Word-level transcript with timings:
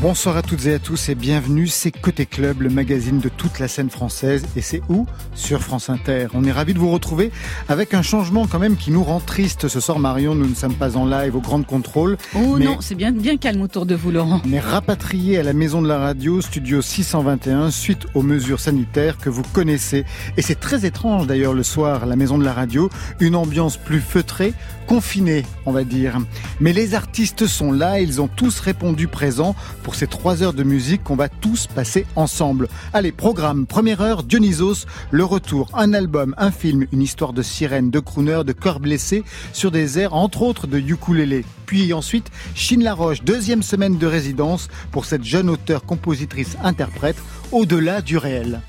Bonsoir 0.00 0.38
à 0.38 0.40
toutes 0.40 0.64
et 0.64 0.72
à 0.72 0.78
tous 0.78 1.10
et 1.10 1.14
bienvenue, 1.14 1.66
c'est 1.66 1.90
Côté 1.90 2.24
Club, 2.24 2.62
le 2.62 2.70
magazine 2.70 3.18
de 3.18 3.28
toute 3.28 3.58
la 3.58 3.68
scène 3.68 3.90
française 3.90 4.46
et 4.56 4.62
c'est 4.62 4.80
où? 4.88 5.06
Sur 5.34 5.60
France 5.60 5.90
Inter. 5.90 6.28
On 6.32 6.42
est 6.44 6.52
ravis 6.52 6.72
de 6.72 6.78
vous 6.78 6.90
retrouver 6.90 7.30
avec 7.68 7.92
un 7.92 8.00
changement 8.00 8.46
quand 8.46 8.58
même 8.58 8.78
qui 8.78 8.92
nous 8.92 9.04
rend 9.04 9.20
triste 9.20 9.68
ce 9.68 9.78
soir 9.78 9.98
Marion, 9.98 10.34
nous 10.34 10.48
ne 10.48 10.54
sommes 10.54 10.74
pas 10.74 10.96
en 10.96 11.04
live 11.04 11.36
au 11.36 11.42
Grand 11.42 11.62
Contrôle. 11.62 12.16
Oh 12.34 12.58
non, 12.58 12.78
c'est 12.80 12.94
bien, 12.94 13.12
bien 13.12 13.36
calme 13.36 13.60
autour 13.60 13.84
de 13.84 13.94
vous 13.94 14.10
Laurent. 14.10 14.40
Mais 14.46 14.58
rapatrié 14.58 15.38
à 15.38 15.42
la 15.42 15.52
maison 15.52 15.82
de 15.82 15.88
la 15.88 15.98
radio, 15.98 16.40
studio 16.40 16.80
621, 16.80 17.70
suite 17.70 18.06
aux 18.14 18.22
mesures 18.22 18.60
sanitaires 18.60 19.18
que 19.18 19.28
vous 19.28 19.42
connaissez. 19.52 20.06
Et 20.38 20.42
c'est 20.42 20.58
très 20.58 20.86
étrange 20.86 21.26
d'ailleurs 21.26 21.52
le 21.52 21.62
soir, 21.62 22.06
la 22.06 22.16
maison 22.16 22.38
de 22.38 22.44
la 22.44 22.54
radio, 22.54 22.88
une 23.20 23.36
ambiance 23.36 23.76
plus 23.76 24.00
feutrée, 24.00 24.54
confinée 24.86 25.44
on 25.66 25.72
va 25.72 25.84
dire. 25.84 26.18
Mais 26.58 26.72
les 26.72 26.94
artistes 26.94 27.46
sont 27.46 27.72
là, 27.72 28.00
ils 28.00 28.20
ont 28.20 28.28
tous 28.28 28.60
répondu 28.60 29.06
présent 29.06 29.54
pour 29.82 29.89
pour 29.90 29.96
ces 29.96 30.06
trois 30.06 30.44
heures 30.44 30.52
de 30.52 30.62
musique 30.62 31.02
qu'on 31.02 31.16
va 31.16 31.28
tous 31.28 31.66
passer 31.66 32.06
ensemble. 32.14 32.68
Allez, 32.92 33.10
programme, 33.10 33.66
première 33.66 34.02
heure, 34.02 34.22
Dionysos, 34.22 34.86
le 35.10 35.24
retour, 35.24 35.68
un 35.74 35.94
album, 35.94 36.32
un 36.38 36.52
film, 36.52 36.86
une 36.92 37.02
histoire 37.02 37.32
de 37.32 37.42
sirène, 37.42 37.90
de 37.90 37.98
crooner, 37.98 38.44
de 38.44 38.52
cœur 38.52 38.78
blessé, 38.78 39.24
sur 39.52 39.72
des 39.72 39.98
airs 39.98 40.14
entre 40.14 40.42
autres 40.42 40.68
de 40.68 40.78
ukulélé. 40.78 41.44
Puis 41.66 41.92
ensuite, 41.92 42.30
Chine 42.54 42.84
Laroche, 42.84 43.24
deuxième 43.24 43.64
semaine 43.64 43.98
de 43.98 44.06
résidence 44.06 44.68
pour 44.92 45.06
cette 45.06 45.24
jeune 45.24 45.50
auteure, 45.50 45.82
compositrice, 45.82 46.56
interprète, 46.62 47.16
au-delà 47.50 48.00
du 48.00 48.16
réel. 48.16 48.60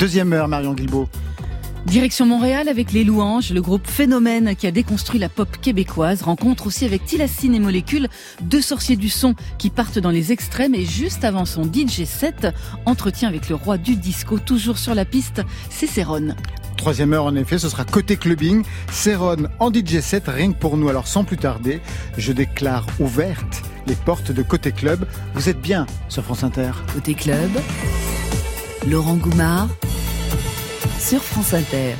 Deuxième 0.00 0.32
heure, 0.32 0.48
Marion 0.48 0.74
Guilbault. 0.74 1.08
Direction 1.86 2.24
Montréal 2.24 2.68
avec 2.68 2.92
les 2.92 3.04
Louanges, 3.04 3.52
le 3.52 3.60
groupe 3.60 3.86
Phénomène 3.86 4.56
qui 4.56 4.66
a 4.66 4.70
déconstruit 4.70 5.20
la 5.20 5.28
pop 5.28 5.48
québécoise, 5.60 6.22
rencontre 6.22 6.66
aussi 6.66 6.84
avec 6.84 7.04
Tilacine 7.04 7.54
et 7.54 7.60
Molécule, 7.60 8.08
deux 8.40 8.62
sorciers 8.62 8.96
du 8.96 9.10
son 9.10 9.34
qui 9.58 9.70
partent 9.70 9.98
dans 9.98 10.10
les 10.10 10.32
extrêmes 10.32 10.74
et 10.74 10.86
juste 10.86 11.24
avant 11.24 11.44
son 11.44 11.64
DJ 11.64 12.04
set, 12.04 12.48
entretien 12.86 13.28
avec 13.28 13.48
le 13.48 13.54
roi 13.54 13.76
du 13.76 13.96
disco, 13.96 14.38
toujours 14.38 14.78
sur 14.78 14.94
la 14.94 15.04
piste, 15.04 15.42
c'est 15.68 15.86
Céron. 15.86 16.34
Troisième 16.76 17.12
heure, 17.12 17.26
en 17.26 17.36
effet, 17.36 17.58
ce 17.58 17.68
sera 17.68 17.84
côté 17.84 18.16
clubbing. 18.16 18.64
Céron 18.90 19.48
en 19.60 19.72
DJ 19.72 20.00
set, 20.00 20.24
rien 20.26 20.52
que 20.52 20.58
pour 20.58 20.76
nous. 20.76 20.88
Alors 20.88 21.06
sans 21.06 21.24
plus 21.24 21.36
tarder, 21.36 21.80
je 22.18 22.32
déclare 22.32 22.86
ouvertes 22.98 23.62
les 23.86 23.94
portes 23.94 24.32
de 24.32 24.42
Côté 24.42 24.72
Club. 24.72 25.06
Vous 25.34 25.48
êtes 25.48 25.60
bien 25.60 25.86
sur 26.08 26.24
France 26.24 26.44
Inter. 26.44 26.72
Côté 26.92 27.14
Club, 27.14 27.50
Laurent 28.86 29.16
Goumard 29.16 29.68
sur 30.98 31.22
France 31.22 31.54
Inter. 31.54 31.94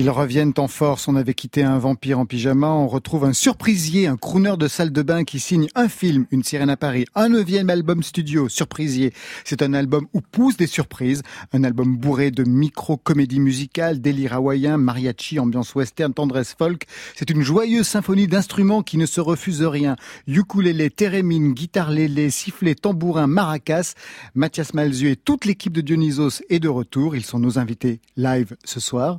Ils 0.00 0.10
reviennent 0.10 0.52
en 0.58 0.68
force. 0.68 1.08
On 1.08 1.16
avait 1.16 1.34
quitté 1.34 1.64
un 1.64 1.76
vampire 1.76 2.20
en 2.20 2.24
pyjama. 2.24 2.68
On 2.68 2.86
retrouve 2.86 3.24
un 3.24 3.32
surprisier, 3.32 4.06
un 4.06 4.16
crooner 4.16 4.56
de 4.56 4.68
salle 4.68 4.92
de 4.92 5.02
bain 5.02 5.24
qui 5.24 5.40
signe 5.40 5.66
un 5.74 5.88
film, 5.88 6.24
Une 6.30 6.44
sirène 6.44 6.70
à 6.70 6.76
Paris, 6.76 7.04
un 7.16 7.30
neuvième 7.30 7.68
album 7.68 8.04
studio, 8.04 8.48
Surprisier. 8.48 9.12
C'est 9.44 9.60
un 9.60 9.74
album 9.74 10.06
où 10.14 10.20
poussent 10.20 10.56
des 10.56 10.68
surprises. 10.68 11.22
Un 11.52 11.64
album 11.64 11.96
bourré 11.96 12.30
de 12.30 12.44
micro-comédie 12.44 13.40
musicale, 13.40 14.00
délire 14.00 14.34
hawaïen, 14.34 14.76
mariachi, 14.76 15.40
ambiance 15.40 15.74
western, 15.74 16.14
tendresse 16.14 16.54
folk. 16.56 16.84
C'est 17.16 17.30
une 17.30 17.42
joyeuse 17.42 17.88
symphonie 17.88 18.28
d'instruments 18.28 18.84
qui 18.84 18.98
ne 18.98 19.06
se 19.06 19.20
refuse 19.20 19.64
rien. 19.64 19.96
Ukulélé, 20.28 20.90
thérémine, 20.90 21.54
guitare 21.54 21.90
lélé, 21.90 22.30
sifflet, 22.30 22.76
tambourin, 22.76 23.26
maracas. 23.26 23.94
Mathias 24.36 24.74
Malzieu 24.74 25.10
et 25.10 25.16
toute 25.16 25.44
l'équipe 25.44 25.72
de 25.72 25.80
Dionysos 25.80 26.40
est 26.50 26.60
de 26.60 26.68
retour. 26.68 27.16
Ils 27.16 27.24
sont 27.24 27.40
nos 27.40 27.58
invités 27.58 28.00
live 28.16 28.56
ce 28.64 28.78
soir 28.78 29.18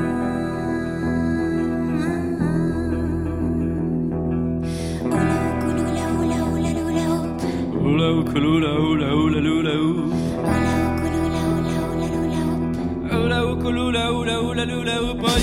Oula 7.91 8.07
ou 8.09 8.23
oula 8.23 8.71
oula 8.79 9.07
oula 9.19 9.39
oula 9.51 9.73
oula 9.83 10.05
oula 13.19 13.39
oula 13.83 14.35
oula 14.39 14.65
oula 14.79 14.95
oula 15.03 15.35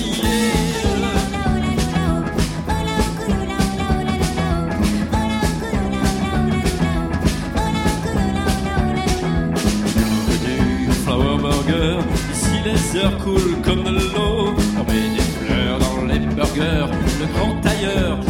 Ici 12.32 12.56
les 12.64 12.98
heures 12.98 13.18
coulent 13.18 13.60
comme 13.62 13.84
l'eau 13.84 14.54
On 14.78 14.84
met 14.90 15.08
des 15.14 15.28
fleurs 15.38 15.78
dans 15.78 16.06
les 16.06 16.18
burgers 16.20 16.88
Le 17.20 17.26
grand 17.26 17.60
tailleur 17.60 18.27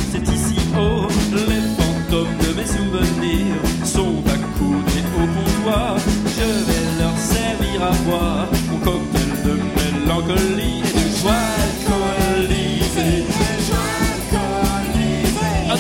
de 10.23 10.37
joie 11.21 11.31
ah, 15.71 15.77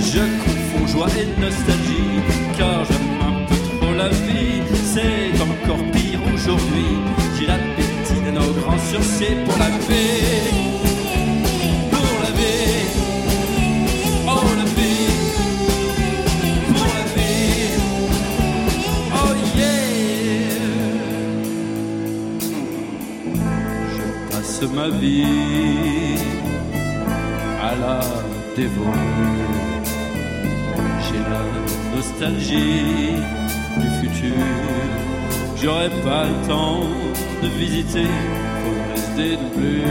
Je 0.00 0.20
confonds 0.44 0.86
joie 0.86 1.06
et 1.18 1.40
nostalgie, 1.40 2.20
car 2.56 2.84
j'aime 2.84 3.20
un 3.20 3.46
peu 3.46 3.56
trop 3.78 3.94
la 3.94 4.08
vie. 4.08 4.62
C'est 4.84 5.40
encore 5.40 5.84
pire 5.92 6.20
aujourd'hui. 6.34 6.98
J'ai 7.38 7.46
l'appétit 7.46 8.20
de 8.26 8.30
nos 8.32 8.52
grands 8.60 8.78
sursis 8.90 9.36
pour 9.46 9.58
la 9.58 9.66
paix. 9.86 10.67
ma 24.66 24.88
vie 24.88 26.18
à 27.62 27.74
la 27.76 28.00
dévorer. 28.56 28.98
J'ai 31.04 31.22
la 31.32 31.44
nostalgie 31.94 33.14
du 33.76 33.88
futur. 34.00 34.34
J'aurais 35.60 35.94
pas 36.02 36.24
le 36.24 36.36
temps 36.48 36.82
de 37.42 37.48
visiter, 37.48 38.10
faudrait 38.62 38.96
se 38.96 39.36
plus. 39.54 39.82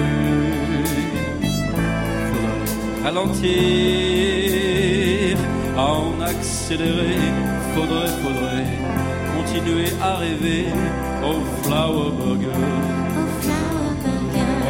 Faudrait 2.29 3.03
ralentir, 3.05 3.47
à 5.77 5.79
en 5.93 6.19
accélérer. 6.21 7.25
Faudrait, 7.73 8.13
faudrait 8.23 8.69
continuer 9.37 9.89
à 10.01 10.15
rêver 10.15 10.65
au 11.23 11.35
Flower 11.61 12.09
Burger. 12.19 13.76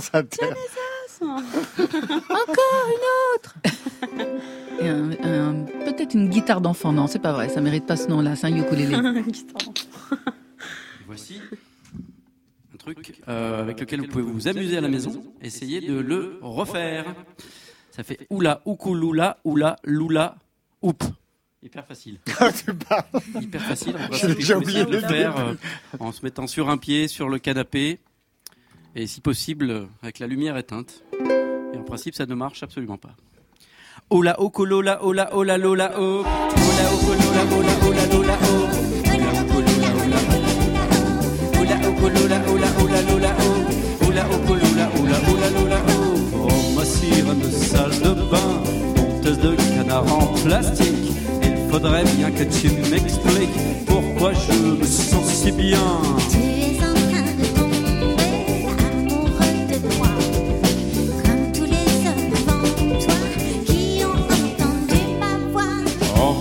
France 0.00 0.10
Inter. 0.12 0.46
Encore 1.22 2.86
une 2.88 3.06
autre 3.34 3.54
Et 4.80 4.88
un- 4.88 5.10
un- 5.22 5.64
Peut-être 5.86 6.12
une 6.14 6.28
guitare 6.28 6.60
d'enfant. 6.60 6.92
Non, 6.92 7.06
c'est 7.06 7.18
pas 7.18 7.32
vrai. 7.32 7.48
Ça 7.48 7.62
mérite 7.62 7.86
pas 7.86 7.96
ce 7.96 8.08
nom-là. 8.08 8.36
C'est 8.36 8.48
un 8.48 8.56
ukulélé. 8.56 8.94
Voici 11.06 11.40
un 12.74 12.76
truc 12.76 13.22
euh, 13.28 13.62
avec 13.62 13.80
lequel 13.80 14.00
vous 14.02 14.08
pouvez 14.08 14.24
vous 14.24 14.48
amuser 14.48 14.76
à 14.76 14.80
la 14.82 14.88
maison. 14.88 15.22
Essayez 15.40 15.80
de 15.80 15.98
le 15.98 16.38
refaire. 16.42 17.06
Ça 17.90 18.02
fait 18.02 18.26
oula, 18.28 18.60
oukulula, 18.66 19.38
oula, 19.44 19.76
lula, 19.84 20.36
oup. 20.82 21.02
Hyper 21.62 21.86
facile. 21.86 22.20
Tu 22.64 22.74
parles. 22.74 23.04
Hyper 23.40 23.62
facile. 23.62 23.96
J'ai 24.38 24.54
oublié 24.54 24.84
de 24.84 24.90
le 24.90 25.00
le 25.00 25.08
faire 25.08 25.38
euh, 25.38 25.54
en 25.98 26.12
se 26.12 26.22
mettant 26.22 26.46
sur 26.46 26.68
un 26.68 26.76
pied, 26.76 27.08
sur 27.08 27.30
le 27.30 27.38
canapé, 27.38 27.98
et 28.96 29.06
si 29.06 29.20
possible 29.20 29.86
avec 30.02 30.18
la 30.18 30.26
lumière 30.26 30.56
éteinte. 30.56 31.04
Et 31.74 31.78
en 31.78 31.82
principe, 31.82 32.14
ça 32.14 32.24
ne 32.26 32.34
marche 32.34 32.62
absolument 32.62 32.96
pas. 32.96 33.14
Ola 34.08 34.40
okolola 34.40 35.04
ola 35.04 35.34
ola 35.34 35.58
lola 35.58 35.92
oh. 35.98 36.24
Ola 36.24 36.92
okolola 36.94 37.42
ola 37.58 37.74
ola 37.86 38.06
lola 38.12 38.36
oh. 38.42 38.66
Ola 39.12 39.30
okolola 39.42 39.90
ola 40.02 40.20
Ola 41.60 41.76
okolola 41.88 42.38
ola 42.50 42.68
ola 42.82 43.00
lola 43.02 43.36
oh. 43.40 44.06
Ola 44.06 44.24
okolola 44.30 44.86
ola 45.00 45.18
ola 45.32 45.48
lola 45.50 45.78
oh. 45.88 46.48
Oh 46.48 46.74
ma 46.74 46.84
sirène 46.84 47.40
de 47.40 47.50
salle 47.50 47.98
de 48.00 48.12
bain, 48.30 48.62
monteuse 48.96 49.38
de 49.38 49.56
canard 49.74 50.06
en 50.12 50.26
plastique. 50.44 51.12
Il 51.42 51.70
faudrait 51.70 52.04
bien 52.16 52.30
que 52.30 52.44
tu 52.44 52.70
m'expliques 52.90 53.86
pourquoi 53.86 54.32
je 54.32 54.78
me 54.78 54.84
sens 54.84 55.26
si 55.26 55.52
bien. 55.52 56.85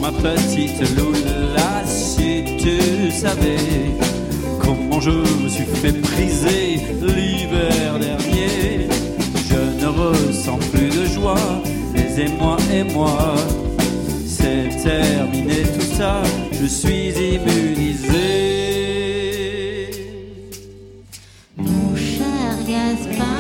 Ma 0.06 0.12
petite 0.12 0.82
Loula, 0.96 1.84
si 1.86 2.44
tu 2.60 3.10
savais 3.12 3.58
comment 4.60 5.00
je 5.00 5.10
me 5.10 5.50
suis 5.50 5.66
fait 5.66 5.94
priser 5.94 6.80
l'hiver 7.02 7.98
dernier, 8.00 8.88
je 9.50 9.62
ne 9.82 9.88
ressens 9.88 10.60
plus 10.72 10.90
de 10.90 11.06
joie, 11.06 11.48
les 11.96 12.22
émois 12.22 12.58
et 12.72 12.84
moi. 12.84 13.36
C'est 14.28 14.70
terminé 14.84 15.64
tout 15.74 15.90
ça, 15.98 16.22
je 16.52 16.66
suis 16.66 17.10
immunisé. 17.34 18.26
Mon 21.58 21.96
cher 21.96 22.52
Gaspard, 22.68 23.35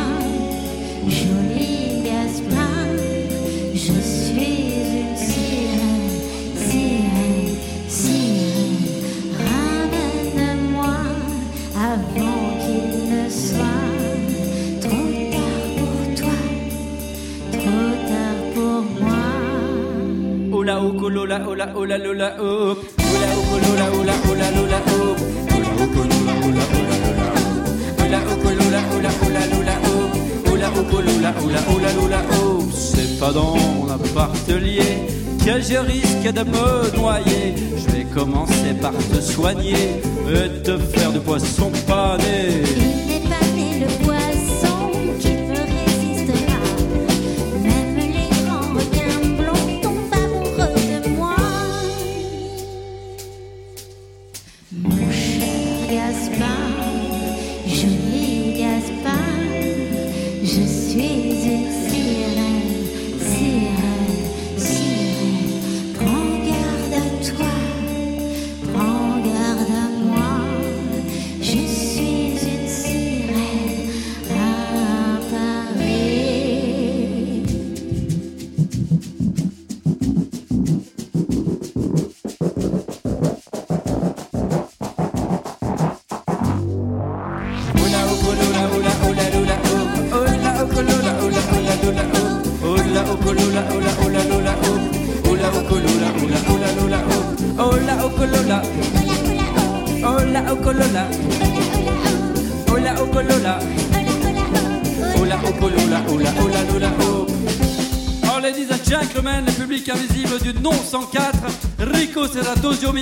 C'est 32.74 33.19
pas 33.19 33.31
dans 33.31 33.56
mon 33.56 33.90
appartelier 33.90 35.07
que 35.40 35.62
je 35.62 35.78
risque 35.78 36.34
de 36.34 36.44
me 36.44 36.96
noyer. 36.98 37.56
Je 37.78 37.92
vais 37.96 38.04
commencer 38.06 38.74
par 38.81 38.94
te 38.94 39.22
soigner 39.22 40.02
et 40.28 40.63
te 40.63 40.78
faire 40.78 41.12
de 41.12 41.19
poisson 41.19 41.72
pané. 41.88 43.14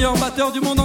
Meilleur 0.04 0.20
batteur 0.20 0.52
du 0.52 0.60
monde 0.60 0.83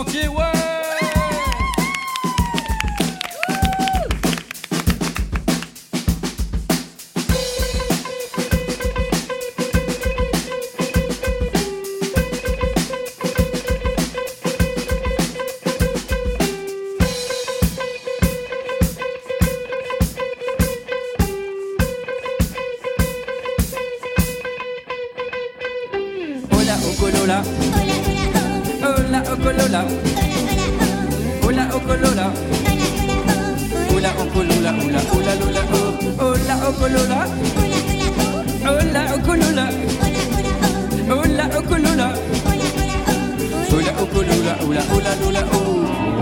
Ola 44.66 44.82
ola 44.94 45.14
lola 45.20 45.42
oh. 45.52 45.58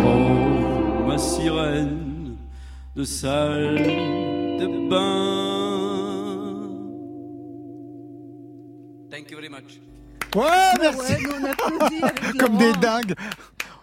Oh 0.06 1.06
ma 1.06 1.18
sirène 1.18 2.36
de 2.94 3.04
salle 3.04 3.76
de 4.60 4.88
bain 4.88 5.36
Thank 9.10 9.30
you 9.30 9.36
very 9.36 9.48
much. 9.48 9.80
Ouais, 10.34 10.72
merci. 10.80 11.12
Ouais, 11.12 11.18
nous, 11.22 11.30
on 11.40 11.44
applaudit 11.50 12.02
avec 12.02 12.36
Comme 12.38 12.58
des 12.58 12.72
dingues. 12.74 13.14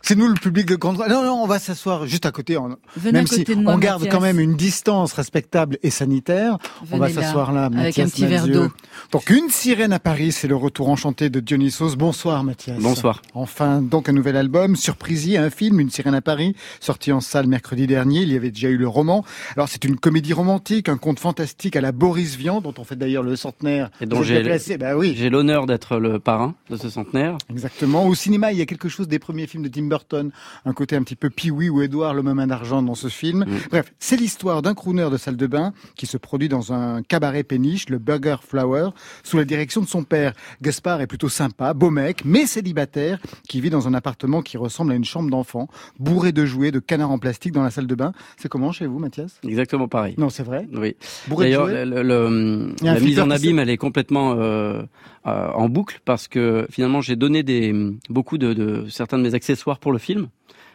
C'est 0.05 0.17
nous 0.17 0.27
le 0.27 0.33
public 0.33 0.67
de 0.67 0.75
grande. 0.75 0.98
Non, 0.98 1.24
non, 1.24 1.41
on 1.41 1.48
va 1.48 1.60
s'asseoir 1.60 2.05
juste 2.07 2.25
à 2.25 2.31
côté. 2.31 2.57
Venez 2.98 3.13
même 3.13 3.24
à 3.24 3.27
côté 3.29 3.45
si 3.45 3.55
de 3.55 3.62
moi, 3.62 3.74
on 3.74 3.77
garde 3.77 4.01
Mathias. 4.01 4.13
quand 4.13 4.22
même 4.22 4.38
une 4.38 4.57
distance 4.57 5.13
respectable 5.13 5.77
et 5.81 5.89
sanitaire, 5.91 6.57
on 6.81 6.98
va 6.98 7.05
Venez 7.07 7.13
là, 7.13 7.22
s'asseoir 7.22 7.53
là, 7.53 7.65
avec 7.67 7.77
Mathias 7.77 8.07
un 8.07 8.10
petit 8.12 8.25
verre 8.25 8.48
d'eau. 8.50 8.67
Donc 9.13 9.29
une 9.29 9.48
sirène 9.50 9.93
à 9.93 10.00
Paris, 10.00 10.33
c'est 10.33 10.50
le 10.50 10.57
retour 10.57 10.89
enchanté 10.89 11.29
de 11.29 11.39
Dionysos. 11.39 11.95
Bonsoir 11.95 12.43
Mathias. 12.43 12.79
Bonsoir. 12.81 13.22
Enfin, 13.33 13.81
donc 13.81 14.10
un 14.10 14.12
nouvel 14.12 14.36
album, 14.36 14.75
surprisier, 14.75 15.38
un 15.38 15.50
film, 15.50 15.79
Une 15.79 15.89
sirène 15.89 16.15
à 16.15 16.22
Paris, 16.22 16.53
sorti 16.81 17.13
en 17.13 17.22
salle 17.22 17.48
mercredi 17.48 17.88
dernier. 17.88 18.24
Il 18.24 18.33
y 18.33 18.36
avait 18.36 18.51
déjà 18.51 18.67
eu 18.67 18.77
le 18.77 18.89
roman. 18.89 19.24
Alors 19.55 19.69
c'est 19.69 19.86
une 19.86 19.95
comédie 19.95 20.33
romantique, 20.33 20.89
un 20.89 20.98
conte 20.98 21.19
fantastique 21.19 21.77
à 21.77 21.81
la 21.81 21.93
Boris 21.93 22.36
Vian, 22.36 22.60
dont 22.60 22.74
on 22.77 22.83
fait 22.83 22.98
d'ailleurs 22.98 23.24
le 23.24 23.38
centenaire. 23.38 23.89
Et 24.01 24.05
dont 24.05 24.22
j'ai-. 24.22 24.43
Bah 24.77 24.98
oui, 24.98 25.15
J'ai 25.17 25.29
l'honneur 25.29 25.65
d'être 25.65 25.95
le 25.98 26.19
parrain 26.19 26.55
de 26.69 26.75
ce 26.75 26.89
centenaire. 26.89 27.38
exactement. 27.50 28.05
Au 28.05 28.15
cinéma, 28.15 28.51
il 28.51 28.60
y 28.60 28.62
a 28.62 28.65
quelque 28.65 28.89
chose 28.89 29.07
des 29.07 29.19
premiers 29.19 29.48
films 29.48 29.63
de 29.63 29.69
Tim 29.69 29.92
Burton, 29.93 30.31
un 30.65 30.73
côté 30.73 30.95
un 30.95 31.03
petit 31.03 31.15
peu 31.15 31.29
Pee-wee 31.29 31.69
ou 31.69 31.81
Edouard 31.83 32.13
le 32.15 32.23
main 32.23 32.47
d'argent 32.47 32.81
dans 32.81 32.95
ce 32.95 33.07
film. 33.09 33.45
Mm. 33.47 33.57
Bref, 33.69 33.93
c'est 34.00 34.15
l'histoire 34.17 34.62
d'un 34.63 34.73
crooner 34.73 35.07
de 35.12 35.17
salle 35.17 35.38
de 35.38 35.45
bain 35.47 35.71
qui 35.95 36.07
se 36.07 36.17
produit 36.17 36.50
dans 36.50 36.73
un 36.73 37.03
cabaret 37.03 37.43
péniche, 37.43 37.89
le 37.89 38.00
Burger 38.00 38.38
Flower, 38.47 38.89
sous 39.23 39.38
la 39.38 39.45
direction 39.45 39.81
de 39.81 39.88
son 39.88 40.03
père. 40.03 40.33
Gaspard 40.62 41.01
est 41.01 41.07
plutôt 41.07 41.29
sympa, 41.29 41.73
beau 41.75 41.91
mec, 41.91 42.23
mais 42.25 42.45
célibataire, 42.47 43.19
qui 43.47 43.62
vit 43.62 43.69
dans 43.69 43.88
un 43.88 43.93
appartement 43.93 44.41
qui 44.41 44.57
ressemble 44.57 44.91
à 44.93 44.95
une 44.95 45.05
chambre 45.05 45.29
d'enfant, 45.29 45.67
bourré 46.00 46.31
de 46.31 46.43
jouets, 46.45 46.71
de 46.71 46.79
canards 46.79 47.12
en 47.12 47.19
plastique 47.19 47.53
dans 47.53 47.63
la 47.63 47.69
salle 47.71 47.88
de 47.88 47.95
bain. 47.95 48.13
C'est 48.38 48.50
comment 48.50 48.71
chez 48.71 48.88
vous, 48.88 48.97
Mathias? 49.00 49.39
Exactement 49.47 49.88
pareil. 49.88 50.15
Non, 50.17 50.29
c'est 50.29 50.43
vrai? 50.43 50.67
Oui. 50.73 50.95
Bourré 51.27 51.50
de 51.51 51.55
jouets? 51.55 51.85
le- 51.85 52.01
le- 52.03 52.73
la 52.81 53.00
mise 53.00 53.19
en 53.19 53.29
abîme, 53.29 53.59
elle 53.59 53.69
est 53.69 53.77
complètement 53.77 54.33
euh, 54.33 54.81
euh, 55.27 55.50
en 55.53 55.69
boucle 55.69 56.00
parce 56.05 56.27
que 56.27 56.65
finalement, 56.71 57.01
j'ai 57.01 57.15
donné 57.15 57.43
des 57.43 57.73
beaucoup 58.09 58.38
de, 58.38 58.53
de 58.53 58.85
certains 58.89 59.17
de 59.17 59.23
mes 59.23 59.33
accessoires 59.35 59.79
pour 59.83 59.91
le 59.91 59.99
film. 59.99 60.23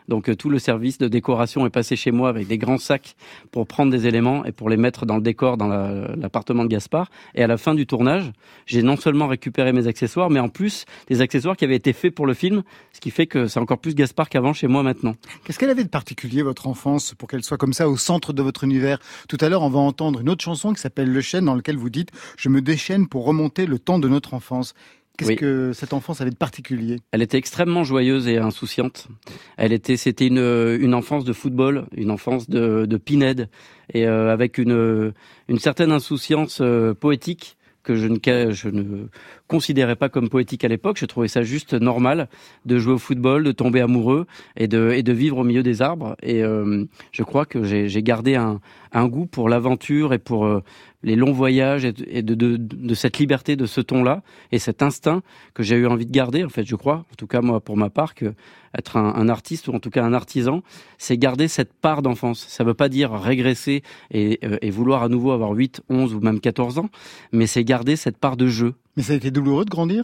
Donc 0.08 0.30
euh, 0.30 0.34
tout 0.34 0.48
le 0.48 0.58
service 0.58 0.96
de 0.96 1.06
décoration 1.06 1.66
est 1.66 1.74
passé 1.80 1.94
chez 1.94 2.12
moi 2.12 2.30
avec 2.30 2.46
des 2.46 2.56
grands 2.56 2.78
sacs 2.78 3.14
pour 3.52 3.66
prendre 3.66 3.92
des 3.92 4.06
éléments 4.06 4.40
et 4.46 4.52
pour 4.52 4.70
les 4.70 4.78
mettre 4.78 5.04
dans 5.04 5.16
le 5.16 5.22
décor 5.30 5.58
dans 5.58 5.68
la- 5.68 6.16
l'appartement 6.16 6.64
de 6.64 6.70
Gaspard. 6.70 7.10
Et 7.34 7.42
à 7.42 7.46
la 7.46 7.58
fin 7.58 7.74
du 7.74 7.84
tournage, 7.86 8.32
j'ai 8.64 8.82
non 8.82 8.96
seulement 8.96 9.26
récupéré 9.26 9.70
mes 9.74 9.86
accessoires, 9.86 10.30
mais 10.30 10.40
en 10.40 10.48
plus 10.48 10.86
des 11.08 11.20
accessoires 11.20 11.56
qui 11.58 11.66
avaient 11.66 11.76
été 11.84 11.92
faits 11.92 12.14
pour 12.14 12.26
le 12.26 12.32
film, 12.32 12.62
ce 12.92 13.00
qui 13.00 13.10
fait 13.10 13.26
que 13.26 13.48
c'est 13.48 13.60
encore 13.60 13.80
plus 13.84 13.94
Gaspard 13.94 14.30
qu'avant 14.30 14.54
chez 14.54 14.66
moi 14.66 14.82
maintenant. 14.82 15.14
Qu'est-ce 15.44 15.58
qu'elle 15.58 15.74
avait 15.76 15.84
de 15.84 15.90
particulier, 15.90 16.40
votre 16.40 16.66
enfance, 16.68 17.14
pour 17.18 17.28
qu'elle 17.28 17.44
soit 17.44 17.58
comme 17.58 17.74
ça 17.74 17.86
au 17.86 17.98
centre 17.98 18.32
de 18.32 18.42
votre 18.42 18.64
univers? 18.64 18.98
Tout 19.28 19.38
à 19.42 19.50
l'heure, 19.50 19.62
on 19.62 19.68
va 19.68 19.80
entendre 19.80 20.20
une 20.22 20.30
autre 20.30 20.42
chanson 20.42 20.72
qui 20.72 20.80
s'appelle 20.80 21.12
Le 21.12 21.20
Chêne, 21.20 21.44
dans 21.44 21.54
laquelle 21.54 21.76
vous 21.76 21.90
dites 21.90 22.12
«Je 22.38 22.48
me 22.48 22.62
déchaîne 22.62 23.08
pour 23.08 23.26
remonter 23.26 23.66
le 23.66 23.78
temps 23.78 23.98
de 23.98 24.08
notre 24.08 24.32
enfance». 24.32 24.72
Qu'est-ce 25.18 25.30
Oui. 25.30 25.36
que 25.36 25.72
cette 25.74 25.92
enfance 25.92 26.20
avait 26.20 26.30
de 26.30 26.36
particulier? 26.36 27.00
Elle 27.10 27.22
était 27.22 27.36
extrêmement 27.38 27.82
joyeuse 27.84 28.28
et 28.28 28.38
insouciante. 28.38 29.08
Elle 29.56 29.72
était, 29.72 29.96
c'était 29.96 30.28
une, 30.28 30.38
une 30.80 30.94
enfance 30.94 31.24
de 31.24 31.32
football, 31.32 31.86
une 31.96 32.12
enfance 32.12 32.48
de, 32.48 32.86
de 32.86 32.96
pinède, 32.96 33.48
et 33.92 34.06
euh, 34.06 34.32
avec 34.32 34.58
une, 34.58 35.12
une 35.48 35.58
certaine 35.58 35.90
insouciance 35.90 36.60
euh, 36.60 36.94
poétique 36.94 37.56
que 37.82 37.96
je 37.96 38.06
ne, 38.06 38.18
je 38.52 38.68
ne 38.68 39.08
considérais 39.48 39.96
pas 39.96 40.08
comme 40.08 40.28
poétique 40.28 40.64
à 40.64 40.68
l'époque. 40.68 40.98
Je 40.98 41.06
trouvais 41.06 41.28
ça 41.28 41.42
juste 41.42 41.74
normal 41.74 42.28
de 42.66 42.78
jouer 42.78 42.92
au 42.92 42.98
football, 42.98 43.42
de 43.42 43.52
tomber 43.52 43.80
amoureux 43.80 44.26
et 44.56 44.68
de, 44.68 44.92
et 44.94 45.02
de 45.02 45.12
vivre 45.12 45.38
au 45.38 45.44
milieu 45.44 45.62
des 45.62 45.82
arbres. 45.82 46.14
Et 46.22 46.44
euh, 46.44 46.84
je 47.10 47.22
crois 47.22 47.46
que 47.46 47.64
j'ai 47.64 48.02
gardé 48.02 48.36
un, 48.36 48.60
un 48.92 49.08
goût 49.08 49.26
pour 49.26 49.48
l'aventure 49.48 50.12
et 50.12 50.18
pour 50.18 50.46
euh, 50.46 50.62
les 51.02 51.16
longs 51.16 51.32
voyages 51.32 51.84
et 51.84 52.22
de, 52.22 52.34
de, 52.34 52.56
de, 52.58 52.94
cette 52.94 53.18
liberté, 53.18 53.56
de 53.56 53.66
ce 53.66 53.80
ton-là 53.80 54.22
et 54.52 54.58
cet 54.58 54.82
instinct 54.82 55.22
que 55.54 55.62
j'ai 55.62 55.76
eu 55.76 55.86
envie 55.86 56.06
de 56.06 56.12
garder. 56.12 56.44
En 56.44 56.48
fait, 56.48 56.64
je 56.64 56.76
crois, 56.76 57.06
en 57.10 57.14
tout 57.16 57.26
cas 57.26 57.40
moi 57.40 57.60
pour 57.60 57.76
ma 57.76 57.88
part, 57.88 58.14
que 58.14 58.34
être 58.76 58.96
un, 58.96 59.14
un 59.14 59.28
artiste 59.28 59.68
ou 59.68 59.72
en 59.72 59.80
tout 59.80 59.90
cas 59.90 60.04
un 60.04 60.12
artisan, 60.12 60.62
c'est 60.98 61.16
garder 61.16 61.48
cette 61.48 61.72
part 61.72 62.02
d'enfance. 62.02 62.44
Ça 62.48 62.64
veut 62.64 62.74
pas 62.74 62.88
dire 62.88 63.12
régresser 63.12 63.82
et, 64.10 64.40
euh, 64.44 64.58
et 64.60 64.70
vouloir 64.70 65.02
à 65.02 65.08
nouveau 65.08 65.30
avoir 65.30 65.52
8, 65.52 65.82
11 65.88 66.14
ou 66.14 66.20
même 66.20 66.40
14 66.40 66.78
ans, 66.78 66.90
mais 67.32 67.46
c'est 67.46 67.64
garder 67.64 67.96
cette 67.96 68.18
part 68.18 68.36
de 68.36 68.46
jeu. 68.48 68.74
Mais 68.98 69.04
ça 69.04 69.12
a 69.12 69.16
été 69.16 69.30
douloureux 69.30 69.64
de 69.64 69.70
grandir? 69.70 70.02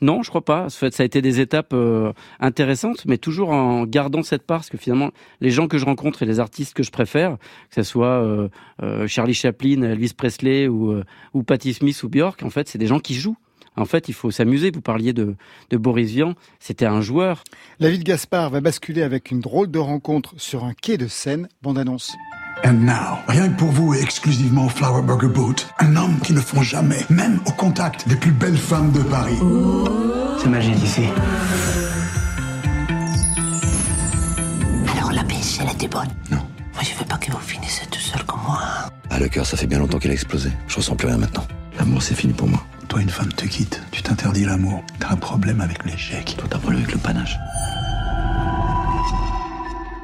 Non, 0.00 0.24
je 0.24 0.28
crois 0.28 0.44
pas. 0.44 0.64
En 0.64 0.68
fait, 0.68 0.92
ça 0.92 1.04
a 1.04 1.06
été 1.06 1.22
des 1.22 1.38
étapes 1.38 1.72
euh, 1.74 2.12
intéressantes, 2.40 3.04
mais 3.06 3.16
toujours 3.16 3.50
en 3.50 3.84
gardant 3.84 4.24
cette 4.24 4.42
part, 4.42 4.58
parce 4.58 4.68
que 4.68 4.76
finalement, 4.76 5.12
les 5.40 5.50
gens 5.50 5.68
que 5.68 5.78
je 5.78 5.84
rencontre 5.84 6.24
et 6.24 6.26
les 6.26 6.40
artistes 6.40 6.74
que 6.74 6.82
je 6.82 6.90
préfère, 6.90 7.36
que 7.68 7.76
ce 7.76 7.84
soit 7.84 8.20
euh, 8.20 8.48
euh, 8.82 9.06
Charlie 9.06 9.32
Chaplin, 9.32 9.82
Elvis 9.82 10.14
Presley 10.16 10.66
ou, 10.66 10.92
ou 11.34 11.42
Patti 11.44 11.72
Smith 11.72 12.02
ou 12.02 12.08
Björk, 12.08 12.42
en 12.42 12.50
fait, 12.50 12.68
c'est 12.68 12.78
des 12.78 12.88
gens 12.88 12.98
qui 12.98 13.14
jouent. 13.14 13.36
En 13.76 13.84
fait, 13.84 14.08
il 14.08 14.14
faut 14.14 14.32
s'amuser. 14.32 14.72
Vous 14.72 14.80
parliez 14.80 15.12
de, 15.12 15.36
de 15.70 15.76
Boris 15.76 16.10
Vian, 16.10 16.34
c'était 16.58 16.86
un 16.86 17.00
joueur. 17.00 17.44
La 17.78 17.90
vie 17.90 18.00
de 18.00 18.04
Gaspard 18.04 18.50
va 18.50 18.60
basculer 18.60 19.02
avec 19.02 19.30
une 19.30 19.38
drôle 19.38 19.70
de 19.70 19.78
rencontre 19.78 20.34
sur 20.36 20.64
un 20.64 20.74
quai 20.74 20.96
de 20.96 21.06
Seine. 21.06 21.48
Bande-annonce. 21.62 22.16
And 22.64 22.84
now, 22.84 23.18
rien 23.26 23.48
que 23.48 23.58
pour 23.58 23.72
vous 23.72 23.94
et 23.94 24.00
exclusivement 24.00 24.66
au 24.66 24.68
Flower 24.68 25.02
Burger 25.02 25.28
Boat, 25.28 25.56
un 25.80 25.96
homme 25.96 26.18
qui 26.22 26.32
ne 26.32 26.40
font 26.40 26.62
jamais, 26.62 27.04
même 27.10 27.40
au 27.46 27.50
contact 27.50 28.08
des 28.08 28.14
plus 28.14 28.30
belles 28.30 28.56
femmes 28.56 28.92
de 28.92 29.00
Paris. 29.00 29.38
C'est 30.40 30.48
magique 30.48 30.80
ici. 30.82 31.02
Alors 34.96 35.12
la 35.12 35.24
pêche, 35.24 35.58
elle 35.60 35.72
était 35.72 35.88
bonne 35.88 36.08
Non. 36.30 36.38
Moi, 36.74 36.82
je 36.82 36.96
veux 36.98 37.04
pas 37.04 37.16
que 37.16 37.32
vous 37.32 37.38
finissiez 37.38 37.86
tout 37.86 38.00
seul 38.00 38.22
comme 38.24 38.40
moi. 38.46 38.60
Ah, 39.10 39.18
le 39.18 39.28
cœur, 39.28 39.44
ça 39.44 39.56
fait 39.56 39.66
bien 39.66 39.80
longtemps 39.80 39.98
qu'il 39.98 40.10
a 40.10 40.14
explosé. 40.14 40.50
Je 40.68 40.76
ressens 40.76 40.94
plus 40.94 41.08
rien 41.08 41.18
maintenant. 41.18 41.44
L'amour, 41.78 42.00
c'est 42.00 42.14
fini 42.14 42.32
pour 42.32 42.46
moi. 42.46 42.64
Toi, 42.86 43.00
une 43.00 43.10
femme 43.10 43.32
te 43.32 43.44
quitte, 43.44 43.82
tu 43.90 44.02
t'interdis 44.02 44.44
l'amour. 44.44 44.84
T'as 45.00 45.10
un 45.10 45.16
problème 45.16 45.60
avec 45.60 45.84
l'échec. 45.84 46.36
Toi, 46.38 46.46
t'as 46.48 46.58
un 46.58 46.60
problème 46.60 46.82
avec 46.82 46.94
le 46.94 47.00
panache. 47.00 47.36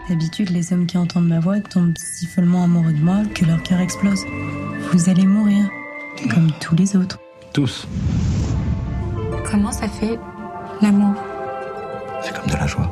D'habitude, 0.09 0.49
les 0.49 0.73
hommes 0.73 0.87
qui 0.87 0.97
entendent 0.97 1.29
ma 1.29 1.39
voix 1.39 1.61
tombent 1.61 1.99
si 1.99 2.25
follement 2.25 2.65
amoureux 2.65 2.95
de 2.95 3.05
moi 3.05 3.25
que 3.35 3.45
leur 3.45 3.63
cœur 3.63 3.79
explose. 3.81 4.25
Vous 4.93 5.11
allez 5.11 5.27
mourir, 5.27 5.69
comme 6.33 6.51
tous 6.61 6.75
les 6.75 6.97
autres. 6.97 7.19
Tous. 7.53 7.87
Comment 9.51 9.71
ça 9.71 9.87
fait 9.87 10.19
l'amour? 10.81 11.15
C'est 12.23 12.35
comme 12.35 12.47
de 12.47 12.57
la 12.57 12.67
joie. 12.67 12.91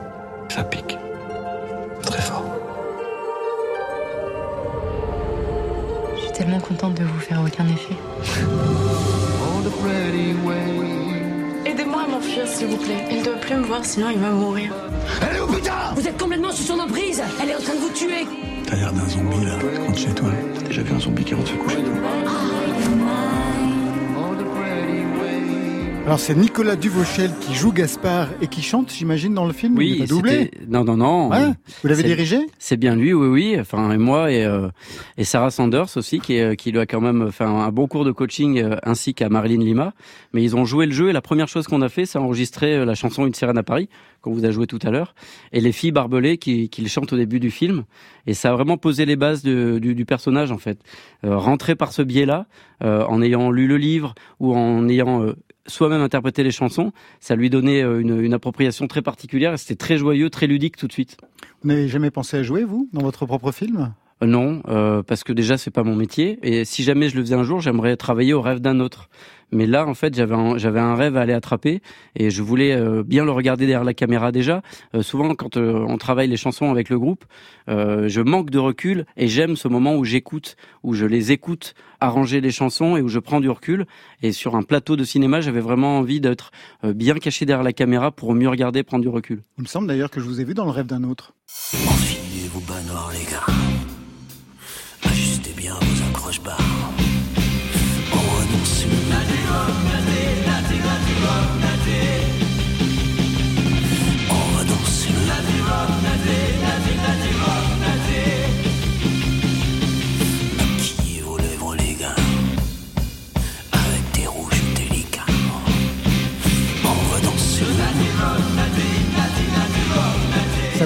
Ça 0.50 0.62
pique. 0.62 0.98
Très 2.02 2.20
fort. 2.20 2.44
Je 6.16 6.20
suis 6.20 6.32
tellement 6.32 6.60
contente 6.60 6.98
de 6.98 7.04
vous 7.04 7.20
faire 7.20 7.40
aucun 7.40 7.66
effet. 7.66 7.96
M'enfuir, 12.10 12.46
s'il 12.46 12.68
vous 12.68 12.76
plaît. 12.76 13.04
Il 13.10 13.18
ne 13.18 13.24
doit 13.24 13.34
plus 13.34 13.54
me 13.56 13.62
voir, 13.64 13.84
sinon 13.84 14.10
il 14.10 14.18
va 14.18 14.30
mourir. 14.30 14.72
Vous 15.96 16.06
êtes 16.06 16.18
complètement 16.18 16.52
sous 16.52 16.62
son 16.62 16.78
emprise 16.78 17.22
Elle 17.42 17.50
est 17.50 17.54
en 17.56 17.60
train 17.60 17.74
de 17.74 17.80
vous 17.80 17.90
tuer 17.90 18.26
T'as 18.66 18.76
l'air 18.76 18.92
d'un 18.92 19.08
zombie 19.08 19.44
là, 19.44 19.58
rentre 19.86 19.98
chez 19.98 20.14
toi. 20.14 20.28
T'as 20.54 20.66
déjà 20.66 20.82
vu 20.82 20.94
un 20.94 21.00
zombie 21.00 21.24
qui 21.24 21.34
rentre 21.34 21.48
se 21.48 21.54
coucher 21.54 21.76
Alors 26.06 26.20
c'est 26.20 26.36
Nicolas 26.36 26.76
Duvauchel 26.76 27.32
qui 27.40 27.52
joue 27.52 27.72
Gaspard 27.72 28.28
et 28.40 28.46
qui 28.46 28.62
chante, 28.62 28.92
j'imagine, 28.92 29.34
dans 29.34 29.44
le 29.44 29.52
film 29.52 29.72
Il 29.74 29.78
Oui, 29.78 29.98
pas 29.98 30.06
doublé? 30.06 30.50
non, 30.68 30.84
non, 30.84 30.96
non. 30.96 31.30
Ouais. 31.30 31.50
Vous 31.82 31.88
l'avez 31.88 32.04
dirigé? 32.04 32.38
C'est 32.60 32.76
bien 32.76 32.94
lui, 32.94 33.12
oui, 33.12 33.26
oui. 33.26 33.56
Enfin, 33.60 33.90
et 33.90 33.98
moi 33.98 34.30
et, 34.30 34.44
euh, 34.44 34.68
et 35.18 35.24
Sarah 35.24 35.50
Sanders 35.50 35.96
aussi, 35.96 36.20
qui, 36.20 36.34
est- 36.34 36.54
qui 36.54 36.70
lui 36.70 36.78
a 36.78 36.86
quand 36.86 37.00
même 37.00 37.32
fait 37.32 37.42
un, 37.42 37.72
bon 37.72 37.88
cours 37.88 38.04
de 38.04 38.12
coaching, 38.12 38.60
euh, 38.60 38.76
ainsi 38.84 39.14
qu'à 39.14 39.28
Marilyn 39.28 39.58
Lima. 39.64 39.94
Mais 40.32 40.44
ils 40.44 40.54
ont 40.54 40.64
joué 40.64 40.86
le 40.86 40.92
jeu 40.92 41.08
et 41.08 41.12
la 41.12 41.20
première 41.20 41.48
chose 41.48 41.66
qu'on 41.66 41.82
a 41.82 41.88
fait, 41.88 42.06
c'est 42.06 42.18
enregistrer 42.18 42.76
euh, 42.76 42.84
la 42.84 42.94
chanson 42.94 43.26
Une 43.26 43.34
sirène 43.34 43.58
à 43.58 43.64
Paris, 43.64 43.88
qu'on 44.22 44.30
vous 44.30 44.44
a 44.44 44.52
joué 44.52 44.68
tout 44.68 44.78
à 44.84 44.92
l'heure, 44.92 45.12
et 45.52 45.60
les 45.60 45.72
filles 45.72 45.90
barbelées 45.92 46.38
qui, 46.38 46.68
qui 46.68 46.82
le 46.82 46.88
chantent 46.88 47.12
au 47.14 47.16
début 47.16 47.40
du 47.40 47.50
film. 47.50 47.82
Et 48.28 48.34
ça 48.34 48.50
a 48.50 48.52
vraiment 48.52 48.76
posé 48.76 49.06
les 49.06 49.16
bases 49.16 49.42
de- 49.42 49.80
du, 49.80 49.96
du 49.96 50.04
personnage, 50.04 50.52
en 50.52 50.58
fait. 50.58 50.78
Euh, 51.24 51.36
rentrer 51.36 51.74
par 51.74 51.90
ce 51.92 52.02
biais-là, 52.02 52.46
euh, 52.84 53.04
en 53.06 53.20
ayant 53.22 53.50
lu 53.50 53.66
le 53.66 53.76
livre 53.76 54.14
ou 54.38 54.54
en 54.54 54.88
ayant 54.88 55.24
euh, 55.24 55.34
soi-même 55.66 56.00
interprété 56.00 56.42
les 56.42 56.50
chansons, 56.50 56.92
ça 57.20 57.36
lui 57.36 57.50
donnait 57.50 57.82
euh, 57.82 58.00
une, 58.00 58.20
une 58.20 58.34
appropriation 58.34 58.86
très 58.86 59.02
particulière 59.02 59.26
c'était 59.56 59.76
très 59.76 59.96
joyeux, 59.98 60.30
très 60.30 60.46
ludique 60.46 60.76
tout 60.76 60.86
de 60.86 60.92
suite. 60.92 61.16
Vous 61.62 61.68
n'avez 61.68 61.88
jamais 61.88 62.10
pensé 62.10 62.36
à 62.36 62.42
jouer, 62.42 62.64
vous, 62.64 62.88
dans 62.92 63.02
votre 63.02 63.26
propre 63.26 63.52
film? 63.52 63.92
Non, 64.22 64.62
euh, 64.68 65.02
parce 65.02 65.24
que 65.24 65.32
déjà 65.32 65.58
c'est 65.58 65.70
pas 65.70 65.82
mon 65.82 65.94
métier 65.94 66.38
et 66.42 66.64
si 66.64 66.82
jamais 66.82 67.08
je 67.10 67.16
le 67.16 67.22
faisais 67.22 67.34
un 67.34 67.42
jour, 67.42 67.60
j'aimerais 67.60 67.96
travailler 67.96 68.32
au 68.32 68.40
rêve 68.40 68.60
d'un 68.60 68.80
autre. 68.80 69.10
Mais 69.52 69.66
là, 69.66 69.86
en 69.86 69.94
fait, 69.94 70.14
j'avais 70.14 70.34
un, 70.34 70.58
j'avais 70.58 70.80
un 70.80 70.96
rêve 70.96 71.16
à 71.16 71.20
aller 71.20 71.32
attraper 71.32 71.80
et 72.16 72.30
je 72.30 72.42
voulais 72.42 72.72
euh, 72.72 73.04
bien 73.04 73.24
le 73.24 73.30
regarder 73.30 73.66
derrière 73.66 73.84
la 73.84 73.94
caméra 73.94 74.32
déjà. 74.32 74.62
Euh, 74.94 75.02
souvent, 75.02 75.34
quand 75.34 75.56
euh, 75.56 75.84
on 75.86 75.98
travaille 75.98 76.28
les 76.28 76.36
chansons 76.36 76.70
avec 76.70 76.88
le 76.88 76.98
groupe, 76.98 77.24
euh, 77.68 78.08
je 78.08 78.20
manque 78.20 78.50
de 78.50 78.58
recul 78.58 79.06
et 79.16 79.28
j'aime 79.28 79.56
ce 79.56 79.68
moment 79.68 79.94
où 79.94 80.04
j'écoute, 80.04 80.56
où 80.82 80.94
je 80.94 81.06
les 81.06 81.30
écoute 81.30 81.74
arranger 82.00 82.40
les 82.40 82.50
chansons 82.50 82.96
et 82.96 83.02
où 83.02 83.08
je 83.08 83.20
prends 83.20 83.40
du 83.40 83.48
recul. 83.48 83.86
Et 84.22 84.32
sur 84.32 84.56
un 84.56 84.62
plateau 84.62 84.96
de 84.96 85.04
cinéma, 85.04 85.40
j'avais 85.40 85.60
vraiment 85.60 85.98
envie 85.98 86.20
d'être 86.20 86.50
euh, 86.84 86.92
bien 86.92 87.14
caché 87.14 87.46
derrière 87.46 87.64
la 87.64 87.72
caméra 87.72 88.10
pour 88.10 88.34
mieux 88.34 88.48
regarder, 88.48 88.82
prendre 88.82 89.02
du 89.02 89.08
recul. 89.08 89.42
Il 89.58 89.62
me 89.62 89.68
semble 89.68 89.86
d'ailleurs 89.86 90.10
que 90.10 90.20
je 90.20 90.26
vous 90.26 90.40
ai 90.40 90.44
vu 90.44 90.54
dans 90.54 90.64
le 90.64 90.72
rêve 90.72 90.86
d'un 90.86 91.04
autre. 91.04 91.34
Enfilez 91.72 92.48
vos 92.52 92.60
bas 92.60 92.82
noirs, 92.88 93.12
les 93.12 93.30
gars. 93.30 93.65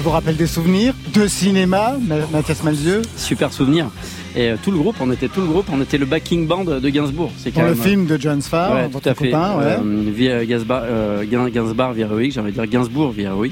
Vous 0.01 0.09
rappelle 0.09 0.35
des 0.35 0.47
souvenirs 0.47 0.93
de 1.13 1.27
cinéma, 1.27 1.95
Ma- 2.07 2.15
Mathias 2.31 2.63
Malzieu 2.63 3.01
Super 3.17 3.51
souvenir. 3.53 3.87
Et 4.35 4.49
euh, 4.51 4.55
tout 4.63 4.71
le 4.71 4.77
groupe, 4.77 4.95
on 5.01 5.11
était 5.11 5.27
tout 5.27 5.41
le 5.41 5.47
groupe, 5.47 5.65
on 5.71 5.81
était 5.81 5.97
le 5.97 6.05
backing 6.05 6.47
band 6.47 6.63
de 6.63 6.89
Gainsbourg. 6.89 7.31
C'est 7.37 7.53
Dans 7.53 7.61
le 7.63 7.67
même, 7.75 7.77
film 7.83 8.05
de 8.05 8.17
John 8.19 8.41
Farr, 8.41 8.73
Ouais, 8.73 8.87
votre 8.87 9.03
tout 9.03 9.09
à 9.09 9.13
fait. 9.13 9.25
copain, 9.31 9.57
ouais. 9.57 9.63
Euh, 9.65 10.11
via 10.15 10.45
Gainsbar, 10.45 10.83
euh, 10.85 11.23
Gain- 11.29 11.49
Gainsbar 11.49 11.93
via 11.93 12.05
Heroic, 12.05 12.31
j'ai 12.31 12.39
envie 12.39 12.51
de 12.51 12.55
dire 12.55 12.67
Gainsbourg 12.67 13.11
via 13.11 13.29
Heroic. 13.29 13.51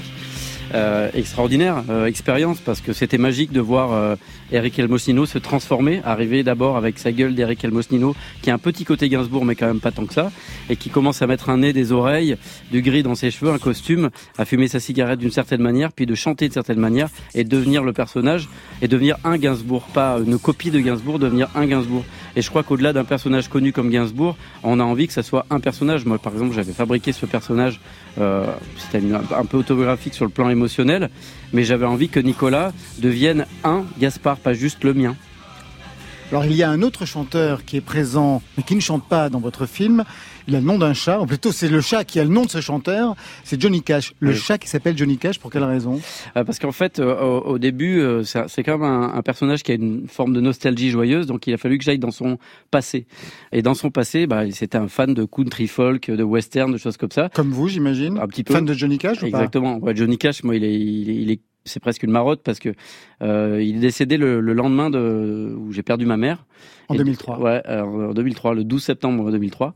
Euh, 0.76 1.10
extraordinaire 1.16 1.84
euh, 1.90 2.06
expérience 2.06 2.60
parce 2.60 2.80
que 2.80 2.94
c'était 2.94 3.18
magique 3.18 3.52
de 3.52 3.60
voir 3.60 3.92
euh, 3.92 4.16
Eric 4.52 4.78
Elmosnino 4.78 5.26
se 5.26 5.40
transformer, 5.40 6.00
arriver 6.06 6.44
d'abord 6.44 6.78
avec 6.78 7.00
sa 7.00 7.12
gueule 7.12 7.34
d'Eric 7.34 7.64
Elmosnino 7.64 8.16
qui 8.44 8.52
a 8.52 8.54
un 8.54 8.60
petit 8.60 8.86
côté 8.86 9.10
Gainsbourg 9.10 9.46
mais 9.46 9.56
quand 9.56 9.66
même 9.66 9.80
pas 9.80 9.92
tant 9.92 10.06
que 10.06 10.14
ça 10.14 10.32
et 10.70 10.76
qui 10.76 10.92
commence 10.92 11.24
à 11.24 11.28
mettre 11.28 11.50
un 11.50 11.58
nez, 11.58 11.74
des 11.74 11.92
oreilles, 11.92 12.38
du 12.72 12.84
gris 12.84 13.02
dans 13.02 13.16
ses 13.16 13.32
cheveux, 13.32 13.52
un 13.52 13.58
costume, 13.58 14.10
à 14.38 14.46
fumer 14.46 14.68
sa 14.68 14.80
cigarette 14.80 15.20
d'une 15.20 15.32
certaine 15.32 15.62
manière, 15.62 15.92
puis 15.92 16.06
de 16.06 16.14
chanter 16.14 16.48
de 16.48 16.54
certaine 16.54 16.80
manière 16.80 17.10
et 17.34 17.44
devenir 17.44 17.84
le 17.84 17.94
personnage 17.94 18.48
et 18.84 18.88
devenir 18.88 19.18
un 19.24 19.38
Gainsbourg, 19.38 19.84
pas 19.94 20.20
une 20.24 20.38
copie 20.38 20.70
de 20.70 20.80
Gainsbourg, 20.80 21.18
devenir 21.18 21.50
un 21.56 21.66
Gainsbourg. 21.66 22.04
Et 22.36 22.42
je 22.42 22.50
crois 22.50 22.64
qu'au-delà 22.64 22.94
d'un 22.94 23.06
personnage 23.06 23.48
connu 23.50 23.74
comme 23.74 23.90
Gainsbourg, 23.90 24.38
on 24.64 24.80
a 24.80 24.84
envie 24.84 25.08
que 25.08 25.14
ça 25.14 25.24
soit 25.24 25.46
un 25.50 25.60
personnage. 25.60 26.06
Moi, 26.06 26.20
par 26.20 26.34
exemple, 26.34 26.54
j'avais 26.54 26.74
fabriqué 26.74 27.12
ce 27.12 27.26
personnage, 27.26 27.80
euh, 28.20 28.46
c'était 28.78 29.04
un 29.36 29.46
peu 29.46 29.58
autographique 29.58 30.14
sur 30.14 30.26
le 30.26 30.32
plan 30.32 30.50
émotionnel, 30.50 30.59
mais 31.54 31.64
j'avais 31.64 31.86
envie 31.86 32.10
que 32.10 32.20
Nicolas 32.20 32.74
devienne 33.00 33.46
un 33.64 33.86
Gaspard, 34.00 34.38
pas 34.38 34.54
juste 34.54 34.84
le 34.84 34.94
mien. 34.94 35.16
Alors 36.32 36.46
il 36.46 36.54
y 36.54 36.62
a 36.62 36.70
un 36.70 36.84
autre 36.84 37.06
chanteur 37.06 37.66
qui 37.66 37.78
est 37.78 37.82
présent, 37.82 38.44
mais 38.56 38.64
qui 38.64 38.76
ne 38.76 38.82
chante 38.82 39.04
pas 39.04 39.30
dans 39.30 39.40
votre 39.40 39.66
film. 39.66 40.04
Il 40.50 40.56
a 40.56 40.60
le 40.60 40.66
nom 40.66 40.80
d'un 40.80 40.94
chat, 40.94 41.22
ou 41.22 41.28
plutôt 41.28 41.52
c'est 41.52 41.68
le 41.70 41.80
chat 41.80 42.04
qui 42.04 42.20
a 42.20 42.24
le 42.24 42.30
nom 42.32 42.44
de 42.44 42.50
ce 42.50 42.60
chanteur, 42.60 43.16
c'est 43.44 43.62
Johnny 43.62 43.84
Cash. 43.84 44.14
Le 44.20 44.32
Oui. 44.32 44.36
chat 44.36 44.58
qui 44.58 44.68
s'appelle 44.68 44.98
Johnny 44.98 45.18
Cash, 45.20 45.38
pour 45.38 45.52
quelle 45.52 45.64
raison? 45.64 46.02
Euh, 46.36 46.44
parce 46.44 46.58
qu'en 46.58 46.72
fait, 46.72 46.98
euh, 47.00 47.16
au, 47.22 47.52
au 47.52 47.60
début, 47.60 48.00
euh, 48.00 48.24
c'est 48.24 48.64
quand 48.64 48.80
même 48.80 48.90
un, 48.90 49.14
un 49.14 49.22
personnage 49.22 49.62
qui 49.62 49.72
a 49.72 49.76
une 49.76 50.08
forme 50.08 50.34
de 50.34 50.42
nostalgie 50.42 50.90
joyeuse, 50.90 51.28
donc 51.28 51.46
il 51.46 51.54
a 51.54 51.58
fallu 51.58 51.78
que 51.78 51.84
j'aille 51.84 52.00
dans 52.00 52.10
son 52.10 52.40
passé. 52.72 53.06
Et 53.52 53.62
dans 53.62 53.76
son 53.76 53.92
passé, 53.92 54.26
bah, 54.26 54.50
c'était 54.50 54.80
un 54.80 54.88
fan 54.88 55.14
de 55.14 55.24
country 55.24 55.68
folk, 55.68 56.10
de 56.10 56.24
western, 56.24 56.72
de 56.72 56.78
choses 56.78 56.98
comme 56.98 57.12
ça. 57.12 57.30
Comme 57.32 57.52
vous, 57.52 57.68
j'imagine 57.68 58.18
Un 58.18 58.28
petit 58.28 58.44
peu. 58.44 58.56
Fan 58.56 58.66
de 58.66 58.74
Johnny 58.74 58.98
Cash 58.98 59.18
ou 59.18 59.30
pas? 59.30 59.38
Exactement. 59.38 59.78
Ouais, 59.78 59.96
Johnny 59.96 60.18
Cash, 60.18 60.44
moi, 60.44 60.56
il 60.56 60.64
est, 60.64 60.74
il 60.74 61.10
est, 61.12 61.16
il 61.16 61.32
est- 61.32 61.42
c'est 61.66 61.80
presque 61.82 62.02
une 62.02 62.12
marotte 62.12 62.42
parce 62.42 62.58
que 62.58 62.70
euh, 63.22 63.62
il 63.62 63.76
est 63.76 63.80
décédé 63.82 64.18
le, 64.18 64.40
le 64.40 64.54
lendemain 64.54 64.90
de 64.90 65.54
où 65.56 65.72
j'ai 65.72 65.84
perdu 65.84 66.08
ma 66.08 66.18
mère. 66.18 66.46
En 66.88 66.96
Et- 66.96 66.98
2003. 66.98 67.40
Ouais, 67.40 67.62
en 67.70 68.14
2003, 68.14 68.56
le 68.56 68.64
12 68.64 68.82
septembre 68.84 69.30
2003. 69.32 69.76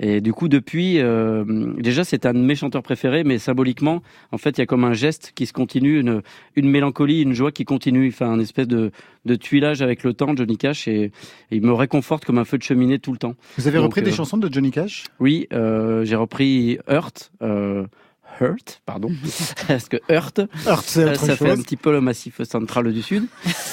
Et 0.00 0.20
du 0.20 0.32
coup, 0.32 0.48
depuis, 0.48 0.98
euh, 0.98 1.44
déjà, 1.78 2.02
c'est 2.02 2.26
un 2.26 2.34
de 2.34 2.38
mes 2.38 2.56
chanteurs 2.56 2.82
préférés, 2.82 3.22
mais 3.22 3.38
symboliquement, 3.38 4.02
en 4.32 4.38
fait, 4.38 4.58
il 4.58 4.60
y 4.60 4.62
a 4.62 4.66
comme 4.66 4.84
un 4.84 4.92
geste 4.92 5.32
qui 5.34 5.46
se 5.46 5.52
continue, 5.52 6.00
une, 6.00 6.22
une 6.56 6.68
mélancolie, 6.68 7.22
une 7.22 7.32
joie 7.32 7.52
qui 7.52 7.64
continue. 7.64 8.06
Il 8.06 8.12
fait 8.12 8.24
un 8.24 8.40
espèce 8.40 8.66
de, 8.66 8.90
de 9.24 9.34
tuilage 9.36 9.82
avec 9.82 10.02
le 10.02 10.12
temps, 10.12 10.34
Johnny 10.34 10.56
Cash, 10.56 10.88
et, 10.88 11.04
et 11.04 11.12
il 11.52 11.62
me 11.62 11.72
réconforte 11.72 12.24
comme 12.24 12.38
un 12.38 12.44
feu 12.44 12.58
de 12.58 12.64
cheminée 12.64 12.98
tout 12.98 13.12
le 13.12 13.18
temps. 13.18 13.36
Vous 13.56 13.68
avez 13.68 13.76
Donc, 13.76 13.86
repris 13.86 14.02
des 14.02 14.10
euh, 14.10 14.14
chansons 14.14 14.36
de 14.36 14.52
Johnny 14.52 14.72
Cash? 14.72 15.04
Oui, 15.20 15.46
euh, 15.52 16.04
j'ai 16.04 16.16
repris 16.16 16.78
Hurt. 16.88 17.30
Euh, 17.42 17.86
Hurt, 18.40 18.82
pardon, 18.84 19.10
parce 19.68 19.88
que 19.88 19.96
Hurt, 20.08 20.40
Hurt, 20.66 20.84
ça, 20.84 21.14
fait 21.14 21.50
un 21.50 21.56
petit 21.56 21.76
peu 21.76 21.92
le 21.92 22.00
massif 22.00 22.42
central 22.42 22.92
du 22.92 23.02
Sud. 23.02 23.26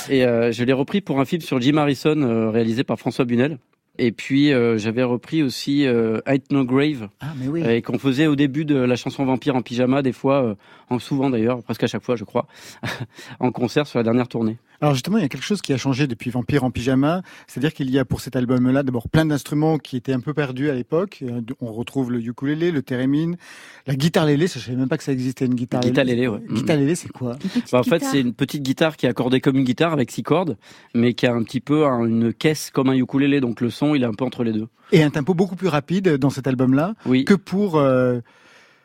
Et 0.10 0.26
euh, 0.26 0.52
je 0.52 0.64
l'ai 0.64 0.74
repris 0.74 1.02
pour 1.02 1.20
un 1.20 1.26
film 1.26 1.42
sur 1.42 1.60
Jim 1.62 1.78
Harrison 1.78 2.22
euh, 2.22 2.50
réalisé 2.50 2.84
par 2.84 3.00
François 3.00 3.26
Bunel. 3.26 3.58
Et 4.04 4.12
puis 4.12 4.52
euh, 4.52 4.80
j'avais 4.80 5.04
repris 5.04 5.44
aussi 5.44 5.86
euh, 5.86 6.22
Ain't 6.26 6.50
No 6.50 6.66
Grave 6.66 7.10
Ah, 7.20 7.34
mais 7.38 7.48
oui. 7.48 7.64
et 7.64 7.84
qu'on 7.84 8.00
faisait 8.00 8.26
au 8.26 8.36
début 8.36 8.66
de 8.66 8.76
la 8.76 8.96
chanson 8.96 9.24
Vampire 9.26 9.56
en 9.56 9.62
pyjama, 9.62 10.02
des 10.02 10.12
fois, 10.12 10.44
euh, 10.44 10.56
en 10.90 10.98
souvent 10.98 11.30
d'ailleurs, 11.30 11.62
presque 11.62 11.84
à 11.84 11.88
chaque 11.88 12.02
fois 12.02 12.16
je 12.16 12.24
crois, 12.24 12.48
en 13.40 13.52
concert 13.52 13.86
sur 13.86 14.00
la 14.00 14.04
dernière 14.04 14.28
tournée. 14.28 14.58
Alors 14.82 14.96
justement, 14.96 15.18
il 15.18 15.22
y 15.22 15.26
a 15.26 15.30
quelque 15.30 15.44
chose 15.46 15.62
qui 15.62 15.74
a 15.74 15.78
changé 15.78 16.08
depuis 16.08 16.32
Vampire 16.32 16.64
en 16.64 16.72
pyjama, 16.72 17.22
c'est-à-dire 17.46 17.72
qu'il 17.74 17.90
y 17.92 18.00
a 18.00 18.06
pour 18.06 18.20
cet 18.20 18.36
album-là 18.36 18.82
d'abord 18.82 19.10
plein 19.10 19.26
d'instruments 19.26 19.78
qui 19.78 19.96
étaient 19.96 20.14
un 20.14 20.20
peu 20.20 20.34
perdus 20.34 20.72
à 20.72 20.74
l'époque. 20.74 21.20
Euh, 21.22 21.42
On 21.60 21.72
retrouve 21.72 22.12
le 22.12 22.20
ukulélé, 22.20 22.72
le 22.72 22.82
thérémine, 22.82 23.38
la 23.86 23.96
guitare 23.96 24.26
lélé. 24.26 24.48
Je 24.48 24.58
savais 24.58 24.76
même 24.76 24.90
pas 24.90 24.98
que 24.98 25.04
ça 25.04 25.12
existait 25.12 25.46
une 25.46 25.54
guitare. 25.54 25.82
Guitare 25.82 26.06
lélé, 26.06 26.28
ouais. 26.28 26.40
Guitare 26.50 26.78
lélé, 26.78 26.96
c'est 26.96 27.10
quoi? 27.12 27.38
Bah, 27.72 27.80
en 27.80 27.84
fait, 27.84 28.04
c'est 28.04 28.20
une 28.22 28.34
petite 28.34 28.64
guitare 28.64 28.98
qui 28.98 29.06
est 29.06 29.10
accordée 29.10 29.40
comme 29.40 29.56
une 29.58 29.64
guitare 29.66 29.94
avec 29.94 30.10
six 30.10 30.24
cordes, 30.24 30.58
mais 30.96 31.14
qui 31.14 31.28
a 31.28 31.34
un 31.34 31.44
petit 31.44 31.62
peu 31.62 31.86
un- 31.86 32.06
une 32.06 32.34
caisse 32.34 32.72
comme 32.72 32.90
un 32.90 32.96
ukulélé, 32.96 33.40
donc 33.40 33.62
le 33.62 33.70
son 33.70 33.94
il 33.94 34.02
est 34.02 34.08
un 34.08 34.14
peu 34.14 34.26
entre 34.26 34.44
les 34.44 34.52
deux. 34.52 34.68
Et 34.92 35.04
un 35.04 35.10
tempo 35.12 35.34
beaucoup 35.36 35.56
plus 35.56 35.68
rapide 35.70 36.18
dans 36.18 36.30
cet 36.32 36.48
album-là 36.48 36.96
Oui. 37.06 37.24
que 37.24 37.36
pour 37.36 37.78
euh, 37.78 38.20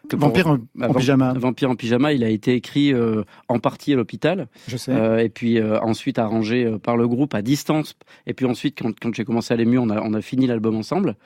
Que 0.08 0.14
pour- 0.16 0.28
Vampire 0.28 0.46
en, 0.46 0.52
en 0.54 0.58
Vamp- 0.88 0.94
pyjama. 0.98 1.32
Vampire 1.34 1.70
en 1.70 1.74
pyjama, 1.74 2.12
il 2.12 2.22
a 2.22 2.28
été 2.28 2.54
écrit 2.54 2.92
euh, 2.92 3.24
en 3.48 3.58
partie 3.58 3.92
à 3.92 3.96
l'hôpital, 3.96 4.46
Je 4.68 4.76
sais. 4.76 4.92
euh, 4.92 5.18
et 5.18 5.28
puis 5.28 5.58
euh, 5.58 5.80
ensuite 5.80 6.18
arrangé 6.18 6.64
euh, 6.64 6.78
par 6.78 6.96
le 6.96 7.08
groupe 7.08 7.34
à 7.34 7.42
distance. 7.42 7.96
Et 8.26 8.32
puis 8.34 8.46
ensuite, 8.46 8.78
quand, 8.80 8.92
quand 9.00 9.12
j'ai 9.14 9.24
commencé 9.24 9.52
à 9.52 9.54
aller 9.54 9.64
mieux, 9.64 9.80
on 9.80 9.90
a, 9.90 10.00
on 10.00 10.14
a 10.14 10.20
fini 10.20 10.46
l'album 10.46 10.76
ensemble. 10.76 11.16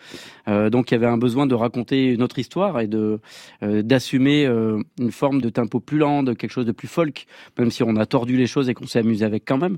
Euh, 0.48 0.70
donc 0.70 0.90
il 0.90 0.94
y 0.94 0.96
avait 0.96 1.06
un 1.06 1.18
besoin 1.18 1.46
de 1.46 1.54
raconter 1.54 2.06
une 2.12 2.22
autre 2.22 2.38
histoire 2.38 2.80
et 2.80 2.86
de 2.86 3.20
euh, 3.62 3.82
d'assumer 3.82 4.46
euh, 4.46 4.80
une 4.98 5.12
forme 5.12 5.40
de 5.42 5.50
tempo 5.50 5.78
plus 5.80 5.98
lent, 5.98 6.22
de 6.22 6.32
quelque 6.32 6.50
chose 6.52 6.66
de 6.66 6.72
plus 6.72 6.88
folk, 6.88 7.26
même 7.58 7.70
si 7.70 7.82
on 7.82 7.96
a 7.96 8.06
tordu 8.06 8.36
les 8.36 8.46
choses 8.46 8.68
et 8.70 8.74
qu'on 8.74 8.86
s'est 8.86 9.00
amusé 9.00 9.24
avec 9.24 9.44
quand 9.46 9.58
même. 9.58 9.76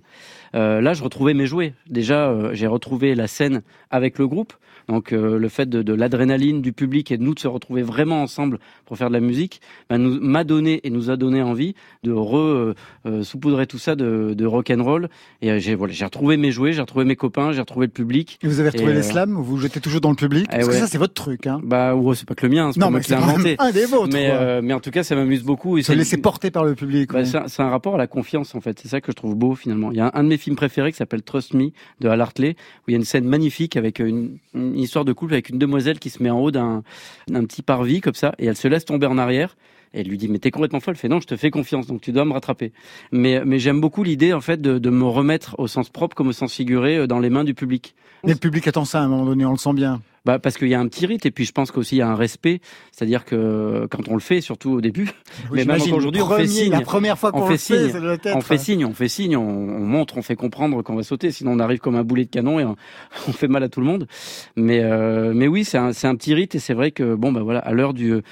Euh, 0.54 0.80
là, 0.80 0.94
je 0.94 1.02
retrouvais 1.02 1.34
mes 1.34 1.46
jouets. 1.46 1.74
Déjà, 1.88 2.28
euh, 2.30 2.50
j'ai 2.52 2.66
retrouvé 2.68 3.14
la 3.14 3.26
scène 3.26 3.62
avec 3.90 4.18
le 4.18 4.28
groupe. 4.28 4.52
Donc 4.92 5.14
euh, 5.14 5.38
le 5.38 5.48
fait 5.48 5.70
de, 5.70 5.80
de 5.80 5.94
l'adrénaline 5.94 6.60
du 6.60 6.74
public 6.74 7.10
et 7.12 7.16
de 7.16 7.22
nous 7.22 7.32
de 7.32 7.38
se 7.38 7.48
retrouver 7.48 7.80
vraiment 7.80 8.22
ensemble 8.22 8.58
pour 8.84 8.98
faire 8.98 9.08
de 9.08 9.14
la 9.14 9.20
musique 9.20 9.62
bah, 9.88 9.96
nous 9.96 10.20
m'a 10.20 10.44
donné 10.44 10.82
et 10.84 10.90
nous 10.90 11.10
a 11.10 11.16
donné 11.16 11.40
envie 11.40 11.74
de 12.02 12.12
re 12.12 12.36
euh, 12.36 12.74
euh, 13.06 13.22
saupoudrer 13.22 13.66
tout 13.66 13.78
ça 13.78 13.96
de, 13.96 14.34
de 14.36 14.44
rock 14.44 14.70
and 14.70 14.84
roll 14.84 15.08
et 15.40 15.50
euh, 15.50 15.58
j'ai 15.58 15.74
voilà 15.74 15.94
j'ai 15.94 16.04
retrouvé 16.04 16.36
mes 16.36 16.52
jouets 16.52 16.74
j'ai 16.74 16.82
retrouvé 16.82 17.06
mes 17.06 17.16
copains 17.16 17.52
j'ai 17.52 17.60
retrouvé 17.60 17.86
le 17.86 17.92
public 17.92 18.38
Et 18.42 18.48
vous 18.48 18.60
avez 18.60 18.68
retrouvé 18.68 18.92
Et, 18.92 18.96
les 18.96 19.02
slams 19.02 19.32
Vous 19.32 19.56
jetez 19.56 19.80
toujours 19.80 20.02
dans 20.02 20.10
le 20.10 20.16
public 20.16 20.46
eh 20.50 20.56
Parce 20.56 20.68
que 20.68 20.72
ouais. 20.72 20.78
ça, 20.80 20.86
c'est 20.86 20.98
votre 20.98 21.14
truc. 21.14 21.46
Hein. 21.46 21.58
bah 21.64 21.94
ouais, 21.94 22.14
c'est 22.14 22.28
pas 22.28 22.34
que 22.34 22.46
le 22.46 22.52
mien 22.54 22.70
c'est 22.70 22.78
pas 22.78 22.84
Non, 22.84 22.90
moi 22.90 23.00
qui 23.00 23.12
l'ai 23.12 23.16
inventé 23.16 23.56
un 23.60 23.70
des 23.70 23.86
vôtres. 23.86 24.12
mais 24.12 24.74
en 24.74 24.80
tout 24.80 24.90
cas 24.90 25.04
ça 25.04 25.14
m'amuse 25.16 25.42
beaucoup 25.42 25.78
et 25.78 25.82
Se 25.82 25.92
laisser 25.92 26.18
porter 26.18 26.50
par 26.50 26.66
le 26.66 26.74
public. 26.74 27.12
bah, 27.12 27.24
c'est 27.24 27.62
un, 27.62 27.70
rapport 27.70 27.94
à 27.94 27.98
la 27.98 28.06
confiance 28.06 28.54
en 28.54 28.60
fait. 28.60 28.78
C'est 28.78 28.88
ça 28.88 29.00
que 29.00 29.10
je 29.10 29.16
trouve 29.16 29.36
beau 29.36 29.54
finalement. 29.54 29.90
Il 29.90 29.96
y 29.96 30.00
a 30.00 30.08
un, 30.08 30.10
un 30.12 30.22
de 30.22 30.28
mes 30.28 30.36
films 30.36 30.56
préférés 30.56 30.92
qui 30.92 30.98
s'appelle 30.98 31.22
Trust 31.22 31.54
Me 31.54 31.70
de 32.00 32.08
Hal 32.10 32.20
Hartley 32.20 32.56
où 32.80 32.90
il 32.90 32.92
y 32.92 32.94
a 32.94 32.98
une 32.98 33.04
scène 33.06 33.24
magnifique 33.24 33.78
avec 33.78 34.00
une, 34.00 34.36
une 34.54 34.81
histoire 34.82 35.04
de 35.04 35.12
couple 35.12 35.34
avec 35.34 35.48
une 35.48 35.58
demoiselle 35.58 35.98
qui 35.98 36.10
se 36.10 36.22
met 36.22 36.30
en 36.30 36.40
haut 36.40 36.50
d'un 36.50 36.82
petit 37.28 37.62
parvis 37.62 38.00
comme 38.00 38.14
ça 38.14 38.34
et 38.38 38.46
elle 38.46 38.56
se 38.56 38.68
laisse 38.68 38.84
tomber 38.84 39.06
en 39.06 39.18
arrière. 39.18 39.56
Et 39.94 40.00
elle 40.00 40.08
lui 40.08 40.18
dit 40.18 40.28
mais 40.28 40.38
t'es 40.38 40.50
complètement 40.50 40.80
folle. 40.80 40.94
Elle 40.94 41.00
fait 41.00 41.08
non 41.08 41.20
je 41.20 41.26
te 41.26 41.36
fais 41.36 41.50
confiance 41.50 41.86
donc 41.86 42.00
tu 42.00 42.12
dois 42.12 42.24
me 42.24 42.32
rattraper. 42.32 42.72
Mais 43.10 43.42
mais 43.44 43.58
j'aime 43.58 43.80
beaucoup 43.80 44.02
l'idée 44.02 44.32
en 44.32 44.40
fait 44.40 44.60
de, 44.60 44.78
de 44.78 44.90
me 44.90 45.04
remettre 45.04 45.54
au 45.58 45.66
sens 45.66 45.88
propre 45.90 46.14
comme 46.16 46.28
au 46.28 46.32
sens 46.32 46.52
figuré 46.54 46.96
euh, 46.96 47.06
dans 47.06 47.18
les 47.18 47.30
mains 47.30 47.44
du 47.44 47.54
public. 47.54 47.94
Mais 48.24 48.32
le 48.32 48.38
public 48.38 48.66
attend 48.68 48.84
ça 48.84 49.00
à 49.00 49.04
un 49.04 49.08
moment 49.08 49.24
donné, 49.24 49.44
on 49.44 49.50
le 49.52 49.56
sent 49.58 49.72
bien. 49.72 50.00
Bah 50.24 50.38
parce 50.38 50.56
qu'il 50.56 50.68
y 50.68 50.74
a 50.74 50.78
un 50.78 50.86
petit 50.86 51.04
rite 51.06 51.26
et 51.26 51.32
puis 51.32 51.44
je 51.44 51.50
pense 51.50 51.72
qu'aussi 51.72 51.96
il 51.96 51.98
y 51.98 52.02
a 52.02 52.08
un 52.08 52.14
respect, 52.14 52.60
c'est-à-dire 52.92 53.24
que 53.24 53.88
quand 53.90 54.08
on 54.08 54.14
le 54.14 54.20
fait, 54.20 54.40
surtout 54.40 54.70
au 54.70 54.80
début, 54.80 55.10
Oui, 55.50 55.58
mais 55.58 55.64
même 55.64 55.82
aujourd'hui, 55.92 56.22
on 56.22 56.28
fait 56.28 56.46
signe. 56.46 56.70
La 56.70 56.82
première 56.82 57.18
fois 57.18 57.30
On 57.34 57.40
qu'on 57.40 57.48
le 57.48 57.56
fait, 57.56 57.76
signe. 57.76 57.90
ça 57.90 57.98
doit 58.00 58.14
être. 58.14 58.28
on 58.36 58.40
fait 58.40 58.58
signe, 58.58 58.84
on 58.84 58.94
fait 58.94 59.08
signe, 59.08 59.36
on, 59.36 59.42
on 59.42 59.80
montre, 59.84 60.16
on 60.18 60.22
fait 60.22 60.36
comprendre 60.36 60.80
qu'on 60.82 60.94
va 60.94 61.02
sauter, 61.02 61.32
sinon 61.32 61.52
on 61.52 61.58
arrive 61.58 61.80
comme 61.80 61.96
un 61.96 62.04
boulet 62.04 62.24
de 62.24 62.30
canon 62.30 62.60
et 62.60 62.64
on, 62.64 62.76
on 63.28 63.32
fait 63.32 63.48
mal 63.48 63.64
à 63.64 63.68
tout 63.68 63.80
le 63.80 63.86
monde. 63.86 64.06
Mais 64.54 64.80
euh, 64.84 65.32
mais 65.34 65.48
oui, 65.48 65.64
c'est 65.64 65.78
un, 65.78 65.92
c'est 65.92 66.06
un 66.06 66.14
petit 66.14 66.34
rite 66.34 66.54
et 66.54 66.60
c'est 66.60 66.74
vrai 66.74 66.92
que 66.92 67.16
bon 67.16 67.32
bah 67.32 67.42
voilà, 67.42 67.58
à 67.58 67.72
l'heure 67.72 67.92
du, 67.92 68.22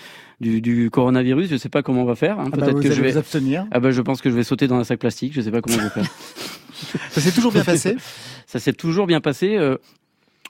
du 0.40 0.60
du 0.60 0.90
coronavirus, 0.90 1.48
je 1.50 1.56
sais 1.56 1.68
pas 1.68 1.82
comment 1.82 2.02
on 2.02 2.06
va 2.06 2.14
faire. 2.16 2.38
hein. 2.40 2.44
Ah 2.52 2.56
bah, 2.56 2.66
Peut-être 2.66 2.80
que 2.82 2.90
je 2.92 3.00
vais 3.02 3.12
vous 3.12 3.18
abstenir. 3.18 3.66
ah 3.70 3.80
bah 3.80 3.90
je 3.90 4.00
pense 4.00 4.20
que 4.22 4.30
je 4.30 4.34
vais 4.36 4.42
sauter 4.44 4.66
dans 4.66 4.76
un 4.76 4.84
sac 4.84 4.98
plastique, 4.98 5.32
je 5.34 5.40
sais 5.40 5.50
pas 5.50 5.60
comment 5.60 5.76
je 5.78 5.82
vais 5.82 5.90
faire. 5.90 6.06
Ça 7.10 7.20
s'est 7.20 7.32
toujours 7.32 7.52
bien 7.52 7.64
passé? 7.64 7.96
Ça 8.46 8.58
s'est 8.58 8.72
toujours 8.72 9.06
bien 9.06 9.20
passé. 9.20 9.56
euh, 9.56 9.76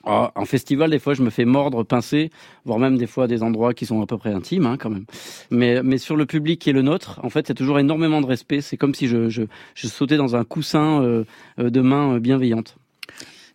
ah, 0.05 0.33
en 0.35 0.47
festival, 0.47 0.91
des 0.91 0.99
fois, 0.99 1.13
je 1.13 1.23
me 1.23 1.29
fais 1.29 1.45
mordre, 1.45 1.83
pincer, 1.83 2.31
voire 2.65 2.79
même 2.79 2.97
des 2.97 3.07
fois 3.07 3.27
des 3.27 3.43
endroits 3.43 3.75
qui 3.75 3.85
sont 3.85 4.01
à 4.01 4.07
peu 4.07 4.17
près 4.17 4.33
intimes, 4.33 4.65
hein, 4.65 4.77
quand 4.79 4.89
même. 4.89 5.05
Mais, 5.51 5.83
mais 5.83 5.99
sur 5.99 6.17
le 6.17 6.25
public 6.25 6.59
qui 6.59 6.71
est 6.71 6.73
le 6.73 6.81
nôtre, 6.81 7.21
en 7.23 7.29
fait, 7.29 7.41
il 7.41 7.49
y 7.49 7.53
a 7.53 7.55
toujours 7.55 7.79
énormément 7.79 8.23
de 8.23 8.27
respect. 8.27 8.63
C'est 8.63 8.79
comme 8.79 8.95
si 8.95 9.09
je, 9.09 9.29
je, 9.29 9.43
je 9.75 9.87
sautais 9.89 10.17
dans 10.17 10.37
un 10.37 10.45
coussin 10.45 11.03
euh, 11.03 11.25
euh, 11.59 11.69
de 11.69 11.81
main 11.83 12.15
euh, 12.15 12.19
bienveillante. 12.19 12.77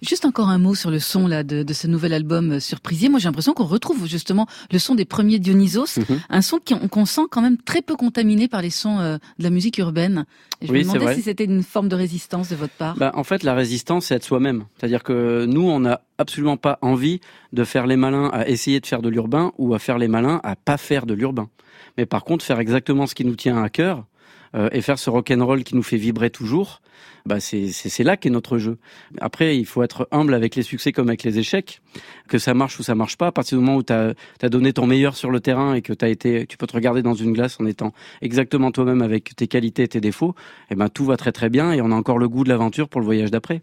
Juste 0.01 0.25
encore 0.25 0.49
un 0.49 0.57
mot 0.57 0.75
sur 0.75 0.91
le 0.91 0.99
son 0.99 1.27
là 1.27 1.43
de, 1.43 1.63
de 1.63 1.73
ce 1.73 1.87
nouvel 1.87 2.13
album 2.13 2.53
euh, 2.53 2.59
Surprisier. 2.59 3.09
Moi, 3.09 3.19
j'ai 3.19 3.27
l'impression 3.27 3.53
qu'on 3.53 3.65
retrouve 3.65 4.07
justement 4.07 4.45
le 4.71 4.79
son 4.79 4.95
des 4.95 5.05
premiers 5.05 5.39
Dionysos, 5.39 5.97
Mhm. 5.97 6.19
un 6.29 6.41
son 6.41 6.57
qui- 6.57 6.75
qu'on 6.89 7.05
sent 7.05 7.21
quand 7.31 7.41
même 7.41 7.57
très 7.57 7.81
peu 7.81 7.95
contaminé 7.95 8.47
par 8.47 8.61
les 8.61 8.69
sons 8.69 8.99
euh, 8.99 9.17
de 9.39 9.43
la 9.43 9.49
musique 9.49 9.77
urbaine. 9.77 10.25
Et 10.61 10.67
je 10.67 10.71
Oui, 10.71 10.79
me 10.79 10.93
demandais 10.93 11.15
si 11.15 11.21
c'était 11.21 11.45
une 11.45 11.63
forme 11.63 11.87
de 11.89 11.95
résistance 11.95 12.49
de 12.49 12.55
votre 12.55 12.73
part. 12.73 12.95
Bah, 12.97 13.11
en 13.15 13.23
fait, 13.23 13.43
la 13.43 13.53
résistance, 13.53 14.05
c'est 14.07 14.15
être 14.15 14.23
soi-même. 14.23 14.65
C'est-à-dire 14.77 15.03
que 15.03 15.45
nous, 15.45 15.67
on 15.69 15.79
n'a 15.79 16.01
absolument 16.17 16.57
pas 16.57 16.77
envie 16.81 17.19
de 17.53 17.63
faire 17.63 17.87
les 17.87 17.95
malins 17.97 18.29
à 18.33 18.47
essayer 18.47 18.79
de 18.79 18.85
faire 18.85 19.01
de 19.01 19.09
l'urbain 19.09 19.51
ou 19.57 19.73
à 19.73 19.79
faire 19.79 19.97
les 19.97 20.07
malins 20.07 20.39
à 20.43 20.55
pas 20.55 20.77
faire 20.77 21.05
de 21.05 21.13
l'urbain. 21.13 21.49
Mais 21.97 22.05
par 22.05 22.23
contre, 22.23 22.43
faire 22.43 22.59
exactement 22.59 23.07
ce 23.07 23.15
qui 23.15 23.25
nous 23.25 23.35
tient 23.35 23.61
à 23.63 23.69
cœur 23.69 24.05
euh, 24.55 24.69
et 24.71 24.81
faire 24.81 24.99
ce 24.99 25.09
rock'n'roll 25.09 25.63
qui 25.63 25.75
nous 25.75 25.83
fait 25.83 25.97
vibrer 25.97 26.29
toujours, 26.29 26.81
bah 27.25 27.39
c'est 27.39 28.03
là 28.03 28.17
qu'est 28.17 28.29
notre 28.29 28.57
jeu. 28.57 28.77
Après, 29.19 29.57
il 29.57 29.65
faut 29.65 29.83
être 29.83 30.07
humble 30.11 30.33
avec 30.33 30.55
les 30.55 30.61
succès 30.61 30.91
comme 30.91 31.07
avec 31.07 31.23
les 31.23 31.39
échecs, 31.39 31.81
que 32.27 32.37
ça 32.37 32.53
marche 32.53 32.79
ou 32.79 32.83
ça 32.83 32.95
marche 32.95 33.17
pas. 33.17 33.27
À 33.27 33.31
partir 33.31 33.57
du 33.57 33.63
moment 33.63 33.77
où 33.77 33.83
tu 33.83 33.93
as, 33.93 34.49
donné 34.49 34.73
ton 34.73 34.85
meilleur 34.87 35.15
sur 35.15 35.31
le 35.31 35.39
terrain 35.39 35.73
et 35.73 35.81
que 35.81 35.93
t'as 35.93 36.09
été, 36.09 36.45
tu 36.47 36.57
peux 36.57 36.67
te 36.67 36.73
regarder 36.73 37.01
dans 37.01 37.13
une 37.13 37.33
glace 37.33 37.59
en 37.59 37.65
étant 37.65 37.93
exactement 38.21 38.71
toi-même 38.71 39.01
avec 39.01 39.35
tes 39.35 39.47
qualités 39.47 39.83
et 39.83 39.87
tes 39.87 40.01
défauts, 40.01 40.35
eh 40.69 40.75
ben 40.75 40.89
tout 40.89 41.05
va 41.05 41.17
très 41.17 41.31
très 41.31 41.49
bien 41.49 41.71
et 41.71 41.81
on 41.81 41.91
a 41.91 41.95
encore 41.95 42.19
le 42.19 42.29
goût 42.29 42.43
de 42.43 42.49
l'aventure 42.49 42.89
pour 42.89 43.01
le 43.01 43.05
voyage 43.05 43.31
d'après. 43.31 43.61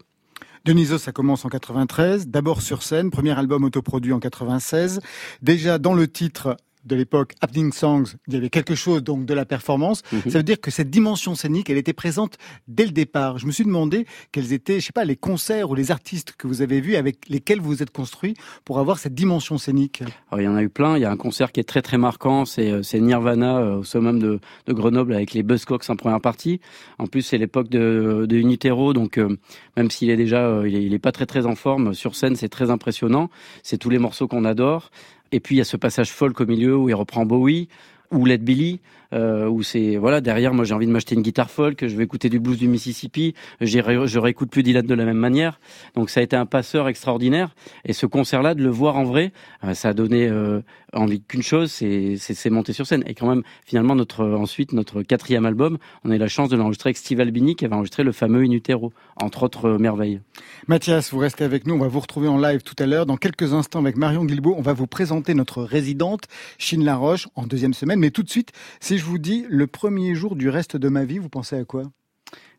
Dionysos, 0.65 0.99
ça 0.99 1.11
commence 1.11 1.43
en 1.43 1.49
93, 1.49 2.27
d'abord 2.27 2.61
sur 2.61 2.83
scène, 2.83 3.11
premier 3.11 3.37
album 3.37 3.65
autoproduit 3.65 4.13
en 4.13 4.19
96. 4.19 5.01
Déjà 5.41 5.77
dans 5.77 5.93
le 5.93 6.07
titre, 6.07 6.55
de 6.85 6.95
l'époque, 6.95 7.33
Happening 7.41 7.71
Songs, 7.71 8.15
il 8.27 8.33
y 8.33 8.37
avait 8.37 8.49
quelque 8.49 8.75
chose 8.75 9.03
donc 9.03 9.25
de 9.25 9.33
la 9.33 9.45
performance. 9.45 10.03
Mhm. 10.11 10.31
Ça 10.31 10.37
veut 10.39 10.43
dire 10.43 10.59
que 10.59 10.71
cette 10.71 10.89
dimension 10.89 11.35
scénique, 11.35 11.69
elle 11.69 11.77
était 11.77 11.93
présente 11.93 12.37
dès 12.67 12.85
le 12.85 12.91
départ. 12.91 13.37
Je 13.37 13.45
me 13.45 13.51
suis 13.51 13.65
demandé 13.65 14.05
quels 14.31 14.53
étaient, 14.53 14.79
je 14.79 14.87
sais 14.87 14.93
pas, 14.93 15.05
les 15.05 15.15
concerts 15.15 15.69
ou 15.69 15.75
les 15.75 15.91
artistes 15.91 16.33
que 16.37 16.47
vous 16.47 16.61
avez 16.61 16.81
vus 16.81 16.95
avec 16.95 17.27
lesquels 17.29 17.59
vous 17.59 17.69
vous 17.69 17.83
êtes 17.83 17.91
construit 17.91 18.35
pour 18.65 18.79
avoir 18.79 18.99
cette 18.99 19.15
dimension 19.15 19.57
scénique. 19.57 20.03
Alors, 20.31 20.41
il 20.41 20.45
y 20.45 20.47
en 20.47 20.55
a 20.55 20.63
eu 20.63 20.69
plein. 20.69 20.97
Il 20.97 21.01
y 21.01 21.05
a 21.05 21.11
un 21.11 21.17
concert 21.17 21.51
qui 21.51 21.59
est 21.59 21.63
très 21.63 21.81
très 21.81 21.97
marquant, 21.97 22.45
c'est 22.45 22.71
euh, 22.71 22.83
c'est 22.83 22.99
Nirvana 22.99 23.57
euh, 23.57 23.77
au 23.77 23.83
summum 23.83 24.19
de, 24.19 24.39
de 24.67 24.73
Grenoble 24.73 25.13
avec 25.13 25.33
les 25.33 25.41
Buzzcocks 25.43 25.89
en 25.89 25.95
première 25.95 26.21
partie. 26.21 26.59
En 26.99 27.07
plus, 27.07 27.21
c'est 27.21 27.37
l'époque 27.37 27.69
de, 27.69 28.25
de 28.29 28.35
Unitero, 28.37 28.93
donc 28.93 29.17
euh, 29.17 29.37
même 29.77 29.89
s'il 29.89 30.09
est 30.09 30.17
déjà, 30.17 30.45
euh, 30.45 30.67
il, 30.67 30.75
est, 30.75 30.83
il 30.83 30.93
est 30.93 30.99
pas 30.99 31.11
très 31.11 31.25
très 31.25 31.45
en 31.45 31.55
forme 31.55 31.93
sur 31.93 32.15
scène, 32.15 32.35
c'est 32.35 32.49
très 32.49 32.69
impressionnant. 32.69 33.29
C'est 33.63 33.77
tous 33.77 33.89
les 33.89 33.99
morceaux 33.99 34.27
qu'on 34.27 34.45
adore. 34.45 34.91
Et 35.33 35.39
puis 35.39 35.55
il 35.55 35.57
y 35.57 35.61
a 35.61 35.65
ce 35.65 35.77
passage 35.77 36.11
folk 36.11 36.39
au 36.41 36.45
milieu 36.45 36.77
où 36.77 36.89
il 36.89 36.93
reprend 36.93 37.25
Bowie 37.25 37.67
ou 38.11 38.23
Led 38.25 38.43
Billy, 38.43 38.81
euh, 39.13 39.47
où 39.47 39.63
c'est 39.63 39.95
voilà 39.97 40.19
derrière 40.21 40.53
moi 40.53 40.65
j'ai 40.65 40.73
envie 40.73 40.87
de 40.87 40.91
m'acheter 40.91 41.15
une 41.15 41.21
guitare 41.21 41.49
folk, 41.51 41.87
je 41.87 41.95
vais 41.95 42.03
écouter 42.03 42.29
du 42.29 42.39
blues 42.39 42.57
du 42.57 42.67
Mississippi, 42.67 43.33
j'irai- 43.61 44.07
je 44.07 44.19
réécoute 44.19 44.49
plus 44.49 44.63
Dylan 44.63 44.85
de 44.85 44.93
la 44.93 45.05
même 45.05 45.17
manière. 45.17 45.59
Donc 45.95 46.09
ça 46.09 46.19
a 46.19 46.23
été 46.23 46.35
un 46.35 46.45
passeur 46.45 46.87
extraordinaire. 46.87 47.55
Et 47.85 47.93
ce 47.93 48.05
concert-là, 48.05 48.55
de 48.55 48.63
le 48.63 48.69
voir 48.69 48.97
en 48.97 49.03
vrai, 49.03 49.31
euh, 49.63 49.73
ça 49.73 49.89
a 49.89 49.93
donné 49.93 50.27
euh, 50.27 50.61
envie 50.93 51.21
qu'une 51.21 51.43
chose, 51.43 51.71
c'est 51.71 52.15
c'est 52.17 52.49
monter 52.49 52.73
sur 52.73 52.87
scène. 52.87 53.03
Et 53.07 53.13
quand 53.13 53.27
même 53.27 53.43
finalement 53.65 53.95
notre 53.95 54.25
ensuite 54.25 54.73
notre 54.73 55.01
quatrième 55.03 55.45
album, 55.45 55.77
on 56.03 56.11
a 56.11 56.15
eu 56.15 56.19
la 56.19 56.27
chance 56.27 56.49
de 56.49 56.55
l'enregistrer 56.57 56.89
avec 56.89 56.97
Steve 56.97 57.19
Albini 57.19 57.55
qui 57.55 57.65
avait 57.65 57.75
enregistré 57.75 58.03
le 58.03 58.11
fameux 58.11 58.41
In 58.43 58.51
Utero, 58.51 58.91
entre 59.21 59.43
autres 59.43 59.77
merveilles. 59.77 60.19
Mathias, 60.67 61.11
vous 61.11 61.19
restez 61.19 61.43
avec 61.43 61.67
nous. 61.67 61.75
On 61.75 61.79
va 61.79 61.87
vous 61.87 61.99
retrouver 61.99 62.27
en 62.27 62.37
live 62.39 62.61
tout 62.63 62.75
à 62.79 62.85
l'heure. 62.85 63.05
Dans 63.05 63.17
quelques 63.17 63.53
instants, 63.53 63.79
avec 63.79 63.97
Marion 63.97 64.25
Guilbault, 64.25 64.55
on 64.57 64.61
va 64.61 64.73
vous 64.73 64.87
présenter 64.87 65.33
notre 65.33 65.63
résidente, 65.63 66.23
Chine 66.57 66.83
Laroche, 66.85 67.27
en 67.35 67.45
deuxième 67.45 67.73
semaine. 67.73 67.99
Mais 67.99 68.11
tout 68.11 68.23
de 68.23 68.29
suite, 68.29 68.51
si 68.79 68.97
vous 69.05 69.17
dis 69.17 69.45
le 69.49 69.67
premier 69.67 70.15
jour 70.15 70.35
du 70.35 70.49
reste 70.49 70.77
de 70.77 70.89
ma 70.89 71.05
vie, 71.05 71.19
vous 71.19 71.29
pensez 71.29 71.55
à 71.55 71.65
quoi? 71.65 71.83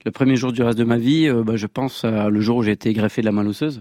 Le 0.04 0.10
premier 0.10 0.36
jour 0.36 0.52
du 0.52 0.62
reste 0.62 0.78
de 0.78 0.84
ma 0.84 0.98
vie, 0.98 1.26
euh, 1.28 1.42
bah, 1.42 1.56
je 1.56 1.66
pense 1.66 2.04
à 2.04 2.28
le 2.28 2.40
jour 2.40 2.58
où 2.58 2.62
j'ai 2.62 2.72
été 2.72 2.92
greffé 2.92 3.22
de 3.22 3.26
la 3.26 3.32
main 3.32 3.46
osseuse. 3.46 3.80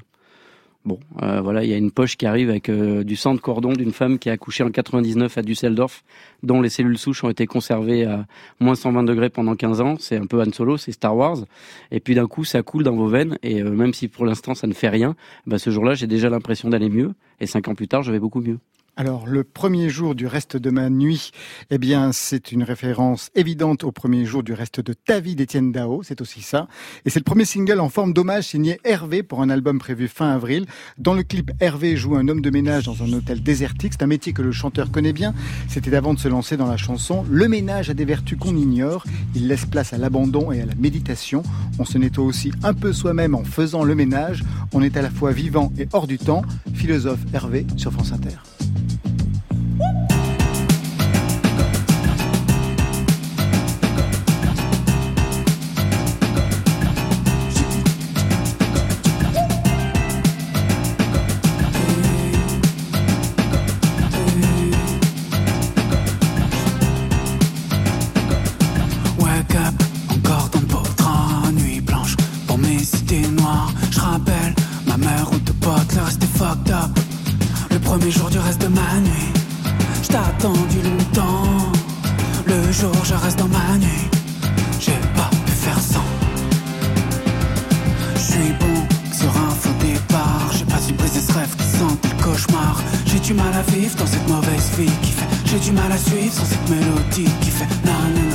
Bon, 0.86 1.00
euh, 1.22 1.42
voilà, 1.42 1.64
il 1.64 1.70
y 1.70 1.74
a 1.74 1.78
une 1.78 1.92
poche 1.92 2.18
qui 2.18 2.26
arrive 2.26 2.50
avec 2.50 2.70
euh, 2.70 3.04
du 3.04 3.16
sang 3.16 3.34
de 3.34 3.40
cordon 3.40 3.72
d'une 3.74 3.94
femme 3.94 4.20
qui 4.20 4.30
a 4.30 4.34
accouché 4.34 4.64
en 4.64 4.70
99 4.70 5.38
à 5.38 5.42
Düsseldorf, 5.42 6.04
dont 6.42 6.62
les 6.62 6.70
cellules 6.70 6.98
souches 6.98 7.24
ont 7.24 7.30
été 7.30 7.46
conservées 7.46 8.06
à 8.06 8.26
moins 8.60 8.76
120 8.76 9.04
degrés 9.04 9.30
pendant 9.30 9.56
15 9.56 9.82
ans. 9.82 9.96
C'est 10.00 10.18
un 10.18 10.26
peu 10.26 10.42
Han 10.42 10.52
Solo, 10.52 10.78
c'est 10.78 10.92
Star 10.92 11.16
Wars. 11.16 11.46
Et 11.92 12.00
puis 12.00 12.16
d'un 12.16 12.28
coup, 12.28 12.44
ça 12.44 12.64
coule 12.64 12.84
dans 12.84 12.96
vos 12.96 13.08
veines. 13.08 13.38
Et 13.44 13.64
même 13.64 13.94
si 13.94 14.10
pour 14.10 14.26
l'instant 14.26 14.56
ça 14.56 14.68
ne 14.68 14.74
fait 14.74 14.90
rien, 14.90 15.16
bah, 15.48 15.58
ce 15.58 15.70
jour-là, 15.70 15.94
j'ai 15.94 16.08
déjà 16.08 16.30
l'impression 16.30 16.70
d'aller 16.70 16.90
mieux. 16.90 17.14
Et 17.40 17.48
cinq 17.48 17.70
ans 17.70 17.76
plus 17.76 17.88
tard, 17.88 18.04
je 18.04 18.12
vais 18.12 18.20
beaucoup 18.20 18.42
mieux. 18.42 18.60
Alors, 18.96 19.26
le 19.26 19.44
premier 19.44 19.90
jour 19.90 20.14
du 20.14 20.28
reste 20.28 20.56
de 20.56 20.70
ma 20.70 20.88
nuit, 20.92 21.32
eh 21.72 21.80
bien, 21.80 22.12
c'est 22.12 22.52
une 22.52 22.62
référence 22.62 23.32
évidente 23.34 23.84
au 23.84 23.92
premier 23.92 24.24
jour 24.24 24.44
du 24.44 24.54
reste 24.54 24.82
de 24.82 24.94
ta 24.94 25.20
vie 25.20 25.36
d'Étienne 25.36 25.72
Dao, 25.72 26.04
c'est 26.04 26.22
aussi 26.22 26.44
ça. 26.44 26.68
Et 27.04 27.10
c'est 27.10 27.18
le 27.18 27.24
premier 27.24 27.46
single 27.46 27.80
en 27.80 27.90
forme 27.90 28.14
d'hommage 28.14 28.44
signé 28.44 28.80
Hervé 28.84 29.24
pour 29.24 29.42
un 29.42 29.50
album 29.50 29.80
prévu 29.80 30.08
fin 30.08 30.30
avril. 30.30 30.68
Dans 31.00 31.16
le 31.16 31.24
clip, 31.24 31.50
Hervé 31.60 31.98
joue 31.98 32.16
un 32.16 32.28
homme 32.28 32.42
de 32.42 32.52
ménage 32.52 32.84
dans 32.84 33.02
un 33.02 33.12
hôtel 33.14 33.42
désertique. 33.42 33.94
C'est 33.94 34.04
un 34.04 34.08
métier 34.08 34.32
que 34.32 34.44
le 34.44 34.52
chanteur 34.52 34.92
connaît 34.92 35.12
bien. 35.12 35.34
C'était 35.70 35.96
avant 35.96 36.14
de 36.14 36.20
se 36.20 36.28
lancer 36.28 36.56
dans 36.56 36.68
la 36.68 36.78
chanson. 36.78 37.26
Le 37.32 37.48
ménage 37.48 37.90
a 37.90 37.96
des 37.96 38.06
vertus 38.06 38.38
qu'on 38.38 38.56
ignore. 38.56 39.06
Il 39.34 39.48
laisse 39.48 39.66
place 39.66 39.94
à 39.94 39.98
l'abandon 39.98 40.52
et 40.52 40.62
à 40.62 40.68
la 40.68 40.76
méditation. 40.76 41.42
On 41.80 41.86
se 41.86 41.98
nettoie 41.98 42.26
aussi 42.26 42.52
un 42.62 42.76
peu 42.76 42.94
soi-même 42.94 43.34
en 43.34 43.44
faisant 43.44 43.84
le 43.84 43.96
ménage. 43.96 44.44
On 44.72 44.84
est 44.84 44.98
à 44.98 45.02
la 45.02 45.10
fois 45.10 45.32
vivant 45.32 45.74
et 45.80 45.88
hors 45.94 46.06
du 46.06 46.20
temps. 46.20 46.44
Philosophe 46.76 47.22
Hervé 47.34 47.66
sur 47.76 47.92
France 47.92 48.12
Inter. 48.12 48.38
Wake 69.20 69.56
up 69.56 69.74
encore 70.10 70.50
dans 70.50 70.60
le 70.60 70.66
pauvre 70.66 70.96
train, 70.96 71.52
nuit 71.54 71.82
blanche, 71.82 72.16
pour 72.48 72.58
mes 72.58 72.80
cities 72.80 73.28
noires, 73.30 73.72
je 73.92 74.00
rappelle 74.00 74.54
ma 74.88 74.98
mère 74.98 75.28
ou 75.32 75.40
de 75.40 75.52
pote, 75.54 75.94
la 75.96 76.04
rester 76.04 76.28
fucked 76.28 76.72
up, 76.72 76.92
le 77.72 77.80
premier 77.80 78.12
jour 78.12 78.30
du 78.30 78.40
reste 78.40 78.60
de 78.60 78.63
la 78.63 78.63
vie. 78.63 78.63
Du 93.34 93.40
mal 93.40 93.54
à 93.54 93.62
vivre 93.72 93.96
dans 93.96 94.06
cette 94.06 94.28
mauvaise 94.30 94.72
vie 94.78 94.92
qui 95.02 95.12
fait. 95.12 95.26
J'ai 95.46 95.60
du 95.60 95.72
mal 95.72 95.92
à 95.92 95.98
suivre 95.98 96.34
sans 96.34 96.46
cette 96.46 96.70
mélodie 96.70 97.30
qui 97.42 97.50
fait. 97.50 97.68
Na 97.86 98.33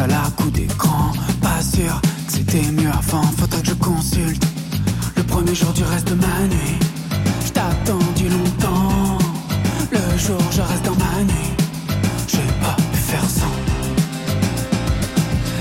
Seul 0.00 0.12
à 0.12 0.30
coup 0.34 0.50
d'écran, 0.50 1.12
pas 1.42 1.60
sûr 1.60 2.00
que 2.00 2.32
c'était 2.32 2.72
mieux 2.72 2.88
avant. 2.88 3.22
Faudrait 3.36 3.60
que 3.60 3.68
je 3.68 3.74
consulte 3.74 4.42
le 5.14 5.22
premier 5.24 5.54
jour 5.54 5.74
du 5.74 5.84
reste 5.84 6.08
de 6.08 6.14
ma 6.14 6.40
nuit. 6.48 6.78
Je 7.44 7.50
t'ai 7.52 7.60
attendu 7.60 8.30
longtemps. 8.30 9.18
Le 9.92 10.18
jour, 10.18 10.40
je 10.52 10.62
reste 10.62 10.86
dans 10.86 10.96
ma 10.96 11.22
nuit. 11.22 11.52
J'ai 12.28 12.38
pas 12.62 12.76
pu 12.90 12.96
faire 12.96 13.28
sans. 13.28 13.54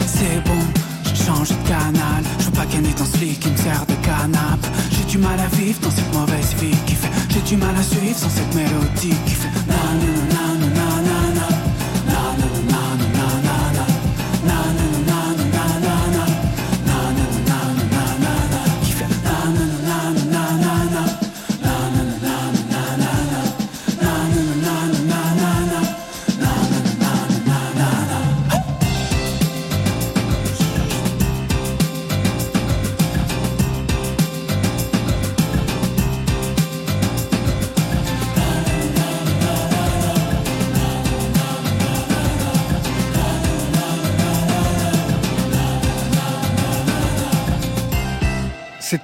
C'est 0.07 0.41
bon, 0.45 0.61
j'ai 1.03 1.21
changé 1.21 1.53
de 1.53 1.67
canal. 1.67 2.23
Je 2.39 2.45
veux 2.45 2.51
pas 2.51 2.65
canner 2.65 2.93
dans 2.97 3.03
ce 3.03 3.17
lit 3.17 3.35
qui 3.35 3.49
me 3.49 3.57
sert 3.57 3.85
de 3.87 3.95
canapé. 4.05 4.69
J'ai 4.91 5.03
du 5.03 5.17
mal 5.17 5.37
à 5.37 5.53
vivre 5.57 5.81
dans 5.81 5.91
cette 5.91 6.13
mauvaise 6.13 6.53
vie 6.61 6.77
qui 6.85 6.95
fait. 6.95 7.11
J'ai 7.27 7.41
du 7.41 7.57
mal 7.57 7.75
à 7.75 7.83
suivre 7.83 8.17
sans 8.17 8.29
cette 8.29 8.55
mélodie 8.55 9.17
qui 9.25 9.33
fait. 9.33 9.51
Na 9.67 10.48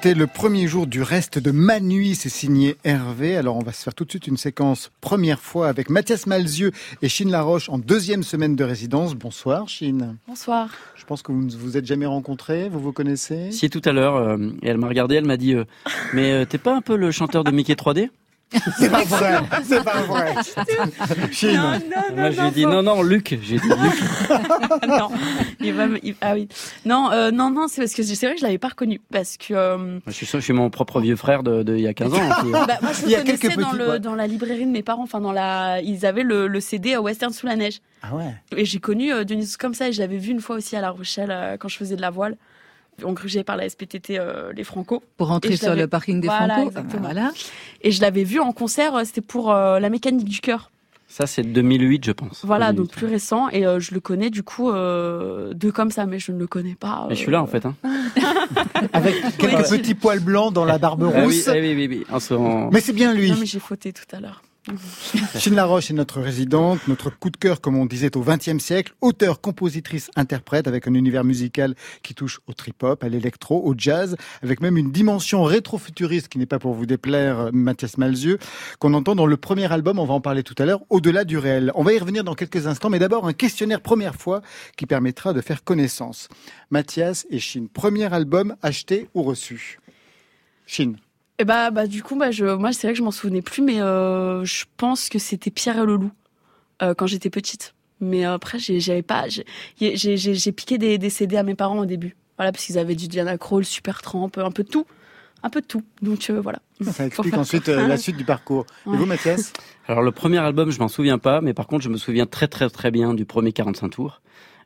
C'était 0.05 0.19
le 0.19 0.27
premier 0.27 0.67
jour 0.67 0.85
du 0.85 1.01
reste 1.01 1.39
de 1.39 1.49
ma 1.49 1.79
nuit, 1.79 2.13
c'est 2.13 2.29
signé 2.29 2.77
Hervé. 2.83 3.37
Alors 3.37 3.57
on 3.57 3.63
va 3.63 3.71
se 3.71 3.81
faire 3.81 3.95
tout 3.95 4.05
de 4.05 4.11
suite 4.11 4.27
une 4.27 4.37
séquence 4.37 4.91
première 5.01 5.39
fois 5.39 5.67
avec 5.67 5.89
Mathias 5.89 6.27
Malzieux 6.27 6.71
et 7.01 7.09
Chine 7.09 7.31
Laroche 7.31 7.69
en 7.69 7.79
deuxième 7.79 8.21
semaine 8.21 8.55
de 8.55 8.63
résidence. 8.63 9.15
Bonsoir 9.15 9.67
Chine. 9.67 10.17
Bonsoir. 10.27 10.69
Je 10.95 11.05
pense 11.05 11.23
que 11.23 11.31
vous 11.31 11.45
ne 11.45 11.51
vous 11.51 11.75
êtes 11.75 11.87
jamais 11.87 12.05
rencontrés, 12.05 12.69
vous 12.69 12.79
vous 12.79 12.91
connaissez? 12.91 13.51
Si 13.51 13.67
tout 13.71 13.81
à 13.83 13.93
l'heure, 13.93 14.15
euh, 14.17 14.37
et 14.61 14.67
elle 14.67 14.77
m'a 14.77 14.87
regardé, 14.87 15.15
elle 15.15 15.25
m'a 15.25 15.37
dit 15.37 15.55
euh, 15.55 15.65
Mais 16.13 16.33
euh, 16.33 16.45
t'es 16.45 16.59
pas 16.59 16.75
un 16.75 16.81
peu 16.81 16.97
le 16.97 17.09
chanteur 17.09 17.43
de 17.43 17.49
Mickey 17.49 17.73
3D 17.73 18.11
C'est 18.77 18.89
pas 18.89 19.03
vrai, 19.03 19.39
c'est 19.63 19.83
pas 19.83 20.01
vrai. 20.03 20.33
Chine. 21.31 21.55
Non, 21.55 21.71
non, 21.71 22.15
Moi, 22.15 22.29
non, 22.29 22.31
j'ai 22.31 22.51
dit 22.51 22.65
non, 22.65 22.83
non, 22.83 23.01
Luc. 23.03 23.37
J'ai 23.41 23.57
dit 23.57 23.67
Luc. 23.67 24.29
non, 24.87 25.09
il 25.59 25.73
va 25.73 25.87
me- 25.87 25.99
il- 26.05 26.15
ah 26.21 26.33
oui. 26.35 26.47
Non, 26.85 27.11
euh, 27.11 27.31
non, 27.31 27.49
non, 27.49 27.67
c'est 27.67 27.81
parce 27.81 27.93
que 27.93 28.03
c'est 28.03 28.25
vrai 28.25 28.35
que 28.35 28.39
je 28.41 28.45
l'avais 28.45 28.57
pas 28.57 28.69
reconnu 28.69 29.01
parce 29.11 29.35
que. 29.37 29.53
euh, 29.53 29.99
Je 30.07 30.11
suis, 30.11 30.25
je 30.25 30.37
suis 30.39 30.53
mon 30.53 30.69
propre 30.69 31.01
vieux 31.01 31.15
frère 31.15 31.43
de, 31.43 31.63
de 31.63 31.75
il 31.75 31.81
y 31.81 31.87
a 31.87 31.93
15 31.93 32.13
ans. 32.13 32.17
aussi. 32.17 32.51
bah, 32.51 32.67
moi, 32.81 32.91
je 32.93 33.01
Il 33.01 33.05
le 33.05 33.11
y 33.11 33.15
a 33.15 33.23
quelques 33.23 33.41
connaissais 33.41 33.61
dans, 33.61 33.67
petits- 33.71 33.77
le, 33.77 33.89
ouais. 33.89 33.99
dans 33.99 34.15
la 34.15 34.27
librairie 34.27 34.65
de 34.65 34.71
mes 34.71 34.83
parents. 34.83 35.03
Enfin, 35.03 35.19
dans 35.21 35.33
la, 35.33 35.81
ils 35.81 36.05
avaient 36.05 36.23
le, 36.23 36.47
le 36.47 36.59
CD 36.59 36.93
euh, 36.95 36.99
Western 36.99 37.33
sous 37.33 37.47
la 37.47 37.55
neige. 37.55 37.79
Ah 38.03 38.15
ouais. 38.15 38.33
Et 38.55 38.63
j'ai 38.65 38.79
connu 38.79 39.11
euh, 39.11 39.23
Dionysus 39.23 39.57
comme 39.57 39.73
ça 39.73 39.89
et 39.89 39.91
je 39.93 39.99
l'avais 39.99 40.17
vu 40.17 40.31
une 40.31 40.39
fois 40.41 40.55
aussi 40.57 40.75
à 40.75 40.81
La 40.81 40.91
Rochelle 40.91 41.31
euh, 41.31 41.57
quand 41.57 41.67
je 41.67 41.77
faisais 41.77 41.95
de 41.95 42.01
la 42.01 42.11
voile. 42.11 42.37
Engrugé 43.03 43.43
par 43.43 43.57
la 43.57 43.67
SPTT 43.69 44.11
euh, 44.19 44.53
les 44.53 44.63
Franco. 44.63 45.03
Pour 45.17 45.37
je 45.43 45.55
sur 45.55 45.75
le 45.75 45.87
parking 45.87 46.21
des 46.21 46.27
Voilà, 46.27 46.53
Franco. 46.55 46.69
exactement. 46.69 47.01
Voilà. 47.03 47.31
Et 47.81 47.91
je 47.91 48.01
l'avais 48.01 48.23
vu 48.23 48.39
en 48.39 48.51
concert, 48.53 48.95
euh, 48.95 49.03
c'était 49.03 49.21
pour 49.21 49.51
euh, 49.51 49.79
la 49.79 49.89
mécanique 49.89 50.27
du 50.29 50.39
cœur. 50.39 50.71
Ça, 51.07 51.27
c'est 51.27 51.43
2008, 51.43 52.03
je 52.05 52.11
pense. 52.11 52.43
Voilà, 52.43 52.71
2008. 52.73 52.77
donc 52.77 52.91
plus 52.97 53.07
récent. 53.07 53.47
Et 53.49 53.65
euh, 53.65 53.79
je 53.79 53.93
le 53.93 53.99
connais 53.99 54.29
du 54.29 54.43
coup 54.43 54.69
euh, 54.71 55.53
de 55.53 55.69
comme 55.71 55.91
ça, 55.91 56.05
mais 56.05 56.19
je 56.19 56.31
ne 56.31 56.39
le 56.39 56.47
connais 56.47 56.75
pas. 56.75 57.05
Mais 57.09 57.15
je 57.15 57.19
suis 57.21 57.31
là, 57.31 57.41
en 57.41 57.47
fait. 57.47 57.65
Hein. 57.65 57.75
Avec 58.93 59.15
quelques 59.37 59.69
petits 59.69 59.93
poils 59.95 60.19
blancs 60.19 60.53
dans 60.53 60.65
la 60.65 60.77
barbe 60.77 61.03
Ah 61.13 61.19
oui, 61.19 61.23
rousse. 61.25 61.47
ah 61.47 61.53
oui, 61.53 61.73
oui, 61.75 61.87
oui. 61.89 62.05
En 62.11 62.19
ce- 62.19 62.33
en- 62.33 62.69
Mais 62.71 62.81
c'est 62.81 62.93
bien 62.93 63.13
lui. 63.13 63.29
Non, 63.31 63.37
mais 63.39 63.45
j'ai 63.45 63.59
fauté 63.59 63.93
tout 63.93 64.03
à 64.15 64.19
l'heure. 64.19 64.41
Chine 65.37 65.55
Laroche 65.55 65.91
est 65.91 65.93
notre 65.93 66.21
résidente, 66.21 66.87
notre 66.87 67.09
coup 67.11 67.29
de 67.29 67.37
cœur, 67.37 67.61
comme 67.61 67.77
on 67.77 67.85
disait, 67.85 68.15
au 68.17 68.21
XXe 68.21 68.57
siècle, 68.57 68.93
auteur, 69.01 69.39
compositrice, 69.39 70.09
interprète, 70.15 70.67
avec 70.67 70.87
un 70.87 70.93
univers 70.93 71.23
musical 71.23 71.75
qui 72.01 72.15
touche 72.15 72.39
au 72.47 72.53
trip-hop, 72.53 73.03
à 73.03 73.09
l'électro, 73.09 73.61
au 73.63 73.75
jazz, 73.77 74.15
avec 74.41 74.61
même 74.61 74.77
une 74.77 74.91
dimension 74.91 75.43
rétro-futuriste 75.43 76.29
qui 76.29 76.39
n'est 76.39 76.45
pas 76.45 76.59
pour 76.59 76.73
vous 76.73 76.85
déplaire, 76.85 77.49
Mathias 77.53 77.97
Malzieux, 77.97 78.39
qu'on 78.79 78.93
entend 78.93 79.15
dans 79.15 79.27
le 79.27 79.37
premier 79.37 79.71
album, 79.71 79.99
on 79.99 80.05
va 80.05 80.15
en 80.15 80.21
parler 80.21 80.43
tout 80.43 80.55
à 80.57 80.65
l'heure, 80.65 80.81
Au-delà 80.89 81.25
du 81.25 81.37
réel. 81.37 81.71
On 81.75 81.83
va 81.83 81.93
y 81.93 81.99
revenir 81.99 82.23
dans 82.23 82.35
quelques 82.35 82.67
instants, 82.67 82.89
mais 82.89 82.99
d'abord 82.99 83.27
un 83.27 83.33
questionnaire 83.33 83.81
première 83.81 84.15
fois 84.15 84.41
qui 84.77 84.85
permettra 84.85 85.33
de 85.33 85.41
faire 85.41 85.63
connaissance. 85.63 86.27
Mathias 86.71 87.27
et 87.29 87.39
Chine, 87.39 87.69
premier 87.69 88.11
album 88.11 88.55
acheté 88.61 89.09
ou 89.13 89.23
reçu? 89.23 89.79
Chine. 90.65 90.97
Et 91.39 91.43
bah, 91.45 91.69
bah 91.71 91.87
du 91.87 92.01
coup, 92.01 92.15
bah, 92.15 92.31
je, 92.31 92.45
moi, 92.45 92.71
c'est 92.71 92.87
vrai 92.87 92.93
que 92.93 92.97
je 92.99 93.03
m'en 93.03 93.11
souvenais 93.11 93.41
plus, 93.41 93.61
mais 93.61 93.81
euh, 93.81 94.45
je 94.45 94.65
pense 94.77 95.09
que 95.09 95.19
c'était 95.19 95.51
Pierre 95.51 95.77
et 95.81 95.85
le 95.85 95.95
loup 95.95 96.11
euh, 96.81 96.93
quand 96.93 97.07
j'étais 97.07 97.29
petite. 97.29 97.73
Mais 98.01 98.25
euh, 98.25 98.33
après, 98.35 98.59
j'ai- 98.59 98.79
j'avais 98.79 99.01
pas, 99.01 99.27
j'ai- 99.27 99.45
j'ai 99.79 99.95
j'ai- 100.17 100.35
j'ai 100.35 100.51
piqué 100.51 100.77
des, 100.77 100.97
des 100.97 101.09
CD 101.09 101.37
à 101.37 101.43
mes 101.43 101.55
parents 101.55 101.79
au 101.79 101.85
début. 101.85 102.15
Voilà, 102.37 102.51
parce 102.51 102.65
qu'ils 102.65 102.77
avaient 102.77 102.95
du 102.95 103.07
Diana 103.07 103.37
Krall, 103.37 103.63
Super 103.65 104.01
Tramp, 104.01 104.31
un 104.37 104.51
peu 104.51 104.63
de 104.63 104.69
tout, 104.69 104.85
un 105.43 105.49
peu 105.49 105.61
de 105.61 105.65
tout. 105.65 105.83
Donc 106.01 106.29
euh, 106.29 106.41
voilà. 106.41 106.59
Ça 106.81 107.05
explique 107.05 107.33
ensuite 107.37 107.69
euh, 107.69 107.87
la 107.87 107.97
suite 107.97 108.17
du 108.17 108.25
parcours. 108.25 108.65
Et 108.85 108.97
vous, 108.97 109.05
Mathias? 109.05 109.53
Alors, 109.87 110.03
le 110.03 110.11
premier 110.11 110.39
album, 110.39 110.71
je 110.71 110.79
m'en 110.79 110.87
souviens 110.89 111.17
pas, 111.17 111.39
mais 111.41 111.53
par 111.53 111.67
contre, 111.67 111.83
je 111.83 111.89
me 111.89 111.97
souviens 111.97 112.25
très, 112.25 112.47
très, 112.47 112.69
très 112.69 112.91
bien 112.91 113.13
du 113.13 113.25
premier 113.25 113.53
45 113.53 113.89
tours. 113.89 114.21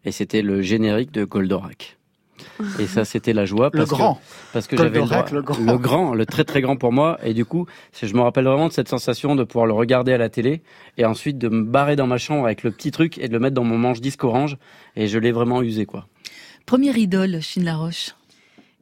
Et 0.05 0.11
c'était 0.11 0.41
le 0.41 0.61
générique 0.61 1.11
de 1.11 1.25
Goldorak. 1.25 1.98
Et 2.79 2.87
ça, 2.87 3.05
c'était 3.05 3.33
la 3.33 3.45
joie. 3.45 3.69
Le 3.73 3.77
Parce 3.79 3.89
grand. 3.89 4.15
Que, 4.15 4.19
parce 4.53 4.67
que 4.67 4.77
j'avais 4.77 4.99
le, 4.99 5.05
le 5.31 5.41
grand. 5.41 5.59
le 5.71 5.77
grand, 5.77 6.13
le 6.13 6.25
très 6.25 6.43
très 6.43 6.61
grand 6.61 6.75
pour 6.77 6.91
moi. 6.91 7.17
Et 7.23 7.33
du 7.33 7.45
coup, 7.45 7.65
c'est- 7.91 8.07
je 8.07 8.13
me 8.15 8.21
rappelle 8.21 8.45
vraiment 8.45 8.67
de 8.67 8.73
cette 8.73 8.89
sensation 8.89 9.35
de 9.35 9.43
pouvoir 9.43 9.65
le 9.65 9.73
regarder 9.73 10.13
à 10.13 10.17
la 10.17 10.29
télé 10.29 10.61
et 10.97 11.05
ensuite 11.05 11.37
de 11.37 11.49
me 11.49 11.63
barrer 11.63 11.95
dans 11.95 12.07
ma 12.07 12.17
chambre 12.17 12.45
avec 12.45 12.63
le 12.63 12.71
petit 12.71 12.91
truc 12.91 13.17
et 13.17 13.27
de 13.27 13.33
le 13.33 13.39
mettre 13.39 13.55
dans 13.55 13.63
mon 13.63 13.77
manche 13.77 14.01
disque 14.01 14.23
orange. 14.23 14.57
Et 14.95 15.07
je 15.07 15.17
l'ai 15.19 15.31
vraiment 15.31 15.61
usé, 15.61 15.85
quoi. 15.85 16.07
Première 16.65 16.97
idole, 16.97 17.41
Chine 17.41 17.63
Laroche. 17.65 18.15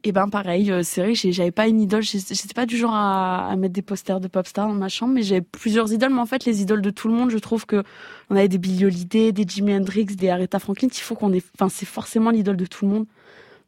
Et 0.03 0.11
ben 0.11 0.29
pareil, 0.29 0.71
euh, 0.71 0.83
c'est 0.83 1.01
vrai 1.01 1.13
que 1.13 1.31
j'avais 1.31 1.51
pas 1.51 1.67
une 1.67 1.81
idole, 1.81 2.03
j'étais 2.03 2.53
pas 2.55 2.65
du 2.65 2.77
genre 2.77 2.93
à, 2.93 3.49
à 3.49 3.55
mettre 3.57 3.73
des 3.73 3.81
posters 3.81 4.19
de 4.21 4.27
pop 4.27 4.47
stars 4.47 4.67
dans 4.67 4.73
ma 4.73 4.87
chambre, 4.89 5.13
mais 5.13 5.23
j'avais 5.23 5.41
plusieurs 5.41 5.91
idoles. 5.91 6.13
Mais 6.13 6.19
en 6.21 6.25
fait, 6.25 6.45
les 6.45 6.61
idoles 6.61 6.81
de 6.83 6.91
tout 6.91 7.07
le 7.09 7.13
monde, 7.15 7.29
je 7.29 7.37
trouve 7.39 7.65
que 7.65 7.83
on 8.29 8.35
avait 8.35 8.47
des 8.47 8.59
Billie 8.59 8.85
Holiday, 8.85 9.31
des 9.33 9.43
Jimi 9.45 9.75
Hendrix, 9.75 10.05
des 10.05 10.29
Aretha 10.29 10.59
Franklin. 10.59 10.87
Il 10.93 10.99
faut 11.01 11.15
qu'on 11.15 11.33
ait, 11.33 11.41
enfin, 11.59 11.67
c'est 11.67 11.87
forcément 11.87 12.29
l'idole 12.29 12.55
de 12.57 12.65
tout 12.65 12.85
le 12.85 12.91
monde. 12.91 13.05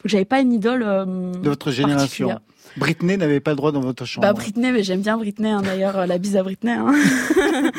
Donc 0.01 0.05
j'avais 0.11 0.25
pas 0.25 0.39
une 0.39 0.53
idole 0.53 0.83
euh, 0.85 1.05
de 1.05 1.49
votre 1.49 1.71
génération. 1.71 2.39
Britney 2.77 3.17
n'avait 3.17 3.39
pas 3.39 3.51
le 3.51 3.57
droit 3.57 3.71
dans 3.71 3.81
votre 3.81 4.05
chambre. 4.05 4.27
Bah 4.27 4.33
Britney, 4.33 4.71
mais 4.71 4.83
j'aime 4.83 5.01
bien 5.01 5.17
Britney. 5.17 5.49
hein, 5.49 5.61
D'ailleurs, 5.61 5.97
euh, 5.97 6.05
la 6.05 6.17
bise 6.19 6.37
à 6.37 6.43
Britney. 6.43 6.71
hein. 6.71 6.93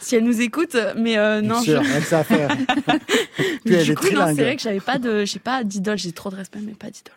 si 0.00 0.16
elle 0.16 0.24
nous 0.24 0.40
écoute, 0.40 0.76
mais 0.96 1.18
euh, 1.18 1.40
Bien 1.40 1.50
non. 1.54 1.60
sûr, 1.62 1.82
je- 1.84 1.92
elle 1.94 2.02
sait 2.04 2.24
faire. 2.24 2.56
Puis 3.36 3.46
Mais 3.66 3.74
elle 3.76 3.84
du 3.84 3.92
est 3.92 3.94
coup, 3.94 4.06
non, 4.12 4.24
c'est 4.34 4.42
vrai 4.42 4.56
que 4.56 4.62
j'avais 4.62 4.80
pas 4.80 4.98
de, 4.98 5.24
j'ai 5.24 5.38
pas 5.38 5.62
d'idole. 5.64 5.98
J'ai 5.98 6.12
trop 6.12 6.30
de 6.30 6.36
respect, 6.36 6.60
mais 6.64 6.72
pas 6.72 6.88
d'idole. 6.90 7.14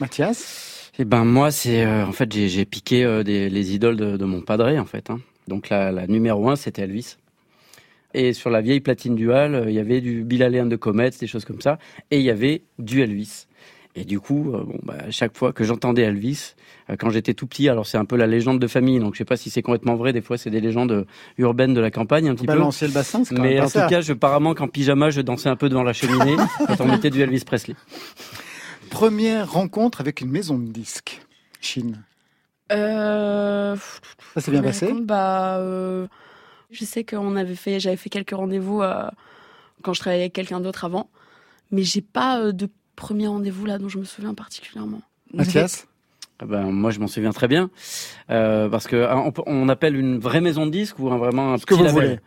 Mathias? 0.00 0.90
Eh 0.98 1.04
ben 1.04 1.24
moi, 1.24 1.50
c'est 1.50 1.84
euh, 1.84 2.06
en 2.06 2.12
fait 2.12 2.32
j'ai 2.32 2.48
j'ai 2.48 2.64
piqué 2.64 3.04
euh, 3.04 3.22
des, 3.22 3.48
les 3.50 3.74
idoles 3.74 3.96
de, 3.96 4.16
de 4.16 4.24
mon 4.24 4.40
padré 4.40 4.78
en 4.78 4.86
fait. 4.86 5.10
hein. 5.10 5.20
Donc 5.46 5.68
la, 5.68 5.92
la 5.92 6.06
numéro 6.06 6.48
un, 6.50 6.56
c'était 6.56 6.82
Elvis. 6.82 7.16
Et 8.14 8.32
sur 8.32 8.48
la 8.50 8.62
vieille 8.62 8.80
platine 8.80 9.14
dual, 9.14 9.66
il 9.68 9.74
y 9.74 9.78
avait 9.78 10.00
du 10.00 10.24
Bill 10.24 10.42
and 10.58 10.70
the 10.70 10.76
Comets, 10.78 11.10
des 11.20 11.26
choses 11.26 11.44
comme 11.44 11.60
ça, 11.60 11.78
et 12.10 12.18
il 12.18 12.24
y 12.24 12.30
avait 12.30 12.62
du 12.78 13.02
Elvis. 13.02 13.46
Et 13.98 14.04
du 14.04 14.20
coup, 14.20 14.52
euh, 14.54 14.62
bon, 14.62 14.78
bah, 14.82 14.94
à 15.08 15.10
chaque 15.10 15.34
fois 15.36 15.52
que 15.54 15.64
j'entendais 15.64 16.02
Elvis, 16.02 16.54
euh, 16.90 16.96
quand 16.98 17.08
j'étais 17.08 17.32
tout 17.32 17.46
petit, 17.46 17.68
alors 17.70 17.86
c'est 17.86 17.96
un 17.96 18.04
peu 18.04 18.16
la 18.16 18.26
légende 18.26 18.58
de 18.60 18.66
famille, 18.66 19.00
donc 19.00 19.14
je 19.14 19.18
sais 19.18 19.24
pas 19.24 19.38
si 19.38 19.48
c'est 19.48 19.62
complètement 19.62 19.96
vrai. 19.96 20.12
Des 20.12 20.20
fois, 20.20 20.36
c'est 20.36 20.50
des 20.50 20.60
légendes 20.60 20.92
euh, 20.92 21.04
urbaines 21.38 21.72
de 21.72 21.80
la 21.80 21.90
campagne 21.90 22.28
un 22.28 22.34
petit 22.34 22.46
peu. 22.46 22.52
Balancer 22.52 22.86
le 22.86 22.92
bassin, 22.92 23.24
c'est 23.24 23.34
quand 23.34 23.40
Mais 23.42 23.54
même 23.54 23.58
pas 23.60 23.64
en 23.64 23.68
ça. 23.68 23.82
tout 23.84 23.88
cas, 23.90 24.00
je, 24.02 24.12
apparemment 24.12 24.54
qu'en 24.54 24.68
pyjama, 24.68 25.08
je 25.08 25.22
dansais 25.22 25.48
un 25.48 25.56
peu 25.56 25.70
devant 25.70 25.82
la 25.82 25.94
cheminée 25.94 26.36
quand 26.66 26.80
on 26.80 26.86
mettait 26.86 27.10
du 27.10 27.22
Elvis 27.22 27.44
Presley. 27.46 27.74
Première 28.90 29.50
rencontre 29.50 30.00
avec 30.00 30.20
une 30.20 30.30
maison 30.30 30.58
de 30.58 30.66
disques. 30.66 31.22
Chine. 31.60 32.02
Euh... 32.72 33.76
Ça 34.34 34.40
s'est 34.40 34.50
bien 34.50 34.60
Mais 34.60 34.68
passé 34.68 34.86
raconte, 34.86 35.06
Bah, 35.06 35.56
euh, 35.58 36.06
je 36.70 36.84
sais 36.84 37.04
qu'on 37.04 37.36
avait 37.36 37.54
fait, 37.54 37.80
j'avais 37.80 37.96
fait 37.96 38.10
quelques 38.10 38.32
rendez-vous 38.34 38.82
euh, 38.82 39.08
quand 39.82 39.92
je 39.94 40.00
travaillais 40.00 40.24
avec 40.24 40.32
quelqu'un 40.34 40.60
d'autre 40.60 40.84
avant, 40.84 41.08
mais 41.70 41.82
j'ai 41.82 42.00
pas 42.02 42.40
euh, 42.40 42.52
de 42.52 42.68
premier 42.96 43.28
rendez-vous 43.28 43.66
là 43.66 43.78
dont 43.78 43.88
je 43.88 43.98
me 43.98 44.04
souviens 44.04 44.34
particulièrement. 44.34 45.02
Mathias 45.32 45.86
Ah 46.40 46.46
ben, 46.46 46.70
moi, 46.70 46.90
je 46.90 47.00
m'en 47.00 47.06
souviens 47.06 47.32
très 47.32 47.48
bien, 47.48 47.70
euh, 48.30 48.68
parce 48.68 48.86
que 48.86 48.96
hein, 49.04 49.30
on, 49.46 49.68
appelle 49.68 49.96
une 49.96 50.18
vraie 50.18 50.40
maison 50.40 50.66
de 50.66 50.70
disque 50.70 50.98
ou 50.98 51.10
un, 51.10 51.18
vraiment 51.18 51.52
un 51.52 51.58
Ce 51.58 51.66
que 51.66 51.74
petit 51.74 51.86
vous 51.86 52.00
label. 52.00 52.20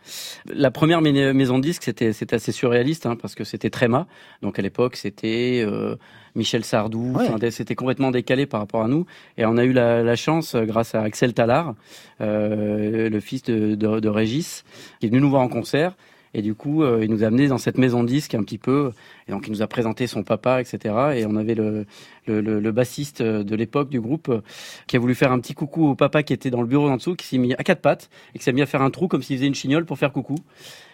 La 0.46 0.70
première 0.70 1.00
maison 1.02 1.58
de 1.58 1.62
disque, 1.62 1.82
c'était 1.84 2.12
c'était 2.12 2.36
assez 2.36 2.52
surréaliste, 2.52 3.06
hein, 3.06 3.16
parce 3.16 3.34
que 3.34 3.44
c'était 3.44 3.70
Tréma. 3.70 4.06
Donc 4.42 4.58
à 4.58 4.62
l'époque, 4.62 4.96
c'était 4.96 5.62
euh, 5.66 5.96
Michel 6.34 6.64
Sardou. 6.64 7.14
Ouais. 7.14 7.50
C'était 7.50 7.74
complètement 7.74 8.10
décalé 8.10 8.46
par 8.46 8.60
rapport 8.60 8.82
à 8.82 8.88
nous. 8.88 9.06
Et 9.36 9.44
on 9.44 9.56
a 9.56 9.64
eu 9.64 9.72
la, 9.72 10.02
la 10.02 10.16
chance, 10.16 10.54
euh, 10.54 10.64
grâce 10.64 10.94
à 10.94 11.02
Axel 11.02 11.34
Talard, 11.34 11.74
euh, 12.20 13.08
le 13.08 13.20
fils 13.20 13.42
de, 13.44 13.74
de, 13.74 14.00
de 14.00 14.08
Régis, 14.08 14.64
qui 15.00 15.06
est 15.06 15.08
venu 15.08 15.20
nous 15.20 15.30
voir 15.30 15.42
en 15.42 15.48
concert. 15.48 15.96
Et 16.32 16.42
du 16.42 16.54
coup, 16.54 16.82
euh, 16.82 17.00
il 17.02 17.10
nous 17.10 17.24
a 17.24 17.26
amenés 17.26 17.48
dans 17.48 17.58
cette 17.58 17.76
maison 17.76 18.04
de 18.04 18.08
disque 18.08 18.34
un 18.34 18.42
petit 18.42 18.58
peu. 18.58 18.92
Et 19.26 19.32
donc, 19.32 19.46
il 19.46 19.50
nous 19.50 19.62
a 19.62 19.66
présenté 19.66 20.06
son 20.06 20.22
papa, 20.22 20.60
etc. 20.60 20.94
Et 21.16 21.26
on 21.26 21.34
avait 21.36 21.54
le, 21.54 21.86
le, 22.26 22.40
le, 22.40 22.60
le 22.60 22.72
bassiste 22.72 23.22
de 23.22 23.56
l'époque 23.56 23.88
du 23.88 24.00
groupe 24.00 24.28
euh, 24.28 24.40
qui 24.86 24.96
a 24.96 25.00
voulu 25.00 25.14
faire 25.14 25.32
un 25.32 25.40
petit 25.40 25.54
coucou 25.54 25.88
au 25.88 25.94
papa 25.94 26.22
qui 26.22 26.32
était 26.32 26.50
dans 26.50 26.60
le 26.60 26.68
bureau 26.68 26.88
en 26.88 26.96
dessous, 26.96 27.16
qui 27.16 27.26
s'est 27.26 27.38
mis 27.38 27.54
à 27.54 27.64
quatre 27.64 27.80
pattes 27.80 28.10
et 28.34 28.38
qui 28.38 28.44
s'est 28.44 28.52
mis 28.52 28.62
à 28.62 28.66
faire 28.66 28.82
un 28.82 28.90
trou 28.90 29.08
comme 29.08 29.22
s'il 29.22 29.36
faisait 29.36 29.48
une 29.48 29.54
chignole 29.54 29.84
pour 29.84 29.98
faire 29.98 30.12
coucou. 30.12 30.36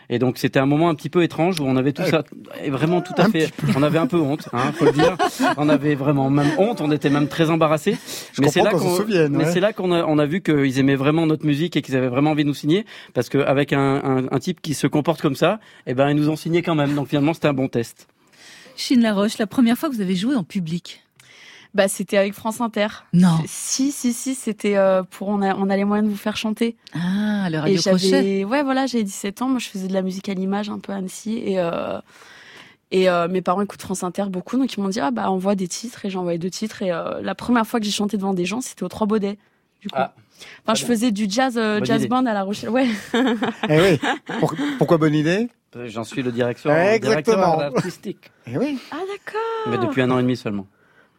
Et 0.09 0.19
donc 0.19 0.39
c'était 0.39 0.59
un 0.59 0.67
moment 0.67 0.89
un 0.89 0.95
petit 0.95 1.11
peu 1.11 1.23
étrange 1.23 1.61
où 1.61 1.65
on 1.65 1.77
avait 1.77 1.93
tout 1.93 2.05
ça, 2.05 2.25
et 2.63 2.71
vraiment 2.71 3.01
tout 3.01 3.15
à 3.17 3.29
fait, 3.29 3.51
on 3.77 3.83
avait 3.83 3.99
un 3.99 4.07
peu 4.07 4.19
honte, 4.19 4.49
hein, 4.53 4.73
faut 4.73 4.85
le 4.85 4.93
dire. 4.93 5.17
On 5.57 5.69
avait 5.69 5.95
vraiment 5.95 6.29
même 6.29 6.51
honte, 6.59 6.81
on 6.81 6.91
était 6.91 7.09
même 7.09 7.29
très 7.29 7.51
embarrassés. 7.51 7.97
Je 8.33 8.43
mais 8.43 8.49
c'est 8.49 8.63
là 8.63 8.71
qu'on 8.71 8.79
qu'on, 8.79 8.91
s'en 8.91 8.97
souvienne, 8.97 9.33
mais 9.33 9.45
ouais. 9.45 9.53
c'est 9.53 9.61
là 9.61 9.73
qu'on 9.73 9.93
a, 9.93 10.05
on 10.05 10.19
a 10.19 10.27
vu 10.27 10.43
qu'ils 10.43 10.79
aimaient 10.79 10.97
vraiment 10.97 11.27
notre 11.27 11.47
musique 11.47 11.77
et 11.77 11.83
qu'ils 11.83 11.97
avaient 11.97 12.09
vraiment 12.09 12.33
envie 12.33 12.45
de 12.45 12.49
nous 12.49 12.55
signer, 12.55 12.85
parce 13.15 13.29
qu'avec 13.29 13.73
un, 13.73 13.79
un, 13.81 14.27
un 14.31 14.39
type 14.39 14.61
qui 14.61 14.75
se 14.75 14.87
comporte 14.87 15.23
comme 15.23 15.35
ça, 15.35 15.61
eh 15.87 15.95
ben 15.95 16.11
ils 16.11 16.17
nous 16.17 16.29
ont 16.29 16.37
signé 16.37 16.63
quand 16.63 16.75
même. 16.75 16.95
Donc 16.95 17.09
finalement 17.09 17.35
c'était 17.35 17.49
un 17.49 17.55
bon 17.55 17.69
test. 17.69 18.09
Chine 18.77 19.01
Laroche, 19.01 19.39
la 19.39 19.47
première 19.47 19.79
fois 19.79 19.89
que 19.89 19.95
vous 19.95 20.03
avez 20.03 20.17
joué 20.17 20.35
en 20.35 20.45
public? 20.45 21.06
Bah, 21.77 21.89
c'était 21.89 22.17
avec 22.17 22.33
France 22.33 22.61
Inter. 22.63 22.87
Non. 23.13 23.39
Si, 23.47 23.93
si, 23.93 24.15
si, 24.15 24.35
c'était 24.35 24.77
euh, 24.77 25.03
pour 25.03 25.29
on 25.29 25.43
a, 25.43 25.55
on 25.55 25.69
a 25.69 25.77
les 25.77 25.85
moyens 25.85 26.09
de 26.09 26.11
vous 26.13 26.19
faire 26.19 26.37
chanter. 26.39 26.75
Ah, 26.95 27.49
le 27.51 27.59
radio 27.59 27.79
crochet. 27.81 27.99
j'avais, 28.09 28.45
ouais, 28.45 28.63
voilà, 28.63 28.87
j'avais 28.87 29.05
17 29.05 29.43
ans. 29.43 29.49
Moi, 29.49 29.59
je 29.59 29.69
faisais 29.69 29.87
de 29.87 29.93
la 29.93 30.01
musique 30.01 30.29
à 30.31 30.35
l'image 30.35 30.71
un 30.71 30.79
peu 30.79 30.93
à 30.93 30.97
Annecy 30.97 31.37
et 31.37 31.61
euh, 31.61 32.01
et 32.93 33.11
euh, 33.11 33.29
mes 33.29 33.43
parents 33.43 33.61
écoutent 33.61 33.83
France 33.83 34.03
Inter 34.05 34.25
beaucoup, 34.31 34.57
donc 34.57 34.73
ils 34.73 34.81
m'ont 34.81 34.89
dit 34.89 35.01
ah 35.01 35.11
bah 35.11 35.29
envoie 35.31 35.55
des 35.57 35.67
titres 35.69 36.05
et 36.07 36.11
j'ai 36.11 36.19
envoyé 36.19 36.39
deux 36.39 36.51
titres 36.51 36.83
et 36.83 36.93
euh, 36.93 37.21
la 37.21 37.35
première 37.35 37.67
fois 37.67 37.79
que 37.81 37.85
j'ai 37.85 37.93
chanté 37.93 38.17
devant 38.17 38.33
des 38.33 38.45
gens, 38.47 38.61
c'était 38.63 38.83
aux 38.85 38.89
Trois 38.89 39.07
Baudets. 39.07 39.37
Du 39.83 39.89
coup. 39.89 39.97
Ah. 39.99 40.15
Enfin, 40.65 40.75
je 40.75 40.85
faisais 40.87 41.11
du 41.11 41.27
jazz, 41.29 41.59
euh, 41.59 41.81
jazz 41.85 42.01
idée. 42.01 42.09
band 42.09 42.25
à 42.27 42.33
La 42.33 42.43
Rochelle. 42.43 42.71
Ouais. 42.71 42.87
Eh 43.69 43.81
oui. 43.81 43.99
Pour- 44.41 44.55
pourquoi 44.79 44.97
bonne 44.99 45.15
idée? 45.15 45.49
J'en 45.87 46.05
suis 46.05 46.23
le 46.23 46.33
directeur, 46.33 46.73
Ouais, 46.73 46.99
directeur 46.99 47.35
exactement. 47.35 47.77
artistique, 47.77 48.31
Eh 48.47 48.57
oui. 48.57 48.79
Ah 48.93 48.97
d'accord. 49.01 49.41
mais 49.69 49.77
depuis 49.87 50.01
un 50.03 50.11
an 50.11 50.19
et 50.19 50.23
demi 50.23 50.37
seulement. 50.37 50.67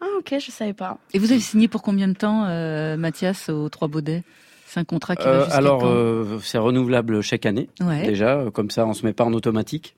Ah 0.00 0.06
ok, 0.18 0.34
je 0.38 0.50
savais 0.50 0.72
pas. 0.72 0.98
Et 1.12 1.18
vous 1.18 1.32
avez 1.32 1.40
signé 1.40 1.68
pour 1.68 1.82
combien 1.82 2.08
de 2.08 2.12
temps, 2.14 2.44
euh, 2.46 2.96
Mathias, 2.96 3.48
aux 3.48 3.68
Trois 3.68 3.88
Baudets? 3.88 4.22
C'est 4.66 4.80
un 4.80 4.84
contrat 4.84 5.16
qui 5.16 5.24
va 5.24 5.30
Euh, 5.30 5.40
jusqu'à 5.44 5.56
alors, 5.56 5.80
quand? 5.80 5.88
euh, 5.88 6.38
c'est 6.42 6.58
renouvelable 6.58 7.22
chaque 7.22 7.46
année. 7.46 7.68
Ouais. 7.80 8.06
Déjà, 8.06 8.44
comme 8.52 8.70
ça, 8.70 8.86
on 8.86 8.92
se 8.92 9.04
met 9.06 9.12
pas 9.14 9.24
en 9.24 9.32
automatique. 9.32 9.96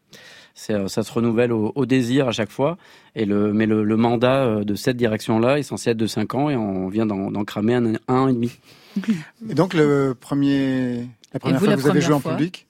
C'est, 0.55 0.89
ça 0.89 1.03
se 1.03 1.13
renouvelle 1.13 1.53
au, 1.53 1.73
au 1.75 1.87
désir 1.87 2.29
à 2.29 2.33
chaque 2.33 2.51
fois. 2.51 2.77
Et 3.15 3.25
le, 3.25 3.53
mais 3.53 3.67
le, 3.67 3.83
le 3.85 3.97
mandat 3.97 4.63
de 4.65 4.75
cette 4.75 4.97
direction-là 4.97 5.59
est 5.59 5.63
censé 5.65 5.91
être 5.91 5.97
de 5.97 6.07
5 6.07 6.35
ans 6.35 6.51
et 6.51 6.57
on 6.57 6.89
vient 6.89 7.07
d'en, 7.07 7.31
d'en 7.31 7.45
cramer 7.45 7.75
un, 7.75 7.95
un 7.95 7.99
an 8.09 8.29
et 8.29 8.33
demi. 8.33 8.53
Et 9.49 9.55
donc 9.55 9.73
le 9.75 10.17
premier, 10.19 11.07
la 11.33 11.39
première 11.41 11.59
vous, 11.61 11.65
fois 11.67 11.71
la 11.71 11.77
que 11.77 11.83
vous 11.83 11.89
avez 11.91 12.01
joué 12.01 12.15
en 12.15 12.21
fois? 12.21 12.33
public? 12.33 12.67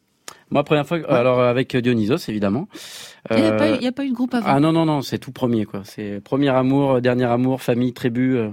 Moi, 0.51 0.65
première 0.65 0.87
fois, 0.87 0.99
alors 1.09 1.41
avec 1.43 1.77
Dionysos, 1.77 2.29
évidemment. 2.29 2.69
Il 3.31 3.37
n'y 3.37 3.43
a, 3.43 3.53
Euh, 3.53 3.89
a 3.89 3.93
pas 3.93 4.05
eu 4.05 4.09
de 4.11 4.15
groupe 4.15 4.35
avant. 4.35 4.47
Ah 4.49 4.59
non, 4.61 4.73
non, 4.73 4.85
non, 4.87 5.03
c'est 5.03 5.19
tout 5.19 5.31
premier, 5.33 5.65
quoi. 5.67 5.83
C'est 5.85 6.21
premier 6.25 6.49
amour, 6.49 6.93
euh, 6.95 7.01
dernier 7.01 7.25
amour, 7.27 7.63
famille, 7.63 7.93
tribu. 7.93 8.37
euh, 8.37 8.49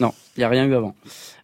Non, 0.00 0.12
il 0.36 0.40
n'y 0.40 0.44
a 0.44 0.48
rien 0.48 0.66
eu 0.66 0.74
avant. 0.74 0.94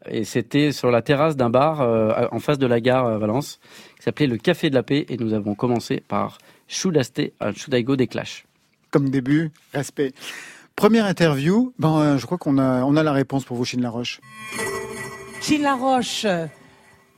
Et 0.08 0.24
c'était 0.24 0.72
sur 0.72 0.90
la 0.90 1.00
terrasse 1.02 1.36
d'un 1.36 1.48
bar 1.50 1.80
euh, 1.80 2.26
en 2.30 2.38
face 2.40 2.58
de 2.58 2.66
la 2.66 2.80
gare 2.80 3.06
à 3.06 3.18
Valence, 3.18 3.58
qui 3.96 4.02
s'appelait 4.02 4.26
le 4.26 4.36
Café 4.36 4.68
de 4.68 4.74
la 4.74 4.82
Paix, 4.82 5.06
et 5.08 5.16
nous 5.16 5.32
avons 5.32 5.54
commencé 5.54 6.02
par 6.06 6.38
Choudaste 6.68 7.22
à 7.40 7.52
Choudaigo 7.52 7.96
des 7.96 8.06
Clash. 8.06 8.44
Comme 8.90 9.08
début, 9.10 9.50
respect. 9.72 10.12
Première 10.76 11.06
interview, 11.06 11.72
ben, 11.78 11.98
euh, 11.98 12.18
je 12.18 12.26
crois 12.26 12.36
qu'on 12.38 12.58
a, 12.58 12.82
on 12.84 12.96
a 12.96 13.02
la 13.02 13.12
réponse 13.12 13.44
pour 13.44 13.56
vous, 13.56 13.64
Chine 13.64 13.80
Laroche. 13.82 14.20
Chine 15.40 15.62
Laroche, 15.62 16.26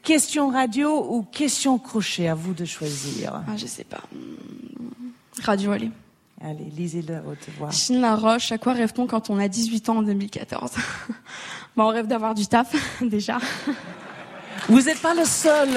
question 0.03 0.51
radio 0.51 1.07
ou 1.11 1.23
question 1.23 1.79
crochet 1.79 2.29
À 2.29 2.35
vous 2.35 2.55
de 2.55 2.65
choisir. 2.65 3.43
Ah, 3.47 3.57
je 3.57 3.67
sais 3.67 3.85
pas. 3.85 4.03
Radio, 5.43 5.73
allez. 5.73 5.91
Allez, 6.41 6.71
lisez-le 6.77 7.17
à 7.17 7.23
haute 7.27 7.49
voix. 7.59 7.71
Chine 7.71 8.01
Laroche, 8.01 8.53
à 8.53 8.59
quoi 8.59 8.73
rêve-t-on 8.73 9.07
quand 9.07 9.29
on 9.29 9.39
a 9.39 9.49
18 9.49 9.89
ans 9.89 9.97
en 9.99 10.03
2014 10.03 10.71
Bah, 11.77 11.85
on 11.85 11.89
rêve 11.89 12.07
d'avoir 12.07 12.35
du 12.35 12.47
taf, 12.47 12.75
déjà. 13.03 13.39
Vous 14.69 14.83
n'êtes 14.83 15.01
pas 15.01 15.15
le 15.15 15.25
seul, 15.25 15.69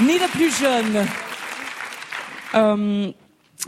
ni 0.00 0.18
le 0.18 0.28
plus 0.30 0.54
jeune. 0.58 1.06
Euh, 2.54 3.12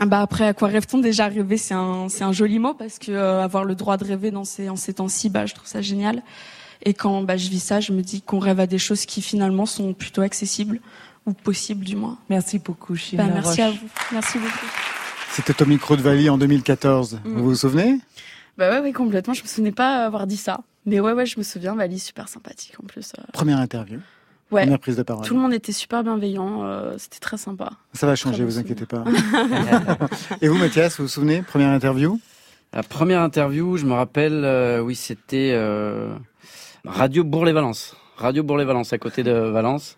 bah 0.01 0.21
après, 0.21 0.47
à 0.47 0.53
quoi 0.53 0.67
rêve-t-on 0.67 0.99
Déjà, 0.99 1.27
rêver, 1.27 1.57
c'est 1.57 1.73
un, 1.73 2.07
c'est 2.09 2.23
un 2.23 2.33
joli 2.33 2.59
mot 2.59 2.73
parce 2.73 2.99
que 2.99 3.11
euh, 3.11 3.43
avoir 3.43 3.63
le 3.63 3.75
droit 3.75 3.97
de 3.97 4.05
rêver 4.05 4.31
dans 4.31 4.43
ces, 4.43 4.69
en 4.69 4.75
ces 4.75 4.95
temps-ci, 4.95 5.29
bah, 5.29 5.45
je 5.45 5.55
trouve 5.55 5.67
ça 5.67 5.81
génial. 5.81 6.21
Et 6.83 6.93
quand 6.93 7.21
bah, 7.23 7.37
je 7.37 7.49
vis 7.49 7.59
ça, 7.61 7.79
je 7.79 7.91
me 7.93 8.01
dis 8.01 8.21
qu'on 8.21 8.39
rêve 8.39 8.59
à 8.59 8.67
des 8.67 8.77
choses 8.77 9.05
qui 9.05 9.21
finalement 9.21 9.65
sont 9.65 9.93
plutôt 9.93 10.21
accessibles 10.21 10.79
ou 11.25 11.33
possibles 11.33 11.85
du 11.85 11.95
moins. 11.95 12.17
Merci 12.29 12.59
beaucoup, 12.59 12.95
Chine 12.95 13.17
Bah, 13.17 13.27
merci 13.33 13.61
à 13.61 13.71
vous. 13.71 13.87
Merci 14.11 14.37
beaucoup. 14.37 14.65
C'était 15.31 15.63
au 15.63 15.65
micro 15.65 15.95
de 15.95 16.01
Vali 16.01 16.29
en 16.29 16.37
2014. 16.37 17.21
Mm. 17.23 17.33
Vous 17.37 17.43
vous 17.45 17.55
souvenez? 17.55 17.99
Bah 18.57 18.69
ouais, 18.69 18.79
ouais, 18.81 18.91
complètement. 18.93 19.33
Je 19.33 19.41
me 19.41 19.47
souvenais 19.47 19.71
pas 19.71 20.05
avoir 20.05 20.27
dit 20.27 20.37
ça. 20.37 20.59
Mais 20.85 20.99
ouais, 20.99 21.13
ouais, 21.13 21.25
je 21.25 21.39
me 21.39 21.43
souviens. 21.43 21.73
Valie, 21.75 21.99
super 21.99 22.27
sympathique 22.27 22.73
en 22.83 22.85
plus. 22.85 23.13
euh. 23.17 23.23
Première 23.31 23.57
interview. 23.59 23.99
Ouais. 24.51 24.61
Première 24.63 24.79
prise 24.79 24.97
de 24.97 25.01
parole. 25.03 25.25
Tout 25.25 25.33
le 25.33 25.39
monde 25.39 25.53
était 25.53 25.71
super 25.71 26.03
bienveillant. 26.03 26.63
euh, 26.65 26.93
C'était 26.99 27.17
très 27.19 27.37
sympa. 27.37 27.71
Ça 27.93 28.05
va 28.05 28.15
changer, 28.15 28.43
vous 28.43 28.59
inquiétez 28.59 28.85
pas. 28.85 29.03
Et 30.41 30.47
vous, 30.49 30.57
Mathias, 30.57 30.97
vous 30.97 31.05
vous 31.05 31.09
souvenez? 31.09 31.41
Première 31.41 31.69
interview? 31.69 32.19
La 32.73 32.83
première 32.83 33.21
interview, 33.21 33.77
je 33.77 33.85
me 33.85 33.93
rappelle, 33.93 34.43
euh, 34.45 34.79
oui, 34.81 34.95
c'était 34.95 35.51
euh, 35.53 36.13
Radio 36.85 37.23
Bourg-les-Valence. 37.23 37.95
Radio 38.17 38.43
Bourg-les-Valence, 38.43 38.91
à 38.91 38.97
côté 38.97 39.23
de 39.23 39.31
Valence. 39.31 39.97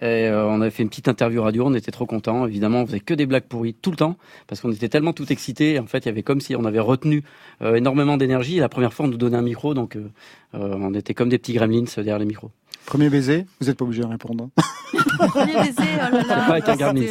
Et 0.00 0.28
euh, 0.28 0.46
on 0.46 0.60
avait 0.60 0.70
fait 0.70 0.82
une 0.84 0.88
petite 0.88 1.08
interview 1.08 1.42
radio, 1.42 1.66
on 1.66 1.74
était 1.74 1.90
trop 1.90 2.06
contents. 2.06 2.46
Évidemment, 2.46 2.82
on 2.82 2.86
faisait 2.86 3.00
que 3.00 3.12
des 3.12 3.26
blagues 3.26 3.44
pourries 3.44 3.74
tout 3.74 3.90
le 3.90 3.96
temps, 3.96 4.16
parce 4.46 4.60
qu'on 4.60 4.70
était 4.72 4.88
tellement 4.88 5.12
tout 5.12 5.30
excités. 5.32 5.78
En 5.80 5.86
fait, 5.86 5.98
il 5.98 6.06
y 6.06 6.08
avait 6.08 6.22
comme 6.22 6.40
si 6.40 6.54
on 6.56 6.64
avait 6.64 6.78
retenu 6.80 7.22
euh, 7.60 7.74
énormément 7.74 8.16
d'énergie. 8.16 8.56
Et 8.56 8.60
la 8.60 8.68
première 8.68 8.92
fois, 8.94 9.06
on 9.06 9.08
nous 9.08 9.16
donnait 9.18 9.36
un 9.36 9.42
micro, 9.42 9.74
donc 9.74 9.96
euh, 9.96 10.10
euh, 10.54 10.74
on 10.78 10.94
était 10.94 11.12
comme 11.12 11.28
des 11.28 11.38
petits 11.38 11.52
gremlins 11.54 11.84
derrière 11.96 12.18
les 12.18 12.24
micros. 12.24 12.50
Premier 12.86 13.10
baiser 13.10 13.46
Vous 13.60 13.66
n'êtes 13.66 13.76
pas 13.76 13.84
obligé 13.84 14.02
de 14.02 14.06
répondre. 14.08 14.48
Premier 15.28 15.54
baiser, 15.54 15.72
oh 15.78 16.14
là 16.14 16.22
là. 16.22 16.22
Pas 16.22 16.52
avec 16.52 16.68
un. 16.68 16.94
C'était, 16.94 17.10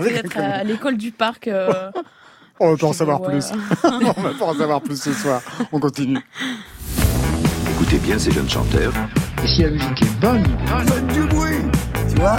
euh, 0.00 0.16
être 0.16 0.36
à 0.38 0.64
l'école 0.64 0.96
du 0.96 1.10
parc. 1.10 1.48
euh, 1.48 1.90
On 2.60 2.70
va 2.70 2.76
pas 2.76 2.86
en 2.86 2.92
savoir 2.92 3.22
plus. 3.22 3.46
On 3.84 3.98
va 4.22 4.30
pas 4.38 4.44
en 4.46 4.54
savoir 4.54 4.80
plus 4.80 5.00
ce 5.00 5.12
soir. 5.12 5.42
On 5.72 5.80
continue. 5.80 6.18
Écoutez 7.96 8.08
bien 8.08 8.18
ces 8.18 8.30
jeunes 8.30 8.48
chanteurs. 8.48 8.92
Et 9.42 9.46
si 9.46 9.62
la 9.62 9.70
musique 9.70 10.02
est 10.02 10.20
bonne, 10.20 10.44
Faites 10.86 11.06
du 11.06 11.22
bruit 11.22 11.62
Tu 12.10 12.16
vois 12.16 12.36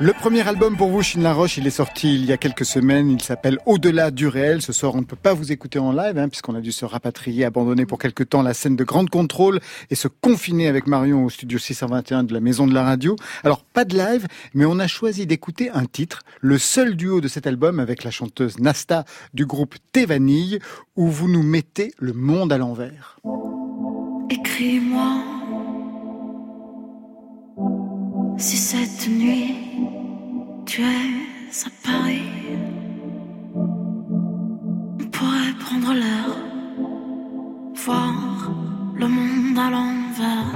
Le 0.00 0.12
premier 0.12 0.46
album 0.46 0.76
pour 0.76 0.90
vous, 0.90 1.02
Chine 1.02 1.24
Laroche, 1.24 1.58
il 1.58 1.66
est 1.66 1.70
sorti 1.70 2.14
il 2.14 2.24
y 2.24 2.30
a 2.32 2.36
quelques 2.36 2.64
semaines. 2.64 3.10
Il 3.10 3.20
s'appelle 3.20 3.58
Au-delà 3.66 4.12
du 4.12 4.28
réel. 4.28 4.62
Ce 4.62 4.72
soir, 4.72 4.94
on 4.94 4.98
ne 5.00 5.04
peut 5.04 5.16
pas 5.16 5.34
vous 5.34 5.50
écouter 5.50 5.80
en 5.80 5.90
live, 5.90 6.16
hein, 6.16 6.28
puisqu'on 6.28 6.54
a 6.54 6.60
dû 6.60 6.70
se 6.70 6.84
rapatrier, 6.84 7.44
abandonner 7.44 7.84
pour 7.84 7.98
quelque 7.98 8.22
temps 8.22 8.42
la 8.42 8.54
scène 8.54 8.76
de 8.76 8.84
Grande 8.84 9.10
Contrôle 9.10 9.58
et 9.90 9.96
se 9.96 10.06
confiner 10.06 10.68
avec 10.68 10.86
Marion 10.86 11.24
au 11.24 11.30
studio 11.30 11.58
621 11.58 12.22
de 12.22 12.32
la 12.32 12.38
Maison 12.38 12.68
de 12.68 12.74
la 12.74 12.84
Radio. 12.84 13.16
Alors, 13.42 13.64
pas 13.64 13.84
de 13.84 13.96
live, 13.98 14.28
mais 14.54 14.66
on 14.66 14.78
a 14.78 14.86
choisi 14.86 15.26
d'écouter 15.26 15.68
un 15.70 15.84
titre, 15.84 16.22
le 16.40 16.58
seul 16.58 16.94
duo 16.94 17.20
de 17.20 17.26
cet 17.26 17.48
album 17.48 17.80
avec 17.80 18.04
la 18.04 18.12
chanteuse 18.12 18.60
Nasta 18.60 19.04
du 19.34 19.46
groupe 19.46 19.74
Thé 19.90 20.06
Vanille, 20.06 20.60
où 20.94 21.08
vous 21.08 21.28
nous 21.28 21.42
mettez 21.42 21.90
le 21.98 22.12
monde 22.12 22.52
à 22.52 22.58
l'envers. 22.58 23.18
Écris-moi 24.30 25.37
si 28.38 28.56
cette 28.56 29.08
nuit 29.08 29.56
tu 30.64 30.82
es 30.82 30.84
à 31.66 31.70
Paris. 31.82 32.22
On 35.00 35.04
pourrait 35.10 35.54
prendre 35.58 35.92
l'air, 35.92 36.28
voir 37.84 38.52
le 38.94 39.08
monde 39.08 39.58
à 39.58 39.70
l'envers. 39.70 40.54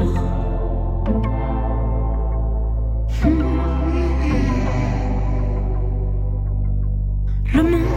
Le 7.55 7.63
monde 7.63 7.92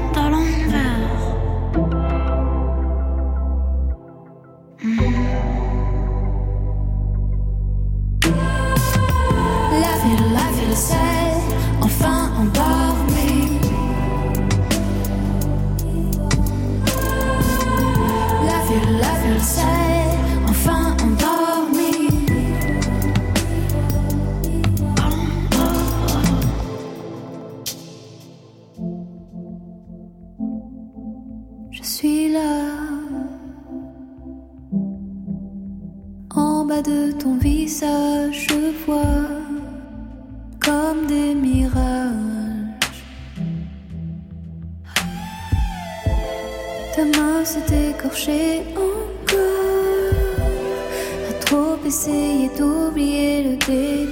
See. 53.66 54.05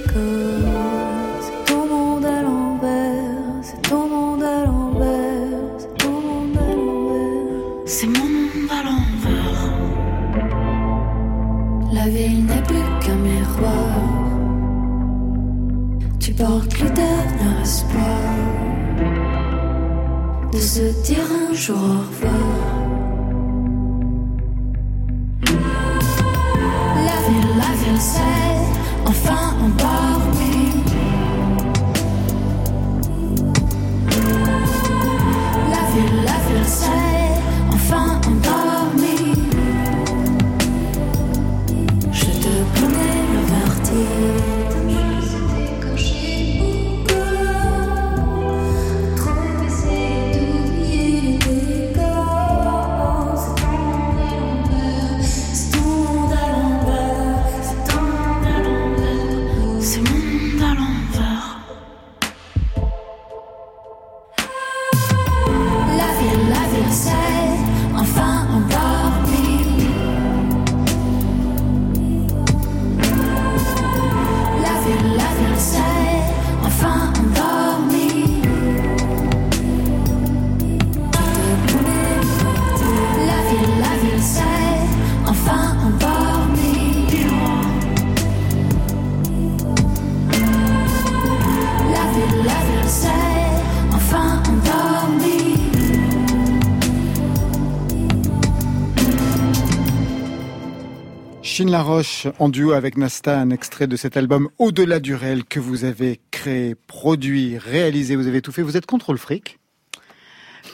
Laroche 101.84 102.28
en 102.38 102.48
duo 102.48 102.72
avec 102.72 102.96
Nasta, 102.96 103.38
un 103.38 103.50
extrait 103.50 103.86
de 103.86 103.96
cet 103.96 104.16
album 104.16 104.48
Au-delà 104.58 105.00
du 105.00 105.14
réel 105.14 105.44
que 105.44 105.60
vous 105.60 105.84
avez 105.84 106.18
créé, 106.30 106.74
produit, 106.74 107.58
réalisé, 107.58 108.16
vous 108.16 108.26
avez 108.26 108.40
tout 108.40 108.52
fait. 108.52 108.62
Vous 108.62 108.78
êtes 108.78 108.86
contre 108.86 109.12
le 109.12 109.18
fric 109.18 109.58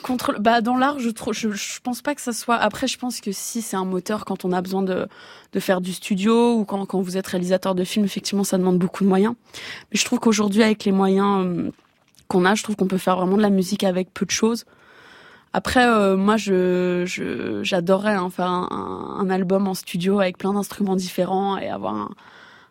Contre, 0.03 0.39
bah 0.39 0.61
dans 0.61 0.77
l'art, 0.77 0.99
je, 0.99 1.09
je 1.33 1.51
je 1.51 1.79
pense 1.81 2.01
pas 2.01 2.15
que 2.15 2.21
ça 2.21 2.31
soit. 2.31 2.55
Après, 2.55 2.87
je 2.87 2.97
pense 2.97 3.19
que 3.19 3.33
si 3.33 3.61
c'est 3.61 3.75
un 3.75 3.83
moteur 3.83 4.23
quand 4.23 4.45
on 4.45 4.53
a 4.53 4.61
besoin 4.61 4.83
de 4.83 5.05
de 5.51 5.59
faire 5.59 5.81
du 5.81 5.91
studio 5.91 6.53
ou 6.55 6.63
quand 6.63 6.85
quand 6.85 7.01
vous 7.01 7.17
êtes 7.17 7.27
réalisateur 7.27 7.75
de 7.75 7.83
film, 7.83 8.05
effectivement, 8.05 8.45
ça 8.45 8.57
demande 8.57 8.77
beaucoup 8.77 9.03
de 9.03 9.09
moyens. 9.09 9.35
Mais 9.91 9.99
je 9.99 10.05
trouve 10.05 10.19
qu'aujourd'hui, 10.19 10.63
avec 10.63 10.85
les 10.85 10.93
moyens 10.93 11.45
euh, 11.45 11.71
qu'on 12.29 12.45
a, 12.45 12.55
je 12.55 12.63
trouve 12.63 12.77
qu'on 12.77 12.87
peut 12.87 12.97
faire 12.97 13.17
vraiment 13.17 13.35
de 13.35 13.41
la 13.41 13.49
musique 13.49 13.83
avec 13.83 14.13
peu 14.13 14.25
de 14.25 14.31
choses. 14.31 14.63
Après, 15.53 15.85
euh, 15.85 16.15
moi, 16.15 16.37
je 16.37 17.03
je- 17.05 17.61
j'adorerais 17.63 18.15
hein, 18.15 18.29
faire 18.29 18.47
un, 18.47 19.17
un- 19.19 19.29
album 19.29 19.67
en 19.67 19.73
studio 19.73 20.19
avec 20.19 20.37
plein 20.37 20.53
d'instruments 20.53 20.95
différents 20.95 21.57
et 21.57 21.67
avoir 21.69 21.93
un, 21.95 22.09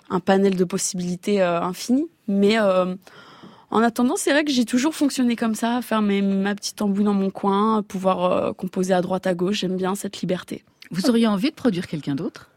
un 0.09 0.21
panel 0.21 0.57
de 0.57 0.65
possibilités 0.65 1.43
euh, 1.43 1.61
infini. 1.61 2.07
Mais 2.27 2.59
euh, 2.59 2.95
en 3.71 3.83
attendant, 3.83 4.15
c'est 4.17 4.33
vrai 4.33 4.45
que 4.45 4.51
j'ai 4.53 4.65
toujours 4.65 4.95
fonctionné 4.95 5.37
comme 5.37 5.55
ça, 5.55 5.83
faire 5.83 6.01
mes, 6.03 6.23
ma 6.23 6.55
petite 6.55 6.77
tambouille 6.77 7.05
dans 7.05 7.15
mon 7.15 7.31
coin, 7.31 7.83
pouvoir 7.83 8.25
euh, 8.25 8.53
composer 8.53 8.95
à 8.95 9.03
droite 9.03 9.27
à 9.27 9.35
gauche. 9.35 9.59
J'aime 9.61 9.77
bien 9.77 9.95
cette 9.95 10.21
liberté. 10.21 10.65
Vous 10.91 11.09
auriez 11.09 11.27
envie 11.27 11.51
de 11.51 11.55
produire 11.55 11.87
quelqu'un 11.87 12.15
d'autre? 12.15 12.49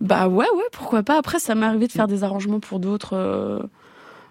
Bah 0.00 0.28
ouais, 0.28 0.46
ouais, 0.54 0.64
pourquoi 0.72 1.02
pas. 1.02 1.18
Après, 1.18 1.38
ça 1.40 1.54
m'est 1.56 1.66
arrivé 1.66 1.86
de 1.88 1.92
faire 1.92 2.06
des 2.06 2.22
arrangements 2.22 2.60
pour 2.60 2.78
d'autres, 2.78 3.14
euh, 3.16 3.58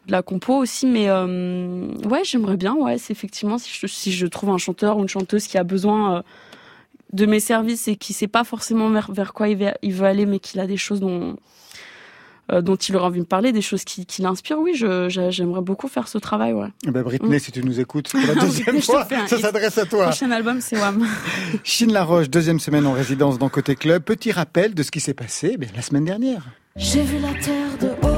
de 0.08 0.12
la 0.12 0.22
compo 0.22 0.56
aussi, 0.56 0.88
mais 0.88 1.10
euh, 1.10 1.88
ouais, 2.10 2.22
j'aimerais 2.24 2.58
bien. 2.58 2.74
Ouais, 2.76 2.98
c'est 2.98 3.12
effectivement 3.12 3.58
si 3.58 3.70
je, 3.80 3.88
si 3.88 4.12
je 4.12 4.26
trouve 4.26 4.50
un 4.50 4.58
chanteur 4.58 4.98
ou 4.98 5.02
une 5.02 5.10
chanteuse 5.10 5.48
qui 5.48 5.58
a 5.58 5.64
besoin 5.64 6.18
euh, 6.18 6.22
de 7.14 7.26
mes 7.26 7.40
services 7.40 7.88
et 7.88 7.96
qui 7.96 8.14
sait 8.14 8.28
pas 8.28 8.44
forcément 8.44 8.90
vers, 8.90 9.12
vers 9.12 9.34
quoi 9.34 9.50
il 9.50 9.58
veut, 9.58 9.72
il 9.82 9.94
veut 9.94 10.06
aller, 10.06 10.26
mais 10.26 10.40
qu'il 10.40 10.60
a 10.60 10.68
des 10.68 10.78
choses 10.78 11.00
dont 11.00 11.36
euh, 12.50 12.62
dont 12.62 12.78
il 12.78 12.96
aurait 12.96 13.08
envie 13.08 13.18
de 13.18 13.24
me 13.24 13.28
parler, 13.28 13.52
des 13.52 13.62
choses 13.62 13.84
qui, 13.84 14.06
qui 14.06 14.22
l'inspirent. 14.22 14.60
Oui, 14.60 14.74
j'aimerais 14.74 15.60
beaucoup 15.62 15.90
faire 15.90 16.08
ce 16.08 16.18
travail. 16.18 16.54
Ouais. 16.54 16.70
Eh 16.88 16.92
ben, 16.92 17.02
Britney, 17.04 17.36
Mm. 17.36 17.40
si 17.40 17.52
tu 17.52 17.62
nous 17.62 17.82
écoutes 17.82 18.10
pour 18.10 18.22
la 18.26 18.36
deuxième 18.42 18.82
fois, 18.82 19.06
ça 19.28 19.38
s'adresse 19.38 19.78
à 19.78 19.86
toi. 19.86 20.06
Prochain 20.06 20.32
album, 20.32 20.62
c'est 20.62 20.80
Wham. 20.80 21.06
Chine 21.66 21.92
Laroche, 21.92 22.30
deuxième 22.30 22.62
semaine 22.62 22.88
en 22.88 22.94
résidence 22.94 23.38
dans 23.38 23.50
Côté 23.50 23.76
Club. 23.76 24.02
Petit 24.04 24.32
rappel 24.32 24.74
de 24.74 24.82
ce 24.84 24.92
qui 24.92 25.02
s'est 25.02 25.14
passé 25.14 25.52
eh 25.56 25.58
bien, 25.58 25.68
la 25.76 25.82
semaine 25.82 26.06
dernière. 26.06 26.46
J'ai 26.78 27.02
vu 27.02 27.18
la 27.20 27.34
terre 27.34 27.78
de 27.82 27.88
haut, 28.08 28.17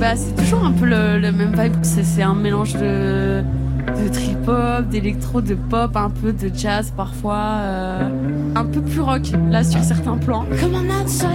Bah, 0.00 0.16
c'est 0.16 0.34
toujours 0.36 0.64
un 0.64 0.72
peu 0.72 0.84
le, 0.86 1.18
le 1.18 1.32
même 1.32 1.54
vibe. 1.58 1.74
C'est, 1.82 2.22
un 2.22 2.34
mélange 2.34 2.74
de, 2.74 3.42
de 3.88 4.08
trip-hop, 4.12 4.86
d'électro, 4.90 5.40
de 5.40 5.54
pop, 5.54 5.96
un 5.96 6.10
peu 6.10 6.32
de 6.32 6.50
jazz 6.54 6.92
parfois. 6.96 7.38
euh, 7.62 8.08
un 8.54 8.64
peu 8.64 8.80
plus 8.82 9.00
rock, 9.00 9.22
là, 9.50 9.64
sur 9.64 9.82
certains 9.82 10.16
plans. 10.18 10.44
Comme 10.60 10.74
un 10.74 11.02
outsider, 11.02 11.28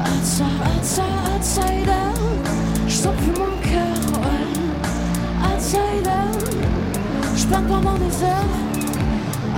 outsider, 0.00 0.44
outsider, 0.76 1.02
outsider. 1.36 2.08
Je 2.88 2.92
sens 2.92 3.14
plus 3.16 3.30
mon 3.40 3.52
cœur, 3.62 4.20
ouais. 4.20 5.54
Outsider, 5.54 6.26
je 7.36 7.46
plane 7.46 7.64
pendant 7.68 7.94
des 7.94 8.24
heures. 8.24 8.54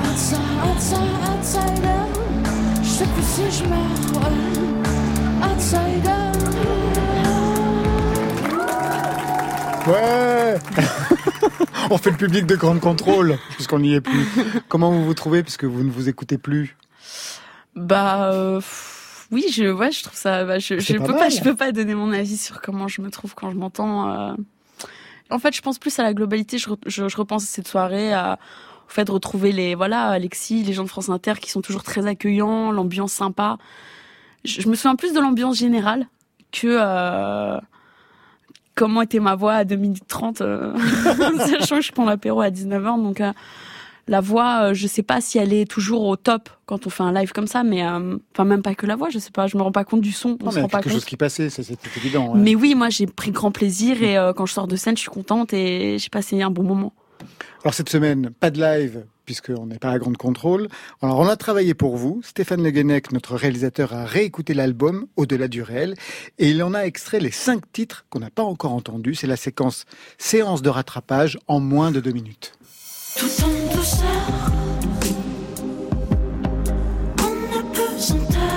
Outsider, 0.04 0.54
outsider, 0.68 1.16
outsider. 1.32 2.02
Je 3.00 3.64
meurs, 3.64 4.22
ouais. 4.22 5.52
Outsider. 5.56 6.10
Ouais 9.90 10.58
On 11.90 11.96
fait 11.96 12.10
le 12.10 12.16
public 12.18 12.44
de 12.44 12.56
grande 12.56 12.80
contrôle, 12.80 13.38
puisqu'on 13.54 13.78
n'y 13.78 13.94
est 13.94 14.02
plus. 14.02 14.26
Comment 14.68 14.90
vous 14.90 15.02
vous 15.06 15.14
trouvez, 15.14 15.42
puisque 15.42 15.64
vous 15.64 15.82
ne 15.82 15.90
vous 15.90 16.10
écoutez 16.10 16.36
plus? 16.36 16.76
Bah, 17.74 18.30
euh, 18.32 18.60
oui, 19.32 19.46
je, 19.50 19.72
ouais, 19.72 19.90
je 19.92 20.02
trouve 20.02 20.18
ça. 20.18 20.44
Bah, 20.44 20.58
je, 20.58 20.78
je 20.78 20.98
pas 20.98 21.04
peux 21.06 21.12
mal. 21.12 21.20
pas, 21.22 21.28
je 21.30 21.40
peux 21.40 21.56
pas 21.56 21.72
donner 21.72 21.94
mon 21.94 22.12
avis 22.12 22.36
sur 22.36 22.60
comment 22.60 22.86
je 22.86 23.00
me 23.00 23.10
trouve 23.10 23.34
quand 23.34 23.50
je 23.50 23.56
m'entends. 23.56 24.10
euh. 24.10 24.34
En 25.30 25.38
fait, 25.38 25.54
je 25.56 25.62
pense 25.62 25.78
plus 25.78 25.98
à 25.98 26.02
la 26.02 26.12
globalité. 26.12 26.58
Je, 26.58 26.68
re- 26.68 26.76
je, 26.86 27.08
je 27.08 27.16
repense 27.16 27.44
à 27.44 27.46
cette 27.46 27.66
soirée, 27.68 28.12
à, 28.12 28.38
au 28.90 28.92
fait 28.92 29.04
de 29.04 29.12
retrouver 29.12 29.52
les, 29.52 29.74
voilà, 29.76 30.08
Alexis, 30.08 30.64
les 30.64 30.72
gens 30.72 30.82
de 30.82 30.88
France 30.88 31.08
Inter 31.08 31.34
qui 31.40 31.50
sont 31.50 31.60
toujours 31.62 31.84
très 31.84 32.06
accueillants, 32.06 32.72
l'ambiance 32.72 33.12
sympa. 33.12 33.56
Je, 34.44 34.60
je 34.62 34.68
me 34.68 34.74
souviens 34.74 34.96
plus 34.96 35.12
de 35.12 35.20
l'ambiance 35.20 35.56
générale 35.58 36.08
que 36.50 36.66
euh, 36.68 37.58
comment 38.74 39.02
était 39.02 39.20
ma 39.20 39.36
voix 39.36 39.52
à 39.54 39.64
2 39.64 39.76
minutes 39.76 40.08
30, 40.08 40.40
euh, 40.40 40.74
sachant 41.38 41.76
que 41.76 41.82
je 41.82 41.92
prends 41.92 42.04
l'apéro 42.04 42.40
à 42.40 42.50
19h, 42.50 43.02
donc. 43.02 43.20
euh, 43.20 43.32
la 44.08 44.20
voix, 44.20 44.62
euh, 44.70 44.74
je 44.74 44.88
sais 44.88 45.04
pas 45.04 45.20
si 45.20 45.38
elle 45.38 45.52
est 45.52 45.70
toujours 45.70 46.02
au 46.04 46.16
top 46.16 46.48
quand 46.66 46.84
on 46.88 46.90
fait 46.90 47.04
un 47.04 47.12
live 47.12 47.30
comme 47.30 47.46
ça, 47.46 47.62
mais 47.62 47.84
enfin 47.86 48.44
même 48.44 48.62
pas 48.62 48.74
que 48.74 48.86
la 48.86 48.96
voix, 48.96 49.08
je 49.08 49.20
sais 49.20 49.30
pas, 49.30 49.46
je 49.46 49.56
me 49.56 49.62
rends 49.62 49.70
pas 49.70 49.84
compte 49.84 50.00
du 50.00 50.10
son, 50.10 50.36
on 50.40 50.46
Non, 50.46 50.50
se 50.50 50.56
mais 50.56 50.62
rend 50.62 50.68
pas 50.68 50.80
quelque 50.80 50.94
chose 50.94 51.04
qui 51.04 51.16
passait, 51.16 51.48
ça, 51.48 51.62
c'était 51.62 51.88
évident. 51.96 52.32
ouais. 52.32 52.40
Mais 52.40 52.56
oui, 52.56 52.74
moi 52.74 52.88
j'ai 52.88 53.06
pris 53.06 53.30
grand 53.30 53.52
plaisir 53.52 54.02
et 54.02 54.16
quand 54.36 54.46
je 54.46 54.52
sors 54.54 54.66
de 54.66 54.74
scène, 54.74 54.96
je 54.96 55.02
suis 55.02 55.10
contente 55.10 55.52
et 55.52 55.96
j'ai 56.00 56.08
passé 56.08 56.42
un 56.42 56.50
bon 56.50 56.64
moment. 56.64 56.92
Alors 57.62 57.74
cette 57.74 57.90
semaine, 57.90 58.30
pas 58.40 58.50
de 58.50 58.58
live, 58.58 59.04
puisqu'on 59.26 59.66
n'est 59.66 59.78
pas 59.78 59.90
à 59.90 59.98
grande 59.98 60.16
contrôle. 60.16 60.68
Alors 61.02 61.18
on 61.18 61.28
a 61.28 61.36
travaillé 61.36 61.74
pour 61.74 61.98
vous. 61.98 62.22
Stéphane 62.24 62.62
Le 62.62 62.70
Guenec, 62.70 63.12
notre 63.12 63.36
réalisateur, 63.36 63.92
a 63.92 64.06
réécouté 64.06 64.54
l'album 64.54 65.06
Au-delà 65.16 65.46
du 65.46 65.62
réel 65.62 65.94
et 66.38 66.50
il 66.50 66.62
en 66.62 66.72
a 66.72 66.80
extrait 66.80 67.20
les 67.20 67.30
cinq 67.30 67.70
titres 67.70 68.06
qu'on 68.08 68.20
n'a 68.20 68.30
pas 68.30 68.42
encore 68.42 68.72
entendus. 68.72 69.14
C'est 69.14 69.26
la 69.26 69.36
séquence 69.36 69.84
séance 70.16 70.62
de 70.62 70.70
rattrapage 70.70 71.38
en 71.48 71.60
moins 71.60 71.90
de 71.90 72.00
deux 72.00 72.12
minutes. 72.12 72.52
Tout 73.18 73.26
douceur, 73.74 74.08
en 77.18 77.58
apesanteur, 77.58 78.49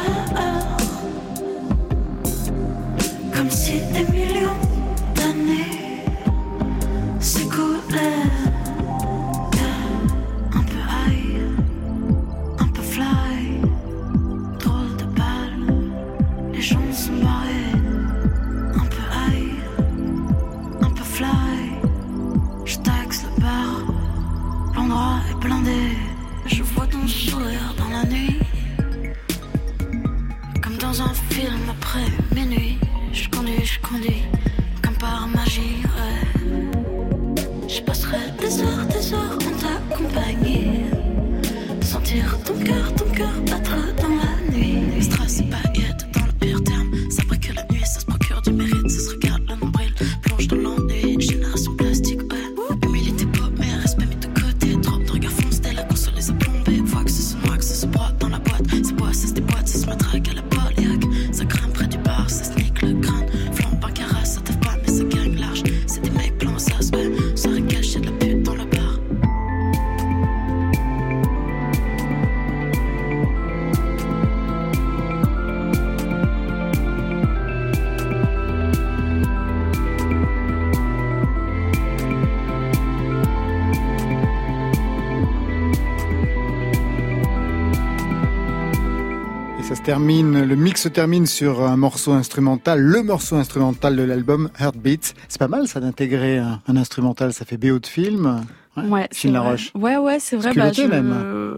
dans 30.93 31.01
un 31.01 31.13
film 31.31 31.69
après 31.69 32.05
minuit, 32.35 32.77
je 33.11 33.27
conduis, 33.29 33.65
je 33.65 33.79
conduis, 33.79 34.23
comme 34.83 34.95
par 34.95 35.27
magie, 35.27 35.81
ouais. 35.83 36.21
Je 37.67 37.81
passerai 37.81 38.17
des 38.39 38.61
heures, 38.61 38.85
des 38.87 39.13
heures 39.13 39.37
en 39.47 39.53
ta 39.63 39.95
compagnie. 39.95 40.83
Sentir 41.81 42.37
ton 42.45 42.53
cœur, 42.63 42.93
ton 42.95 43.05
cœur 43.05 43.33
battre 43.49 43.75
dans 44.01 44.09
la 44.09 44.51
nuit. 44.55 44.83
Et 44.97 45.01
termine, 89.83 90.43
le 90.43 90.55
mix 90.55 90.81
se 90.83 90.87
termine 90.89 91.25
sur 91.25 91.61
un 91.61 91.75
morceau 91.75 92.13
instrumental, 92.13 92.79
le 92.79 93.03
morceau 93.03 93.35
instrumental 93.35 93.95
de 93.95 94.03
l'album 94.03 94.49
Heartbeats. 94.59 95.13
C'est 95.27 95.39
pas 95.39 95.49
mal 95.49 95.67
ça 95.67 95.79
d'intégrer 95.81 96.37
un, 96.37 96.61
un 96.67 96.77
instrumental, 96.77 97.33
ça 97.33 97.43
fait 97.43 97.57
BO 97.57 97.79
de 97.79 97.87
film. 97.87 98.45
Ouais, 98.77 99.07
c'est 99.11 99.19
Chine 99.21 99.31
vrai. 99.31 99.39
Laroche. 99.39 99.71
Ouais, 99.75 99.97
ouais, 99.97 100.19
c'est 100.19 100.37
vrai. 100.37 100.51
C'est 100.53 100.59
Bah, 100.59 100.71
je... 100.71 100.83
même. 100.83 101.57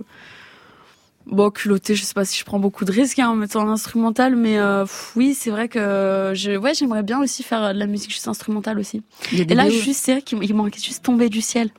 Bon, 1.28 1.50
culotté, 1.50 1.96
je 1.96 2.04
sais 2.04 2.14
pas 2.14 2.24
si 2.26 2.40
je 2.40 2.46
prends 2.46 2.60
beaucoup 2.60 2.86
de 2.86 2.92
risques 2.92 3.18
hein, 3.18 3.30
en 3.30 3.36
mettant 3.36 3.64
l'instrumental, 3.64 4.36
mais 4.36 4.60
euh, 4.60 4.84
pff, 4.84 5.14
oui, 5.16 5.34
c'est 5.34 5.50
vrai 5.50 5.68
que 5.68 6.34
je, 6.36 6.56
ouais, 6.56 6.76
j'aimerais 6.76 7.02
bien 7.02 7.20
aussi 7.20 7.42
faire 7.42 7.74
de 7.74 7.80
la 7.80 7.88
musique 7.88 8.12
juste 8.12 8.28
instrumentale 8.28 8.78
aussi. 8.78 9.02
Et 9.34 9.46
là, 9.56 9.66
BO. 9.66 9.72
juste, 9.72 10.02
c'est 10.04 10.12
vrai 10.14 10.22
qu'il 10.22 10.44
il 10.44 10.54
manquait 10.54 10.80
juste 10.80 11.04
tomber 11.04 11.30
du 11.30 11.42
ciel. 11.42 11.70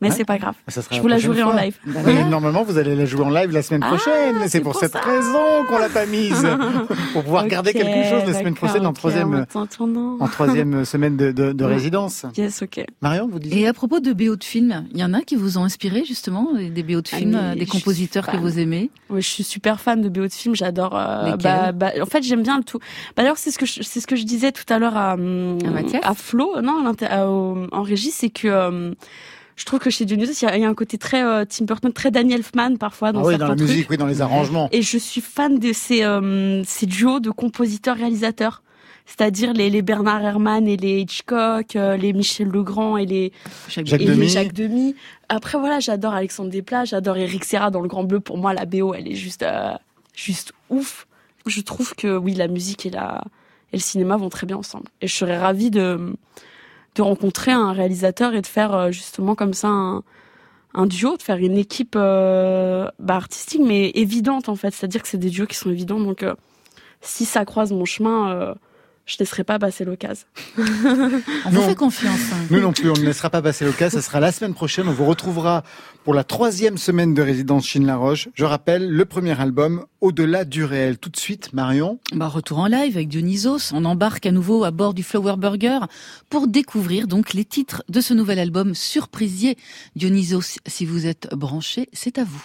Mais 0.00 0.08
Ouais. 0.08 0.14
c'est 0.16 0.24
pas 0.24 0.38
grave. 0.38 0.54
Ça 0.68 0.80
sera 0.82 0.96
Je 0.96 1.00
vous 1.02 1.08
la 1.08 1.16
prochaine 1.16 1.32
jouerai 1.34 1.42
en 1.42 1.52
live. 1.56 1.76
Mais 2.06 2.24
normalement, 2.24 2.62
vous 2.62 2.78
allez 2.78 2.96
la 2.96 3.04
jouer 3.04 3.22
en 3.24 3.30
live 3.30 3.50
la 3.52 3.62
semaine 3.62 3.82
Ah, 3.84 3.88
prochaine. 3.88 4.36
c'est 4.42 4.48
c'est 4.48 4.60
pour, 4.60 4.72
pour 4.72 4.80
cette 4.80 4.92
ça. 4.92 5.00
raison 5.00 5.64
qu'on 5.68 5.78
l'a 5.78 5.88
pas 5.90 6.06
mise. 6.06 6.46
pour 7.12 7.22
pouvoir 7.24 7.44
Ok, 7.44 7.50
garder 7.50 7.72
quelque 7.72 8.08
chose 8.08 8.22
la 8.26 8.38
semaine 8.38 8.54
prochaine 8.54 8.86
en 8.86 8.92
troisième, 8.92 9.44
en 9.54 10.28
troisième 10.28 10.84
semaine 10.84 11.16
de, 11.16 11.32
de, 11.32 11.52
de 11.52 11.64
Ouais. 11.64 11.74
résidence. 11.74 12.24
Yes, 12.36 12.62
ok. 12.62 12.84
Marion, 13.02 13.28
vous 13.30 13.38
disiez 13.38 13.60
Et 13.62 13.66
à 13.68 13.72
propos 13.74 14.00
de 14.00 14.12
BO 14.12 14.36
de 14.36 14.44
films, 14.44 14.86
il 14.92 14.98
y 14.98 15.04
en 15.04 15.12
a 15.12 15.20
qui 15.20 15.36
vous 15.36 15.58
ont 15.58 15.64
inspiré 15.64 16.04
justement, 16.06 16.48
des 16.54 16.82
BO 16.82 17.00
de 17.02 17.08
Ah, 17.12 17.16
films, 17.16 17.54
des 17.58 17.66
compositeurs 17.66 18.26
que 18.26 18.36
vous 18.38 18.58
aimez 18.58 18.90
Oui, 19.10 19.20
je 19.22 19.28
suis 19.28 19.44
super 19.44 19.80
fan 19.80 20.00
de 20.00 20.08
BO 20.08 20.26
de 20.26 20.32
films. 20.32 20.54
J'adore. 20.54 20.96
euh, 20.98 21.36
bah, 21.36 21.72
bah, 21.72 21.90
en 22.00 22.06
fait, 22.06 22.22
j'aime 22.22 22.42
bien 22.42 22.56
le 22.58 22.64
tout. 22.64 22.78
Bah, 22.78 23.22
D'ailleurs, 23.22 23.36
c'est 23.38 23.50
ce 23.50 23.58
que 23.58 23.66
c'est 23.66 24.00
ce 24.00 24.06
que 24.06 24.16
je 24.16 24.24
disais 24.24 24.50
tout 24.52 24.64
à 24.72 24.78
l'heure 24.78 24.96
à 24.96 25.14
hum, 25.14 25.58
À 26.02 26.14
Flo, 26.14 26.60
non, 26.62 26.80
à 26.80 26.84
l'inter- 26.84 27.06
à- 27.06 27.28
au- 27.28 27.66
en 27.70 27.82
régie, 27.82 28.10
c'est 28.10 28.30
que 28.30 28.48
euh, 28.48 28.92
je 29.60 29.66
trouve 29.66 29.78
que 29.78 29.90
chez 29.90 30.06
Dionysos, 30.06 30.40
il 30.40 30.44
y 30.46 30.48
a, 30.48 30.56
il 30.56 30.62
y 30.62 30.64
a 30.64 30.68
un 30.70 30.74
côté 30.74 30.96
très 30.96 31.22
euh, 31.22 31.44
Tim 31.46 31.66
Burton, 31.66 31.92
très 31.92 32.10
Danny 32.10 32.32
Elfman 32.32 32.78
parfois 32.78 33.12
dans 33.12 33.20
Ah 33.20 33.24
oui, 33.26 33.32
certains 33.32 33.44
dans 33.44 33.50
la 33.50 33.56
trucs. 33.56 33.68
musique, 33.68 33.90
oui, 33.90 33.98
dans 33.98 34.06
les 34.06 34.22
arrangements. 34.22 34.70
Et 34.72 34.80
je 34.80 34.96
suis 34.96 35.20
fan 35.20 35.58
de 35.58 35.74
ces, 35.74 36.02
euh, 36.02 36.62
ces 36.64 36.86
duos 36.86 37.20
de 37.20 37.30
compositeurs-réalisateurs. 37.30 38.62
C'est-à-dire 39.04 39.52
les, 39.52 39.68
les 39.68 39.82
Bernard 39.82 40.22
Herrmann 40.24 40.66
et 40.66 40.76
les 40.78 41.00
Hitchcock, 41.00 41.76
euh, 41.76 41.96
les 41.98 42.14
Michel 42.14 42.48
Legrand 42.48 42.96
et 42.96 43.04
les 43.04 43.32
Jacques 43.68 43.92
et 43.92 43.98
les 43.98 44.06
Demy. 44.06 44.28
Jacques 44.28 44.52
Demy. 44.54 44.94
Après 45.28 45.58
voilà, 45.58 45.78
j'adore 45.80 46.14
Alexandre 46.14 46.48
Desplat, 46.50 46.86
j'adore 46.86 47.18
Eric 47.18 47.44
Serra 47.44 47.70
dans 47.70 47.80
Le 47.80 47.88
Grand 47.88 48.04
Bleu. 48.04 48.20
Pour 48.20 48.38
moi, 48.38 48.54
la 48.54 48.64
BO, 48.64 48.94
elle 48.94 49.08
est 49.08 49.14
juste 49.16 49.42
euh, 49.42 49.72
juste 50.14 50.52
ouf. 50.70 51.06
Je 51.46 51.60
trouve 51.60 51.94
que 51.94 52.16
oui, 52.16 52.34
la 52.34 52.48
musique 52.48 52.86
et 52.86 52.90
la 52.90 53.22
et 53.72 53.76
le 53.76 53.82
cinéma 53.82 54.16
vont 54.16 54.30
très 54.30 54.46
bien 54.46 54.56
ensemble. 54.56 54.86
Et 55.02 55.06
je 55.06 55.14
serais 55.14 55.38
ravie 55.38 55.70
de 55.70 56.14
de 57.00 57.04
rencontrer 57.04 57.50
un 57.50 57.72
réalisateur 57.72 58.34
et 58.34 58.42
de 58.42 58.46
faire 58.46 58.74
euh, 58.74 58.90
justement 58.90 59.34
comme 59.34 59.54
ça 59.54 59.68
un, 59.68 60.86
duo, 60.86 61.16
de 61.16 61.22
faire 61.22 61.38
une 61.38 61.56
équipe 61.56 61.94
euh, 61.96 62.88
bah, 62.98 63.16
artistique 63.16 63.62
mais 63.64 63.90
évidente 63.94 64.50
en 64.50 64.54
fait. 64.54 64.74
C'est-à-dire 64.74 65.02
que 65.02 65.08
c'est 65.08 65.18
des 65.18 65.30
duos 65.30 65.46
qui 65.46 65.56
sont 65.56 65.70
évidents. 65.70 65.98
Donc 65.98 66.22
euh, 66.22 66.34
si 67.00 67.24
ça 67.24 67.46
croise 67.46 67.72
mon 67.72 67.86
chemin, 67.86 68.54
je 69.06 69.14
ne 69.16 69.18
laisserai 69.20 69.42
pas 69.44 69.58
passer 69.58 69.84
l'occasion. 69.84 70.26
On 70.58 71.50
vous 71.50 71.62
fait 71.62 71.74
confiance. 71.74 72.18
hein. 72.32 72.36
Nous 72.50 72.60
non 72.60 72.72
plus, 72.72 72.90
on 72.90 72.94
ne 72.94 73.02
laissera 73.04 73.28
pas 73.28 73.42
passer 73.42 73.64
l'occasion. 73.64 73.98
Ça 73.98 74.06
sera 74.06 74.20
la 74.20 74.30
semaine 74.30 74.54
prochaine. 74.54 74.86
On 74.86 74.92
vous 74.92 75.04
retrouvera 75.06 75.64
pour 76.04 76.14
la 76.14 76.22
troisième 76.22 76.78
semaine 76.78 77.12
de 77.12 77.20
résidence 77.22 77.66
Chine 77.66 77.86
La 77.86 77.96
Roche. 77.96 78.28
Je 78.34 78.44
rappelle 78.44 78.88
le 78.88 79.04
premier 79.04 79.38
album 79.40 79.84
Au-delà 80.00 80.44
du 80.44 80.62
réel. 80.64 80.96
Tout 80.98 81.08
de 81.10 81.16
suite, 81.16 81.52
Marion. 81.52 81.98
Bah, 82.14 82.28
retour 82.28 82.58
en 82.60 82.66
live 82.66 82.96
avec 82.96 83.08
Dionysos. 83.08 83.72
On 83.72 83.84
embarque 83.84 84.26
à 84.26 84.30
nouveau 84.32 84.62
à 84.64 84.70
bord 84.70 84.94
du 84.94 85.02
Flower 85.02 85.34
Burger 85.38 85.80
pour 86.28 86.46
découvrir 86.46 87.08
donc 87.08 87.32
les 87.32 87.44
titres 87.44 87.82
de 87.88 88.00
ce 88.00 88.14
nouvel 88.14 88.38
album 88.38 88.74
surprisier. 88.76 89.56
Dionysos, 89.96 90.58
si 90.66 90.86
vous 90.86 91.06
êtes 91.06 91.28
branché, 91.34 91.88
c'est 91.92 92.18
à 92.18 92.24
vous. 92.24 92.44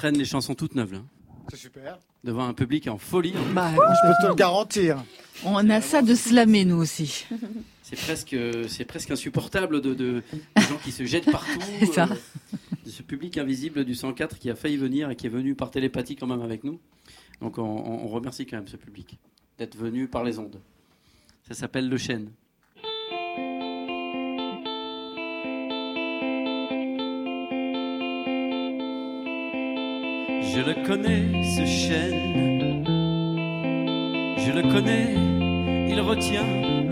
traîne 0.01 0.17
les 0.17 0.25
chansons 0.25 0.55
toutes 0.55 0.73
neuves. 0.73 0.99
C'est 1.49 1.57
super. 1.57 1.99
Devant 2.23 2.47
un 2.47 2.55
public 2.55 2.87
en 2.87 2.97
folie. 2.97 3.35
Bah, 3.53 3.69
Je 3.71 4.07
peux 4.07 4.13
te 4.23 4.27
le 4.29 4.33
garantir. 4.33 5.03
On 5.45 5.69
a 5.69 5.79
ça 5.79 6.01
de 6.01 6.15
slammer, 6.15 6.65
nous 6.65 6.77
aussi. 6.77 7.27
C'est 7.83 7.97
presque, 7.97 8.37
c'est 8.69 8.85
presque 8.85 9.11
insupportable 9.11 9.81
de, 9.81 9.93
de, 9.93 10.23
gens 10.55 10.77
qui 10.81 10.93
se 10.93 11.03
jettent 11.03 11.29
partout. 11.31 11.59
c'est 11.81 11.87
ça. 11.87 12.07
Euh, 12.09 12.55
de 12.85 12.89
ce 12.89 13.03
public 13.03 13.37
invisible 13.37 13.83
du 13.83 13.95
104 13.95 14.39
qui 14.39 14.49
a 14.49 14.55
failli 14.55 14.77
venir 14.77 15.09
et 15.09 15.17
qui 15.17 15.25
est 15.27 15.29
venu 15.29 15.55
par 15.55 15.71
télépathie 15.71 16.15
quand 16.15 16.27
même 16.27 16.41
avec 16.41 16.63
nous. 16.63 16.79
Donc 17.41 17.57
on 17.57 18.07
remercie 18.07 18.45
quand 18.45 18.55
même 18.55 18.69
ce 18.69 18.77
public 18.77 19.19
d'être 19.57 19.75
venu 19.75 20.07
par 20.07 20.23
les 20.23 20.39
ondes. 20.39 20.61
Ça 21.49 21.53
s'appelle 21.53 21.89
Le 21.89 21.97
Chêne. 21.97 22.31
Je 30.53 30.59
le 30.59 30.73
connais, 30.85 31.43
ce 31.55 31.65
chêne. 31.65 32.83
Je 34.37 34.51
le 34.51 34.63
connais, 34.63 35.15
il 35.89 36.01
retient 36.01 36.45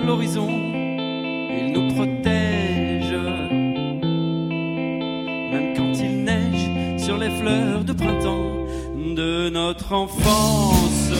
l'horizon, 0.06 0.48
il 0.48 1.74
nous 1.74 1.94
protège. 1.94 3.14
Même 5.52 5.74
quand 5.76 5.94
il 6.00 6.24
neige 6.24 6.70
sur 6.98 7.18
les 7.18 7.30
fleurs 7.32 7.84
de 7.84 7.92
printemps 7.92 8.66
de 8.96 9.50
notre 9.50 9.94
enfance. 9.94 11.12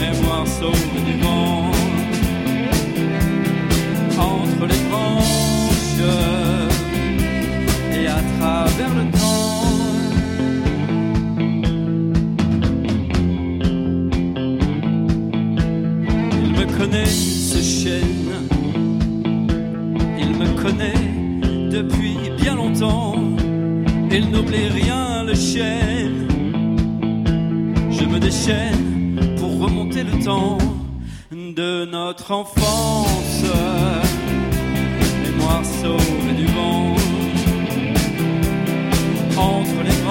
Mémoire 0.00 0.46
sauve 0.46 1.04
du 1.04 1.20
vent, 1.20 1.70
entre 4.18 4.66
les 4.66 4.82
branches 4.88 6.00
et 7.92 8.06
à 8.06 8.20
travers 8.38 8.94
le 8.94 9.10
temps. 9.10 9.43
depuis 20.72 22.16
bien 22.38 22.54
longtemps. 22.54 23.14
Il 24.10 24.30
n'oublie 24.30 24.68
rien 24.68 25.24
le 25.24 25.34
chêne. 25.34 26.28
Je 27.90 28.04
me 28.04 28.18
déchaîne 28.18 29.36
pour 29.38 29.60
remonter 29.60 30.04
le 30.04 30.24
temps 30.24 30.58
de 31.30 31.84
notre 31.84 32.32
enfance. 32.32 33.44
Les 35.24 35.36
noirs 35.38 35.64
sauvés 35.64 36.34
du 36.36 36.46
vent 36.46 36.94
entre 39.36 39.82
les 39.84 40.03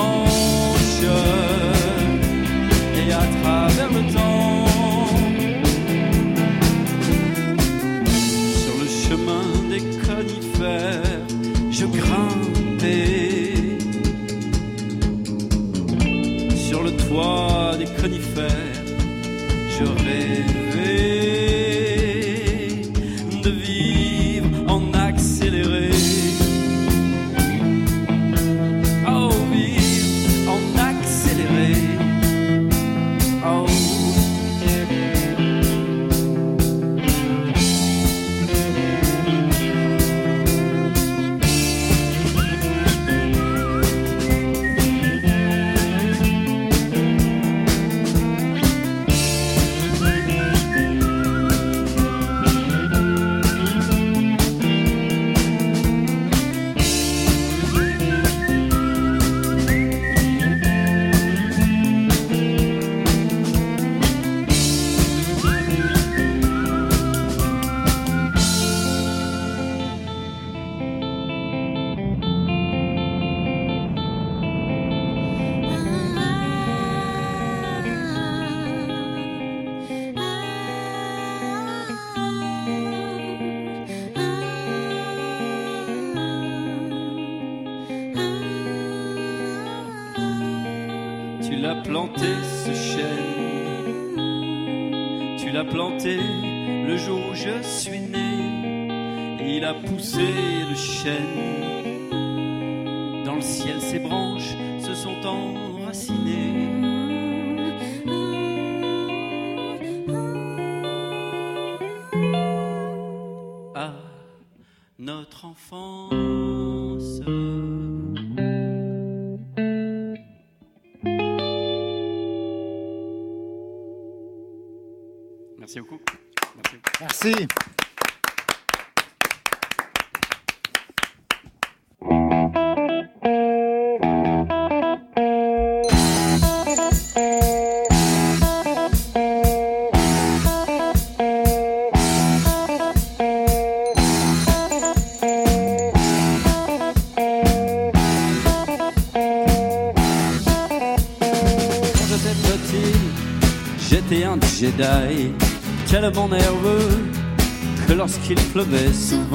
fleuvaient. 158.53 159.32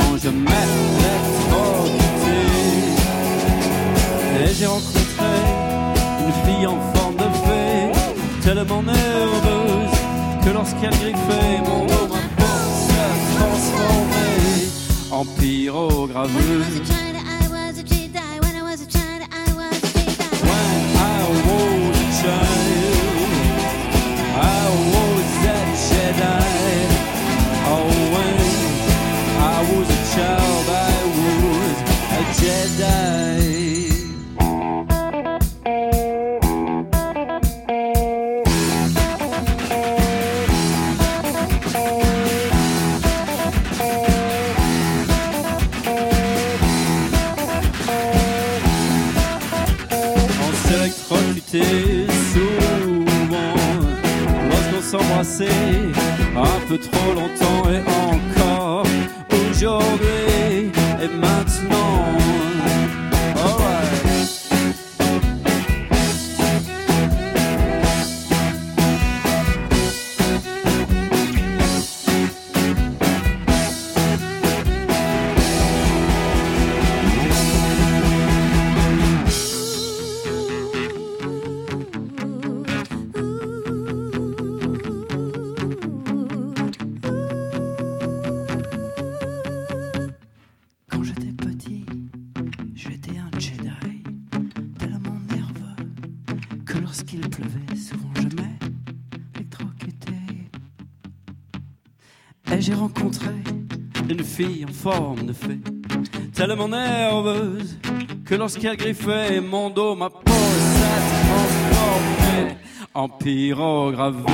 Que 108.48 108.62
lorsqu'elle 108.62 108.76
griffait 108.76 109.40
mon 109.40 109.68
dos, 109.68 109.94
ma 109.94 110.08
peau 110.08 110.32
s'est 110.32 111.02
transformée 111.28 112.56
en 112.94 113.08
pyrograveur. 113.08 114.24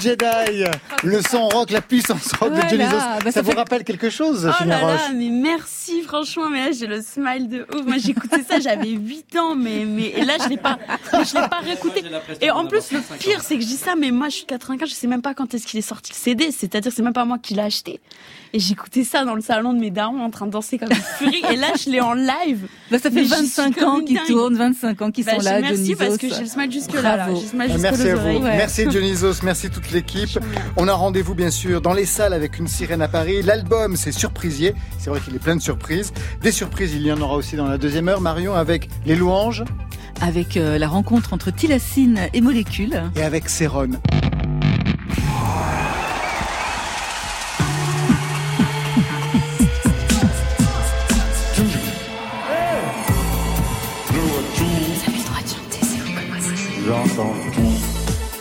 Jedi. 0.00 0.64
Le 1.04 1.20
son 1.22 1.48
rock, 1.48 1.70
la 1.70 1.80
puissance 1.80 2.32
rock 2.40 2.50
de 2.50 2.56
Voilà, 2.56 2.90
Zos. 2.90 2.96
bah, 2.96 3.18
ça, 3.26 3.32
ça 3.32 3.42
vous 3.42 3.50
rappelle 3.52 3.84
quelque 3.84 4.10
chose, 4.10 4.50
Oh 4.60 4.64
là 4.64 4.80
là, 4.80 4.96
mais 5.14 5.28
merci 5.30 5.79
franchement, 6.10 6.50
mais 6.50 6.66
là 6.66 6.72
j'ai 6.72 6.86
le 6.86 7.00
smile 7.02 7.48
de 7.48 7.66
ouf. 7.74 7.86
Moi 7.86 7.96
j'écoutais 7.98 8.42
ça, 8.42 8.58
j'avais 8.60 8.90
8 8.90 9.36
ans, 9.36 9.54
mais, 9.54 9.84
mais 9.86 10.08
et 10.16 10.24
là 10.24 10.34
je 10.42 10.48
l'ai 10.48 10.56
pas, 10.56 10.78
je 11.12 11.34
l'ai 11.40 11.48
pas 11.48 11.60
réécouté. 11.62 12.02
Et 12.40 12.50
en 12.50 12.66
plus 12.66 12.90
le 12.92 12.98
pire 13.18 13.40
c'est 13.42 13.56
que 13.56 13.62
je 13.62 13.66
dis 13.68 13.76
ça, 13.76 13.94
mais 13.96 14.10
moi 14.10 14.28
je 14.28 14.36
suis 14.36 14.46
95, 14.46 14.88
je 14.88 14.94
sais 14.94 15.06
même 15.06 15.22
pas 15.22 15.34
quand 15.34 15.54
est-ce 15.54 15.66
qu'il 15.66 15.78
est 15.78 15.82
sorti 15.82 16.10
le 16.12 16.16
CD, 16.16 16.50
c'est-à-dire 16.50 16.92
c'est 16.94 17.02
même 17.02 17.12
pas 17.12 17.24
moi 17.24 17.38
qui 17.38 17.54
l'ai 17.54 17.62
acheté. 17.62 18.00
Et 18.52 18.58
j'écoutais 18.58 19.04
ça 19.04 19.24
dans 19.24 19.36
le 19.36 19.40
salon 19.42 19.72
de 19.72 19.78
mes 19.78 19.92
darons 19.92 20.20
en 20.24 20.30
train 20.30 20.46
de 20.46 20.50
danser 20.50 20.76
comme 20.76 20.90
une 20.90 20.96
furie. 20.96 21.42
Et 21.52 21.56
là 21.56 21.68
je 21.84 21.88
l'ai 21.88 22.00
en 22.00 22.14
live. 22.14 22.66
Bah, 22.90 22.98
ça 22.98 23.08
fait 23.08 23.10
Mais 23.22 23.22
j'y 23.24 23.28
suis 23.46 23.62
25 23.62 23.76
comme 23.76 23.88
ans 23.88 24.00
qu'ils 24.00 24.18
tournent, 24.26 24.56
25 24.56 25.02
ans 25.02 25.10
qu'ils 25.12 25.24
Bah, 25.24 25.36
sont 25.38 25.42
là, 25.44 25.60
Merci 25.60 25.82
Dionysos. 25.94 25.96
parce 26.04 26.16
que 26.18 26.28
j'ai 26.28 26.40
le 26.40 26.46
smile 26.46 26.72
jusque 26.72 26.92
là. 26.94 27.02
là. 27.16 27.26
Le 27.28 27.34
Ah, 27.60 27.76
Merci 27.78 28.08
à 28.08 28.16
vous. 28.16 28.40
Merci 28.40 28.86
Dionysos, 28.86 29.42
merci 29.44 29.70
toute 29.70 29.92
l'équipe. 29.92 30.36
On 30.76 30.88
a 30.88 30.92
rendez-vous 30.92 31.36
bien 31.36 31.50
sûr 31.52 31.80
dans 31.80 31.92
les 31.92 32.06
salles 32.06 32.32
avec 32.32 32.58
une 32.58 32.66
sirène 32.66 33.02
à 33.02 33.08
Paris. 33.08 33.42
L'album 33.42 33.94
c'est 33.94 34.10
Surprisier. 34.10 34.74
C'est 34.98 35.10
vrai 35.10 35.20
qu'il 35.20 35.36
est 35.36 35.38
plein 35.38 35.54
de 35.54 35.62
surprises. 35.62 35.99
Des 36.42 36.52
surprises, 36.52 36.94
il 36.94 37.02
y 37.06 37.12
en 37.12 37.20
aura 37.20 37.36
aussi 37.36 37.56
dans 37.56 37.66
la 37.66 37.78
deuxième 37.78 38.08
heure. 38.08 38.20
Marion 38.20 38.54
avec 38.54 38.88
les 39.06 39.16
louanges 39.16 39.64
Avec 40.20 40.56
euh, 40.56 40.78
la 40.78 40.88
rencontre 40.88 41.32
entre 41.32 41.50
Tilacine 41.50 42.20
et 42.32 42.40
Molécule. 42.40 43.02
et 43.16 43.22
avec 43.22 43.48
Céron. 43.48 43.90
J'entends 56.86 57.34
tout. 57.54 57.90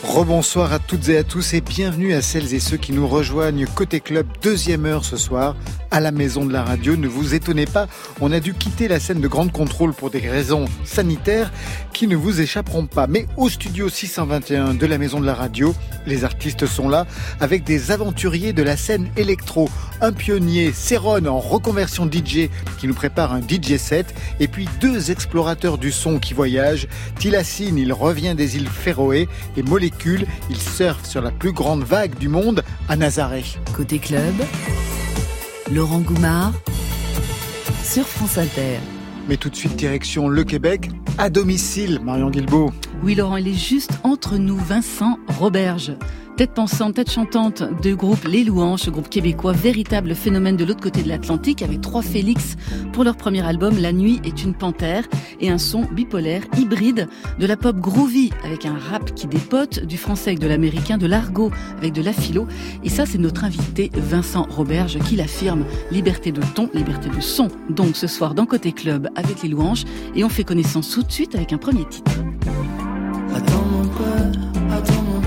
Rebonsoir 0.04 0.74
à 0.74 0.80
toutes 0.80 1.08
et 1.10 1.18
à 1.18 1.24
tous 1.24 1.54
et 1.54 1.62
bienvenue 1.62 2.14
à 2.14 2.22
celles 2.24 2.54
et 2.56 2.60
ceux 2.60 2.78
qui 2.78 2.94
nous 2.94 3.08
rejoignent 3.08 3.66
côté 3.76 4.00
club 4.00 4.26
deuxième 4.42 4.86
heure 4.86 5.06
ce 5.06 5.18
soir 5.18 5.56
à 5.92 6.00
la 6.00 6.12
maison 6.12 6.46
de 6.46 6.54
la 6.54 6.64
radio. 6.64 6.96
Ne 6.96 7.08
vous 7.08 7.34
étonnez 7.36 7.66
pas, 7.66 7.88
on 8.22 8.32
a 8.32 8.40
dû 8.40 8.54
quitter 8.54 8.88
la 8.88 9.00
scène 9.00 9.22
de 9.22 9.28
grande 9.28 9.52
contrôle 9.52 9.94
pour 9.94 10.10
des 10.10 10.20
raisons 10.20 10.66
sanitaires 10.86 11.52
qui 11.94 12.08
ne 12.08 12.16
vous 12.16 12.42
échapperont 12.42 12.86
pas. 12.86 13.08
Mais 13.08 13.26
au 13.38 13.50
studio 13.50 13.90
621 13.90 14.74
de 14.74 14.86
la 14.86 14.98
maison 14.98 15.20
de 15.20 15.26
la 15.26 15.34
radio, 15.34 15.74
les 16.06 16.24
artistes 16.24 16.66
sont 16.66 16.90
là 16.90 17.06
avec 17.40 17.64
des 17.64 17.92
aventuriers 17.92 18.54
de 18.54 18.64
la 18.64 18.78
scène 18.78 19.10
électro. 19.18 19.70
Un 20.02 20.14
pionnier, 20.14 20.72
Céron 20.74 21.26
en 21.26 21.40
reconversion 21.40 22.06
DJ 22.06 22.50
qui 22.80 22.88
nous 22.88 22.94
prépare 22.94 23.34
un 23.34 23.42
DJ 23.42 23.78
set 23.78 24.14
et 24.40 24.48
puis 24.48 24.68
deux 24.80 25.12
explorateurs 25.12 25.78
du 25.78 25.92
son 25.92 26.20
qui 26.20 26.34
voyagent. 26.34 26.88
Tilacine, 27.20 27.78
il 27.78 27.94
revient 27.94 28.36
des 28.36 28.58
îles 28.58 28.70
Féroé 28.70 29.28
et 29.58 29.64
Molécule, 29.64 30.26
il 30.50 30.58
surfe 30.58 31.06
sur 31.06 31.22
la 31.22 31.32
plus 31.32 31.52
grande 31.52 31.84
vague 31.84 32.18
du 32.18 32.30
monde 32.30 32.64
à 32.88 32.96
Nazaré. 32.96 33.44
Côté 33.76 34.00
club, 34.00 34.36
Laurent 35.72 36.00
Goumard 36.00 36.54
sur 37.84 38.08
France 38.08 38.40
Inter. 38.40 38.80
Mais 39.28 39.38
tout 39.38 39.50
de 39.50 39.56
suite 39.56 39.76
direction 39.76 40.28
le 40.28 40.44
Québec, 40.44 40.90
à 41.20 41.30
domicile, 41.30 42.00
Marion 42.04 42.32
Guilbeault. 42.32 42.72
Oui, 43.04 43.14
Laurent, 43.14 43.38
il 43.38 43.48
est 43.48 43.54
juste 43.54 43.92
entre 44.04 44.38
nous, 44.38 44.58
Vincent 44.58 45.20
Roberge. 45.28 45.94
Tête 46.40 46.54
pensante, 46.54 46.94
tête 46.94 47.12
chantante 47.12 47.64
du 47.82 47.98
groupe 47.98 48.24
Les 48.24 48.46
Louanges, 48.46 48.90
groupe 48.90 49.10
québécois, 49.10 49.52
véritable 49.52 50.16
phénomène 50.16 50.56
de 50.56 50.64
l'autre 50.64 50.80
côté 50.80 51.04
de 51.04 51.10
l'Atlantique, 51.10 51.62
avec 51.62 51.82
trois 51.82 52.02
Félix 52.02 52.56
pour 52.94 53.04
leur 53.04 53.18
premier 53.18 53.46
album, 53.46 53.78
La 53.78 53.92
nuit 53.92 54.22
est 54.24 54.42
une 54.42 54.54
panthère, 54.54 55.04
et 55.42 55.50
un 55.50 55.58
son 55.58 55.82
bipolaire, 55.82 56.44
hybride, 56.58 57.10
de 57.40 57.46
la 57.46 57.58
pop 57.58 57.76
groovy, 57.76 58.30
avec 58.46 58.66
un 58.66 58.78
rap 58.78 59.14
qui 59.16 59.28
dépote, 59.28 59.84
du 59.84 59.98
français 59.98 60.30
avec 60.30 60.40
de 60.40 60.48
l'américain, 60.48 60.98
de 60.98 61.08
l'argot 61.08 61.52
avec 61.80 61.92
de 61.92 62.02
la 62.02 62.14
philo. 62.14 62.48
Et 62.86 62.90
ça, 62.90 63.06
c'est 63.06 63.18
notre 63.18 63.44
invité 63.44 63.92
Vincent 63.94 64.48
Roberge 64.50 64.98
qui 65.00 65.18
l'affirme. 65.18 65.66
Liberté 65.92 66.32
de 66.32 66.40
ton, 66.56 66.70
liberté 66.74 67.10
de 67.10 67.20
son. 67.20 67.50
Donc 67.70 67.98
ce 67.98 68.08
soir 68.08 68.34
dans 68.34 68.46
Côté 68.46 68.72
Club 68.72 69.10
avec 69.18 69.44
Les 69.44 69.50
Louanges, 69.50 69.84
et 70.16 70.24
on 70.24 70.30
fait 70.30 70.46
connaissance 70.46 70.90
tout 70.90 71.04
de 71.04 71.12
suite 71.12 71.36
avec 71.36 71.52
un 71.52 71.58
premier 71.58 71.84
titre. 71.90 72.14
Attends 73.36 73.66
attends 74.72 75.19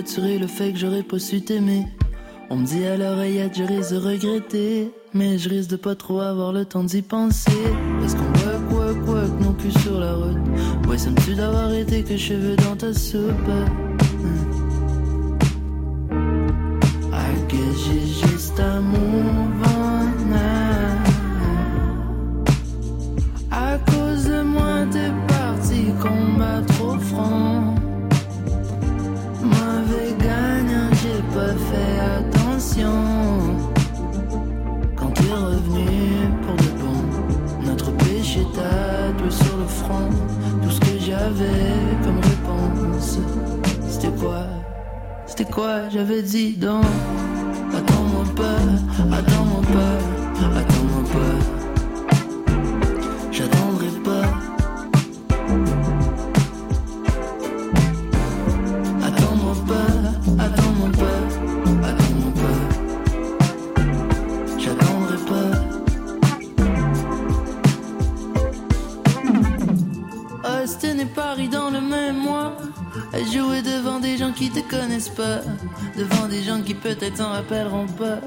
le 0.00 0.46
fait 0.46 0.72
que 0.72 0.78
j'aurais 0.78 1.02
pas 1.02 1.18
su 1.18 1.40
t'aimer 1.40 1.84
On 2.50 2.56
me 2.56 2.64
dit 2.64 2.84
à 2.84 2.96
l'oreillette 2.96 3.56
je 3.56 3.64
risque 3.64 3.92
de 3.92 3.96
regretter 3.96 4.92
Mais 5.12 5.38
je 5.38 5.48
risque 5.48 5.70
de 5.70 5.76
pas 5.76 5.96
trop 5.96 6.20
avoir 6.20 6.52
le 6.52 6.64
temps 6.64 6.84
d'y 6.84 7.02
penser 7.02 7.50
Est-ce 8.04 8.14
qu'on 8.14 8.22
work, 8.22 8.70
work, 8.70 9.08
work 9.08 9.40
nos 9.40 9.52
cul 9.54 9.72
sur 9.80 9.98
la 9.98 10.14
route. 10.14 10.36
Ouais, 10.88 10.98
ça 10.98 11.10
me 11.10 11.16
tue 11.16 11.34
d'avoir 11.34 11.72
été 11.74 12.04
que 12.04 12.16
cheveux 12.16 12.54
dans 12.56 12.76
ta 12.76 12.94
soupe? 12.94 13.32
I 17.12 17.34
guess 17.48 17.88
you 17.88 18.28
just 18.28 18.60
a 18.60 18.80
move 18.80 19.77
attention. 32.78 32.92
Quand 34.96 35.10
t'es 35.10 35.32
revenu 35.32 36.30
pour 36.42 36.56
de 36.56 36.70
bon, 36.80 37.66
notre 37.66 37.90
péché 37.92 38.40
tatoué 38.54 39.30
sur 39.30 39.56
le 39.56 39.66
front. 39.66 40.10
Tout 40.62 40.70
ce 40.70 40.80
que 40.80 40.98
j'avais 40.98 41.74
comme 42.04 42.18
réponse, 42.18 43.18
c'était 43.88 44.14
quoi? 44.16 44.46
C'était 45.26 45.44
quoi? 45.44 45.88
J'avais 45.90 46.22
dit 46.22 46.54
donc. 46.54 46.84
Attends-moi 47.76 48.24
pas, 48.34 49.16
attends-moi 49.16 49.62
pas, 49.72 50.58
attends-moi 50.58 50.77
Devant 75.96 76.28
des 76.28 76.42
gens 76.42 76.60
qui 76.62 76.74
peut-être 76.74 77.16
s'en 77.16 77.30
rappelleront 77.30 77.86
pas. 77.86 78.20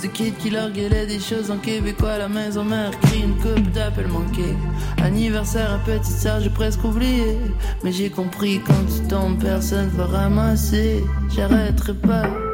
Ce 0.00 0.06
kid 0.06 0.36
qui 0.36 0.50
leur 0.50 0.70
gueulait 0.70 1.06
des 1.06 1.18
choses 1.18 1.50
en 1.50 1.58
québécois 1.58 2.18
la 2.18 2.28
maison 2.28 2.64
mère 2.64 2.92
crie 3.00 3.22
une 3.22 3.36
coupe 3.36 3.72
d'appel 3.72 4.06
manqué. 4.06 4.54
Anniversaire 5.02 5.72
à 5.72 5.78
petite 5.78 6.04
sœur, 6.04 6.40
j'ai 6.40 6.50
presque 6.50 6.84
oublié. 6.84 7.36
Mais 7.82 7.90
j'ai 7.90 8.10
compris 8.10 8.60
quand 8.64 8.84
tu 8.86 9.08
tombes, 9.08 9.42
personne 9.42 9.88
va 9.88 10.06
ramasser. 10.06 11.04
J'arrêterai 11.34 11.94
pas. 11.94 12.45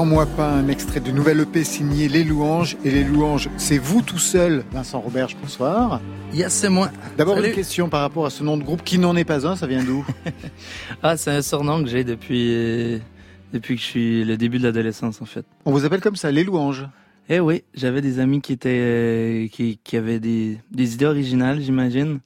Attends-moi 0.00 0.24
pas 0.24 0.48
un 0.50 0.68
extrait 0.68 1.00
de 1.00 1.10
nouvelle 1.10 1.40
EP 1.40 1.62
signé 1.62 2.08
Les 2.08 2.24
Louanges. 2.24 2.78
Et 2.86 2.90
Les 2.90 3.04
Louanges, 3.04 3.50
c'est 3.58 3.76
vous 3.76 4.00
tout 4.00 4.18
seul, 4.18 4.64
Vincent 4.72 4.98
Roberge, 4.98 5.36
bonsoir. 5.38 6.00
Yes, 6.32 6.54
c'est 6.54 6.70
moi. 6.70 6.90
D'abord 7.18 7.36
une 7.36 7.52
question 7.52 7.90
par 7.90 8.00
rapport 8.00 8.24
à 8.24 8.30
ce 8.30 8.42
nom 8.42 8.56
de 8.56 8.62
groupe 8.62 8.82
qui 8.82 8.98
n'en 8.98 9.14
est 9.14 9.26
pas 9.26 9.46
un, 9.46 9.56
ça 9.56 9.66
vient 9.66 9.84
d'où? 9.84 10.02
Ah, 11.02 11.18
c'est 11.18 11.30
un 11.32 11.42
surnom 11.42 11.82
que 11.84 11.90
j'ai 11.90 12.02
depuis, 12.02 12.98
depuis 13.52 13.74
que 13.74 13.82
je 13.82 13.86
suis 13.86 14.24
le 14.24 14.38
début 14.38 14.58
de 14.58 14.62
l'adolescence, 14.62 15.20
en 15.20 15.26
fait. 15.26 15.44
On 15.66 15.70
vous 15.70 15.84
appelle 15.84 16.00
comme 16.00 16.16
ça, 16.16 16.30
Les 16.30 16.44
Louanges. 16.44 16.88
Eh 17.28 17.38
oui, 17.38 17.62
j'avais 17.74 18.00
des 18.00 18.20
amis 18.20 18.40
qui 18.40 18.54
étaient, 18.54 19.50
qui, 19.52 19.80
qui 19.84 19.98
avaient 19.98 20.18
des, 20.18 20.56
des 20.70 20.94
idées 20.94 21.04
originales, 21.04 21.60
j'imagine. 21.60 22.20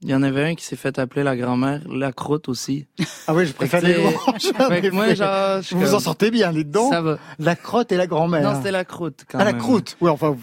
Il 0.00 0.10
y 0.10 0.14
en 0.14 0.22
avait 0.22 0.44
un 0.44 0.54
qui 0.54 0.64
s'est 0.64 0.76
fait 0.76 0.96
appeler 1.00 1.24
la 1.24 1.36
grand-mère, 1.36 1.80
la 1.88 2.12
croûte 2.12 2.48
aussi. 2.48 2.86
Ah 3.26 3.34
oui, 3.34 3.46
je 3.46 3.52
préfère 3.52 3.80
Les 3.80 3.94
que 3.94 4.90
moi, 4.92 5.12
genre, 5.14 5.60
vous 5.72 5.80
vous 5.80 5.94
en 5.94 6.00
sortez 6.00 6.30
bien, 6.30 6.52
les 6.52 6.62
dents. 6.62 6.90
Ça 6.90 7.00
va. 7.00 7.18
La 7.40 7.56
crotte 7.56 7.90
et 7.90 7.96
la 7.96 8.06
grand-mère. 8.06 8.42
Non, 8.42 8.56
c'était 8.56 8.70
la 8.70 8.84
croûte, 8.84 9.24
quand 9.28 9.38
Ah, 9.40 9.44
la 9.44 9.54
croûte. 9.54 9.96
Oui, 10.00 10.08
enfin, 10.08 10.36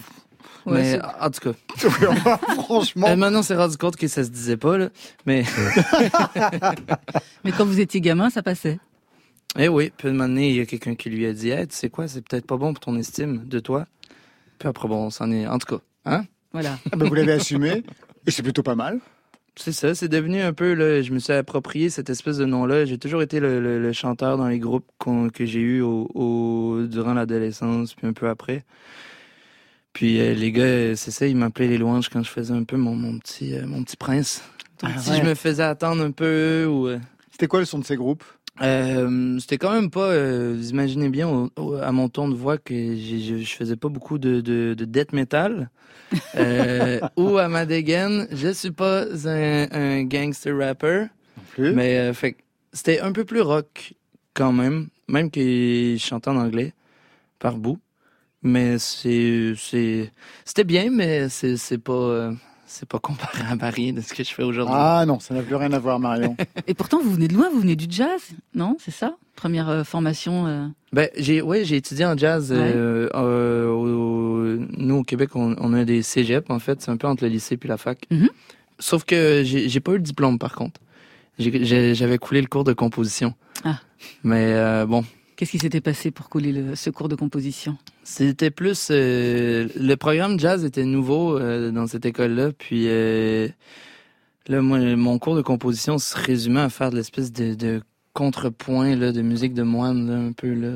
Mais, 0.66 1.00
en 1.22 1.30
tout 1.30 1.52
cas. 1.52 1.58
Oui, 1.86 2.08
enfin, 2.10 2.38
franchement. 2.64 3.08
Euh, 3.08 3.16
maintenant, 3.16 3.40
on 3.40 3.44
s'est 3.44 3.56
rendu 3.56 3.78
compte 3.78 3.96
que 3.96 4.10
ça 4.10 4.26
se 4.26 4.30
disait 4.30 4.58
pas, 4.58 4.78
là. 4.78 4.90
Mais. 5.26 5.46
Mais 7.46 7.54
quand 7.54 7.66
vous 7.66 7.80
étiez 7.80 8.02
gamin, 8.02 8.30
ça 8.30 8.44
passait. 8.44 8.80
Eh 9.58 9.70
oui, 9.70 9.90
puis 9.96 10.10
un 10.10 10.12
moment 10.12 10.28
donné, 10.28 10.50
il 10.50 10.56
y 10.58 10.60
a 10.60 10.66
quelqu'un 10.66 10.96
qui 10.96 11.10
lui 11.10 11.26
a 11.26 11.32
dit, 11.32 11.52
hey, 11.52 11.66
tu 11.66 11.76
sais 11.78 11.90
quoi, 11.90 12.10
c'est 12.10 12.22
peut-être 12.28 12.46
pas 12.46 12.58
bon 12.58 12.74
pour 12.74 12.82
ton 12.82 12.98
estime 12.98 13.48
de 13.48 13.60
toi. 13.60 13.86
Puis 14.60 14.68
après, 14.68 14.90
bon, 14.90 15.06
on 15.06 15.10
s'en 15.10 15.32
est. 15.32 15.48
En 15.48 15.60
tout 15.60 15.78
cas, 15.78 15.82
hein? 16.04 16.26
Voilà. 16.52 16.78
Ah 16.92 16.98
ben, 16.98 17.08
vous 17.08 17.14
l'avez 17.14 17.34
assumé. 17.34 17.84
Et 18.28 18.32
c'est 18.32 18.44
plutôt 18.44 18.64
pas 18.64 18.76
mal. 18.76 19.00
C'est 19.58 19.72
ça, 19.72 19.96
c'est 19.96 20.10
devenu 20.10 20.42
un 20.42 20.52
peu, 20.54 20.74
là, 20.74 21.02
je 21.02 21.12
me 21.14 21.20
suis 21.20 21.32
approprié 21.32 21.90
cette 21.90 22.10
espèce 22.10 22.38
de 22.38 22.46
nom-là. 22.46 22.84
J'ai 22.86 22.98
toujours 22.98 23.22
été 23.22 23.40
le, 23.40 23.62
le- 23.62 23.82
le 23.82 23.94
chanteur 23.94 24.38
dans 24.38 24.48
les 24.50 24.60
groupes 24.60 24.86
que 25.34 25.46
j'ai 25.46 25.62
eu 25.62 25.82
au, 25.82 26.10
au- 26.14 26.84
durant 26.88 27.14
l'adolescence, 27.14 27.94
puis 27.94 28.06
un 28.06 28.12
peu 28.14 28.28
après. 28.28 28.66
Puis 29.94 30.20
euh, 30.20 30.34
les 30.34 30.52
gars, 30.52 30.64
euh, 30.64 30.96
c'est 30.96 31.12
ça, 31.12 31.26
ils 31.26 31.38
m'appelaient 31.38 31.70
les 31.70 31.78
louanges 31.78 32.10
quand 32.10 32.22
je 32.22 32.30
faisais 32.30 32.54
un 32.54 32.64
peu 32.64 32.76
mon, 32.76 32.96
mon 32.96 33.18
petit, 33.18 33.56
euh, 33.56 33.66
mon 33.66 33.82
petit 33.84 33.96
prince. 33.96 34.44
Ah, 34.84 34.98
si 34.98 35.12
ouais. 35.12 35.18
je 35.18 35.24
me 35.24 35.36
faisais 35.36 35.64
attendre 35.64 36.04
un 36.04 36.12
peu 36.12 36.66
ou... 36.70 36.88
euh, 36.88 37.00
C'était 37.32 37.48
quoi 37.48 37.60
le 37.60 37.66
son 37.66 37.80
de 37.80 37.86
ces 37.86 37.96
groupes? 37.96 38.26
Euh, 38.62 39.38
c'était 39.40 39.58
quand 39.58 39.72
même 39.74 39.90
pas. 39.90 40.10
euh, 40.12 40.54
vous 40.58 40.70
imaginez 40.70 41.08
bien 41.10 41.28
au- 41.30 41.50
au- 41.58 41.76
à 41.76 41.92
mon 41.94 42.10
ton 42.10 42.28
de 42.28 42.36
voix 42.36 42.58
que 42.58 42.74
j'ai- 42.74 43.20
je, 43.22 43.38
je 43.38 43.56
faisais 43.56 43.76
pas 43.78 43.88
beaucoup 43.90 44.18
de, 44.18 44.42
de, 44.42 44.74
de 44.78 44.86
death 44.86 45.14
metal. 45.14 45.70
Euh, 46.36 47.00
ou 47.16 47.38
à 47.38 47.48
ma 47.48 47.66
dégaine, 47.66 48.28
je 48.32 48.50
suis 48.50 48.72
pas 48.72 49.06
un, 49.26 49.68
un 49.72 50.04
gangster 50.04 50.58
rapper. 50.58 51.06
plus. 51.52 51.74
Mais 51.74 51.98
euh, 51.98 52.14
fait 52.14 52.36
c'était 52.74 53.00
un 53.00 53.12
peu 53.14 53.24
plus 53.24 53.42
rock 53.42 53.94
quand 54.34 54.52
même, 54.52 54.90
même 55.08 55.32
que 55.32 55.40
je 55.40 55.98
chantais 55.98 56.30
en 56.30 56.36
anglais 56.38 56.74
par 57.40 57.58
bout. 57.58 57.80
Mais 58.42 58.78
c'est 58.80 59.54
c'est 59.58 60.12
c'était 60.44 60.64
bien, 60.66 60.90
mais 60.92 61.30
c'est 61.30 61.58
c'est 61.58 61.78
pas 61.78 61.94
euh, 61.94 62.32
c'est 62.68 62.88
pas 62.88 63.00
comparable 63.00 63.64
à 63.64 63.70
rien 63.70 63.94
de 63.94 64.02
ce 64.02 64.14
que 64.14 64.24
je 64.24 64.34
fais 64.34 64.44
aujourd'hui. 64.44 64.76
Ah 64.78 65.04
non, 65.08 65.20
ça 65.20 65.34
n'a 65.34 65.42
plus 65.42 65.56
rien 65.56 65.72
à 65.74 65.80
voir, 65.80 66.00
Marion. 66.00 66.36
Et 66.68 66.74
pourtant, 66.74 67.00
vous 67.02 67.12
venez 67.12 67.28
de 67.28 67.34
loin, 67.34 67.50
vous 67.50 67.60
venez 67.62 67.76
du 67.76 67.86
jazz, 67.90 68.22
non? 68.54 68.78
C'est 68.80 68.92
ça? 68.92 69.16
Première 69.36 69.70
euh, 69.70 69.84
formation. 69.84 70.48
euh, 70.48 70.68
Ben, 70.94 71.10
j'ai, 71.18 71.42
ouais, 71.42 71.66
j'ai 71.66 71.76
étudié 71.78 72.06
en 72.06 72.18
jazz. 72.18 72.52
euh, 72.52 73.10
euh, 73.14 73.68
au- 73.70 74.58
nous, 74.78 74.96
au 74.96 75.04
Québec, 75.04 75.36
on, 75.36 75.56
on 75.60 75.74
a 75.74 75.84
des 75.86 76.02
cégeps, 76.02 76.50
en 76.50 76.60
fait. 76.60 76.82
C'est 76.82 76.92
un 76.92 76.98
peu 76.98 77.08
entre 77.08 77.24
le 77.24 77.30
lycée 77.30 77.58
puis 77.58 77.70
la 77.70 77.78
fac. 77.78 78.06
Mhm. 78.12 78.30
Sauf 78.80 79.04
que 79.06 79.44
j'ai, 79.46 79.70
j'ai 79.70 79.80
pas 79.80 79.92
eu 79.92 79.96
le 79.98 80.02
diplôme, 80.02 80.40
par 80.40 80.56
contre. 80.56 80.80
J'ai- 81.38 81.66
j'ai- 81.66 81.96
j'avais 81.96 82.18
coulé 82.18 82.42
le 82.42 82.48
cours 82.48 82.64
de 82.64 82.74
composition. 82.74 83.34
Ah. 83.64 83.80
Mais 84.24 84.54
euh, 84.54 84.86
bon, 84.86 85.04
Qu'est-ce 85.36 85.52
qui 85.52 85.60
s'était 85.60 85.82
passé 85.82 86.12
pour 86.12 86.30
couler 86.30 86.54
le, 86.54 86.76
ce 86.76 86.90
cours 86.90 87.10
de 87.10 87.16
composition? 87.16 87.78
C'était 88.06 88.52
plus... 88.52 88.88
euh, 88.92 89.68
le 89.76 89.96
programme 89.96 90.40
jazz 90.40 90.64
était 90.64 90.86
nouveau 90.86 91.38
euh, 91.38 91.72
dans 91.72 91.88
cette 91.88 92.06
école-là. 92.06 92.52
Puis 92.58 92.86
euh, 92.88 93.50
là, 94.48 94.62
moi, 94.62 94.80
mon 94.96 95.20
cours 95.20 95.36
de 95.36 95.42
composition 95.42 95.98
se 95.98 96.16
résumait 96.18 96.62
à 96.62 96.70
faire 96.70 96.92
de 96.92 96.96
l'espèce 96.96 97.34
de... 97.34 97.54
de 97.56 97.82
contrepoint 98.14 98.96
là, 98.96 99.12
de 99.12 99.22
musique 99.22 99.54
de 99.54 99.64
moine 99.64 100.10
là, 100.10 100.16
un 100.18 100.32
peu 100.32 100.54
là. 100.54 100.70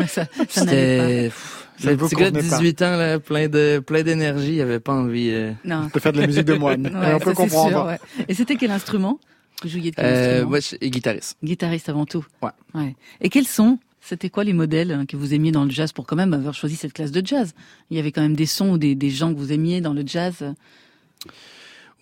ça, 0.08 0.26
ça 0.48 0.64
n'allait 0.64 1.28
pas. 1.28 1.34
pff, 1.34 1.68
Ça 1.78 1.90
le 1.92 1.96
petit 1.96 2.16
gars 2.16 2.30
de 2.32 2.36
convenait 2.38 2.50
pas. 2.50 2.58
18 2.58 2.82
ans 2.82 2.96
là, 2.96 3.20
plein 3.20 3.48
de 3.48 3.78
plein 3.86 4.02
d'énergie, 4.02 4.54
il 4.56 4.60
avait 4.62 4.80
pas 4.80 4.92
envie. 4.94 5.30
euh. 5.30 5.52
Non. 5.64 5.88
De 5.94 6.00
faire 6.00 6.12
de 6.12 6.20
la 6.20 6.26
musique 6.26 6.44
de 6.44 6.54
moine. 6.54 6.86
Ouais, 6.86 7.14
on 7.14 7.20
peut 7.20 7.34
comprendre. 7.34 7.68
sûr, 7.70 7.84
ouais. 7.86 8.24
Et 8.28 8.34
c'était 8.34 8.56
quel 8.56 8.72
instrument? 8.72 9.20
Vous 9.62 9.68
jouiez 9.68 9.92
de 9.92 9.94
quel 9.96 10.04
Euh, 10.06 10.28
instrument? 10.30 10.48
moi, 10.50 10.58
je 10.58 10.64
suis 10.66 10.78
guitariste. 10.90 11.36
Guitariste 11.44 11.88
avant 11.88 12.04
tout. 12.04 12.26
Ouais. 12.42 12.96
Et 13.20 13.28
quels 13.28 13.46
sont 13.46 13.78
C'était 14.08 14.30
quoi 14.30 14.44
les 14.44 14.52
modèles 14.52 14.92
hein, 14.92 15.04
que 15.04 15.16
vous 15.16 15.34
aimiez 15.34 15.50
dans 15.50 15.64
le 15.64 15.70
jazz 15.70 15.90
pour 15.90 16.06
quand 16.06 16.14
même 16.14 16.32
avoir 16.32 16.54
choisi 16.54 16.76
cette 16.76 16.92
classe 16.92 17.10
de 17.10 17.26
jazz? 17.26 17.54
Il 17.90 17.96
y 17.96 17.98
avait 18.00 18.12
quand 18.12 18.22
même 18.22 18.36
des 18.36 18.46
sons 18.46 18.70
ou 18.70 18.78
des, 18.78 18.94
des 18.94 19.10
gens 19.10 19.34
que 19.34 19.38
vous 19.38 19.50
aimiez 19.50 19.80
dans 19.80 19.92
le 19.92 20.04
jazz? 20.06 20.54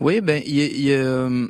Oui, 0.01 0.21
ben, 0.21 0.43
y 0.45 0.91
euh, 0.91 1.49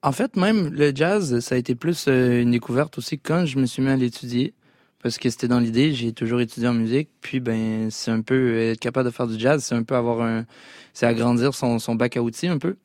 en 0.00 0.12
fait, 0.12 0.34
même 0.36 0.70
le 0.72 0.96
jazz, 0.96 1.40
ça 1.40 1.56
a 1.56 1.58
été 1.58 1.74
plus 1.74 2.06
euh, 2.08 2.40
une 2.40 2.52
découverte 2.52 2.96
aussi 2.96 3.18
quand 3.18 3.44
je 3.44 3.58
me 3.58 3.66
suis 3.66 3.82
mis 3.82 3.90
à 3.90 3.96
l'étudier. 3.96 4.54
Parce 5.02 5.18
que 5.18 5.28
c'était 5.28 5.46
dans 5.46 5.60
l'idée, 5.60 5.92
j'ai 5.92 6.14
toujours 6.14 6.40
étudié 6.40 6.68
en 6.68 6.74
musique. 6.74 7.10
Puis, 7.20 7.40
ben, 7.40 7.90
c'est 7.90 8.10
un 8.10 8.22
peu 8.22 8.34
euh, 8.34 8.72
être 8.72 8.80
capable 8.80 9.10
de 9.10 9.14
faire 9.14 9.26
du 9.26 9.38
jazz, 9.38 9.62
c'est 9.62 9.74
un 9.74 9.82
peu 9.82 9.94
avoir 9.94 10.22
un. 10.22 10.46
C'est 10.94 11.04
agrandir 11.04 11.54
son, 11.54 11.78
son 11.80 11.96
bac 11.96 12.16
à 12.16 12.22
outils 12.22 12.48
un 12.48 12.56
peu. 12.56 12.76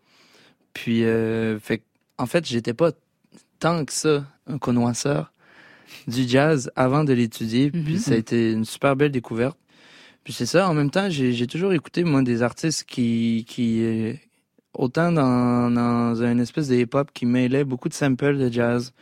Puis, 0.74 1.04
fait 1.62 1.84
en 2.18 2.26
fait, 2.26 2.46
j'étais 2.46 2.74
pas 2.74 2.92
tant 3.60 3.86
que 3.86 3.94
ça 3.94 4.26
un 4.46 4.58
connoisseur 4.58 5.32
du 6.08 6.28
jazz 6.28 6.72
avant 6.76 7.04
de 7.04 7.14
l'étudier. 7.14 7.72
Puis, 7.72 8.00
ça 8.00 8.14
a 8.14 8.18
été 8.18 8.52
une 8.52 8.66
super 8.66 8.96
belle 8.96 9.12
découverte. 9.12 9.58
Puis 10.24 10.34
c'est 10.34 10.46
ça, 10.46 10.70
en 10.70 10.76
même 10.76 10.92
temps, 10.92 11.10
j'ai 11.10 11.48
toujours 11.48 11.74
écouté, 11.74 12.04
moi, 12.04 12.22
des 12.22 12.44
artistes 12.44 12.84
qui, 12.84 13.44
qui 13.48 13.82
euh, 13.82 14.14
autant 14.74 15.12
dans, 15.12 15.72
dans 15.72 16.22
une 16.24 16.40
espèce 16.40 16.68
de 16.68 16.76
hip-hop 16.76 17.10
qui 17.12 17.26
mêlait 17.26 17.64
beaucoup 17.64 17.90
de 17.90 17.96
samples 17.96 18.38
de 18.38 18.52
jazz. 18.52 18.94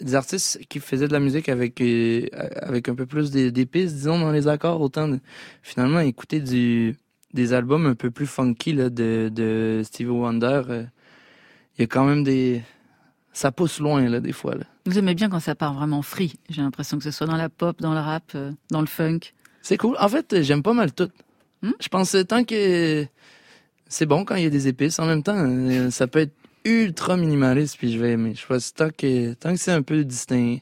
Des 0.00 0.14
artistes 0.14 0.60
qui 0.68 0.78
faisaient 0.78 1.08
de 1.08 1.12
la 1.12 1.18
musique 1.18 1.48
avec, 1.48 1.80
euh, 1.80 2.28
avec 2.62 2.88
un 2.88 2.94
peu 2.94 3.06
plus 3.06 3.32
pistes, 3.32 3.94
disons, 3.96 4.20
dans 4.20 4.30
les 4.30 4.46
accords, 4.46 4.80
autant 4.80 5.08
de, 5.08 5.18
finalement, 5.62 5.98
écouter 5.98 6.38
du, 6.38 6.94
des 7.34 7.52
albums 7.52 7.86
un 7.86 7.96
peu 7.96 8.12
plus 8.12 8.28
funky 8.28 8.72
là, 8.72 8.88
de, 8.88 9.32
de 9.34 9.82
Stevie 9.84 10.10
Wonder. 10.10 10.62
euh, 10.68 10.84
Il 11.76 11.82
y 11.82 11.84
a 11.84 11.86
quand 11.88 12.04
même 12.04 12.22
des... 12.22 12.62
Ça 13.38 13.52
pousse 13.52 13.78
loin, 13.78 14.08
là, 14.08 14.18
des 14.18 14.32
fois. 14.32 14.56
Là. 14.56 14.64
Vous 14.84 14.98
aimez 14.98 15.14
bien 15.14 15.28
quand 15.28 15.38
ça 15.38 15.54
part 15.54 15.72
vraiment 15.72 16.02
free. 16.02 16.40
J'ai 16.48 16.60
l'impression 16.60 16.98
que 16.98 17.04
ce 17.04 17.12
soit 17.12 17.28
dans 17.28 17.36
la 17.36 17.48
pop, 17.48 17.80
dans 17.80 17.94
le 17.94 18.00
rap, 18.00 18.24
euh, 18.34 18.50
dans 18.72 18.80
le 18.80 18.88
funk. 18.88 19.20
C'est 19.62 19.76
cool. 19.76 19.96
En 20.00 20.08
fait, 20.08 20.42
j'aime 20.42 20.64
pas 20.64 20.72
mal 20.72 20.92
tout. 20.92 21.08
Hmm? 21.62 21.70
Je 21.78 21.86
pense 21.86 22.16
tant 22.26 22.42
que 22.42 23.06
c'est 23.86 24.06
bon 24.06 24.24
quand 24.24 24.34
il 24.34 24.42
y 24.42 24.46
a 24.46 24.50
des 24.50 24.66
épices. 24.66 24.98
En 24.98 25.06
même 25.06 25.22
temps, 25.22 25.36
euh, 25.36 25.88
ça 25.92 26.08
peut 26.08 26.18
être 26.18 26.34
ultra 26.64 27.16
minimaliste 27.16 27.76
puis 27.78 27.92
je 27.92 27.98
vais 28.00 28.10
aimer. 28.10 28.34
Je 28.34 28.44
pense 28.44 28.74
tant 28.74 28.90
que 28.90 29.34
tant 29.34 29.52
que 29.52 29.60
c'est 29.60 29.70
un 29.70 29.82
peu 29.82 30.02
distinct, 30.02 30.58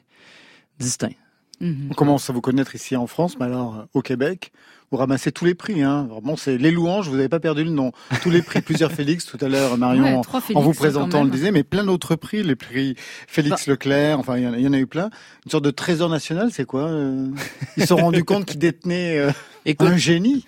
distinct. 0.77 1.15
Mhm. 1.59 1.87
On 1.91 1.93
commence 1.93 2.29
à 2.29 2.33
vous 2.33 2.41
connaître 2.41 2.75
ici 2.75 2.95
en 2.95 3.07
France, 3.07 3.37
mais 3.39 3.45
alors 3.45 3.75
euh, 3.75 3.83
au 3.93 4.01
Québec, 4.01 4.51
vous 4.91 4.97
ramassez 4.97 5.31
tous 5.31 5.43
les 5.43 5.55
prix. 5.55 5.81
Hein. 5.81 6.07
Vraiment, 6.09 6.37
c'est 6.37 6.57
les 6.57 6.71
louanges. 6.71 7.09
Vous 7.09 7.15
n'avez 7.15 7.27
pas 7.29 7.39
perdu 7.39 7.63
le 7.63 7.71
nom. 7.71 7.91
Tous 8.21 8.29
les 8.29 8.41
prix, 8.41 8.61
plusieurs 8.61 8.91
Félix. 8.91 9.25
Tout 9.25 9.37
à 9.41 9.49
l'heure, 9.49 9.77
Marion, 9.77 10.03
Ouais, 10.03 10.13
en- 10.55 10.61
vous 10.61 10.73
présentant, 10.73 11.23
le 11.23 11.29
disait, 11.29 11.51
mais 11.51 11.63
plein 11.63 11.83
d'autres 11.83 12.15
prix. 12.15 12.41
Les 12.43 12.55
prix 12.55 12.95
Félix 13.27 13.67
Leclerc. 13.67 14.17
Enfin, 14.19 14.37
il 14.37 14.43
y, 14.43 14.47
en 14.47 14.53
a- 14.53 14.57
il 14.57 14.63
y 14.63 14.67
en 14.67 14.73
a 14.73 14.77
eu 14.77 14.87
plein. 14.87 15.09
Une 15.45 15.51
sorte 15.51 15.65
de 15.65 15.71
trésor 15.71 16.09
national. 16.09 16.49
C'est 16.53 16.65
quoi 16.65 16.83
euh? 16.83 17.27
Ils 17.75 17.81
se 17.81 17.87
sont 17.87 17.97
rendus 17.97 18.23
compte 18.23 18.45
qu'ils 18.45 18.59
détenaient 18.59 19.17
euh, 19.17 19.31
un 19.79 19.97
génie. 19.97 20.45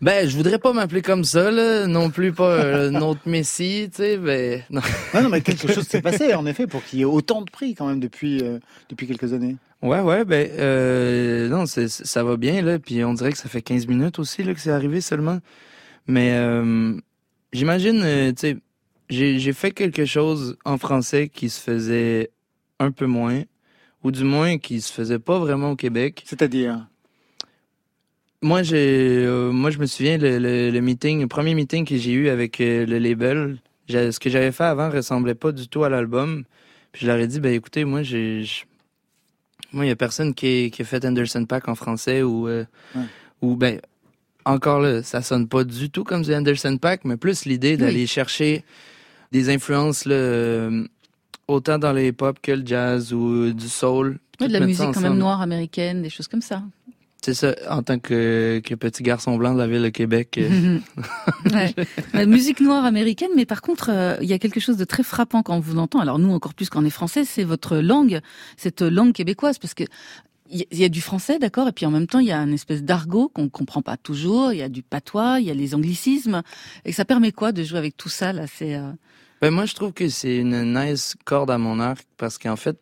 Ben, 0.00 0.26
je 0.28 0.36
voudrais 0.36 0.58
pas 0.58 0.72
m'appeler 0.72 1.02
comme 1.02 1.24
ça 1.24 1.50
là, 1.50 1.86
non 1.86 2.10
plus 2.10 2.32
pas 2.32 2.64
euh, 2.64 2.90
notre 2.90 3.28
messie, 3.28 3.90
tu 3.90 4.02
sais, 4.02 4.16
ben 4.16 4.62
non. 4.70 4.80
Non, 5.14 5.22
non, 5.22 5.28
mais 5.28 5.42
quelque 5.42 5.70
chose 5.70 5.86
s'est 5.86 6.00
passé 6.00 6.34
en 6.34 6.46
effet 6.46 6.66
pour 6.66 6.82
qu'il 6.84 7.00
y 7.00 7.02
ait 7.02 7.06
autant 7.06 7.42
de 7.42 7.50
prix 7.50 7.74
quand 7.74 7.86
même 7.86 8.00
depuis 8.00 8.40
euh, 8.42 8.58
depuis 8.88 9.06
quelques 9.06 9.32
années. 9.32 9.56
Ouais, 9.82 10.00
ouais, 10.00 10.26
ben, 10.26 10.50
euh, 10.58 11.48
non, 11.48 11.64
ça 11.66 12.24
va 12.24 12.36
bien, 12.36 12.60
là, 12.60 12.78
puis 12.78 13.02
on 13.02 13.14
dirait 13.14 13.32
que 13.32 13.38
ça 13.38 13.48
fait 13.48 13.62
15 13.62 13.86
minutes 13.86 14.18
aussi, 14.18 14.42
là, 14.42 14.52
que 14.52 14.60
c'est 14.60 14.70
arrivé 14.70 15.00
seulement. 15.00 15.38
Mais, 16.06 16.32
euh, 16.34 16.94
j'imagine, 17.54 18.02
euh, 18.04 18.28
tu 18.32 18.40
sais, 18.40 18.56
j'ai, 19.08 19.38
j'ai 19.38 19.52
fait 19.54 19.70
quelque 19.70 20.04
chose 20.04 20.58
en 20.66 20.76
français 20.76 21.28
qui 21.28 21.48
se 21.48 21.60
faisait 21.60 22.30
un 22.78 22.90
peu 22.90 23.06
moins, 23.06 23.42
ou 24.04 24.10
du 24.10 24.24
moins 24.24 24.58
qui 24.58 24.82
se 24.82 24.92
faisait 24.92 25.18
pas 25.18 25.38
vraiment 25.38 25.70
au 25.70 25.76
Québec. 25.76 26.24
C'est-à-dire? 26.26 26.86
Moi, 28.42 28.62
j'ai, 28.62 29.24
euh, 29.26 29.50
moi, 29.52 29.70
je 29.70 29.78
me 29.78 29.86
souviens, 29.86 30.16
le, 30.16 30.38
le, 30.38 30.70
le 30.70 30.80
meeting, 30.80 31.20
le 31.20 31.26
premier 31.28 31.54
meeting 31.54 31.84
que 31.84 31.96
j'ai 31.96 32.12
eu 32.12 32.28
avec 32.30 32.60
euh, 32.60 32.86
le 32.86 32.98
label, 32.98 33.58
j'ai- 33.86 34.12
ce 34.12 34.18
que 34.18 34.30
j'avais 34.30 34.50
fait 34.52 34.64
avant 34.64 34.88
ressemblait 34.90 35.34
pas 35.34 35.52
du 35.52 35.68
tout 35.68 35.84
à 35.84 35.90
l'album. 35.90 36.44
Puis 36.92 37.02
je 37.02 37.06
leur 37.06 37.18
ai 37.18 37.26
dit, 37.26 37.38
ben 37.38 37.52
écoutez, 37.52 37.84
moi, 37.84 38.02
j'ai, 38.02 38.44
moi, 39.72 39.84
il 39.84 39.88
y 39.88 39.92
a 39.92 39.96
personne 39.96 40.32
qui, 40.34 40.70
qui 40.70 40.80
a 40.82 40.84
fait 40.86 41.04
Anderson 41.04 41.44
Pack 41.44 41.68
en 41.68 41.74
français 41.74 42.22
ou, 42.22 42.48
euh, 42.48 42.64
Ouais. 42.94 43.02
ou 43.42 43.56
ben, 43.56 43.78
encore 44.46 44.80
là, 44.80 45.02
ça 45.02 45.20
sonne 45.20 45.46
pas 45.46 45.62
du 45.64 45.90
tout 45.90 46.02
comme 46.04 46.22
du 46.22 46.34
Anderson 46.34 46.78
Pack, 46.78 47.04
mais 47.04 47.18
plus 47.18 47.44
l'idée 47.44 47.76
d'aller 47.76 48.06
chercher 48.06 48.64
des 49.32 49.50
influences 49.50 50.06
là, 50.06 50.14
euh, 50.14 50.84
autant 51.46 51.78
dans 51.78 51.92
le 51.92 52.06
hip-hop 52.06 52.38
que 52.40 52.52
le 52.52 52.66
jazz 52.66 53.12
ou 53.12 53.52
du 53.52 53.68
soul. 53.68 54.18
De 54.40 54.46
la 54.46 54.60
musique 54.60 54.92
quand 54.94 55.00
même 55.02 55.18
noire 55.18 55.42
américaine, 55.42 56.00
des 56.00 56.08
choses 56.10 56.26
comme 56.26 56.40
ça. 56.40 56.62
C'est 57.22 57.34
ça, 57.34 57.54
en 57.68 57.82
tant 57.82 57.98
que, 57.98 58.60
que 58.64 58.74
petit 58.74 59.02
garçon 59.02 59.36
blanc 59.36 59.52
de 59.52 59.58
la 59.58 59.66
ville 59.66 59.82
de 59.82 59.88
Québec. 59.90 60.38
euh, 60.38 60.78
Ouais. 61.52 61.74
La 62.14 62.24
musique 62.26 62.60
noire 62.60 62.84
américaine, 62.84 63.28
mais 63.36 63.44
par 63.44 63.60
contre, 63.60 63.90
euh, 63.92 64.16
il 64.22 64.28
y 64.28 64.32
a 64.32 64.38
quelque 64.38 64.58
chose 64.60 64.76
de 64.78 64.84
très 64.84 65.02
frappant 65.02 65.42
quand 65.42 65.54
on 65.56 65.60
vous 65.60 65.78
entend. 65.78 66.00
Alors 66.00 66.18
nous, 66.18 66.32
encore 66.32 66.54
plus 66.54 66.70
quand 66.70 66.82
on 66.82 66.84
est 66.86 66.90
français, 66.90 67.24
c'est 67.26 67.44
votre 67.44 67.76
langue, 67.76 68.20
cette 68.56 68.80
langue 68.82 69.12
québécoise, 69.12 69.58
parce 69.58 69.74
que 69.74 69.84
il 70.52 70.60
y- 70.60 70.66
il 70.72 70.78
y 70.78 70.84
a 70.84 70.88
du 70.88 71.00
français, 71.00 71.38
d'accord, 71.38 71.68
et 71.68 71.72
puis 71.72 71.84
en 71.86 71.90
même 71.90 72.06
temps, 72.06 72.18
il 72.20 72.26
y 72.26 72.32
a 72.32 72.38
une 72.40 72.54
espèce 72.54 72.82
d'argot 72.82 73.28
qu'on 73.28 73.48
comprend 73.50 73.82
pas 73.82 73.96
toujours. 73.98 74.52
Il 74.52 74.58
y 74.58 74.62
a 74.62 74.68
du 74.70 74.82
patois, 74.82 75.40
il 75.40 75.46
y 75.46 75.50
a 75.50 75.54
les 75.54 75.74
anglicismes, 75.74 76.42
et 76.84 76.92
ça 76.92 77.04
permet 77.04 77.32
quoi 77.32 77.52
de 77.52 77.62
jouer 77.62 77.78
avec 77.78 77.96
tout 77.96 78.08
ça 78.08 78.32
là? 78.32 78.46
C'est 78.52 78.74
euh, 78.76 78.90
Ben 79.42 79.50
moi, 79.52 79.66
je 79.66 79.74
trouve 79.74 79.92
que 79.92 80.08
c'est 80.08 80.38
une 80.38 80.74
nice 80.74 81.16
corde 81.26 81.50
à 81.50 81.58
mon 81.58 81.78
arc 81.80 82.04
parce 82.16 82.36
qu'en 82.38 82.56
fait, 82.56 82.78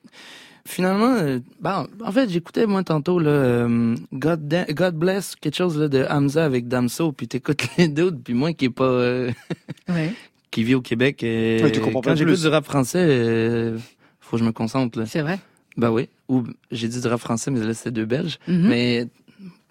finalement, 0.69 1.15
euh, 1.15 1.39
ben, 1.61 1.87
en 2.05 2.13
fait, 2.13 2.29
j'écoutais 2.31 2.67
moi 2.67 2.83
tantôt 2.85 3.19
là, 3.19 3.31
euh, 3.31 3.95
God, 4.13 4.49
Bless 4.95 5.35
quelque 5.37 5.57
chose 5.57 5.79
là, 5.79 5.89
de 5.89 6.05
Hamza 6.09 6.45
avec 6.45 6.69
Damso, 6.69 7.13
puis 7.13 7.29
t'écoutes 7.29 7.67
les 7.79 7.89
deux, 7.89 8.13
puis 8.13 8.35
moi 8.35 8.53
qui 8.53 8.67
est 8.67 8.71
pas 8.71 8.85
euh, 8.85 9.31
ouais. 9.89 10.13
qui 10.51 10.65
vit 10.65 10.75
au 10.75 10.81
Québec, 10.83 11.23
euh, 11.25 11.63
Ouais, 11.63 11.73
tu 11.73 11.81
comprends 11.81 12.01
pas 12.01 12.11
quand 12.11 12.17
j'écoute 12.17 12.35
plus. 12.35 12.43
du 12.43 12.49
rap 12.49 12.65
français, 12.65 13.05
euh, 13.09 13.79
faut 14.21 14.37
que 14.37 14.43
je 14.43 14.47
me 14.47 14.53
concentre 14.53 14.99
là. 14.99 15.07
C'est 15.07 15.23
vrai? 15.23 15.39
Ben 15.77 15.91
oui. 15.91 16.09
Ou 16.29 16.45
j'ai 16.71 16.89
dit 16.89 17.01
du 17.01 17.07
rap 17.09 17.21
français, 17.21 17.51
mais 17.51 17.61
là 17.61 17.73
c'est 17.75 17.91
deux 17.91 18.05
Belges. 18.05 18.39
Mhm. 18.47 18.69
Mais 18.69 19.07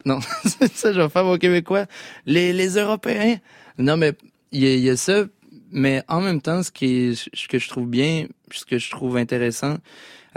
non, 0.05 0.19
c'est 0.45 0.71
ça, 0.73 0.93
je 0.93 0.99
vais 1.01 1.09
faire 1.09 1.23
mon 1.25 1.37
québécois. 1.37 1.85
Les, 2.25 2.53
les 2.53 2.77
Européens. 2.77 3.37
Non, 3.77 3.97
mais 3.97 4.13
il 4.51 4.63
y, 4.63 4.67
a- 4.67 4.73
il 4.75 4.83
y 4.83 4.89
a 4.89 4.97
ça. 4.97 5.25
Mais 5.69 6.01
en 6.07 6.21
même 6.21 6.39
temps, 6.41 6.63
ce 6.63 6.71
qui 6.71 6.85
est, 7.09 7.29
ce 7.33 7.47
que 7.49 7.59
je 7.59 7.67
trouve 7.67 7.87
bien, 7.89 8.25
ce 8.51 8.63
que 8.63 8.77
je 8.77 8.89
trouve 8.89 9.17
intéressant 9.17 9.75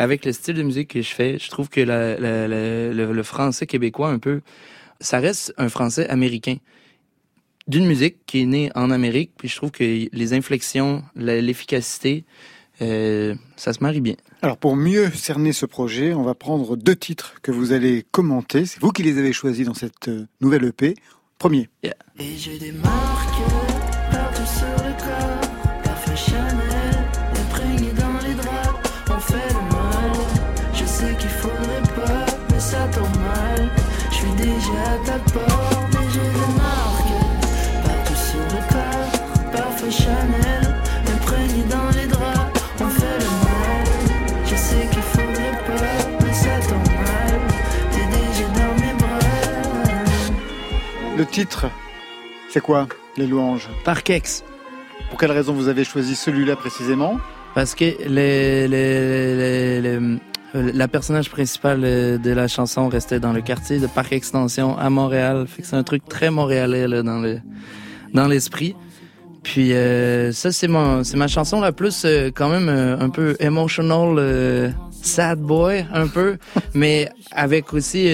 avec 0.00 0.24
le 0.24 0.32
style 0.32 0.54
de 0.56 0.62
musique 0.62 0.88
que 0.88 1.02
je 1.02 1.12
fais, 1.14 1.38
je 1.38 1.48
trouve 1.50 1.68
que 1.68 1.80
la, 1.80 2.18
la- 2.18 2.48
la- 2.48 2.92
le, 2.92 3.12
le 3.12 3.22
français 3.22 3.66
québécois 3.66 4.08
un 4.10 4.18
peu, 4.18 4.40
ça 5.00 5.18
reste 5.20 5.52
un 5.58 5.68
français 5.68 6.08
américain 6.08 6.56
d'une 7.68 7.86
musique 7.86 8.16
qui 8.26 8.40
est 8.42 8.46
née 8.46 8.70
en 8.74 8.90
Amérique. 8.90 9.30
Puis 9.38 9.48
je 9.48 9.56
trouve 9.56 9.70
que 9.70 9.84
les 10.10 10.32
inflexions, 10.32 11.02
l'efficacité, 11.14 12.24
euh, 12.82 13.34
ça 13.56 13.72
se 13.72 13.80
marie 13.82 14.00
bien. 14.00 14.14
Alors 14.42 14.56
pour 14.56 14.74
mieux 14.74 15.10
cerner 15.12 15.52
ce 15.52 15.66
projet, 15.66 16.14
on 16.14 16.22
va 16.22 16.34
prendre 16.34 16.76
deux 16.76 16.96
titres 16.96 17.34
que 17.42 17.50
vous 17.52 17.72
allez 17.72 18.04
commenter. 18.10 18.64
C'est 18.66 18.80
vous 18.80 18.90
qui 18.92 19.02
les 19.02 19.18
avez 19.18 19.32
choisis 19.32 19.66
dans 19.66 19.74
cette 19.74 20.08
euh, 20.08 20.26
nouvelle 20.40 20.64
EP. 20.64 20.94
Premier. 21.38 21.68
Yeah. 21.82 21.94
Et 22.18 22.36
j'ai 22.36 22.58
des 22.58 22.72
Le 51.20 51.26
titre, 51.26 51.66
c'est 52.48 52.62
quoi 52.62 52.88
Les 53.18 53.26
louanges 53.26 53.68
Parkex. 53.84 54.42
Pour 55.10 55.18
quelle 55.18 55.32
raison 55.32 55.52
vous 55.52 55.68
avez 55.68 55.84
choisi 55.84 56.16
celui-là 56.16 56.56
précisément 56.56 57.20
Parce 57.54 57.74
que 57.74 57.84
la 60.54 60.88
personnage 60.88 61.28
principale 61.28 61.82
de 61.82 62.30
la 62.30 62.48
chanson 62.48 62.88
restait 62.88 63.20
dans 63.20 63.34
le 63.34 63.42
quartier 63.42 63.80
de 63.80 63.86
Parc 63.86 64.14
Extension 64.14 64.78
à 64.78 64.88
Montréal. 64.88 65.44
Fait 65.46 65.60
que 65.60 65.68
c'est 65.68 65.76
un 65.76 65.82
truc 65.82 66.08
très 66.08 66.30
montréalais 66.30 66.88
là, 66.88 67.02
dans 67.02 67.18
le 67.18 67.40
dans 68.14 68.26
l'esprit. 68.26 68.74
Puis 69.42 69.74
euh, 69.74 70.32
ça 70.32 70.52
c'est 70.52 70.68
mon 70.68 71.04
c'est 71.04 71.18
ma 71.18 71.28
chanson 71.28 71.60
la 71.60 71.72
plus 71.72 72.06
euh, 72.06 72.30
quand 72.34 72.48
même 72.48 72.70
euh, 72.70 72.98
un 72.98 73.10
peu 73.10 73.36
emotional 73.40 74.74
sad 75.02 75.38
boy 75.38 75.86
un 75.92 76.06
peu 76.06 76.38
mais 76.74 77.10
avec 77.32 77.74
aussi 77.74 78.08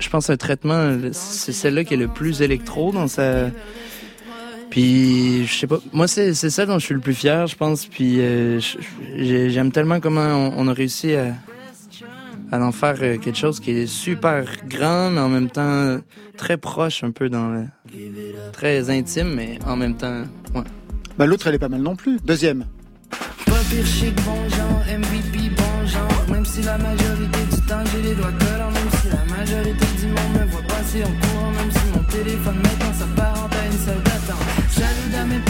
je 0.00 0.08
pense 0.08 0.30
un 0.30 0.36
traitement 0.36 0.96
c'est 1.12 1.52
celle-là 1.52 1.84
qui 1.84 1.94
est 1.94 1.98
le 1.98 2.08
plus 2.08 2.42
électro 2.42 2.92
dans 2.92 3.06
sa 3.08 3.50
puis 4.70 5.46
je 5.46 5.52
sais 5.52 5.66
pas, 5.66 5.78
moi 5.92 6.06
c'est 6.06 6.32
c'est 6.32 6.50
ça 6.50 6.64
dont 6.64 6.78
je 6.78 6.84
suis 6.86 6.94
le 6.94 7.00
plus 7.00 7.14
fier, 7.14 7.46
je 7.48 7.56
pense. 7.56 7.86
Puis 7.86 8.20
euh, 8.20 8.60
j'aime 9.16 9.72
tellement 9.72 9.98
comment 9.98 10.20
on, 10.20 10.52
on 10.56 10.68
a 10.68 10.72
réussi 10.72 11.14
à, 11.14 11.34
à 12.52 12.60
en 12.60 12.72
faire 12.72 12.96
euh, 13.02 13.18
quelque 13.18 13.36
chose 13.36 13.58
qui 13.60 13.72
est 13.72 13.86
super 13.86 14.44
grand, 14.68 15.10
mais 15.10 15.20
en 15.20 15.28
même 15.28 15.50
temps 15.50 15.98
très 16.36 16.56
proche, 16.56 17.04
un 17.04 17.10
peu 17.10 17.28
dans 17.28 17.48
le... 17.48 17.64
très 18.52 18.90
intime, 18.90 19.34
mais 19.34 19.58
en 19.66 19.76
même 19.76 19.96
temps, 19.96 20.22
ouais. 20.54 20.62
Bah, 21.18 21.26
l'autre, 21.26 21.48
elle 21.48 21.56
est 21.56 21.58
pas 21.58 21.68
mal 21.68 21.82
non 21.82 21.96
plus. 21.96 22.18
Deuxième. 22.24 22.64
Pas 23.10 23.52
pire 23.68 23.84
chic, 23.84 24.14
bon 24.24 24.48
genre, 24.48 24.82
MVP, 24.98 25.50
bon 25.56 25.86
genre. 25.86 26.26
Même 26.30 26.44
si 26.44 26.62
la 26.62 26.78
majorité 26.78 27.38
du 27.50 27.60
temps 27.66 27.84
j'ai 27.92 28.02
les 28.02 28.14
doigts 28.14 28.32
collants, 28.38 28.70
même 28.70 28.90
si 29.02 29.08
la 29.08 29.36
majorité 29.36 29.89
monde 30.20 30.40
me 30.40 30.50
voit 30.50 30.62
passer 30.62 31.04
en 31.04 31.14
courant, 31.20 31.50
même 31.50 31.70
si 31.70 31.84
mon 31.94 32.04
téléphone 32.04 32.56
maintenant 32.62 32.94
s'apparente 32.98 33.52
à 33.54 33.66
une 33.66 33.78
salle 33.78 34.02
d'attente. 34.02 34.46
Jaloux 34.76 35.10
dans 35.12 35.26
mes 35.26 35.42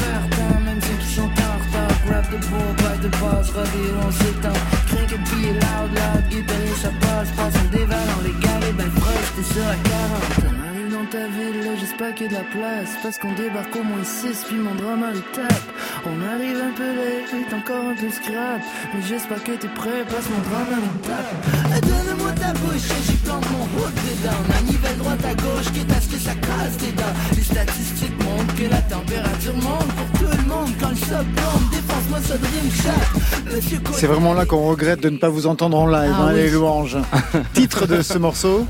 même 0.65 0.81
ceux 0.81 0.99
qui 1.03 1.15
sont 1.15 1.23
en 1.23 1.55
retard. 1.63 1.97
Grab 2.07 2.25
the 2.31 2.41
ball, 2.51 2.75
pas 2.77 2.97
de 2.97 3.09
passe, 3.09 3.51
rodéo, 3.51 3.95
on 4.07 4.13
s'étend. 4.13 4.59
Crank 4.89 5.13
it, 5.13 5.23
be 5.31 5.53
loud, 5.63 5.91
loud, 5.95 6.29
guitare, 6.31 6.77
ça 6.81 6.91
passe, 7.01 7.31
passe 7.37 7.55
en 7.55 7.77
dévalant 7.77 8.21
les 8.25 8.35
galets, 8.45 8.77
ben 8.77 8.91
frost, 8.97 9.33
t'es 9.37 9.55
sur 9.55 9.65
la 9.65 9.77
40. 9.77 10.70
Ta 11.11 11.27
ville, 11.27 11.65
là, 11.65 11.73
j'espère 11.79 12.15
qu'il 12.15 12.27
y 12.27 12.29
a 12.29 12.33
de 12.33 12.35
la 12.39 12.47
place. 12.55 12.91
Parce 13.03 13.19
qu'on 13.19 13.33
débarque 13.35 13.75
au 13.75 13.83
moins 13.83 14.05
6, 14.05 14.45
puis 14.47 14.57
mon 14.57 14.75
drama 14.77 15.09
le 15.13 15.21
tape. 15.35 15.63
On 16.07 16.15
arrive 16.23 16.57
un 16.63 16.71
peu 16.73 16.87
late, 16.87 17.53
encore 17.53 17.85
un 17.91 17.95
peu 17.97 18.09
scrap. 18.11 18.61
Mais 18.95 19.03
j'espère 19.09 19.43
que 19.43 19.53
t'es 19.53 19.67
prêt, 19.75 20.05
parce 20.09 20.27
que 20.27 20.31
mon 20.33 20.43
drama 20.49 20.77
le 20.79 21.01
tape. 21.09 21.35
Eh, 21.77 21.81
Donne-moi 21.81 22.31
ta 22.39 22.53
bouche, 22.53 22.87
et 22.95 23.03
j'y 23.11 23.17
plante 23.27 23.45
mon 23.51 23.65
hook 23.65 23.93
dedans. 24.07 24.39
Manivelle 24.55 24.99
droite 24.99 25.25
à 25.25 25.35
gauche, 25.35 25.73
quitte 25.75 25.91
à 25.91 26.01
ce 26.01 26.09
que 26.11 26.19
ça 26.19 26.35
casse 26.35 26.77
tes 26.79 26.93
dents? 26.93 27.17
Les 27.37 27.43
statistiques 27.43 28.19
montrent 28.25 28.55
que 28.55 28.71
la 28.71 28.83
température 28.83 29.55
monte 29.55 29.91
pour 29.99 30.19
tout 30.21 30.31
le 30.31 30.49
monde. 30.49 30.71
Quand 30.81 30.91
le 30.91 30.97
choc 30.97 31.27
tombe, 31.35 31.71
défonce-moi 31.73 32.19
ça 32.23 32.37
dream 32.39 32.71
shot. 32.71 33.53
Monsieur 33.57 33.79
C'est 33.95 34.07
vraiment 34.07 34.33
là 34.35 34.47
qu'on 34.47 34.63
regrette 34.69 35.01
de 35.03 35.11
ne 35.11 35.19
pas 35.19 35.29
vous 35.29 35.49
entendre 35.49 35.77
en 35.77 35.87
live, 35.89 36.13
Ah 36.15 36.23
hein, 36.23 36.29
oui. 36.29 36.43
les 36.43 36.51
louanges. 36.51 36.99
Titre 37.55 37.87
de 37.87 38.01
ce 38.01 38.17
morceau? 38.17 38.65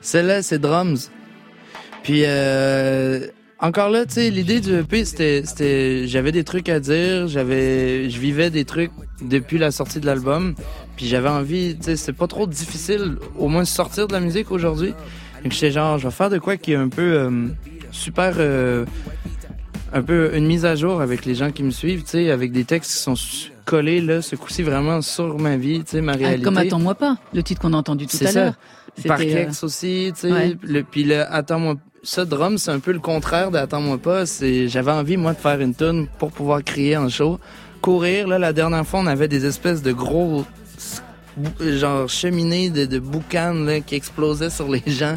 Celle-là, 0.00 0.42
c'est 0.42 0.60
Drums. 0.60 1.10
Puis, 2.08 2.22
euh, 2.24 3.26
encore 3.58 3.90
là, 3.90 4.06
tu 4.06 4.14
sais, 4.14 4.30
l'idée 4.30 4.60
du 4.60 4.74
EP, 4.78 5.04
c'était, 5.04 5.42
c'était, 5.44 6.08
j'avais 6.08 6.32
des 6.32 6.42
trucs 6.42 6.70
à 6.70 6.80
dire, 6.80 7.28
j'avais, 7.28 8.08
je 8.08 8.18
vivais 8.18 8.48
des 8.48 8.64
trucs 8.64 8.92
depuis 9.20 9.58
la 9.58 9.70
sortie 9.70 10.00
de 10.00 10.06
l'album, 10.06 10.54
puis 10.96 11.06
j'avais 11.06 11.28
envie, 11.28 11.76
tu 11.76 11.84
sais, 11.84 11.96
c'est 11.96 12.14
pas 12.14 12.26
trop 12.26 12.46
difficile, 12.46 13.16
au 13.36 13.48
moins 13.48 13.60
de 13.60 13.66
sortir 13.66 14.08
de 14.08 14.14
la 14.14 14.20
musique 14.20 14.50
aujourd'hui. 14.50 14.94
Donc 15.44 15.52
j'étais 15.52 15.70
genre, 15.70 15.98
je 15.98 16.08
vais 16.08 16.10
faire 16.10 16.30
de 16.30 16.38
quoi 16.38 16.56
qui 16.56 16.72
est 16.72 16.76
un 16.76 16.88
peu 16.88 17.02
euh, 17.02 17.48
super, 17.90 18.36
euh, 18.38 18.86
un 19.92 20.00
peu 20.00 20.34
une 20.34 20.46
mise 20.46 20.64
à 20.64 20.74
jour 20.76 21.02
avec 21.02 21.26
les 21.26 21.34
gens 21.34 21.50
qui 21.50 21.62
me 21.62 21.72
suivent, 21.72 22.04
tu 22.04 22.12
sais, 22.12 22.30
avec 22.30 22.52
des 22.52 22.64
textes 22.64 22.92
qui 22.92 22.96
sont 23.02 23.16
collés 23.66 24.00
là, 24.00 24.22
ce 24.22 24.34
coup-ci 24.34 24.62
vraiment 24.62 25.02
sur 25.02 25.38
ma 25.38 25.58
vie, 25.58 25.80
tu 25.84 25.90
sais, 25.90 26.00
ma 26.00 26.12
Ah, 26.12 26.16
réalité. 26.16 26.42
comme 26.42 26.56
Attends-moi 26.56 26.94
pas, 26.94 27.18
le 27.34 27.42
titre 27.42 27.60
qu'on 27.60 27.74
a 27.74 27.76
entendu 27.76 28.06
tout 28.06 28.16
à 28.24 28.32
l'heure. 28.32 28.54
C'était, 28.96 29.08
Parkex 29.10 29.62
euh, 29.62 29.66
aussi, 29.66 30.12
tu 30.14 30.22
sais. 30.22 30.32
ouais. 30.32 30.56
Le, 30.62 30.82
puis 30.82 31.04
le 31.04 31.20
Attends-moi. 31.32 31.76
Ça, 32.02 32.24
drum, 32.24 32.58
c'est 32.58 32.70
un 32.70 32.78
peu 32.78 32.92
le 32.92 33.00
contraire 33.00 33.50
d'Attends-moi 33.50 33.98
pas. 33.98 34.24
C'est, 34.24 34.68
j'avais 34.68 34.92
envie, 34.92 35.16
moi, 35.16 35.32
de 35.34 35.38
faire 35.38 35.60
une 35.60 35.74
tune 35.74 36.06
pour 36.18 36.30
pouvoir 36.30 36.62
crier 36.62 36.96
en 36.96 37.08
show. 37.08 37.38
Courir, 37.82 38.28
là, 38.28 38.38
la 38.38 38.52
dernière 38.52 38.86
fois, 38.86 39.00
on 39.00 39.06
avait 39.06 39.28
des 39.28 39.44
espèces 39.46 39.82
de 39.82 39.92
gros, 39.92 40.44
genre, 41.60 42.08
cheminées 42.08 42.70
de, 42.70 42.86
de 42.86 42.98
boucanes, 42.98 43.66
là, 43.66 43.80
qui 43.80 43.94
explosaient 43.94 44.50
sur 44.50 44.68
les 44.68 44.82
gens. 44.86 45.16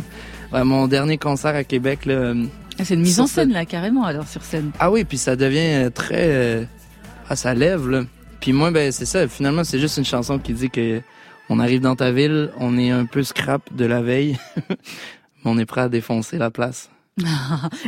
Mon 0.52 0.88
dernier 0.88 1.18
concert 1.18 1.56
à 1.56 1.64
Québec, 1.64 2.06
là. 2.06 2.14
euh, 2.14 2.46
Ah, 2.78 2.84
C'est 2.84 2.96
une 2.96 3.02
mise 3.02 3.20
en 3.20 3.28
scène 3.28 3.54
là, 3.54 3.66
carrément, 3.66 4.04
alors 4.04 4.28
sur 4.28 4.44
scène. 4.44 4.72
ah 4.80 4.92
oui, 4.92 5.04
puis 5.06 5.18
ça 5.18 5.36
devient 5.36 5.86
euh, 5.86 5.90
très... 5.90 6.28
euh, 6.30 6.64
Ah, 7.30 7.36
ça 7.36 7.54
lève, 7.54 7.88
là. 7.90 8.02
Puis 8.42 8.52
moi, 8.54 8.70
ben, 8.72 8.92
c'est 8.92 9.06
ça. 9.06 9.28
Finalement, 9.28 9.64
c'est 9.64 9.80
juste 9.80 9.98
une 9.98 10.04
chanson 10.06 10.40
qui 10.40 10.54
dit 10.54 10.70
que 10.70 11.02
on 11.48 11.60
arrive 11.60 11.82
dans 11.82 11.96
ta 11.96 12.12
ville, 12.12 12.50
on 12.60 12.78
est 12.78 12.92
un 12.92 13.06
peu 13.06 13.24
scrap 13.24 13.62
de 13.76 13.86
la 13.86 14.02
veille, 14.02 14.38
on 15.46 15.58
est 15.58 15.66
prêt 15.66 15.82
à 15.82 15.90
défoncer 15.90 16.38
la 16.38 16.52
place. 16.52 16.90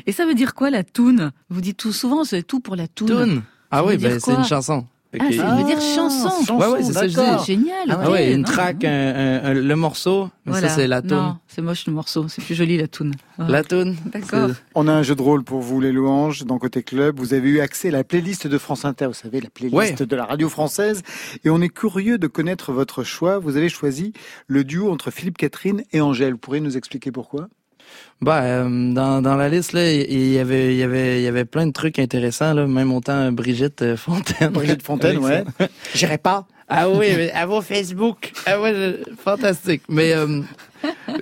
Et 0.06 0.12
ça 0.12 0.26
veut 0.26 0.36
dire 0.36 0.54
quoi 0.54 0.70
la 0.70 0.84
toune? 0.84 1.32
Vous 1.50 1.62
dites 1.62 1.78
tout 1.78 1.94
souvent, 1.94 2.24
c'est 2.24 2.44
tout 2.44 2.60
pour 2.60 2.76
la 2.76 2.88
toune. 2.88 3.08
Toune? 3.08 3.44
Ah 3.72 3.78
Ça 3.78 3.86
oui, 3.86 3.98
ben, 3.98 4.20
c'est 4.20 4.34
une 4.34 4.44
chanson. 4.44 4.86
Ah, 5.20 5.32
ça 5.32 5.56
veut 5.56 5.64
dire 5.64 5.80
chanson. 5.82 6.56
Ouais, 6.56 6.68
ouais, 6.68 6.84
c'est 6.84 6.94
ça 6.94 7.02
que 7.02 7.08
je 7.10 7.38
dis. 7.40 7.46
Génial, 7.46 7.88
Ah 7.90 8.10
ouais, 8.10 8.34
une 8.34 8.42
non, 8.42 8.44
track, 8.48 8.84
un- 8.84 8.90
un- 8.90 9.44
un- 9.46 9.54
le 9.54 9.76
morceau, 9.76 10.30
mais 10.46 10.54
Voilà. 10.54 10.70
ça 10.70 10.76
c'est 10.76 10.88
la 10.88 11.02
toune. 11.02 11.12
Non, 11.12 11.38
c'est 11.48 11.62
moche 11.62 11.86
le 11.86 11.94
morceau, 11.94 12.28
c'est 12.28 12.44
plus 12.44 12.56
joli 12.56 12.78
la 12.78 12.88
toune. 12.88 13.14
Ouais. 13.38 13.46
La 13.50 13.64
toune. 13.64 13.96
D'accord. 14.06 14.50
On 14.76 14.88
a 14.88 14.92
un 14.94 15.04
jeu 15.04 15.16
de 15.16 15.22
rôle 15.22 15.44
pour 15.44 15.62
vous, 15.62 15.80
les 15.82 15.92
louanges, 15.92 16.44
dans 16.46 16.58
Côté 16.58 16.82
Club. 16.84 17.20
Vous 17.20 17.34
avez 17.34 17.50
eu 17.50 17.60
accès 17.60 17.90
à 17.90 17.92
la 17.92 18.04
playlist 18.04 18.48
de 18.48 18.58
France 18.58 18.86
Inter, 18.86 19.06
vous 19.08 19.14
savez, 19.14 19.40
la 19.42 19.50
playlist 19.50 19.76
Ouais. 20.00 20.06
de 20.06 20.16
la 20.16 20.26
radio 20.26 20.50
française. 20.50 21.04
Et 21.44 21.50
on 21.50 21.62
est 21.62 21.70
curieux 21.70 22.18
de 22.18 22.28
connaître 22.28 22.72
votre 22.72 23.04
choix. 23.04 23.38
Vous 23.40 23.56
avez 23.58 23.70
choisi 23.70 24.14
le 24.48 24.64
duo 24.64 24.92
entre 24.92 25.12
Philippe 25.12 25.38
Catherine 25.38 25.84
et 25.92 26.02
Angèle. 26.02 26.32
Vous 26.34 26.38
pourriez 26.40 26.62
nous 26.62 26.78
expliquer 26.78 27.12
pourquoi? 27.12 27.48
Bah, 28.22 28.42
euh, 28.44 28.94
dans, 28.94 29.22
dans 29.22 29.36
la 29.36 29.50
liste, 29.50 29.74
là, 29.74 29.92
il 29.92 30.30
y 30.32 30.40
avait, 30.40 30.74
il 30.74 30.78
y 30.78 30.84
avait, 30.84 31.20
il 31.20 31.24
y 31.24 31.28
avait 31.28 31.44
plein 31.46 31.68
de 31.68 31.74
trucs 31.74 32.00
intéressants, 32.00 32.54
là, 32.54 32.66
même 32.68 32.94
autant 32.94 33.32
Brigitte 33.34 33.82
euh, 33.82 33.98
Fontaine. 33.98 34.50
Brigitte 34.52 34.82
Fontaine, 34.86 35.18
ouais. 35.18 35.44
J'irai 35.94 36.18
pas. 36.18 36.48
Ah 36.70 36.90
oui, 36.90 37.08
mais 37.18 37.32
à 37.32 37.46
vos 37.46 37.62
Facebook. 37.62 38.32
Ah 38.46 38.62
ouais, 38.62 38.74
je- 38.74 39.14
fantastique. 39.22 39.82
Mais, 39.90 40.14
euh, 40.14 40.40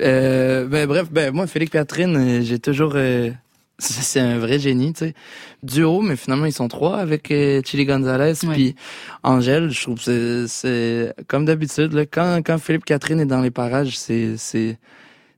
euh, 0.01 0.65
ben, 0.67 0.87
bref, 0.87 1.07
ben, 1.11 1.33
moi, 1.33 1.47
Félix 1.47 1.71
Catherine, 1.71 2.15
euh, 2.15 2.41
j'ai 2.43 2.59
toujours, 2.59 2.93
euh, 2.95 3.31
c'est 3.79 4.19
un 4.19 4.37
vrai 4.37 4.59
génie, 4.59 4.93
tu 4.93 5.05
sais. 5.05 5.13
Duo, 5.63 6.01
mais 6.01 6.15
finalement, 6.15 6.45
ils 6.45 6.53
sont 6.53 6.67
trois 6.67 6.97
avec 6.97 7.31
euh, 7.31 7.61
Chili 7.65 7.85
Gonzalez 7.85 8.33
puis 8.51 8.75
Angèle. 9.23 9.71
Je 9.71 9.81
trouve 9.81 9.97
que 9.97 10.03
c'est- 10.03 10.47
c'est, 10.47 11.13
comme 11.27 11.45
d'habitude, 11.45 11.93
là, 11.93 12.05
quand, 12.05 12.41
quand 12.45 12.59
Philippe 12.59 12.85
Catherine 12.85 13.19
est 13.19 13.25
dans 13.25 13.41
les 13.41 13.51
parages, 13.51 13.97
c'est, 13.97 14.35
c'est, 14.37 14.77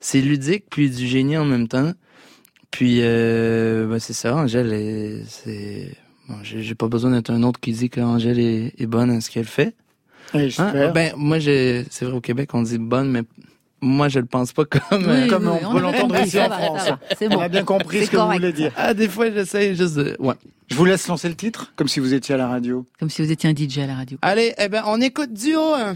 c'est 0.04 0.20
ludique 0.22 0.66
puis 0.70 0.90
du 0.90 1.08
génie 1.08 1.38
en 1.38 1.46
même 1.46 1.68
temps. 1.70 1.94
Puis, 2.72 3.00
euh, 3.02 3.88
ben, 3.88 4.00
c'est 4.00 4.14
ça, 4.14 4.36
Angèle, 4.36 4.74
est- 4.74 5.24
c'est, 5.28 5.96
bon, 6.28 6.36
j'ai 6.44 6.76
pas 6.76 6.88
besoin 6.88 7.12
d'être 7.12 7.30
un 7.30 7.42
autre 7.44 7.60
qui 7.60 7.72
dit 7.72 7.90
qu'Angèle 7.90 8.40
est, 8.40 8.74
est 8.78 8.86
bonne 8.86 9.12
à 9.12 9.22
ce 9.22 9.30
qu'elle 9.32 9.46
fait. 9.46 9.76
Oui. 10.34 10.54
Hein? 10.58 10.92
Ben, 10.94 11.14
moi, 11.16 11.40
j'ai, 11.40 11.86
c'est 11.90 12.06
vrai, 12.06 12.16
au 12.16 12.22
Québec, 12.22 12.50
on 12.54 12.64
dit 12.64 12.80
bonne, 12.80 13.12
mais 13.12 13.22
moi, 13.80 14.10
je 14.10 14.20
le 14.20 14.26
pense 14.26 14.52
pas 14.54 14.66
comme, 14.66 15.06
euh, 15.06 15.28
Comme 15.28 15.48
on 15.48 15.72
peut 15.74 15.80
l'entendre 15.80 16.20
ici 16.22 16.40
en 16.40 16.50
France. 16.50 16.90
On 17.22 17.40
a 17.40 17.48
bien 17.48 17.64
compris 17.64 18.06
ce 18.06 18.12
que 18.12 18.18
vous 18.18 18.32
voulez 18.32 18.52
dire. 18.54 18.72
Ah, 18.76 18.94
des 18.94 19.08
fois, 19.08 19.32
j'essaie 19.32 19.74
juste 19.76 19.96
de, 19.96 20.16
ouais. 20.20 20.36
Je 20.70 20.76
vous 20.76 20.86
laisse 20.86 21.08
lancer 21.08 21.30
le 21.30 21.36
titre, 21.36 21.72
comme 21.76 21.88
si 21.88 22.00
vous 22.00 22.14
étiez 22.14 22.34
à 22.36 22.38
la 22.40 22.48
radio. 22.48 22.86
Comme 23.00 23.10
si 23.10 23.22
vous 23.22 23.32
étiez 23.32 23.50
un 23.50 23.54
DJ 23.56 23.80
à 23.80 23.88
la 23.88 23.96
radio. 23.96 24.18
Allez, 24.22 24.54
eh 24.58 24.68
ben, 24.68 24.84
on 24.88 25.00
écoute 25.00 25.32
duo, 25.32 25.60
hein. 25.76 25.96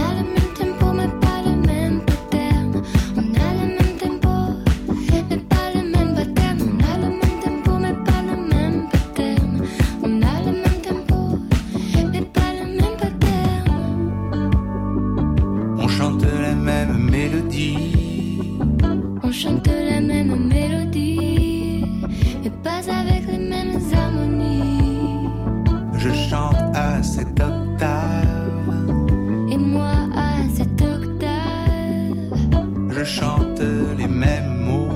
Je 33.01 33.05
chante 33.05 33.59
les 33.97 34.07
mêmes 34.07 34.57
mots. 34.63 34.87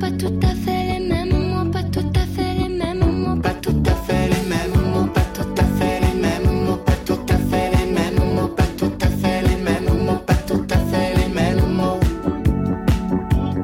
pas 0.00 0.10
tout 0.10 0.34
à 0.42 0.48
fait 0.48 0.98
les 0.98 1.06
mêmes 1.06 1.30
mots, 1.30 1.70
pas 1.70 1.84
tout 1.84 2.12
à 2.16 2.26
fait 2.34 2.54
les 2.58 2.68
mêmes 2.68 2.98
mots, 3.22 3.36
pas 3.40 3.54
tout 3.62 3.82
à 3.86 3.94
fait 3.94 4.28
les 4.30 4.48
mêmes 4.50 4.74
mots, 4.92 5.06
pas 5.06 5.20
tout 5.30 5.46
à 5.58 5.64
fait 5.78 6.00
les 6.00 6.14
mêmes 6.20 6.64
mots, 6.64 6.78
pas 6.78 6.96
tout 7.06 7.20
à 7.30 7.36
fait 7.38 7.70
les 7.70 7.86
mêmes 7.92 8.34
mots, 8.34 8.48
pas 8.48 8.66
tout 8.76 8.92
à 9.00 9.06
fait 9.06 9.42
les 9.46 9.56
mêmes 9.62 10.04
mots, 10.06 10.18
pas 10.26 10.34
tout 10.48 10.66
à 10.70 10.78
fait 10.90 11.14
les 11.14 11.28
mêmes 11.28 11.72
mots. 11.76 12.00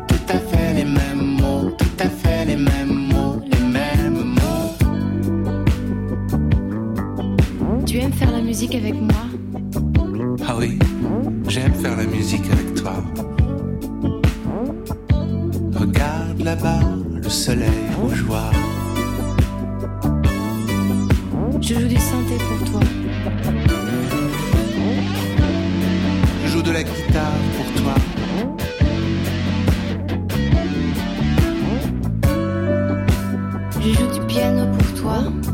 Tout 0.07 0.29
à 0.29 0.39
fait 0.39 0.75
les 0.75 0.85
mêmes 0.85 1.27
mots, 1.41 1.71
tout 1.77 1.99
à 1.99 2.09
fait 2.09 2.45
les 2.45 2.57
mêmes 2.57 2.95
mots, 3.11 3.43
les 3.51 3.65
mêmes 3.77 4.37
mots. 4.39 4.77
Tu 7.85 7.99
aimes 7.99 8.13
faire 8.13 8.31
la 8.31 8.43
musique 8.43 8.77
avec 8.77 8.95
moi 8.95 9.25
Ah 10.47 10.55
oui, 10.57 10.79
J'aime 11.53 11.75
faire 11.75 11.95
la 11.99 12.05
musique 12.05 12.51
avec 12.51 12.77
toi. 12.77 12.95
Regarde 15.79 16.41
là-bas 16.43 16.81
le 17.15 17.29
soleil 17.29 17.69
rougeoie. 18.01 18.51
Je 21.61 21.75
joue 21.75 21.89
du 21.89 21.97
synthé 21.97 22.39
pour 22.39 22.71
toi. 22.71 22.81
Je 26.43 26.49
joue 26.49 26.63
de 26.63 26.71
la 26.71 26.83
guitare 26.85 27.43
pour 27.59 27.83
toi. 27.83 27.95
Je 33.79 33.93
joue 33.93 34.21
du 34.21 34.27
piano 34.27 34.75
pour 34.75 35.03
toi. 35.03 35.52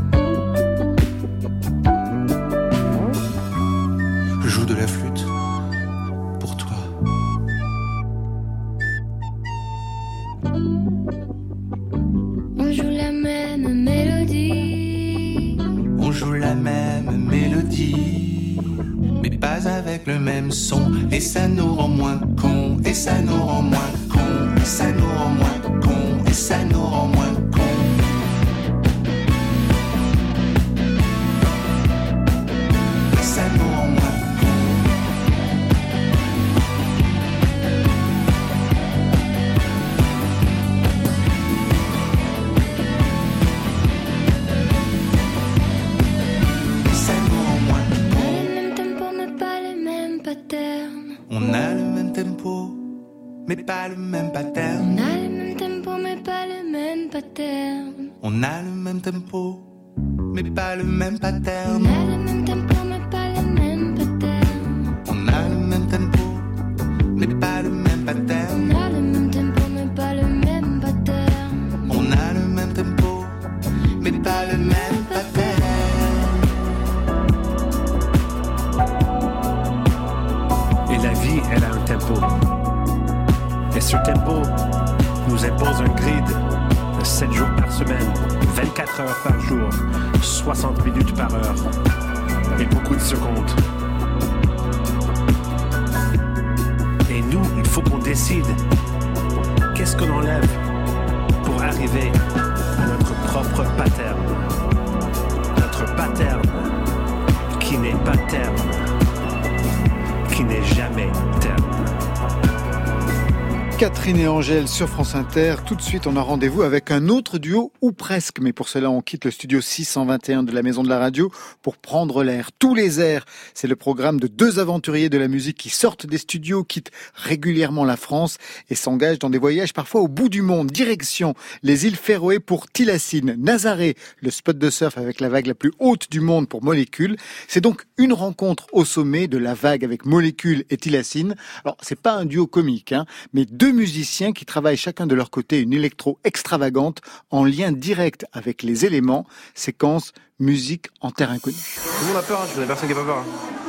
Angèle 114.39 114.69
sur 114.69 114.87
France 114.87 115.15
Inter. 115.15 115.55
Tout 115.65 115.75
de 115.75 115.81
suite, 115.81 116.07
on 116.07 116.15
a 116.15 116.21
rendez-vous 116.21 116.61
avec 116.61 116.91
un 116.91 117.09
autre 117.09 117.39
duo, 117.39 117.73
ou 117.81 117.91
presque. 117.91 118.39
Mais 118.39 118.53
pour 118.53 118.69
cela, 118.69 118.89
on 118.89 119.01
quitte 119.01 119.25
le 119.25 119.31
studio 119.31 119.59
621 119.59 120.43
de 120.43 120.53
la 120.53 120.63
Maison 120.63 120.81
de 120.81 120.87
la 120.87 120.97
Radio 120.97 121.29
pour 121.61 121.75
prendre 121.75 122.23
l'air. 122.23 122.53
Tous 122.57 122.73
les 122.73 123.01
airs. 123.01 123.25
C'est 123.53 123.67
le 123.67 123.75
programme 123.75 124.17
de 124.17 124.27
deux 124.27 124.57
aventuriers 124.59 125.09
de 125.09 125.17
la 125.17 125.27
musique 125.27 125.57
qui 125.57 125.67
sortent 125.67 126.05
des 126.05 126.17
studios, 126.17 126.63
quittent 126.63 126.91
régulièrement 127.15 127.83
la 127.83 127.97
France 127.97 128.37
et 128.69 128.75
s'engagent 128.75 129.19
dans 129.19 129.29
des 129.29 129.39
voyages 129.39 129.73
parfois 129.73 129.99
au 129.99 130.07
bout 130.07 130.29
du 130.29 130.41
monde. 130.41 130.71
Direction 130.71 131.33
les 131.61 131.85
îles 131.85 131.97
Féroé 131.97 132.39
pour 132.39 132.71
Tilassine. 132.71 133.35
Nazaré, 133.37 133.95
le 134.21 134.29
spot 134.31 134.57
de 134.57 134.69
surf 134.69 134.97
avec 134.97 135.19
la 135.19 135.27
vague 135.27 135.47
la 135.47 135.55
plus 135.55 135.73
haute 135.79 136.09
du 136.09 136.21
monde 136.21 136.47
pour 136.47 136.63
Molécule. 136.63 137.17
C'est 137.49 137.59
donc 137.59 137.83
une 137.97 138.13
rencontre 138.13 138.67
au 138.71 138.85
sommet 138.85 139.27
de 139.27 139.37
la 139.37 139.53
vague 139.53 139.83
avec 139.83 140.05
Molécule 140.05 140.63
et 140.69 140.77
Tilassine. 140.77 141.35
Alors, 141.65 141.75
c'est 141.81 141.99
pas 141.99 142.13
un 142.13 142.23
duo 142.23 142.47
comique, 142.47 142.93
hein, 142.93 143.05
mais 143.33 143.43
deux 143.43 143.73
musiciens 143.73 144.28
qui 144.33 144.45
travaillent 144.45 144.77
chacun 144.77 145.07
de 145.07 145.15
leur 145.15 145.29
côté 145.29 145.59
une 145.59 145.73
électro 145.73 146.19
extravagante 146.23 147.01
en 147.31 147.43
lien 147.43 147.71
direct 147.71 148.25
avec 148.33 148.63
les 148.63 148.85
éléments, 148.85 149.25
séquence 149.55 150.13
musique 150.39 150.87
en 151.01 151.11
terre 151.11 151.31
inconnue. 151.31 151.55
Tout 151.55 152.01
le 152.01 152.07
monde 152.07 152.17
a 152.17 152.21
peur, 152.21 152.41
hein, 152.41 152.45
je 152.49 152.55
connais 152.55 152.67
personne 152.67 152.87
qui 152.87 152.93
a 152.93 152.97
pas 152.97 153.05
peur. 153.05 153.23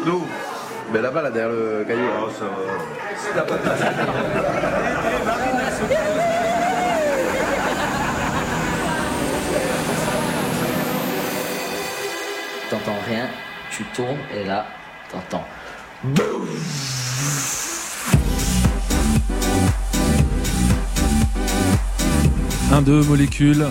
D'où 0.04 0.22
Ben 0.92 1.02
là-bas, 1.02 1.22
là, 1.22 1.30
derrière 1.30 1.52
le 1.52 1.84
cahier. 1.86 2.02
Oh, 2.22 2.30
ça 2.30 2.46
T'entends 12.70 12.98
rien, 13.08 13.28
tu 13.72 13.84
tournes 13.94 14.18
et 14.32 14.44
là, 14.44 14.66
t'entends. 15.10 15.44
Un, 22.72 22.82
deux 22.82 23.02
molécules. 23.02 23.66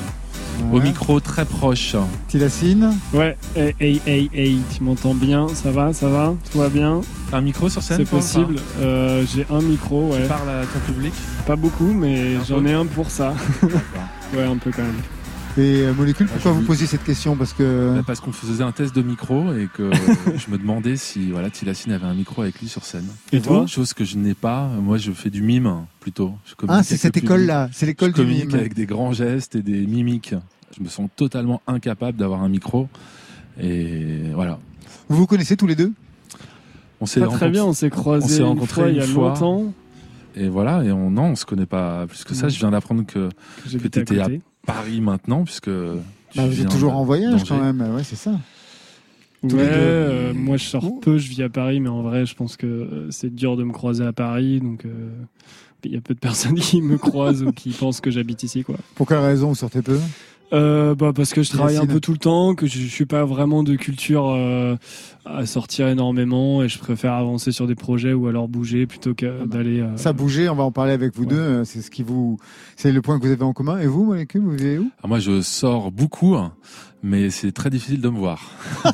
Au 0.73 0.81
micro 0.81 1.21
très 1.21 1.45
proche. 1.45 1.95
Tilassine 2.27 2.93
Ouais, 3.13 3.38
hey, 3.55 3.73
hey, 3.80 4.01
hey, 4.05 4.30
hey, 4.34 4.59
tu 4.76 4.84
m'entends 4.84 5.13
bien 5.13 5.47
Ça 5.53 5.71
va, 5.71 5.93
ça 5.93 6.09
va 6.09 6.35
Tout 6.51 6.57
va 6.59 6.67
bien? 6.67 6.99
Un 7.31 7.39
micro 7.41 7.69
sur 7.69 7.81
scène 7.81 7.97
C'est 7.97 8.09
possible. 8.09 8.57
Euh, 8.81 9.26
J'ai 9.34 9.45
un 9.49 9.61
micro, 9.61 10.11
ouais. 10.11 10.23
Tu 10.23 10.27
parles 10.27 10.49
à 10.49 10.63
ton 10.65 10.80
public? 10.85 11.13
Pas 11.47 11.55
beaucoup, 11.55 11.93
mais 11.93 12.35
j'en 12.45 12.65
ai 12.65 12.73
un 12.73 12.85
pour 12.85 13.09
ça. 13.09 13.34
ouais, 14.34 14.43
un 14.43 14.57
peu 14.57 14.71
quand 14.76 14.84
même. 14.84 15.01
Et 15.60 15.81
euh, 15.81 15.94
Molécule, 15.94 16.27
pourquoi 16.27 16.53
vous 16.53 16.61
posiez 16.61 16.88
cette 16.88 17.03
question? 17.03 17.36
Parce 17.36 17.52
que 17.52 17.95
Bah, 17.98 18.03
Parce 18.07 18.22
qu'on 18.22 18.31
faisait 18.31 18.64
un 18.64 18.72
test 18.72 18.95
de 18.95 19.02
micro 19.02 19.53
et 19.53 19.68
que 19.73 19.91
je 20.38 20.49
me 20.49 20.57
demandais 20.57 20.95
si 20.95 21.31
voilà, 21.31 21.49
Tilassine 21.49 21.91
avait 21.91 22.06
un 22.06 22.14
micro 22.14 22.44
avec 22.44 22.61
lui 22.61 22.69
sur 22.69 22.86
scène. 22.86 23.07
Et 23.34 23.41
toi? 23.41 23.68
Chose 23.68 23.94
que 23.94 24.06
je 24.06 24.18
n'ai 24.18 24.36
pas. 24.36 24.68
Moi, 24.68 24.98
je 24.98 25.11
fais 25.11 25.30
du 25.30 25.41
mime 25.41 25.86
plutôt. 25.99 26.34
Je 26.45 26.53
Ah, 26.69 26.81
c'est 26.81 26.95
cette 26.95 27.18
école-là, 27.18 27.69
c'est 27.73 27.86
l'école 27.86 28.14
du 28.14 28.23
mime. 28.23 28.53
avec 28.53 28.73
des 28.73 28.86
grands 28.86 29.11
gestes 29.11 29.56
et 29.56 29.61
des 29.61 29.86
mimiques. 29.86 30.34
Je 30.77 30.81
me 30.81 30.88
sens 30.88 31.10
totalement 31.18 31.61
incapable 31.68 32.18
d'avoir 32.18 32.41
un 32.41 32.49
micro. 32.49 32.88
Et 33.60 34.31
voilà. 34.34 34.60
vous 35.10 35.18
vous 35.18 35.27
connaissez 35.27 35.57
tous 35.57 35.68
les 35.68 35.76
deux? 35.76 35.91
On 37.02 37.06
s'est 37.06 37.19
très 37.19 37.49
bien, 37.49 37.65
on 37.65 37.73
s'est 37.73 37.90
croisés 37.90 38.27
s'est 38.36 38.40
une 38.40 38.48
rencontrés 38.48 38.81
fois 38.81 38.90
il 38.90 38.98
y 38.98 39.02
a 39.02 39.06
fois. 39.06 39.30
longtemps. 39.30 39.73
Et 40.36 40.48
voilà, 40.48 40.84
et 40.84 40.91
on, 40.91 41.10
non, 41.10 41.23
on 41.31 41.36
se 41.36 41.45
connaît 41.45 41.65
pas 41.65 42.06
plus 42.07 42.23
que 42.23 42.34
ça. 42.34 42.44
Non. 42.44 42.49
Je 42.49 42.60
viens 42.60 42.72
d'apprendre 42.72 43.06
que, 43.06 43.27
que 43.30 43.69
j'habitais 43.69 44.06
tu 44.06 44.14
étais 44.14 44.19
à 44.22 44.26
à 44.26 44.27
côté. 44.27 44.41
Paris 44.65 45.02
maintenant, 45.02 45.44
puisque 45.44 45.65
tu 45.65 45.72
Bah, 46.36 46.45
Vous 46.45 46.52
viens 46.52 46.64
êtes 46.65 46.72
toujours 46.72 46.95
en 46.95 47.03
voyage 47.06 47.44
quand 47.48 47.60
même, 47.61 47.81
ouais, 47.95 48.03
c'est 48.03 48.15
ça. 48.15 48.31
Tous 49.48 49.56
Ouais, 49.56 49.64
les 49.64 49.69
deux. 49.69 49.73
euh, 49.73 50.34
moi 50.34 50.57
je 50.57 50.65
sors 50.65 50.99
peu, 50.99 51.18
je 51.18 51.30
vis 51.30 51.44
à 51.44 51.49
Paris, 51.49 51.80
mais 51.80 51.88
en 51.90 52.02
vrai, 52.02 52.26
je 52.26 52.36
pense 52.36 52.57
que 52.57 52.68
euh, 52.68 53.07
c'est 53.11 53.34
dur 53.34 53.56
de 53.56 53.64
me 53.64 53.72
croiser 53.72 54.06
à 54.06 54.11
Paris, 54.11 54.60
donc 54.60 54.84
euh, 54.86 55.10
il 55.86 55.94
y 55.94 55.98
a 55.98 56.02
peu 56.02 56.14
de 56.14 56.19
personnes 56.19 56.56
qui 56.60 56.81
me 56.81 56.98
croisent 56.98 57.44
ou 57.44 57.53
qui 57.53 57.69
pensent 57.69 58.02
que 58.02 58.11
j'habite 58.11 58.44
ici, 58.44 58.64
quoi. 58.64 58.76
Pour 58.95 59.07
quelle 59.07 59.19
raison 59.19 59.48
vous 59.48 59.56
sortez 59.56 59.81
peu? 59.81 59.98
Euh, 60.51 60.95
bah 60.95 61.11
parce 61.15 61.31
que 61.34 61.43
je 61.43 61.49
travaille 61.51 61.77
un 61.77 61.85
peu 61.85 61.99
tout 61.99 62.11
le 62.11 62.17
temps, 62.17 62.55
que 62.55 62.65
je, 62.65 62.80
je 62.80 62.88
suis 62.88 63.05
pas 63.05 63.23
vraiment 63.23 63.61
de 63.61 63.76
culture 63.76 64.30
euh, 64.30 64.76
à 65.26 65.45
sortir 65.45 65.88
énormément 65.88 66.63
et 66.63 66.69
je 66.69 66.80
préfère 66.80 67.13
avancer 67.13 67.51
sur 67.51 67.67
des 67.67 67.76
projets 67.76 68.13
ou 68.13 68.26
alors 68.27 68.47
bouger 68.47 68.88
plutôt 68.88 69.13
que 69.13 69.45
d'aller. 69.45 69.80
euh, 69.81 69.95
Ça 69.95 70.09
a 70.09 70.13
bougé, 70.13 70.49
on 70.49 70.55
va 70.55 70.63
en 70.63 70.71
parler 70.71 70.93
avec 70.93 71.15
vous 71.15 71.26
deux. 71.27 71.35
euh, 71.38 71.63
C'est 71.65 71.81
ce 71.81 71.91
qui 71.91 72.01
vous, 72.01 72.38
c'est 72.76 72.91
le 72.91 73.01
point 73.03 73.19
que 73.19 73.26
vous 73.27 73.31
avez 73.31 73.43
en 73.43 73.53
commun. 73.53 73.77
Et 73.77 73.85
vous, 73.85 74.03
Molécule, 74.05 74.41
vous 74.41 74.51
vivez 74.51 74.80
où? 74.80 74.89
Ah, 75.03 75.07
moi, 75.07 75.19
je 75.19 75.41
sors 75.41 75.91
beaucoup, 75.91 76.34
hein, 76.35 76.53
mais 77.03 77.30
c'est 77.30 77.51
très 77.51 77.69
difficile 77.69 78.01
de 78.01 78.09
me 78.09 78.17
voir. 78.17 78.49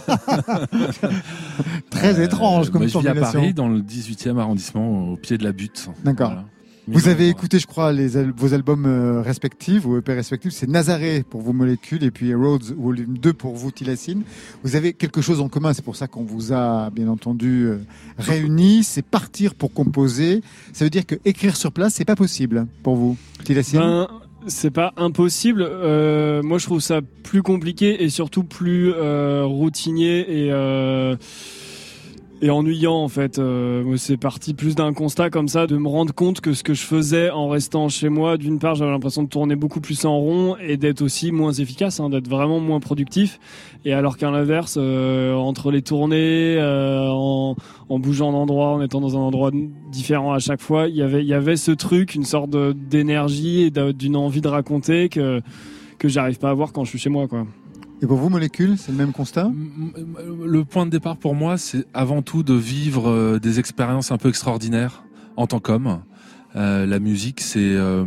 Très 1.90 2.24
étrange 2.24 2.70
comme 2.70 2.82
moi, 2.82 2.88
je 2.88 2.98
vis 3.00 3.08
à. 3.08 3.14
Paris, 3.40 3.54
dans 3.54 3.70
le 3.70 3.80
18e 3.80 4.38
arrondissement, 4.38 5.12
au 5.12 5.16
pied 5.16 5.38
de 5.38 5.44
la 5.44 5.52
butte. 5.54 5.90
D'accord. 6.04 6.32
Voilà. 6.32 6.46
Vous 6.88 7.08
avez 7.08 7.30
écouté, 7.30 7.58
je 7.58 7.66
crois, 7.66 7.92
les 7.92 8.16
al- 8.16 8.32
vos 8.38 8.54
albums 8.54 8.86
euh, 8.86 9.22
respectifs, 9.22 9.82
vos 9.82 9.98
EP 9.98 10.14
respectifs. 10.14 10.52
C'est 10.54 10.70
Nazaré 10.70 11.24
pour 11.28 11.42
vous, 11.42 11.52
Molécules, 11.52 12.04
et 12.04 12.12
puis 12.12 12.34
Roads, 12.36 12.74
volume 12.78 13.18
2 13.18 13.34
pour 13.34 13.56
vous, 13.56 13.72
Tilassine. 13.72 14.22
Vous 14.64 14.76
avez 14.76 14.94
quelque 14.94 15.22
chose 15.22 15.42
en 15.42 15.50
commun, 15.50 15.74
c'est 15.74 15.84
pour 15.84 15.96
ça 15.96 16.08
qu'on 16.08 16.24
vous 16.24 16.54
a, 16.54 16.92
bien 16.92 17.08
entendu, 17.08 17.66
euh, 17.66 17.78
réunis. 18.20 18.84
C'est 18.84 19.02
partir 19.04 19.56
pour 19.56 19.74
composer. 19.74 20.42
Ça 20.74 20.86
veut 20.86 20.92
dire 20.92 21.06
que 21.08 21.16
écrire 21.26 21.56
sur 21.58 21.72
place, 21.72 21.96
c'est 21.96 22.06
pas 22.06 22.16
possible 22.16 22.68
pour 22.84 22.96
vous, 22.96 23.18
Tilassine 23.44 23.80
Ben, 23.80 24.08
c'est 24.48 24.70
pas 24.72 24.94
impossible. 24.96 25.66
Euh, 25.68 26.44
moi, 26.44 26.60
je 26.60 26.66
trouve 26.68 26.82
ça 26.82 27.02
plus 27.24 27.42
compliqué 27.42 28.04
et 28.04 28.10
surtout 28.10 28.44
plus 28.44 28.92
euh, 28.94 29.44
routinier 29.44 30.20
et 30.46 30.52
euh, 30.52 31.16
et 32.42 32.50
ennuyant 32.50 32.96
en 32.96 33.08
fait. 33.08 33.40
Euh, 33.40 33.96
c'est 33.98 34.18
parti 34.18 34.54
plus 34.54 34.76
d'un 34.76 34.94
constat 34.94 35.30
comme 35.30 35.48
ça, 35.48 35.68
de 35.68 35.78
me 35.78 35.88
rendre 35.88 36.14
compte 36.14 36.42
que 36.42 36.54
ce 36.54 36.64
que 36.64 36.74
je 36.74 36.84
faisais 36.84 37.30
en 37.30 37.48
restant 37.48 37.90
chez 37.90 38.10
moi, 38.10 38.38
d'une 38.38 38.60
part, 38.60 38.76
j'avais 38.76 38.92
l'impression 38.92 39.24
de 39.24 39.30
tourner 39.30 39.56
beaucoup 39.56 39.82
plus 39.82 40.06
en 40.06 40.18
rond 40.18 40.58
et 40.58 40.78
d'être 40.78 41.02
aussi 41.02 41.32
moins 41.32 41.54
efficace, 41.54 42.00
hein, 42.00 42.10
d'être 42.10 42.28
vraiment 42.28 42.60
moins 42.60 42.80
productif. 42.80 43.40
Et 43.86 43.94
alors 43.94 44.18
qu'à 44.18 44.32
l'inverse, 44.32 44.78
euh, 44.80 45.34
entre 45.34 45.72
les 45.72 45.82
tournées, 45.82 46.58
euh, 46.58 47.08
en, 47.10 47.56
en 47.90 48.00
bougeant 48.00 48.32
d'endroit, 48.32 48.70
en 48.70 48.82
étant 48.82 49.02
dans 49.02 49.16
un 49.16 49.22
endroit 49.22 49.52
différent 49.92 50.34
à 50.34 50.40
chaque 50.40 50.62
fois, 50.62 50.88
il 50.88 50.96
y 50.96 51.02
avait, 51.02 51.22
il 51.22 51.28
y 51.28 51.34
avait 51.34 51.58
ce 51.58 51.72
truc, 51.72 52.16
une 52.16 52.26
sorte 52.26 52.50
d'énergie 52.50 53.62
et 53.64 53.72
d'une 53.72 54.16
envie 54.16 54.42
de 54.42 54.48
raconter 54.48 55.10
que 55.10 55.42
que 55.98 56.10
j'arrive 56.10 56.40
pas 56.40 56.50
à 56.50 56.52
avoir 56.52 56.74
quand 56.74 56.84
je 56.84 56.90
suis 56.90 57.00
chez 57.00 57.10
moi, 57.10 57.28
quoi. 57.28 57.46
Et 58.02 58.08
pour 58.08 58.18
vous, 58.18 58.30
Molécule, 58.30 58.78
c'est 58.78 58.92
le 58.92 58.98
même 58.98 59.14
constat 59.14 59.52
Le 60.46 60.66
point 60.66 60.86
de 60.86 60.92
départ 60.92 61.18
pour 61.18 61.34
moi, 61.34 61.58
c'est 61.58 61.86
avant 61.94 62.22
tout 62.22 62.44
de 62.44 62.54
vivre 62.54 63.10
euh, 63.10 63.40
des 63.40 63.60
expériences 63.60 64.12
un 64.12 64.18
peu 64.18 64.30
extraordinaires 64.30 65.04
en 65.38 65.48
tant 65.48 65.60
qu'homme. 65.60 66.02
Euh, 66.56 66.86
la 66.86 67.00
musique, 67.00 67.42
c'est 67.42 67.60
euh, 67.60 68.06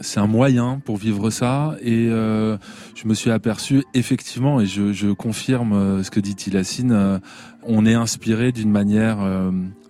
c'est 0.00 0.20
un 0.20 0.26
moyen 0.26 0.80
pour 0.84 0.96
vivre 0.96 1.28
ça, 1.28 1.76
et 1.82 2.08
euh, 2.08 2.56
je 2.94 3.06
me 3.06 3.12
suis 3.12 3.30
aperçu 3.30 3.84
effectivement, 3.92 4.60
et 4.60 4.66
je, 4.66 4.92
je 4.92 5.08
confirme 5.08 5.74
euh, 5.74 6.02
ce 6.02 6.10
que 6.10 6.18
dit 6.18 6.34
Tilassine, 6.34 6.92
euh, 6.92 7.18
on 7.62 7.84
est 7.84 7.92
inspiré 7.92 8.52
d'une 8.52 8.70
manière 8.70 9.18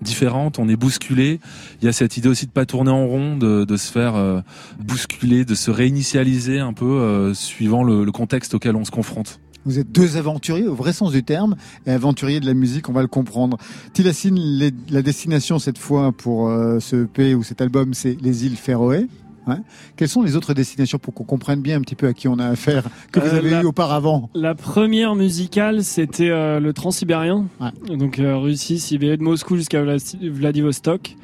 différente, 0.02 0.58
on 0.58 0.68
est 0.68 0.74
bousculé. 0.74 1.38
Il 1.80 1.84
y 1.84 1.88
a 1.88 1.92
cette 1.92 2.16
idée 2.16 2.28
aussi 2.28 2.46
de 2.46 2.50
pas 2.50 2.66
tourner 2.66 2.90
en 2.90 3.06
rond, 3.06 3.36
de, 3.36 3.64
de 3.64 3.76
se 3.76 3.92
faire 3.92 4.42
bousculer, 4.80 5.44
de 5.44 5.54
se 5.54 5.70
réinitialiser 5.70 6.58
un 6.58 6.72
peu 6.72 7.32
suivant 7.32 7.84
le, 7.84 8.04
le 8.04 8.10
contexte 8.10 8.54
auquel 8.54 8.74
on 8.74 8.84
se 8.84 8.90
confronte. 8.90 9.38
Vous 9.66 9.78
êtes 9.78 9.92
deux 9.92 10.16
aventuriers 10.16 10.68
au 10.68 10.74
vrai 10.74 10.92
sens 10.92 11.12
du 11.12 11.22
terme, 11.22 11.56
et 11.86 11.90
aventuriers 11.90 12.40
de 12.40 12.46
la 12.46 12.54
musique, 12.54 12.88
on 12.88 12.92
va 12.92 13.02
le 13.02 13.08
comprendre. 13.08 13.58
Tilassine, 13.92 14.36
les- 14.38 14.72
la 14.90 15.02
destination 15.02 15.58
cette 15.58 15.78
fois 15.78 16.12
pour 16.12 16.48
euh, 16.48 16.80
ce 16.80 17.04
EP 17.04 17.34
ou 17.34 17.42
cet 17.42 17.60
album, 17.60 17.92
c'est 17.94 18.16
les 18.22 18.46
îles 18.46 18.56
Féroé. 18.56 19.06
Ouais. 19.46 19.56
Quelles 19.96 20.08
sont 20.08 20.22
les 20.22 20.36
autres 20.36 20.52
destinations 20.52 20.98
pour 20.98 21.14
qu'on 21.14 21.24
comprenne 21.24 21.60
bien 21.62 21.78
un 21.78 21.80
petit 21.80 21.94
peu 21.94 22.06
à 22.06 22.12
qui 22.12 22.28
on 22.28 22.38
a 22.38 22.44
affaire 22.46 22.84
que 23.10 23.20
vous 23.20 23.26
Euh, 23.26 23.38
avez 23.38 23.50
la- 23.50 23.62
eu 23.62 23.64
auparavant? 23.64 24.28
La 24.34 24.54
première 24.54 25.14
musicale, 25.14 25.82
c'était 25.82 26.28
euh, 26.28 26.60
le 26.60 26.72
Transsibérien. 26.74 27.46
Donc 27.88 28.18
euh, 28.18 28.36
Russie, 28.36 28.78
Sibérie, 28.78 29.16
de 29.16 29.22
Moscou 29.22 29.56
jusqu'à 29.56 29.82
Vla- 29.82 30.30
Vladivostok. 30.30 31.16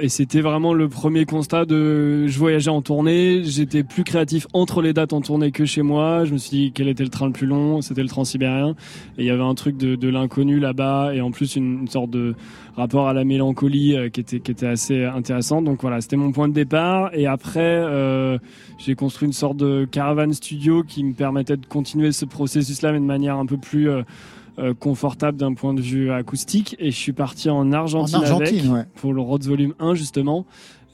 Et 0.00 0.08
c'était 0.08 0.40
vraiment 0.40 0.74
le 0.74 0.88
premier 0.88 1.24
constat 1.24 1.66
de 1.66 2.26
je 2.26 2.36
voyageais 2.36 2.70
en 2.70 2.82
tournée, 2.82 3.42
j'étais 3.44 3.84
plus 3.84 4.02
créatif 4.02 4.48
entre 4.52 4.82
les 4.82 4.92
dates 4.92 5.12
en 5.12 5.20
tournée 5.20 5.52
que 5.52 5.64
chez 5.66 5.82
moi. 5.82 6.24
Je 6.24 6.32
me 6.32 6.38
suis 6.38 6.50
dit 6.50 6.72
quel 6.74 6.88
était 6.88 7.04
le 7.04 7.10
train 7.10 7.26
le 7.26 7.32
plus 7.32 7.46
long, 7.46 7.80
c'était 7.80 8.02
le 8.02 8.08
Transsibérien. 8.08 8.74
Et 9.18 9.22
il 9.22 9.26
y 9.26 9.30
avait 9.30 9.44
un 9.44 9.54
truc 9.54 9.76
de, 9.76 9.94
de 9.94 10.08
l'inconnu 10.08 10.58
là-bas 10.58 11.14
et 11.14 11.20
en 11.20 11.30
plus 11.30 11.54
une, 11.54 11.86
sorte 11.86 12.10
de 12.10 12.34
rapport 12.74 13.06
à 13.06 13.12
la 13.12 13.22
mélancolie 13.22 13.96
euh, 13.96 14.08
qui 14.08 14.18
était 14.18 14.40
qui 14.40 14.50
était 14.50 14.66
assez 14.66 15.04
intéressant. 15.04 15.62
Donc 15.62 15.82
voilà, 15.82 16.00
c'était 16.00 16.16
mon 16.16 16.32
point 16.32 16.48
de 16.48 16.54
départ. 16.54 17.10
Et 17.14 17.28
après, 17.28 17.60
euh, 17.60 18.36
j'ai 18.78 18.96
construit 18.96 19.26
une 19.26 19.32
sorte 19.32 19.58
de 19.58 19.86
caravane 19.88 20.32
studio 20.32 20.82
qui 20.82 21.04
me 21.04 21.12
permettait 21.12 21.56
de 21.56 21.66
continuer 21.66 22.10
ce 22.10 22.24
processus-là, 22.24 22.90
mais 22.90 22.98
de 22.98 23.04
manière 23.04 23.36
un 23.36 23.46
peu 23.46 23.58
plus 23.58 23.90
euh, 23.90 24.02
euh, 24.58 24.74
confortable 24.74 25.38
d'un 25.38 25.54
point 25.54 25.74
de 25.74 25.80
vue 25.80 26.10
acoustique. 26.10 26.76
Et 26.78 26.90
je 26.90 26.96
suis 26.96 27.12
parti 27.12 27.50
en 27.50 27.72
Argentine, 27.72 28.16
En 28.16 28.22
Argentine, 28.22 28.58
avec, 28.60 28.72
ouais. 28.72 28.84
pour 28.96 29.12
le 29.12 29.20
Rhodes 29.20 29.44
Volume 29.44 29.74
1 29.78 29.94
justement. 29.94 30.46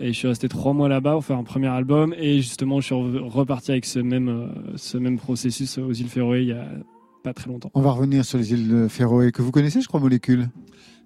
Et 0.02 0.08
je 0.14 0.18
suis 0.18 0.28
resté 0.28 0.48
trois 0.48 0.72
mois 0.72 0.88
là-bas 0.88 1.12
pour 1.12 1.24
faire 1.24 1.36
un 1.36 1.44
premier 1.44 1.66
album. 1.68 2.14
Et 2.18 2.36
justement, 2.38 2.80
je 2.80 2.86
suis 2.86 2.94
re- 2.94 3.18
reparti 3.28 3.70
avec 3.72 3.84
ce 3.84 3.98
même, 3.98 4.28
euh, 4.28 4.46
ce 4.76 4.96
même 4.96 5.18
processus 5.18 5.76
aux 5.78 5.92
îles 5.92 6.08
Féroé 6.08 6.40
il 6.42 6.48
y 6.48 6.52
a 6.52 6.64
pas 7.22 7.34
très 7.34 7.48
longtemps. 7.50 7.70
On 7.74 7.82
va 7.82 7.90
revenir 7.92 8.24
sur 8.24 8.38
les 8.38 8.52
îles 8.52 8.86
Féroé 8.88 9.30
que 9.30 9.42
vous 9.42 9.50
connaissez, 9.50 9.82
je 9.82 9.88
crois, 9.88 10.00
Molécule. 10.00 10.48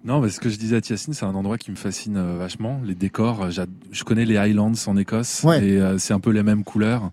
Non, 0.05 0.21
parce 0.21 0.39
que 0.39 0.49
je 0.49 0.57
disais 0.57 0.75
à 0.77 0.81
Tiassine, 0.81 1.13
c'est 1.13 1.25
un 1.25 1.33
endroit 1.35 1.57
qui 1.57 1.71
me 1.71 1.75
fascine 1.75 2.15
euh, 2.15 2.37
vachement. 2.37 2.79
Les 2.85 2.93
décors, 2.95 3.47
je 3.91 4.03
connais 4.05 4.23
les 4.23 4.37
Highlands 4.37 4.71
en 4.87 4.95
Écosse 4.97 5.43
Ouais. 5.43 5.67
et 5.67 5.81
euh, 5.81 5.97
c'est 5.97 6.13
un 6.13 6.19
peu 6.19 6.29
les 6.29 6.43
mêmes 6.43 6.63
couleurs 6.63 7.09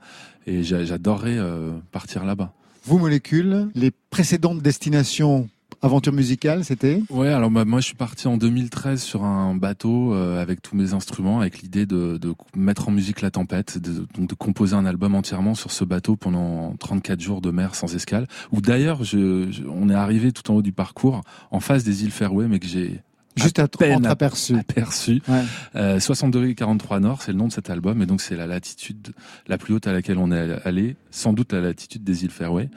et 0.47 0.63
j'a- 0.63 0.85
j'adorerais 0.85 1.39
euh, 1.39 1.73
partir 1.91 2.25
là-bas. 2.25 2.53
Vous, 2.85 2.99
Molécule, 2.99 3.69
les 3.75 3.91
précédentes 4.11 4.61
destinations 4.61 5.49
aventure 5.85 6.13
musicale, 6.13 6.65
c'était 6.65 7.03
Ouais, 7.11 7.29
alors 7.29 7.51
bah, 7.51 7.65
moi 7.65 7.81
je 7.81 7.87
suis 7.87 7.97
parti 7.97 8.29
en 8.29 8.37
2013 8.37 9.03
sur 9.03 9.25
un 9.25 9.57
bateau 9.57 10.15
euh, 10.15 10.41
avec 10.41 10.63
tous 10.63 10.77
mes 10.77 10.93
instruments, 10.95 11.41
avec 11.41 11.61
l'idée 11.61 11.87
de, 11.87 12.19
de 12.19 12.35
mettre 12.55 12.89
en 12.89 12.93
musique 12.93 13.21
la 13.21 13.33
tempête, 13.33 13.79
de, 13.79 14.07
donc 14.17 14.29
de 14.29 14.35
composer 14.35 14.77
un 14.77 14.87
album 14.87 15.17
entièrement 15.17 15.57
sur 15.57 15.73
ce 15.73 15.83
bateau 15.85 16.15
pendant 16.15 16.77
34 16.79 17.21
jours 17.21 17.41
de 17.41 17.51
mer 17.51 17.75
sans 17.75 17.93
escale. 17.97 18.29
Où 18.53 18.61
d'ailleurs, 18.61 19.03
je, 19.03 19.51
je- 19.51 19.65
on 19.65 19.89
est 19.89 19.95
arrivé 19.95 20.31
tout 20.31 20.49
en 20.53 20.55
haut 20.57 20.63
du 20.63 20.73
parcours, 20.73 21.23
en 21.51 21.59
face 21.59 21.83
des 21.83 22.05
îles 22.05 22.13
Fairway, 22.13 22.47
mais 22.47 22.61
que 22.61 22.69
j'ai 22.69 23.01
Juste 23.37 23.59
à 23.59 23.69
peine 23.69 23.97
entreaperçu. 23.97 24.57
aperçu. 24.57 25.23
Ouais. 25.29 25.43
Euh, 25.75 26.01
60 26.01 26.31
degrés 26.31 26.55
43 26.55 27.01
nord, 27.01 27.23
c'est 27.23 27.33
le 27.33 27.39
nom 27.39 27.49
de 27.49 27.53
cet 27.53 27.71
album, 27.71 28.03
et 28.03 28.07
donc 28.07 28.21
c'est 28.21 28.37
la 28.37 28.47
latitude 28.47 29.13
la 29.47 29.59
plus 29.59 29.75
haute 29.75 29.87
à 29.87 29.93
laquelle 29.93 30.19
on 30.19 30.31
est 30.31 30.59
allé, 30.65 30.97
sans 31.11 31.33
doute 31.33 31.53
la 31.53 31.61
latitude 31.61 32.05
des 32.05 32.25
îles 32.25 32.31
Fairway. 32.31 32.69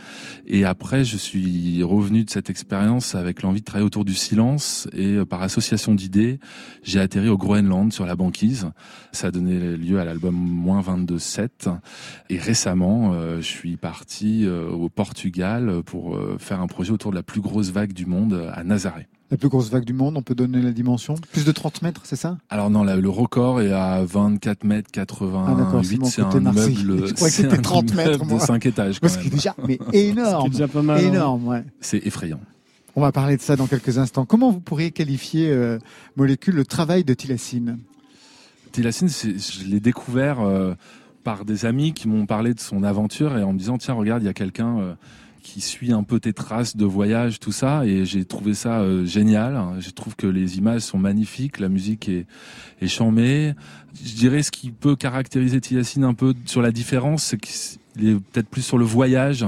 Et 0.47 0.65
après, 0.65 1.03
je 1.03 1.17
suis 1.17 1.83
revenu 1.83 2.23
de 2.23 2.29
cette 2.29 2.49
expérience 2.49 3.15
avec 3.15 3.41
l'envie 3.41 3.59
de 3.59 3.65
travailler 3.65 3.85
autour 3.85 4.05
du 4.05 4.13
silence, 4.13 4.87
et 4.93 5.15
euh, 5.15 5.25
par 5.25 5.41
association 5.41 5.93
d'idées, 5.93 6.39
j'ai 6.83 6.99
atterri 6.99 7.29
au 7.29 7.37
Groenland 7.37 7.91
sur 7.91 8.05
la 8.05 8.15
banquise. 8.15 8.69
Ça 9.11 9.27
a 9.27 9.31
donné 9.31 9.77
lieu 9.77 9.99
à 9.99 10.05
l'album 10.05 10.35
Moins 10.35 10.81
22-7. 10.81 11.77
Et 12.29 12.37
récemment, 12.37 13.13
euh, 13.13 13.37
je 13.37 13.47
suis 13.47 13.77
parti 13.77 14.45
euh, 14.45 14.69
au 14.69 14.89
Portugal 14.89 15.81
pour 15.85 16.15
euh, 16.15 16.37
faire 16.39 16.61
un 16.61 16.67
projet 16.67 16.91
autour 16.91 17.11
de 17.11 17.15
la 17.15 17.23
plus 17.23 17.41
grosse 17.41 17.71
vague 17.71 17.93
du 17.93 18.05
monde 18.05 18.49
à 18.53 18.63
Nazaré. 18.63 19.07
La 19.31 19.37
plus 19.37 19.49
grosse 19.49 19.71
vague 19.71 19.85
du 19.85 19.93
monde, 19.93 20.17
on 20.17 20.21
peut 20.21 20.35
donner 20.35 20.61
la 20.61 20.71
dimension 20.71 21.15
Plus 21.31 21.45
de 21.45 21.51
30 21.51 21.81
mètres, 21.81 22.01
c'est 22.03 22.15
ça? 22.15 22.37
Alors 22.49 22.69
non, 22.69 22.83
là, 22.83 22.95
le 22.95 23.09
record 23.09 23.59
est 23.59 23.71
à 23.71 24.03
24 24.05 24.63
mètres 24.63 24.91
88. 24.91 26.01
Ah, 26.03 26.07
c'est 26.07 26.21
un 26.21 26.29
immeuble. 26.39 27.07
Je 27.07 27.13
croyais 27.13 27.31
que 27.31 27.41
c'était 27.41 27.57
un 27.57 27.61
30 27.61 27.95
mètres, 27.95 28.25
de 28.25 28.39
5 28.39 28.65
étages. 28.67 28.99
Quand 28.99 29.07
ce 29.09 29.17
qui 29.17 29.27
est 29.27 29.29
même. 29.31 29.35
déjà 29.35 29.55
mais 29.67 29.79
énorme. 29.93 30.49
Déjà 30.49 30.67
pas 30.67 30.83
mal, 30.83 30.99
hein. 31.03 31.07
Énorme, 31.07 31.47
ouais. 31.47 31.63
C'est 31.81 32.05
effrayant. 32.05 32.39
On 32.95 33.01
va 33.01 33.11
parler 33.11 33.35
de 33.35 33.41
ça 33.41 33.55
dans 33.55 33.65
quelques 33.67 33.97
instants. 33.97 34.25
Comment 34.25 34.51
vous 34.51 34.59
pourriez 34.61 34.91
qualifier, 34.91 35.49
euh, 35.49 35.79
Molécule, 36.15 36.55
le 36.55 36.65
travail 36.65 37.03
de 37.03 37.13
Tilassine, 38.71 39.09
c'est- 39.09 39.37
je 39.39 39.65
l'ai 39.67 39.79
découvert 39.79 40.39
euh, 40.41 40.75
par 41.23 41.45
des 41.45 41.65
amis 41.65 41.93
qui 41.93 42.07
m'ont 42.07 42.25
parlé 42.27 42.53
de 42.53 42.59
son 42.59 42.83
aventure 42.83 43.37
et 43.37 43.43
en 43.43 43.53
me 43.53 43.57
disant 43.57 43.77
tiens 43.79 43.95
regarde 43.95 44.21
il 44.21 44.25
y 44.27 44.29
a 44.29 44.33
quelqu'un 44.33 44.77
euh, 44.79 44.93
qui 45.45 45.61
suit 45.61 45.93
un 45.93 46.01
peu 46.01 46.19
tes 46.19 46.33
traces 46.33 46.75
de 46.75 46.85
voyage 46.85 47.39
tout 47.39 47.51
ça 47.51 47.85
et 47.85 48.03
j'ai 48.03 48.25
trouvé 48.25 48.55
ça 48.55 48.79
euh, 48.79 49.05
génial. 49.05 49.61
Je 49.79 49.91
trouve 49.91 50.15
que 50.15 50.25
les 50.25 50.57
images 50.57 50.81
sont 50.81 50.97
magnifiques, 50.97 51.59
la 51.59 51.69
musique 51.69 52.09
est, 52.09 52.25
est 52.81 52.87
chamée. 52.87 53.53
Je 54.03 54.15
dirais 54.15 54.41
ce 54.41 54.49
qui 54.49 54.71
peut 54.71 54.95
caractériser 54.95 55.61
Tilassine 55.61 56.03
un 56.03 56.15
peu 56.15 56.33
sur 56.47 56.63
la 56.63 56.71
différence, 56.71 57.23
c'est 57.25 57.37
qu'il 57.37 58.09
est 58.09 58.15
peut-être 58.15 58.49
plus 58.49 58.63
sur 58.63 58.79
le 58.79 58.85
voyage. 58.85 59.45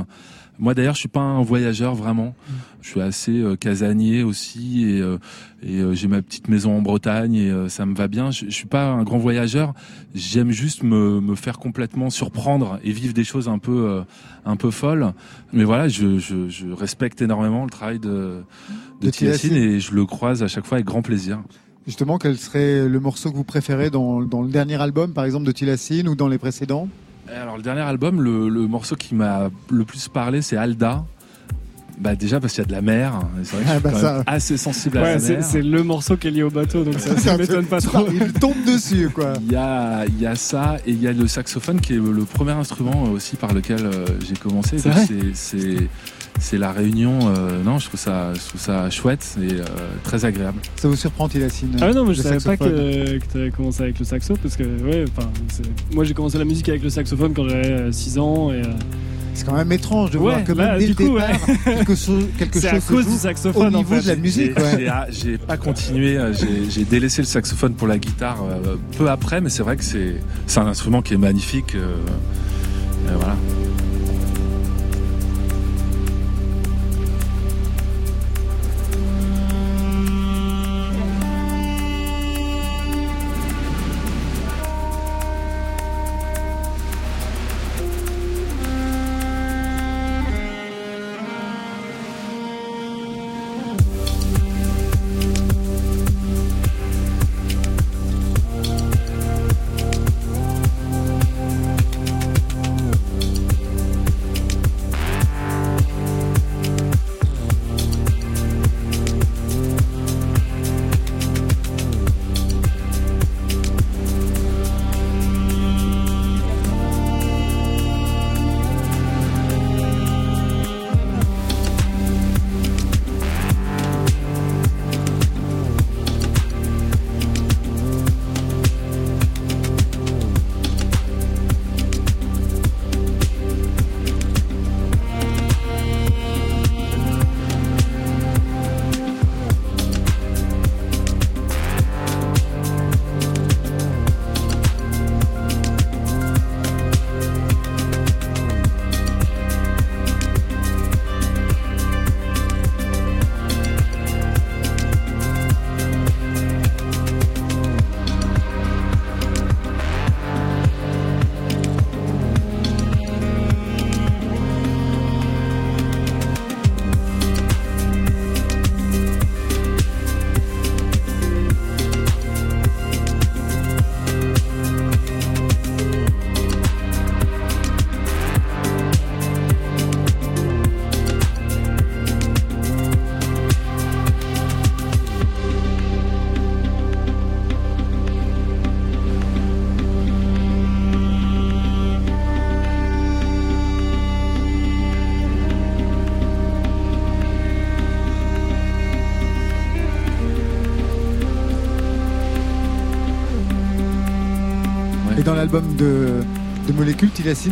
Moi 0.60 0.76
d'ailleurs, 0.76 0.94
je 0.94 1.00
suis 1.00 1.10
pas 1.10 1.20
un 1.20 1.42
voyageur 1.42 1.96
vraiment. 1.96 2.36
Je 2.82 2.90
suis 2.90 3.02
assez 3.02 3.40
euh, 3.42 3.56
casanier 3.56 4.24
aussi 4.24 4.86
et, 4.86 5.02
euh, 5.02 5.18
et 5.62 5.80
euh, 5.80 5.94
j'ai 5.94 6.08
ma 6.08 6.22
petite 6.22 6.48
maison 6.48 6.78
en 6.78 6.82
Bretagne 6.82 7.36
et 7.36 7.70
ça 7.70 7.86
me 7.86 7.96
va 7.96 8.08
bien. 8.08 8.32
Je, 8.32 8.46
je 8.46 8.52
suis 8.52 8.68
pas 8.68 8.86
un 8.86 9.04
grand 9.04 9.18
voyageur. 9.18 9.74
J'aime 10.16 10.52
juste 10.52 10.84
me, 10.84 11.20
me 11.20 11.36
faire 11.36 11.60
complètement 11.60 12.10
surprendre 12.10 12.80
et 12.84 12.92
vivre 12.92 13.14
des 13.14 13.24
choses 13.24 13.50
un 13.50 13.60
peu 13.60 14.04
un 14.46 14.56
peu 14.56 14.72
folles. 14.72 15.14
Mais 15.54 15.64
voilà, 15.64 15.88
je, 15.88 16.20
je, 16.20 16.50
je 16.50 16.68
respecte 16.68 17.22
énormément 17.22 17.64
le 17.64 17.70
travail 17.70 18.00
de 18.00 18.44
de, 19.02 19.08
et 19.08 19.80
je 19.80 19.94
le 19.94 20.06
croise 20.06 20.44
à 20.44 20.48
chaque 20.48 20.66
fois 20.66 20.78
avec 20.78 20.86
grand 20.86 21.02
plaisir. 21.02 21.42
Justement, 21.86 22.18
quel 22.18 22.38
serait 22.38 22.88
le 22.88 23.00
morceau 23.00 23.32
que 23.32 23.36
vous 23.36 23.44
préférez 23.44 23.90
dans, 23.90 24.22
dans 24.22 24.42
le 24.42 24.50
dernier 24.50 24.76
album, 24.82 25.14
par 25.14 25.24
exemple, 25.24 25.46
de 25.46 25.52
Tilassine 25.52 26.10
ou 26.10 26.16
dans 26.16 26.28
les 26.28 26.38
précédents? 26.38 26.90
Alors 27.34 27.58
le 27.58 27.64
dernier 27.64 27.82
album, 27.82 28.22
le, 28.22 28.50
le 28.50 28.68
morceau 28.68 28.96
qui 28.96 29.16
m'a 29.16 29.50
le 29.70 29.84
plus 29.84 30.08
parlé, 30.08 30.42
c'est 30.42 30.58
Alda. 30.58 31.06
Bah 32.00 32.16
déjà 32.16 32.40
parce 32.40 32.54
qu'il 32.54 32.62
y 32.62 32.66
a 32.66 32.68
de 32.68 32.74
la 32.74 32.82
mer. 32.82 33.14
Et 33.42 33.44
C'est 33.46 33.56
vrai 33.56 33.64
que 33.66 33.70
Ah 33.70 33.74
je 33.74 33.80
suis 33.80 33.84
bah 33.84 33.90
quand 33.92 34.00
ça. 34.00 34.14
même 34.14 34.24
assez 34.28 34.58
sensible 34.58 34.98
à 35.00 35.02
Ouais, 35.02 35.14
la 35.16 35.20
c'est 35.20 35.34
mer. 35.38 35.44
c'est 35.44 35.62
le 35.64 35.84
morceau 35.84 36.16
qui 36.16 36.28
est 36.28 36.32
lié 36.32 36.44
au 36.44 36.52
bateau, 36.52 36.84
donc 36.84 37.00
ça, 37.00 37.18
ça 37.18 37.38
m'étonne 37.38 37.66
pas 37.66 37.82
trop. 37.82 38.08
Il 38.12 38.34
tombe 38.34 38.64
dessus, 38.68 39.10
quoi. 39.10 39.34
Il 39.46 39.52
y 39.52 39.56
a, 39.56 40.06
il 40.06 40.22
y 40.22 40.28
a 40.28 40.36
ça 40.36 40.78
et 40.86 40.92
il 40.92 41.02
y 41.02 41.08
a 41.08 41.14
le 41.14 41.28
saxophone 41.28 41.82
qui 41.82 41.94
est 41.94 41.98
le 41.98 42.24
premier 42.24 42.52
instrument 42.52 43.04
aussi 43.06 43.36
par 43.36 43.52
lequel 43.54 43.84
euh, 43.86 44.06
j'ai 44.28 44.36
commencé. 44.36 44.78
C'est 44.78 44.90
Donc 44.90 44.98
vrai 44.98 45.06
c'est- 45.08 45.34
C'est 45.34 45.88
c'est 46.40 46.60
la 46.60 46.72
réunion. 46.72 47.18
euh, 47.36 47.64
non, 47.64 47.80
je 47.80 47.88
trouve 47.88 48.00
ça, 48.00 48.32
je 48.36 48.48
trouve 48.48 48.62
ça 48.62 48.92
chouette 48.92 49.36
et 49.42 49.54
euh, 49.54 49.64
très 50.04 50.24
agréable. 50.24 50.60
Ça 50.76 50.88
vous 50.88 50.96
surprend, 50.96 51.28
Tilassine 51.28 51.76
Ah 51.82 51.92
non, 51.94 52.06
mais 52.06 52.14
je 52.14 52.22
savais 52.22 52.36
pas 52.36 52.42
saxophone 52.42 52.76
que, 52.76 53.18
que 53.18 53.32
tu 53.32 53.38
avais 53.40 53.50
commencé 53.50 53.82
avec 53.82 53.98
le 53.98 54.06
saxo 54.06 54.36
parce 54.40 54.56
que 54.56 54.64
ouais, 54.64 55.06
moi 55.94 56.04
j'ai 56.04 56.14
commencé 56.14 56.38
la 56.38 56.46
musique 56.46 56.70
avec 56.70 56.84
le 56.84 56.92
saxophone 56.92 57.34
quand 57.34 57.50
j'avais 57.50 57.92
6 57.92 58.20
ans 58.20 58.52
et 58.52 58.58
euh, 58.62 58.66
C'est 59.38 59.46
quand 59.46 59.54
même 59.56 59.72
étrange 59.72 60.10
de 60.10 60.18
Ouais, 60.18 60.32
voir 60.32 60.44
que 60.44 60.52
même 60.52 60.80
dès 60.80 60.86
du 60.88 60.94
le 60.94 60.96
coup, 60.96 61.14
départ, 61.20 61.30
ouais. 61.48 61.58
quelque 61.76 61.96
chose, 61.96 62.24
quelque 62.40 62.58
à 62.66 62.72
chose 62.72 62.84
se 62.84 62.92
cause 62.92 63.06
joue 63.06 63.12
du 63.12 63.18
saxophone, 63.18 63.62
au 63.62 63.66
en 63.68 63.78
niveau 63.78 63.96
fait. 63.96 64.02
de 64.02 64.08
la 64.08 64.16
musique. 64.16 64.52
J'ai- 65.12 65.36
ah, 65.44 65.46
pas 65.46 65.58
continué, 65.58 66.18
euh, 66.18 66.34
j'ai- 66.34 66.86
délaissé 66.86 67.22
le 67.22 67.28
saxophone 67.28 67.74
pour 67.76 67.88
la 67.88 68.00
guitare 68.00 68.40
euh, 68.44 68.76
peu 68.98 69.08
après, 69.10 69.40
mais 69.40 69.50
c'est 69.50 69.62
vrai 69.62 69.78
que 69.78 69.84
c'est 69.84 70.16
un 70.60 70.66
instrument 70.66 71.04
qui 71.04 71.14
est 71.14 71.18
magnifique. 71.18 71.76
euh, 71.76 71.98
voilà. 73.16 73.36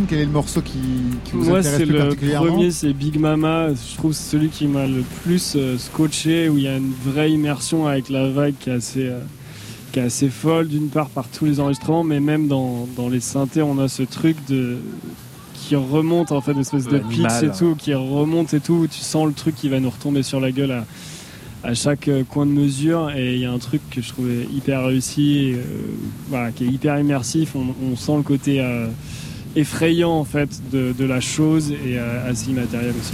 Quel 0.08 0.20
est 0.20 0.26
le 0.26 0.32
morceau 0.32 0.62
qui, 0.62 0.80
qui 1.26 1.32
vous 1.34 1.50
Moi, 1.50 1.60
intéresse 1.60 1.80
c'est 1.80 1.86
plus 1.86 1.94
le 1.94 2.00
particulièrement 2.00 2.48
premier, 2.48 2.72
c'est 2.72 2.94
Big 2.94 3.20
Mama. 3.20 3.74
Je 3.74 3.98
trouve 3.98 4.14
celui 4.14 4.48
qui 4.48 4.68
m'a 4.68 4.88
le 4.88 5.04
plus 5.24 5.56
euh, 5.58 5.78
scotché, 5.78 6.48
où 6.48 6.58
il 6.58 6.64
y 6.64 6.68
a 6.70 6.78
une 6.78 6.94
vraie 7.04 7.30
immersion 7.30 7.86
avec 7.86 8.08
la 8.08 8.30
vague 8.30 8.54
qui 8.58 8.70
est 8.70 8.74
assez, 8.74 9.08
euh, 9.08 9.20
qui 9.92 10.00
est 10.00 10.04
assez 10.04 10.30
folle, 10.30 10.70
d'une 10.70 10.88
part 10.88 11.10
par 11.10 11.28
tous 11.28 11.44
les 11.44 11.60
enregistrements, 11.60 12.06
mais 12.06 12.22
même 12.22 12.48
dans, 12.48 12.88
dans 12.96 13.10
les 13.10 13.20
synthés, 13.20 13.64
on 13.64 13.78
a 13.78 13.90
ce 13.90 14.04
truc 14.04 14.38
de 14.48 14.78
qui 15.56 15.76
remonte 15.76 16.32
en 16.32 16.40
fait, 16.40 16.54
une 16.54 16.60
espèce 16.60 16.88
de 16.88 17.00
pitch 17.00 17.44
et 17.44 17.50
tout, 17.58 17.76
qui 17.76 17.94
remonte 17.94 18.54
et 18.54 18.62
tout, 18.62 18.76
où 18.76 18.88
tu 18.88 19.00
sens 19.00 19.28
le 19.28 19.34
truc 19.34 19.56
qui 19.56 19.68
va 19.68 19.82
nous 19.82 19.90
retomber 19.90 20.24
sur 20.24 20.40
la 20.40 20.52
gueule 20.52 20.72
à, 20.72 20.86
à 21.66 21.74
chaque 21.74 22.08
euh, 22.08 22.24
coin 22.24 22.46
de 22.46 22.52
mesure. 22.52 23.12
Et 23.12 23.34
il 23.34 23.40
y 23.42 23.46
a 23.46 23.52
un 23.52 23.58
truc 23.58 23.82
que 23.90 24.02
je 24.02 24.08
trouvais 24.08 24.48
hyper 24.56 24.86
réussi, 24.86 25.50
et, 25.50 25.54
euh, 25.56 25.64
voilà, 26.30 26.52
qui 26.52 26.64
est 26.64 26.68
hyper 26.68 26.98
immersif. 26.98 27.58
On, 27.58 27.74
on 27.92 27.98
sent 27.98 28.16
le 28.16 28.24
côté 28.24 28.62
euh, 28.62 28.88
effrayant 29.56 30.12
en 30.12 30.26
fait 30.26 30.50
de, 30.72 31.06
la 31.06 31.22
chose 31.22 31.72
et 31.72 31.98
euh, 31.98 32.30
assez 32.30 32.52
immatériel 32.52 32.94
aussi. 33.00 33.14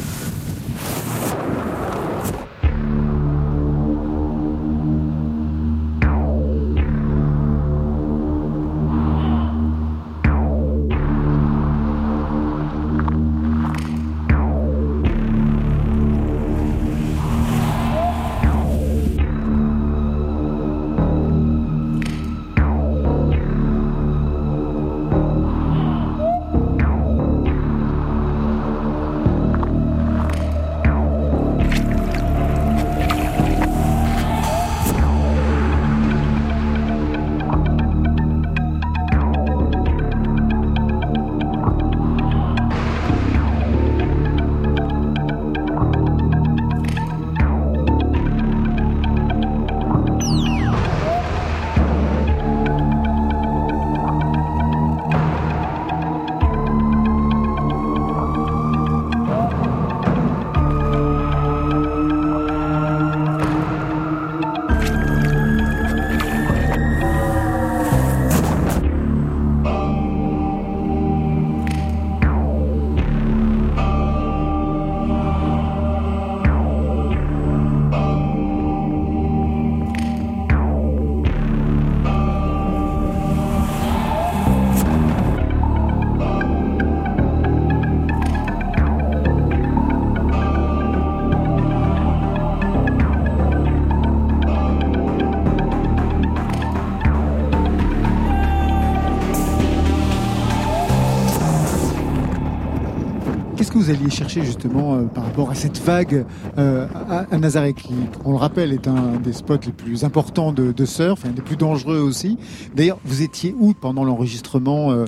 Chercher 104.11 104.43
justement 104.43 104.95
euh, 104.95 105.03
par 105.03 105.23
rapport 105.23 105.49
à 105.49 105.55
cette 105.55 105.79
vague 105.79 106.25
euh, 106.57 106.88
à, 107.09 107.38
Nazaré 107.38 107.73
qui, 107.73 107.93
on 108.25 108.31
le 108.31 108.38
rappelle, 108.38 108.73
est 108.73 108.88
un 108.88 109.17
des 109.23 109.33
spots 109.33 109.57
les 109.65 109.71
plus 109.71 110.03
importants 110.03 110.51
de, 110.51 110.71
de 110.71 110.85
surf, 110.85 111.25
un 111.25 111.31
des 111.31 111.41
plus 111.41 111.55
dangereux 111.55 111.99
aussi. 111.99 112.38
D'ailleurs, 112.75 112.99
vous 113.05 113.21
étiez 113.21 113.55
où 113.59 113.73
pendant 113.73 114.03
l'enregistrement 114.03 114.91
euh, 114.91 115.05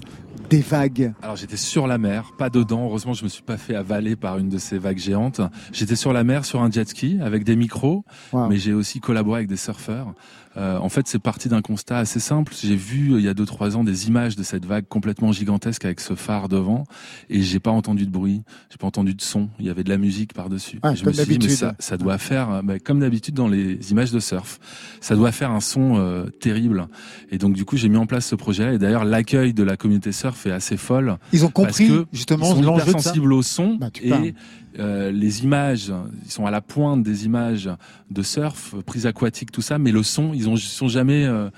des 0.50 0.62
vagues 0.62 1.14
Alors 1.22 1.36
j'étais 1.36 1.58
sur 1.58 1.88
la 1.88 1.98
mer, 1.98 2.32
pas 2.38 2.50
dedans. 2.50 2.86
Heureusement, 2.86 3.14
je 3.14 3.24
me 3.24 3.30
suis 3.30 3.42
pas 3.44 3.58
fait 3.58 3.76
avaler 3.76 4.16
par 4.16 4.38
une 4.38 4.50
de 4.50 4.58
ces 4.58 4.78
vagues 4.78 4.98
géantes. 5.00 5.42
J'étais 5.72 5.96
sur 5.96 6.14
la 6.14 6.24
mer 6.24 6.46
sur 6.46 6.62
un 6.62 6.70
jet 6.70 6.88
ski 6.88 7.18
avec 7.22 7.44
des 7.44 7.56
micros, 7.56 8.06
Wow. 8.32 8.48
mais 8.50 8.58
j'ai 8.58 8.74
aussi 8.74 9.00
collaboré 9.00 9.40
avec 9.40 9.50
des 9.50 9.58
surfeurs. 9.58 10.14
Euh, 10.56 10.78
en 10.78 10.90
fait, 10.90 11.08
c'est 11.08 11.18
parti 11.18 11.50
d'un 11.50 11.62
constat 11.64 11.98
assez 11.98 12.20
simple. 12.20 12.54
J'ai 12.56 12.76
vu 12.76 13.14
euh, 13.14 13.20
il 13.20 13.26
y 13.26 13.28
a 13.28 13.34
deux 13.34 13.46
trois 13.46 13.76
ans 13.76 13.84
des 13.84 14.08
images 14.08 14.36
de 14.36 14.44
cette 14.44 14.66
vague 14.68 14.86
complètement 14.88 15.32
gigantesque 15.32 15.84
avec 15.86 16.00
ce 16.00 16.14
phare 16.14 16.48
devant, 16.48 16.84
et 17.32 17.42
j'ai 17.42 17.60
pas 17.60 17.72
entendu 17.72 18.06
de 18.06 18.12
bruit, 18.12 18.44
j'ai 18.70 18.78
pas 18.78 18.86
entendu 18.86 19.16
de 19.16 19.22
son. 19.22 19.50
Il 19.60 19.66
y 19.66 19.72
avait 19.72 19.84
de 19.84 19.90
la 19.90 19.98
musique 19.98 20.34
par 20.34 20.50
dessus. 20.50 20.78
Ah, 20.84 20.94
je 20.94 21.00
me 21.02 21.06
comme 21.06 21.14
suis 21.16 21.24
dit, 21.24 21.30
mais 21.32 21.38
d'habitude. 21.40 21.58
ça, 21.58 21.74
ça 21.80 21.98
doit 21.98 22.20
faire, 22.20 22.62
bah, 22.64 22.78
comme 22.78 23.00
d'habitude 23.00 23.34
dans 23.34 23.48
les 23.48 23.92
images 23.92 24.12
de 24.12 24.20
surf, 24.20 24.60
ça 25.02 25.16
doit 25.16 25.32
faire 25.32 25.50
un 25.50 25.60
son 25.60 25.96
euh, 25.98 26.26
terrible. 26.28 26.86
Et 27.32 27.40
donc 27.40 27.54
du 27.54 27.66
coup, 27.66 27.76
j'ai 27.78 27.90
mis 27.90 27.98
en 27.98 28.06
place 28.06 28.28
ce 28.28 28.36
projet. 28.36 28.76
Et 28.76 28.78
d'ailleurs, 28.78 29.06
l'accueil 29.06 29.56
de 29.56 29.64
la 29.64 29.76
communauté 29.76 30.12
surf 30.12 30.43
est 30.50 30.52
assez 30.52 30.78
folle. 30.78 31.18
Ils 31.32 31.46
ont 31.46 31.50
parce 31.50 31.78
compris, 31.78 31.88
que 31.88 32.06
justement, 32.14 32.46
ils 32.52 32.56
sont 32.56 32.62
l'enjeu 32.62 32.92
sensibles 32.92 33.34
au 33.34 33.42
son 33.42 33.76
Bah, 33.76 33.90
et 34.02 34.34
euh, 34.80 35.12
les 35.12 35.44
images, 35.44 35.94
ils 36.26 36.32
sont 36.32 36.46
à 36.46 36.52
la 36.52 36.62
pointe 36.62 37.04
des 37.04 37.26
images 37.26 37.70
de 38.10 38.24
surf, 38.24 38.74
prises 38.86 39.06
aquatiques, 39.06 39.52
tout 39.52 39.62
ça, 39.62 39.78
mais 39.78 39.92
le 39.92 40.02
son, 40.02 40.34
ils 40.34 40.48
ils 40.48 40.58
sont 40.60 40.88
jamais 40.88 41.26
euh, 41.26 41.50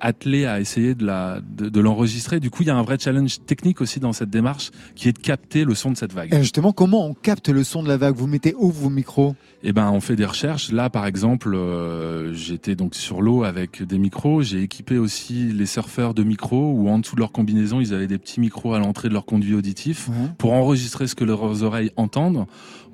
attelés 0.00 0.46
à 0.46 0.60
essayer 0.60 0.94
de 0.94 1.04
la 1.04 1.40
de, 1.56 1.68
de 1.68 1.80
l'enregistrer. 1.80 2.40
Du 2.40 2.48
coup, 2.48 2.62
il 2.62 2.68
y 2.68 2.70
a 2.70 2.76
un 2.76 2.82
vrai 2.82 2.96
challenge 2.98 3.44
technique 3.44 3.80
aussi 3.80 4.00
dans 4.00 4.14
cette 4.14 4.30
démarche, 4.30 4.70
qui 4.94 5.08
est 5.08 5.12
de 5.12 5.18
capter 5.18 5.64
le 5.64 5.74
son 5.74 5.90
de 5.90 5.96
cette 5.96 6.12
vague. 6.14 6.32
Et 6.32 6.38
justement, 6.38 6.72
comment 6.72 7.06
on 7.06 7.14
capte 7.14 7.50
le 7.50 7.62
son 7.62 7.82
de 7.82 7.88
la 7.88 7.98
vague? 7.98 8.14
Vous 8.14 8.26
mettez 8.26 8.54
où 8.56 8.70
vos 8.70 8.90
micros? 8.90 9.34
Eh 9.64 9.72
ben, 9.72 9.90
on 9.92 10.00
fait 10.00 10.16
des 10.16 10.24
recherches. 10.24 10.72
Là, 10.72 10.90
par 10.90 11.06
exemple, 11.06 11.54
euh, 11.54 12.34
j'étais 12.34 12.74
donc 12.74 12.96
sur 12.96 13.22
l'eau 13.22 13.44
avec 13.44 13.80
des 13.82 13.98
micros. 13.98 14.42
J'ai 14.42 14.60
équipé 14.62 14.98
aussi 14.98 15.52
les 15.52 15.66
surfeurs 15.66 16.14
de 16.14 16.24
micros 16.24 16.72
où 16.72 16.88
en 16.88 16.98
dessous 16.98 17.14
de 17.14 17.20
leur 17.20 17.30
combinaison, 17.30 17.80
ils 17.80 17.94
avaient 17.94 18.08
des 18.08 18.18
petits 18.18 18.40
micros 18.40 18.74
à 18.74 18.80
l'entrée 18.80 19.08
de 19.08 19.14
leur 19.14 19.24
conduit 19.24 19.54
auditif 19.54 20.08
Ouais. 20.08 20.14
pour 20.36 20.52
enregistrer 20.52 21.06
ce 21.06 21.14
que 21.14 21.22
leurs 21.24 21.62
oreilles 21.62 21.92
entendent. 21.96 22.46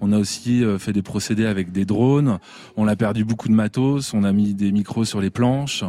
On 0.02 0.12
a 0.12 0.18
aussi 0.18 0.62
euh, 0.62 0.78
fait 0.78 0.92
des 0.92 1.00
procédés 1.00 1.46
avec 1.46 1.72
des 1.72 1.86
drones. 1.86 2.38
On 2.76 2.86
a 2.86 2.96
perdu 2.96 3.24
beaucoup 3.24 3.48
de 3.48 3.54
matos. 3.54 4.12
On 4.12 4.22
a 4.22 4.32
mis 4.32 4.52
des 4.52 4.70
micros 4.70 5.06
sur 5.06 5.22
les 5.22 5.30
planches. 5.30 5.84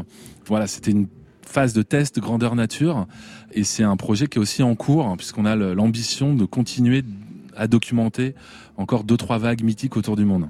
Voilà, 0.45 0.65
c'était 0.65 0.91
une 0.91 1.07
phase 1.45 1.73
de 1.73 1.81
test 1.81 2.19
grandeur 2.19 2.55
nature. 2.55 3.05
Et 3.51 3.65
c'est 3.65 3.83
un 3.83 3.97
projet 3.97 4.27
qui 4.27 4.37
est 4.37 4.41
aussi 4.41 4.63
en 4.63 4.75
cours 4.75 5.07
hein, 5.07 5.17
puisqu'on 5.17 5.43
a 5.45 5.57
l'ambition 5.57 6.33
de 6.35 6.45
continuer 6.45 7.03
à 7.57 7.67
documenter 7.67 8.33
encore 8.77 9.03
deux, 9.03 9.17
trois 9.17 9.39
vagues 9.39 9.61
mythiques 9.63 9.97
autour 9.97 10.15
du 10.15 10.23
monde. 10.23 10.47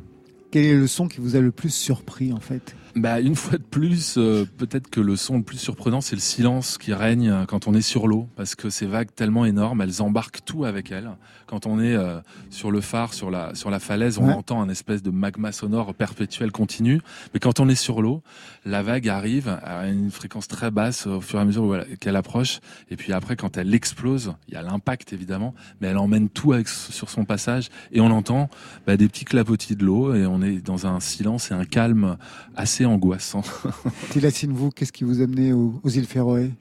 Quel 0.51 0.65
est 0.65 0.75
le 0.75 0.87
son 0.87 1.07
qui 1.07 1.21
vous 1.21 1.35
a 1.35 1.39
le 1.39 1.51
plus 1.51 1.73
surpris 1.73 2.33
en 2.33 2.39
fait? 2.39 2.75
Bah, 3.01 3.21
une 3.21 3.35
fois 3.35 3.57
de 3.57 3.63
plus, 3.63 4.15
euh, 4.17 4.45
peut-être 4.57 4.89
que 4.89 4.99
le 4.99 5.15
son 5.15 5.37
le 5.37 5.43
plus 5.43 5.57
surprenant, 5.57 6.01
c'est 6.01 6.15
le 6.17 6.21
silence 6.21 6.77
qui 6.77 6.93
règne 6.93 7.29
euh, 7.29 7.45
quand 7.45 7.67
on 7.67 7.73
est 7.73 7.81
sur 7.81 8.07
l'eau, 8.07 8.27
parce 8.35 8.55
que 8.55 8.69
ces 8.69 8.85
vagues 8.85 9.07
tellement 9.15 9.45
énormes, 9.45 9.81
elles 9.81 10.01
embarquent 10.01 10.43
tout 10.43 10.65
avec 10.65 10.91
elles. 10.91 11.09
Quand 11.47 11.65
on 11.65 11.79
est 11.79 11.95
euh, 11.95 12.19
sur 12.49 12.71
le 12.71 12.81
phare, 12.81 13.13
sur 13.13 13.31
la 13.31 13.55
sur 13.55 13.69
la 13.69 13.79
falaise, 13.79 14.17
on 14.17 14.27
Ouais. 14.27 14.33
entend 14.33 14.61
un 14.61 14.67
espèce 14.69 15.01
de 15.01 15.11
magma 15.11 15.51
sonore 15.53 15.93
perpétuel 15.95 16.51
continu. 16.51 16.99
Mais 17.33 17.39
quand 17.39 17.59
on 17.61 17.69
est 17.69 17.75
sur 17.75 18.01
l'eau, 18.01 18.21
la 18.65 18.83
vague 18.83 19.07
arrive 19.07 19.47
à 19.63 19.87
une 19.87 20.11
fréquence 20.11 20.47
très 20.47 20.69
basse 20.69 21.07
au 21.07 21.21
fur 21.21 21.39
et 21.39 21.41
à 21.41 21.45
mesure 21.45 21.85
qu'elle 21.99 22.17
approche. 22.17 22.59
Et 22.91 22.97
puis 22.97 23.13
après, 23.13 23.35
quand 23.37 23.55
elle 23.57 23.73
explose, 23.73 24.33
il 24.47 24.55
y 24.55 24.57
a 24.57 24.61
l'impact 24.61 25.13
évidemment, 25.13 25.55
mais 25.79 25.87
elle 25.87 25.97
emmène 25.97 26.27
tout 26.29 26.51
avec, 26.53 26.67
sur 26.67 27.09
son 27.09 27.23
passage. 27.25 27.69
Et 27.93 28.01
on 28.01 28.11
entend 28.11 28.49
bah, 28.85 28.97
des 28.97 29.07
petits 29.07 29.25
clapotis 29.25 29.75
de 29.75 29.85
l'eau, 29.85 30.13
et 30.13 30.25
on 30.25 30.41
est 30.41 30.59
dans 30.63 30.85
un 30.85 30.99
silence 30.99 31.49
et 31.51 31.53
un 31.53 31.65
calme 31.65 32.17
assez 32.55 32.85
angoissant. 32.89 33.41
Tilacine, 34.11 34.51
vous, 34.53 34.69
qu'est-ce 34.71 34.91
qui 34.91 35.03
vous 35.03 35.21
a 35.21 35.23
amené 35.23 35.53
aux, 35.53 35.73
aux 35.83 35.89
îles 35.89 36.05
Féroé? 36.05 36.51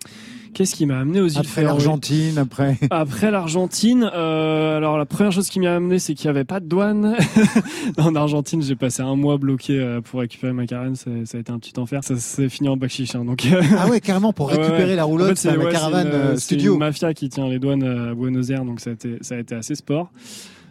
Qu'est-ce 0.54 0.74
qui 0.74 0.86
m'a 0.86 0.98
amené 0.98 1.20
aux 1.20 1.28
îles 1.28 1.36
Après 1.38 1.48
Féroé? 1.50 1.66
l'Argentine, 1.68 2.38
après. 2.38 2.78
Après 2.90 3.30
l'Argentine, 3.30 4.10
euh, 4.14 4.76
alors 4.78 4.96
la 4.98 5.04
première 5.04 5.30
chose 5.30 5.48
qui 5.50 5.60
m'a 5.60 5.76
amené, 5.76 5.98
c'est 5.98 6.14
qu'il 6.14 6.26
n'y 6.26 6.30
avait 6.30 6.44
pas 6.44 6.58
de 6.58 6.66
douane. 6.66 7.14
en 7.98 8.14
Argentine, 8.16 8.62
j'ai 8.62 8.74
passé 8.74 9.02
un 9.02 9.14
mois 9.14 9.36
bloqué 9.36 9.78
euh, 9.78 10.00
pour 10.00 10.20
récupérer 10.20 10.52
ma 10.54 10.66
caravane. 10.66 10.96
Ça, 10.96 11.10
ça 11.26 11.36
a 11.36 11.40
été 11.40 11.52
un 11.52 11.58
petit 11.58 11.78
enfer. 11.78 12.02
Ça 12.02 12.16
s'est 12.16 12.48
fini 12.48 12.68
en 12.68 12.76
backchiche. 12.78 13.14
Hein, 13.14 13.24
donc. 13.26 13.46
Ah 13.76 13.88
ouais, 13.88 14.00
carrément, 14.00 14.32
pour 14.32 14.46
Ouais, 14.48 14.56
ouais. 14.56 14.62
récupérer 14.64 14.96
la 14.96 15.04
roulotte, 15.04 15.26
En 15.26 15.30
fait, 15.30 15.36
c'est 15.36 15.56
la 15.56 15.64
ouais, 15.64 15.70
caravane 15.70 16.06
une, 16.08 16.12
euh, 16.14 16.34
c'est 16.34 16.40
studio. 16.40 16.72
une 16.74 16.78
mafia 16.80 17.12
qui 17.14 17.28
tient 17.28 17.46
les 17.46 17.58
douanes 17.58 17.82
euh, 17.84 18.12
à 18.12 18.14
Buenos 18.14 18.48
Aires, 18.50 18.64
donc 18.64 18.80
ça 18.80 18.90
a 18.90 18.92
été, 18.94 19.18
ça 19.20 19.34
a 19.34 19.38
été 19.38 19.54
assez 19.54 19.74
sport. 19.74 20.10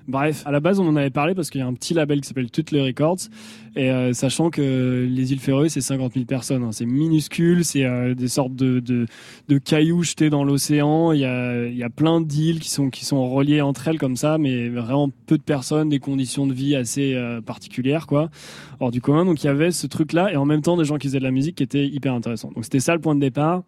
Bref, 0.07 0.43
à 0.45 0.51
la 0.51 0.61
base, 0.61 0.79
on 0.79 0.87
en 0.87 0.95
avait 0.95 1.09
parlé 1.09 1.35
parce 1.35 1.49
qu'il 1.49 1.59
y 1.59 1.63
a 1.63 1.67
un 1.67 1.73
petit 1.73 1.93
label 1.93 2.21
qui 2.21 2.29
s'appelle 2.29 2.49
Toutes 2.49 2.71
les 2.71 2.81
Records. 2.81 3.17
Et 3.75 3.91
euh, 3.91 4.13
sachant 4.13 4.49
que 4.49 5.05
les 5.07 5.33
îles 5.33 5.39
Féroé, 5.39 5.67
c'est 5.67 5.81
50 5.81 6.13
000 6.13 6.25
personnes. 6.25 6.63
hein. 6.63 6.71
C'est 6.71 6.85
minuscule, 6.85 7.65
c'est 7.65 7.83
euh, 7.83 8.15
des 8.15 8.29
sortes 8.29 8.55
de, 8.55 8.79
de, 8.79 9.05
de 9.49 9.57
cailloux 9.57 10.03
jetés 10.03 10.29
dans 10.29 10.45
l'océan. 10.45 11.11
Il 11.11 11.19
y 11.19 11.25
a, 11.25 11.65
il 11.65 11.75
y 11.75 11.83
a 11.83 11.89
plein 11.89 12.21
d'îles 12.21 12.61
qui 12.61 12.69
sont, 12.69 12.89
qui 12.89 13.03
sont 13.03 13.29
reliées 13.29 13.59
entre 13.61 13.89
elles 13.89 13.99
comme 13.99 14.15
ça, 14.15 14.37
mais 14.37 14.69
vraiment 14.69 15.09
peu 15.25 15.37
de 15.37 15.43
personnes, 15.43 15.89
des 15.89 15.99
conditions 15.99 16.47
de 16.47 16.53
vie 16.53 16.75
assez 16.75 17.13
euh, 17.13 17.41
particulières, 17.41 18.07
quoi, 18.07 18.29
hors 18.79 18.91
du 18.91 19.01
commun. 19.01 19.25
Donc 19.25 19.43
il 19.43 19.47
y 19.47 19.49
avait 19.49 19.71
ce 19.71 19.87
truc-là, 19.87 20.31
et 20.31 20.37
en 20.37 20.45
même 20.45 20.61
temps, 20.61 20.77
des 20.77 20.85
gens 20.85 20.97
qui 20.97 21.07
faisaient 21.07 21.19
de 21.19 21.23
la 21.25 21.31
musique 21.31 21.55
qui 21.55 21.63
étaient 21.63 21.85
hyper 21.85 22.13
intéressants. 22.13 22.51
Donc 22.55 22.63
c'était 22.63 22.79
ça 22.79 22.95
le 22.95 23.01
point 23.01 23.13
de 23.13 23.19
départ. 23.19 23.63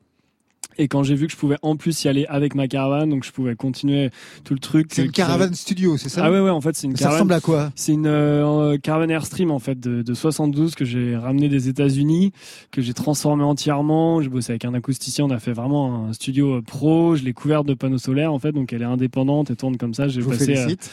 Et 0.77 0.87
quand 0.87 1.03
j'ai 1.03 1.15
vu 1.15 1.27
que 1.27 1.33
je 1.33 1.37
pouvais 1.37 1.57
en 1.61 1.75
plus 1.75 2.05
y 2.05 2.07
aller 2.07 2.25
avec 2.29 2.55
ma 2.55 2.69
caravane, 2.69 3.09
donc 3.09 3.25
je 3.25 3.31
pouvais 3.33 3.53
continuer 3.55 4.11
tout 4.45 4.53
le 4.53 4.61
truc. 4.61 4.87
C'est 4.93 5.01
une 5.01 5.07
qui- 5.09 5.15
caravane 5.15 5.53
studio, 5.53 5.97
c'est 5.97 6.07
ça? 6.07 6.21
Ah 6.23 6.31
ouais, 6.31 6.39
ouais, 6.39 6.49
en 6.49 6.61
fait, 6.61 6.73
c'est 6.77 6.87
une 6.87 6.95
Ça 6.95 6.99
caravane. 7.05 7.17
ressemble 7.17 7.33
à 7.33 7.41
quoi? 7.41 7.71
C'est 7.75 7.91
une 7.91 8.07
euh, 8.07 8.77
caravane 8.77 9.11
Airstream, 9.11 9.51
en 9.51 9.59
fait, 9.59 9.77
de, 9.77 10.03
de 10.03 10.13
72 10.13 10.75
que 10.75 10.85
j'ai 10.85 11.17
ramené 11.17 11.49
des 11.49 11.67
États-Unis, 11.67 12.31
que 12.71 12.81
j'ai 12.81 12.93
transformé 12.93 13.43
entièrement. 13.43 14.21
J'ai 14.21 14.29
bossé 14.29 14.53
avec 14.53 14.63
un 14.63 14.73
acousticien, 14.73 15.25
on 15.25 15.31
a 15.31 15.39
fait 15.39 15.51
vraiment 15.51 16.05
un 16.07 16.13
studio 16.13 16.55
euh, 16.57 16.61
pro. 16.61 17.15
Je 17.17 17.23
l'ai 17.25 17.33
couverte 17.33 17.65
de 17.65 17.73
panneaux 17.73 17.97
solaires, 17.97 18.31
en 18.31 18.39
fait, 18.39 18.53
donc 18.53 18.71
elle 18.71 18.81
est 18.83 18.85
indépendante 18.85 19.51
et 19.51 19.57
tourne 19.57 19.75
comme 19.75 19.93
ça. 19.93 20.07
J'ai 20.07 20.21
Je 20.21 20.25
vous 20.25 20.29
passé 20.31 20.53
euh, 20.53 20.55
félicite. 20.55 20.89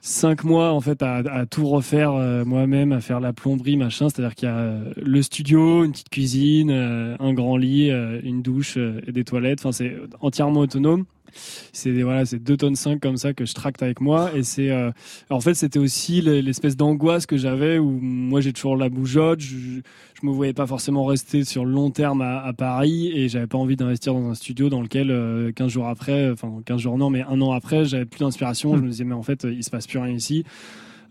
Cinq 0.00 0.44
mois 0.44 0.72
en 0.72 0.80
fait 0.80 1.02
à, 1.02 1.46
tout 1.46 1.66
refaire 1.66 2.12
euh, 2.12 2.44
moi-même, 2.44 2.92
à 2.92 3.00
faire 3.00 3.20
la 3.20 3.32
plomberie, 3.32 3.76
machin. 3.76 4.08
C'est-à-dire 4.08 4.34
qu'il 4.34 4.48
y 4.48 4.52
a 4.52 4.56
euh, 4.56 4.92
le 4.96 5.22
studio, 5.22 5.84
une 5.84 5.92
petite 5.92 6.10
cuisine, 6.10 6.70
euh, 6.70 7.16
un 7.18 7.32
grand 7.32 7.56
lit, 7.56 7.90
une 7.90 8.42
douche 8.42 8.76
et 8.76 9.12
des 9.12 9.24
toilettes. 9.24 9.60
Enfin, 9.60 9.72
c'est 9.72 9.96
entièrement 10.20 10.60
autonome. 10.60 11.04
C'est 11.72 12.02
voilà, 12.02 12.24
c'est 12.26 12.38
deux 12.38 12.56
tonnes 12.56 12.76
5 12.76 13.00
comme 13.00 13.16
ça 13.16 13.32
que 13.32 13.44
je 13.44 13.54
tracte 13.54 13.82
avec 13.82 14.00
moi 14.00 14.30
et 14.36 14.42
c'est 14.42 14.70
euh, 14.70 14.90
en 15.30 15.40
fait 15.40 15.54
c'était 15.54 15.78
aussi 15.78 16.20
le- 16.22 16.40
l'espèce 16.40 16.76
d'angoisse 16.76 17.26
que 17.26 17.36
j'avais 17.36 17.78
où 17.78 17.90
moi 18.00 18.40
j'ai 18.40 18.52
toujours 18.52 18.76
la 18.76 18.88
bougeotte, 18.88 19.40
je, 19.40 19.56
je 19.56 20.26
me 20.26 20.30
voyais 20.32 20.52
pas 20.52 20.66
forcément 20.66 21.04
rester 21.04 21.44
sur 21.44 21.64
le 21.64 21.72
long 21.72 21.90
terme 21.90 22.20
à, 22.22 22.40
à 22.40 22.52
Paris 22.52 23.10
et 23.14 23.28
j'avais 23.28 23.46
pas 23.46 23.58
envie 23.58 23.76
d'investir 23.76 24.12
dans 24.14 24.28
un 24.30 24.34
studio 24.34 24.68
dans 24.68 24.82
lequel 24.82 25.10
euh, 25.10 25.52
15 25.52 25.68
jours 25.70 25.88
après, 25.88 26.30
enfin 26.30 26.52
15 26.64 26.80
jours 26.80 26.98
non 26.98 27.10
mais 27.10 27.22
un 27.22 27.40
an 27.40 27.52
après 27.52 27.84
j'avais 27.84 28.04
plus 28.06 28.20
d'inspiration, 28.20 28.76
je 28.76 28.82
me 28.82 28.88
disais 28.90 29.04
mais 29.04 29.14
en 29.14 29.22
fait 29.22 29.44
il 29.50 29.64
se 29.64 29.70
passe 29.70 29.86
plus 29.86 29.98
rien 29.98 30.14
ici. 30.14 30.44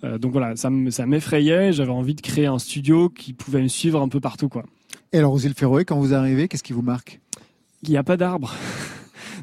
Euh, 0.06 0.18
donc 0.18 0.32
voilà, 0.32 0.56
ça 0.56 0.70
m'effrayait, 0.70 1.74
j'avais 1.74 1.92
envie 1.92 2.16
de 2.16 2.22
créer 2.22 2.46
un 2.46 2.58
studio 2.60 3.10
qui 3.10 3.34
pouvait 3.34 3.62
me 3.62 3.68
suivre 3.68 4.02
un 4.02 4.08
peu 4.08 4.22
partout 4.22 4.48
quoi. 4.48 4.64
Et 5.12 5.18
alors 5.18 5.34
aux 5.34 5.40
îles 5.40 5.54
Féroé, 5.56 5.84
quand 5.84 6.00
vous 6.00 6.14
arrivez, 6.14 6.48
qu'est-ce 6.48 6.64
qui 6.64 6.72
vous 6.72 6.82
marque? 6.84 7.20
Il 7.84 7.90
n'y 7.90 7.98
a 7.98 8.04
pas 8.04 8.16
d'arbre. 8.16 8.54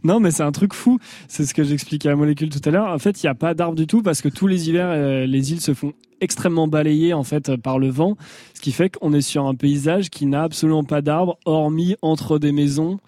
Non, 0.04 0.20
mais 0.20 0.30
c'est 0.30 0.42
un 0.42 0.52
truc 0.52 0.74
fou. 0.74 0.98
C'est 1.28 1.44
ce 1.44 1.54
que 1.54 1.64
j'expliquais 1.64 2.08
à 2.08 2.16
Molécule 2.16 2.50
tout 2.50 2.60
à 2.64 2.70
l'heure. 2.70 2.88
En 2.88 2.98
fait, 2.98 3.22
il 3.22 3.26
n'y 3.26 3.30
a 3.30 3.34
pas 3.34 3.54
d'arbre 3.54 3.76
du 3.76 3.86
tout 3.86 4.02
parce 4.02 4.22
que 4.22 4.28
tous 4.28 4.46
les 4.46 4.68
hivers, 4.68 4.88
euh, 4.90 5.26
les 5.26 5.52
îles 5.52 5.60
se 5.60 5.74
font 5.74 5.92
extrêmement 6.20 6.66
balayer 6.66 7.12
en 7.12 7.24
fait 7.24 7.50
euh, 7.50 7.56
par 7.58 7.78
le 7.78 7.90
vent, 7.90 8.16
ce 8.54 8.60
qui 8.62 8.72
fait 8.72 8.88
qu'on 8.88 9.12
est 9.12 9.20
sur 9.20 9.46
un 9.46 9.54
paysage 9.54 10.08
qui 10.08 10.24
n'a 10.24 10.44
absolument 10.44 10.84
pas 10.84 11.02
d'arbres, 11.02 11.38
hormis 11.44 11.94
entre 12.00 12.38
des 12.38 12.52
maisons. 12.52 12.98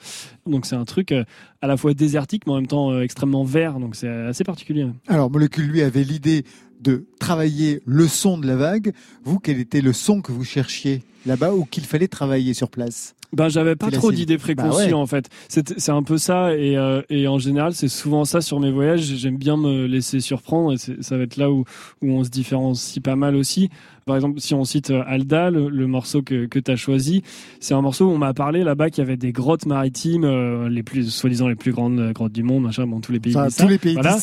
Donc 0.47 0.67
c'est 0.67 0.77
un 0.77 0.85
truc 0.85 1.13
euh, 1.13 1.25
à 1.63 1.67
la 1.67 1.77
fois 1.77 1.95
désertique, 1.95 2.47
mais 2.47 2.53
en 2.53 2.57
même 2.57 2.67
temps 2.67 3.01
extrêmement 3.01 3.45
vert. 3.45 3.81
Donc 3.81 3.97
c'est 3.97 4.09
assez 4.09 4.45
particulier. 4.45 4.87
Alors 5.07 5.31
Molécule, 5.31 5.67
lui, 5.67 5.83
avait 5.83 6.05
l'idée 6.05 6.45
de 6.81 7.07
travailler 7.19 7.83
le 7.87 8.07
son 8.07 8.39
de 8.39 8.47
la 8.47 8.57
vague. 8.57 8.93
Vous, 9.25 9.39
quel 9.39 9.59
était 9.59 9.81
le 9.81 9.93
son 9.93 10.21
que 10.21 10.33
vous 10.33 10.45
cherchiez 10.45 11.03
là-bas 11.27 11.55
ou 11.55 11.65
qu'il 11.65 11.85
fallait 11.85 12.09
travailler 12.09 12.55
sur 12.55 12.71
place? 12.71 13.15
Ben 13.35 13.49
j'avais 13.51 13.77
pas 13.77 13.91
trop 13.91 14.11
d'idées 14.11 14.39
préconçues 14.39 14.69
Bah 14.71 14.77
ouais. 14.87 14.93
en 14.95 15.07
fait. 15.07 15.29
C'est 15.49 15.79
c'est 15.79 15.93
un 15.93 16.03
peu 16.03 16.17
ça 16.17 16.55
et, 16.57 16.79
euh, 16.79 17.03
et 17.11 17.29
en 17.29 17.39
général 17.39 17.75
c'est 17.75 17.89
souvent 17.89 18.25
ça 18.25 18.41
sur 18.41 18.59
mes 18.59 18.71
voyages. 18.71 19.03
J'aime 19.03 19.37
bien 19.37 19.57
me 19.57 19.87
laisser 19.87 20.21
surprendre 20.21 20.73
et 20.73 20.77
ça 20.79 21.17
va 21.17 21.25
être 21.25 21.37
là 21.37 21.51
où, 21.51 21.65
où 22.03 22.11
on 22.11 22.25
se 22.25 22.31
différencie 22.31 23.03
pas 23.03 23.17
mal 23.17 23.37
aussi. 23.37 23.69
Par 24.09 24.17
exemple, 24.17 24.41
si 24.41 24.55
on 24.55 24.65
cite 24.65 24.91
euh, 24.91 25.03
Alda, 25.07 25.51
le, 25.51 25.69
le 25.69 25.87
morceau 25.87 26.23
que, 26.23 26.47
que 26.47 26.59
tu 26.59 26.71
as 26.71 26.77
choisi, 26.77 27.23
c'est 27.61 27.75
un 27.75 27.83
morceau 27.83 28.07
où 28.07 28.11
on 28.11 28.17
m'a 28.19 28.33
parlé 28.33 28.65
là-bas 28.65 28.89
qu'il 28.89 29.05
y 29.05 29.07
avait 29.07 29.19
des 29.19 29.33
grottes 29.33 29.67
maritimes, 29.67 30.25
euh, 30.25 30.69
les 30.71 30.83
plus 30.83 31.11
soi-disant 31.11 31.47
les 31.47 31.55
plus 31.55 31.73
grandes 31.73 32.01
euh, 32.01 32.13
grottes 32.13 32.33
du 32.33 32.43
monde, 32.43 32.63
machin, 32.63 32.87
bon 32.87 33.01
tous 33.01 33.13
les 33.13 33.21
pays 33.21 33.35
ça. 33.35 33.49
tous 33.51 33.69
les 33.69 33.77
pays 33.77 33.95
Voilà. 33.95 34.17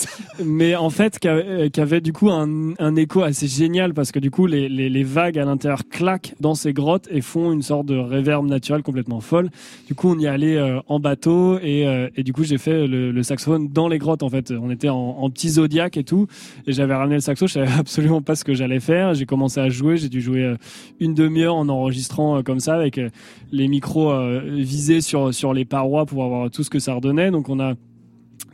Mais 0.44 0.76
en 0.76 0.90
fait, 0.90 1.20
qui 1.20 1.28
avait, 1.28 2.02
du 2.02 2.14
coup 2.14 2.32
un, 2.32 2.74
un 2.80 2.96
écho 2.96 3.22
assez 3.22 3.48
génial 3.48 3.94
parce 3.94 4.12
que 4.12 4.20
du 4.20 4.32
coup, 4.32 4.48
les, 4.48 4.70
les, 4.70 4.90
les 4.90 5.04
vagues 5.04 5.38
à 5.38 5.46
l'intérieur 5.46 5.88
claquent 5.88 6.34
dans 6.40 6.56
ces 6.56 6.74
grottes 6.74 7.08
et 7.12 7.22
font 7.22 7.52
une 7.52 7.62
sorte 7.62 7.86
de 7.86 7.96
réverb 7.96 8.46
naturel 8.48 8.82
complètement 8.82 9.20
folle. 9.20 9.50
Du 9.88 9.94
coup, 9.94 10.10
on 10.10 10.18
y 10.18 10.28
allait 10.28 10.58
euh, 10.58 10.80
en 10.88 11.00
bateau 11.00 11.60
et, 11.60 11.86
euh, 11.88 12.10
et 12.16 12.24
du 12.24 12.34
coup, 12.34 12.44
j'ai 12.44 12.58
fait 12.58 12.88
le, 12.88 13.12
le 13.12 13.24
saxophone 13.24 13.68
dans 13.68 13.88
les 13.88 14.00
grottes 14.00 14.24
en 14.24 14.30
fait. 14.30 14.52
On 14.52 14.72
était 14.72 14.90
en, 14.90 14.96
en 14.98 15.30
petit 15.30 15.50
zodiaque 15.50 15.98
et 15.98 16.04
tout. 16.04 16.28
Et 16.68 16.74
j'avais 16.74 16.96
ramené 16.96 17.16
le 17.16 17.22
saxo, 17.22 17.48
je 17.48 17.54
savais 17.54 17.72
absolument 17.80 18.22
pas 18.22 18.36
ce 18.36 18.44
que 18.44 18.54
j'allais 18.54 18.80
faire. 18.80 19.14
J'ai 19.14 19.26
commencé 19.26 19.60
à 19.60 19.70
jouer, 19.76 19.98
j'ai 19.98 20.10
dû 20.10 20.22
jouer 20.22 20.44
euh, 20.44 20.56
une 21.00 21.14
demi-heure 21.14 21.56
en 21.56 21.70
enregistrant 21.70 22.38
euh, 22.38 22.42
comme 22.42 22.60
ça 22.60 22.76
avec 22.76 22.98
euh, 22.98 23.10
les 23.52 23.68
micros 23.68 24.14
visés 24.42 25.02
sur, 25.02 25.34
sur 25.34 25.54
les 25.54 25.66
parois 25.66 26.06
pour 26.06 26.24
avoir 26.24 26.50
tout 26.50 26.64
ce 26.64 26.70
que 26.70 26.80
ça 26.80 26.94
redonnait. 26.94 27.32
Donc, 27.32 27.50
on 27.50 27.60
a 27.60 27.74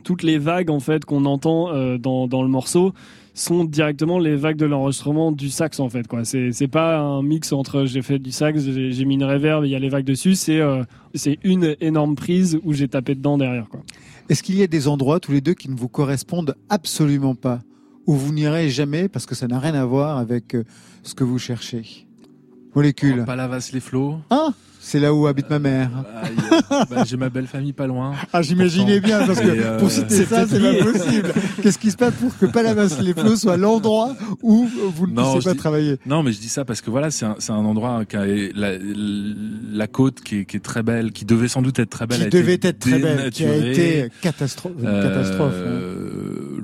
toutes 0.04 0.22
les 0.22 0.38
vagues 0.38 0.70
en 0.70 0.80
fait 0.80 1.04
qu'on 1.04 1.24
entend 1.24 1.96
dans, 1.98 2.26
dans 2.26 2.42
le 2.42 2.48
morceau 2.48 2.92
sont 3.34 3.64
directement 3.64 4.18
les 4.18 4.34
vagues 4.34 4.56
de 4.56 4.66
l'enregistrement 4.66 5.32
du 5.32 5.48
sax 5.48 5.80
en 5.80 5.88
fait 5.88 6.06
c'est 6.24 6.52
c'est 6.52 6.68
pas 6.68 6.98
un 6.98 7.22
mix 7.22 7.52
entre 7.52 7.86
j'ai 7.86 8.02
fait 8.02 8.18
du 8.18 8.30
sax 8.32 8.60
j'ai 8.60 9.04
mis 9.04 9.14
une 9.14 9.24
reverb 9.24 9.64
il 9.64 9.70
y 9.70 9.76
a 9.76 9.78
les 9.78 9.88
vagues 9.88 10.04
dessus. 10.04 10.34
C'est 10.34 10.60
c'est 11.14 11.38
une 11.44 11.76
énorme 11.80 12.16
prise 12.16 12.58
où 12.64 12.72
j'ai 12.72 12.88
tapé 12.88 13.14
dedans 13.14 13.38
derrière 13.38 13.66
Est-ce 14.28 14.42
qu'il 14.42 14.56
y 14.56 14.62
a 14.62 14.66
des 14.66 14.88
endroits 14.88 15.20
tous 15.20 15.32
les 15.32 15.40
deux 15.40 15.54
qui 15.54 15.70
ne 15.70 15.76
vous 15.76 15.88
correspondent 15.88 16.56
absolument 16.68 17.36
pas? 17.36 17.60
Où 18.06 18.14
vous 18.16 18.32
n'irez 18.32 18.68
jamais 18.70 19.08
parce 19.08 19.26
que 19.26 19.34
ça 19.34 19.46
n'a 19.46 19.58
rien 19.58 19.74
à 19.74 19.84
voir 19.84 20.18
avec 20.18 20.54
euh, 20.54 20.64
ce 21.02 21.14
que 21.14 21.24
vous 21.24 21.38
cherchez 21.38 21.84
Molécule. 22.74 23.24
Palavas 23.24 23.70
les 23.72 23.80
flots. 23.80 24.16
Ah 24.30 24.48
C'est 24.80 24.98
là 24.98 25.12
où 25.14 25.26
habite 25.26 25.50
ma 25.50 25.58
mère. 25.58 25.90
Bah, 26.90 27.04
J'ai 27.06 27.16
ma 27.18 27.28
belle 27.28 27.46
famille 27.46 27.74
pas 27.74 27.86
loin. 27.86 28.14
Ah, 28.32 28.40
j'imaginais 28.42 28.98
bien, 28.98 29.24
parce 29.26 29.38
que 29.40 29.46
euh, 29.46 29.78
pour 29.78 29.90
citer 29.90 30.24
ça, 30.24 30.46
c'est 30.48 30.58
pas 30.58 30.82
possible. 30.92 31.32
Qu'est-ce 31.62 31.78
qui 31.78 31.90
se 31.90 31.96
passe 31.98 32.14
pour 32.14 32.36
que 32.38 32.46
Palavas-les-Flots 32.46 33.36
soit 33.36 33.58
l'endroit 33.58 34.16
où 34.42 34.66
vous 34.96 35.06
ne 35.06 35.12
Non, 35.12 35.32
puissiez 35.34 35.50
pas 35.50 35.52
dis- 35.52 35.58
travailler? 35.58 35.98
Non, 36.06 36.22
mais 36.22 36.32
je 36.32 36.40
dis 36.40 36.48
ça 36.48 36.64
parce 36.64 36.80
que 36.80 36.90
voilà, 36.90 37.10
c'est 37.10 37.26
un, 37.26 37.54
endroit 37.54 38.04
qui 38.06 38.16
a 38.16 38.24
la, 38.26 38.72
la 38.78 39.86
côte 39.86 40.22
qui 40.22 40.38
est, 40.38 40.44
qui 40.46 40.56
est 40.56 40.60
très 40.60 40.82
belle, 40.82 41.12
qui 41.12 41.26
devait 41.26 41.48
sans 41.48 41.60
doute 41.62 41.78
être 41.78 41.90
très 41.90 42.06
belle. 42.06 42.22
Qui 42.24 42.30
devait 42.30 42.58
être 42.62 42.78
très 42.78 42.98
belle, 42.98 43.30
qui 43.30 43.44
a 43.44 43.54
été 43.54 44.08
catastro- 44.22 44.72
une 44.78 44.86
Euh, 44.86 45.02
catastrophe. 45.08 45.54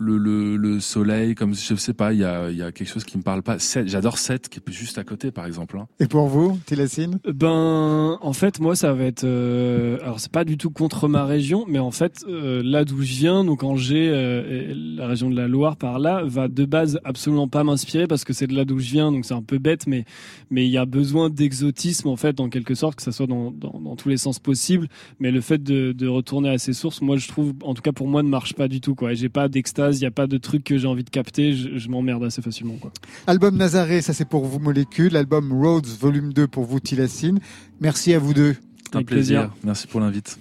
Le, 0.09 0.17
le, 0.19 0.57
le 0.57 0.81
soleil, 0.81 1.35
comme 1.35 1.55
je 1.55 1.75
sais 1.75 1.93
pas, 1.93 2.13
il 2.13 2.21
y 2.21 2.25
a, 2.25 2.51
il 2.51 2.57
y 2.57 2.63
a 2.63 2.73
quelque 2.73 2.89
chose 2.89 3.05
qui 3.05 3.19
me 3.19 3.23
parle 3.23 3.43
pas. 3.43 3.59
Sète, 3.59 3.89
J'adore 3.89 4.19
Sète, 4.19 4.49
qui 4.49 4.59
est 4.59 4.73
juste 4.73 4.99
à 4.99 5.05
côté, 5.05 5.31
par 5.31 5.47
exemple. 5.47 5.77
hein. 5.79 5.87
Et 6.01 6.07
pour 6.07 6.27
vous, 6.29 6.59
Tilassine 6.67 7.19
Ben, 7.33 8.19
en 8.21 8.33
fait, 8.33 8.61
moi, 8.61 8.75
ça 8.75 8.93
va 8.95 9.05
être. 9.05 9.25
euh, 9.25 9.99
alors, 10.03 10.19
c'est 10.21 10.33
pas 10.33 10.45
du 10.45 10.57
tout 10.57 10.71
contre 10.71 11.09
ma 11.09 11.25
région, 11.25 11.65
mais 11.69 11.79
en 11.79 11.91
fait, 11.91 12.25
euh, 12.29 12.63
là 12.65 12.85
d'où 12.85 13.03
je 13.03 13.13
viens, 13.13 13.45
donc 13.45 13.63
Angers, 13.63 14.09
euh, 14.13 14.71
et 14.71 14.75
la 14.75 15.07
région 15.07 15.31
de 15.31 15.37
la 15.37 15.49
Loire 15.49 15.77
par 15.77 15.99
là, 15.99 16.23
va 16.25 16.49
de 16.49 16.65
base 16.65 16.99
absolument 17.05 17.49
pas 17.49 17.65
m'inspirer 17.65 18.07
parce 18.07 18.25
que 18.25 18.33
c'est 18.33 18.47
de 18.47 18.55
là 18.55 18.65
d'où 18.65 18.79
je 18.79 18.91
viens, 18.91 19.13
donc 19.13 19.25
c'est 19.25 19.35
un 19.35 19.43
peu 19.43 19.59
bête, 19.59 19.87
mais 19.87 20.05
mais 20.51 20.65
il 20.67 20.71
y 20.71 20.79
a 20.79 20.87
besoin 20.87 21.29
d'exotisme 21.31 22.09
en 22.09 22.17
fait, 22.17 22.41
en 22.41 22.49
quelque 22.49 22.75
sorte, 22.75 22.97
que 22.97 23.03
ça 23.03 23.13
soit 23.13 23.27
dans, 23.27 23.51
dans, 23.51 23.79
dans 23.81 23.97
tous 23.97 24.09
les 24.09 24.17
sens 24.17 24.39
possibles. 24.39 24.89
Mais 25.21 25.31
le 25.31 25.41
fait 25.41 25.63
de, 25.63 25.93
de 25.93 26.07
retourner 26.09 26.49
à 26.51 26.59
ses 26.59 26.73
sources, 26.73 27.03
moi, 27.03 27.17
je 27.17 27.29
trouve, 27.29 27.53
en 27.63 27.75
tout 27.75 27.83
cas 27.83 27.93
pour 27.93 28.09
moi, 28.09 28.23
ne 28.23 28.29
marche 28.29 28.55
pas 28.55 28.69
du 28.69 28.81
tout. 28.81 28.95
Quoi. 28.95 29.13
Et 29.13 29.17
J'ai 29.17 29.29
pas 29.29 29.49
d'extase, 29.49 29.98
il 30.01 30.05
y 30.05 30.07
a 30.07 30.11
pas 30.11 30.27
de 30.27 30.39
truc 30.39 30.65
que 30.65 30.79
j'ai 30.79 30.87
envie 30.87 31.05
de 31.05 31.11
capter. 31.11 31.53
Je, 31.53 31.77
je 31.77 31.89
m'emmerde 31.89 32.25
assez 32.25 32.43
facilement. 32.43 32.75
Quoi. 32.81 32.91
Album 33.27 33.57
Nazaré, 33.57 34.03
ça 34.03 34.13
c'est 34.13 34.25
pour 34.29 34.45
vous, 34.47 34.59
Molécule. 34.59 35.17
Album 35.17 35.53
Roads, 35.53 35.83
volume 36.01 36.33
2 36.33 36.47
pour 36.47 36.65
vous, 36.65 36.81
Tilassine. 36.81 37.39
Merci 37.81 38.15
à 38.15 38.19
vous 38.19 38.35
deux. 38.35 38.57
C'est 38.91 38.99
un 38.99 39.03
plaisir. 39.03 39.51
Merci 39.65 39.87
pour 39.87 40.01
l'invite. 40.01 40.39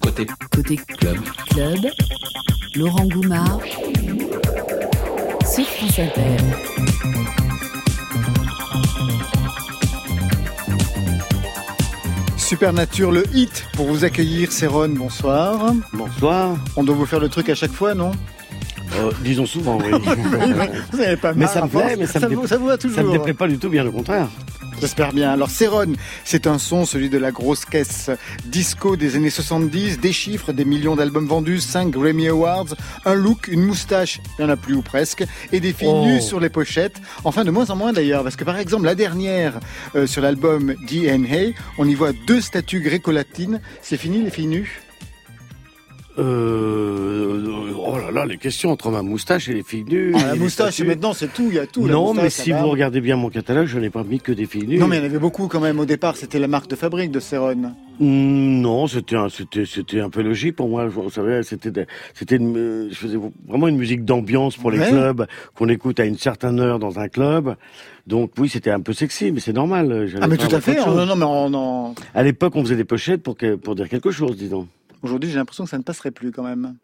Côté, 0.00 0.26
Côté 0.50 0.76
club. 0.98 1.16
club, 1.50 1.78
Laurent 2.74 3.06
Goumard 3.06 3.60
sur 5.54 5.66
France 5.66 5.98
Inter. 5.98 7.21
Supernature, 12.52 13.10
le 13.12 13.24
hit 13.32 13.64
pour 13.72 13.86
vous 13.86 14.04
accueillir, 14.04 14.52
Céron, 14.52 14.90
bonsoir. 14.90 15.72
Bonsoir. 15.94 16.54
On 16.76 16.84
doit 16.84 16.94
vous 16.94 17.06
faire 17.06 17.18
le 17.18 17.30
truc 17.30 17.48
à 17.48 17.54
chaque 17.54 17.72
fois, 17.72 17.94
non? 17.94 18.10
Euh, 18.98 19.10
disons 19.24 19.46
souvent, 19.46 19.78
oui. 19.78 19.90
Vous 20.92 21.00
avez 21.00 21.16
pas 21.16 21.32
mais 21.32 21.46
ça 21.46 21.66
plaît, 21.66 21.96
mais 21.98 22.04
ça, 22.04 22.20
Ça 22.20 22.28
me, 22.28 22.34
vous- 22.34 22.42
dé- 22.42 22.48
ça 22.48 22.58
vous 22.58 22.66
va 22.66 22.76
toujours. 22.76 22.96
Ça 22.98 23.02
me 23.04 23.10
déplaît 23.12 23.32
pas 23.32 23.48
du 23.48 23.56
tout, 23.56 23.70
bien 23.70 23.86
au 23.86 23.90
contraire. 23.90 24.28
J'espère 24.82 25.12
bien. 25.12 25.30
Alors, 25.30 25.48
Céron, 25.48 25.92
c'est 26.24 26.48
un 26.48 26.58
son, 26.58 26.84
celui 26.84 27.08
de 27.08 27.16
la 27.16 27.30
grosse 27.30 27.64
caisse 27.64 28.10
disco 28.46 28.96
des 28.96 29.14
années 29.14 29.30
70, 29.30 30.00
des 30.00 30.12
chiffres, 30.12 30.52
des 30.52 30.64
millions 30.64 30.96
d'albums 30.96 31.28
vendus, 31.28 31.60
5 31.60 31.88
Grammy 31.90 32.26
Awards, 32.26 32.74
un 33.04 33.14
look, 33.14 33.46
une 33.46 33.62
moustache, 33.64 34.18
il 34.40 34.44
n'y 34.44 34.50
en 34.50 34.52
a 34.52 34.56
plus 34.56 34.74
ou 34.74 34.82
presque, 34.82 35.24
et 35.52 35.60
des 35.60 35.72
filles 35.72 35.86
Oh. 35.92 36.04
nues 36.04 36.20
sur 36.20 36.40
les 36.40 36.48
pochettes. 36.48 37.00
Enfin, 37.22 37.44
de 37.44 37.52
moins 37.52 37.70
en 37.70 37.76
moins 37.76 37.92
d'ailleurs, 37.92 38.24
parce 38.24 38.34
que 38.34 38.42
par 38.42 38.58
exemple, 38.58 38.84
la 38.84 38.96
dernière, 38.96 39.60
euh, 39.94 40.08
sur 40.08 40.20
l'album 40.20 40.74
DNA, 40.88 41.52
on 41.78 41.86
y 41.86 41.94
voit 41.94 42.10
deux 42.26 42.40
statues 42.40 42.80
gréco-latines. 42.80 43.60
C'est 43.82 43.96
fini, 43.96 44.20
les 44.24 44.30
filles 44.30 44.48
nues? 44.48 44.82
Euh, 46.18 47.72
oh 47.76 47.96
là 47.98 48.10
là, 48.10 48.26
les 48.26 48.38
questions 48.38 48.70
entre 48.70 48.90
ma 48.90 49.02
moustache 49.02 49.48
et 49.48 49.54
les 49.54 49.62
filles 49.62 49.84
nues. 49.84 50.12
Ah, 50.16 50.26
la 50.28 50.34
moustache, 50.34 50.80
maintenant, 50.80 51.12
c'est 51.12 51.32
tout, 51.32 51.46
il 51.48 51.54
y 51.54 51.58
a 51.58 51.66
tout. 51.66 51.86
Non, 51.86 52.14
mais 52.14 52.30
si 52.30 52.52
vous 52.52 52.68
regardez 52.68 53.00
bien 53.00 53.16
mon 53.16 53.30
catalogue, 53.30 53.66
je 53.66 53.78
n'ai 53.78 53.90
pas 53.90 54.04
mis 54.04 54.20
que 54.20 54.32
des 54.32 54.46
filles 54.46 54.66
nues. 54.66 54.78
Non, 54.78 54.86
mais 54.88 54.96
il 54.96 55.00
y 55.00 55.02
en 55.02 55.06
avait 55.06 55.18
beaucoup 55.18 55.48
quand 55.48 55.60
même. 55.60 55.78
Au 55.80 55.84
départ, 55.84 56.16
c'était 56.16 56.38
la 56.38 56.48
marque 56.48 56.68
de 56.68 56.76
fabrique 56.76 57.10
de 57.10 57.20
Céron. 57.20 57.72
Mm, 58.00 58.60
Non, 58.60 58.86
c'était 58.86 59.16
un, 59.16 59.28
c'était, 59.28 59.64
c'était 59.66 60.00
un 60.00 60.10
peu 60.10 60.22
logique 60.22 60.56
pour 60.56 60.68
moi. 60.68 60.86
Vous 60.86 61.10
savez, 61.10 61.42
c'était, 61.42 61.86
c'était, 62.14 62.38
euh, 62.40 62.88
je 62.90 62.94
faisais 62.94 63.18
vraiment 63.48 63.68
une 63.68 63.76
musique 63.76 64.04
d'ambiance 64.04 64.56
pour 64.56 64.70
les 64.70 64.78
Ouais. 64.78 64.88
clubs 64.88 65.26
qu'on 65.54 65.68
écoute 65.68 66.00
à 66.00 66.04
une 66.04 66.18
certaine 66.18 66.58
heure 66.60 66.78
dans 66.78 66.98
un 66.98 67.08
club. 67.08 67.56
Donc 68.06 68.32
oui, 68.38 68.48
c'était 68.48 68.70
un 68.70 68.80
peu 68.80 68.92
sexy, 68.92 69.30
mais 69.30 69.38
c'est 69.40 69.52
normal. 69.52 70.08
Ah, 70.20 70.26
mais 70.26 70.36
tout 70.36 70.54
à 70.54 70.60
fait. 70.60 70.76
chose. 70.76 70.96
Non, 70.96 71.06
non, 71.06 71.16
mais 71.16 71.24
on 71.24 71.54
en- 71.54 71.94
À 72.14 72.22
l'époque, 72.24 72.54
on 72.56 72.62
faisait 72.64 72.76
des 72.76 72.84
pochettes 72.84 73.22
pour 73.22 73.36
que, 73.36 73.54
pour 73.54 73.74
dire 73.76 73.88
quelque 73.88 74.10
chose, 74.10 74.36
disons. 74.36 74.66
Aujourd'hui, 75.02 75.30
j'ai 75.30 75.36
l'impression 75.36 75.64
que 75.64 75.70
ça 75.70 75.78
ne 75.78 75.82
passerait 75.82 76.10
plus 76.10 76.30
quand 76.32 76.42
même. 76.44 76.76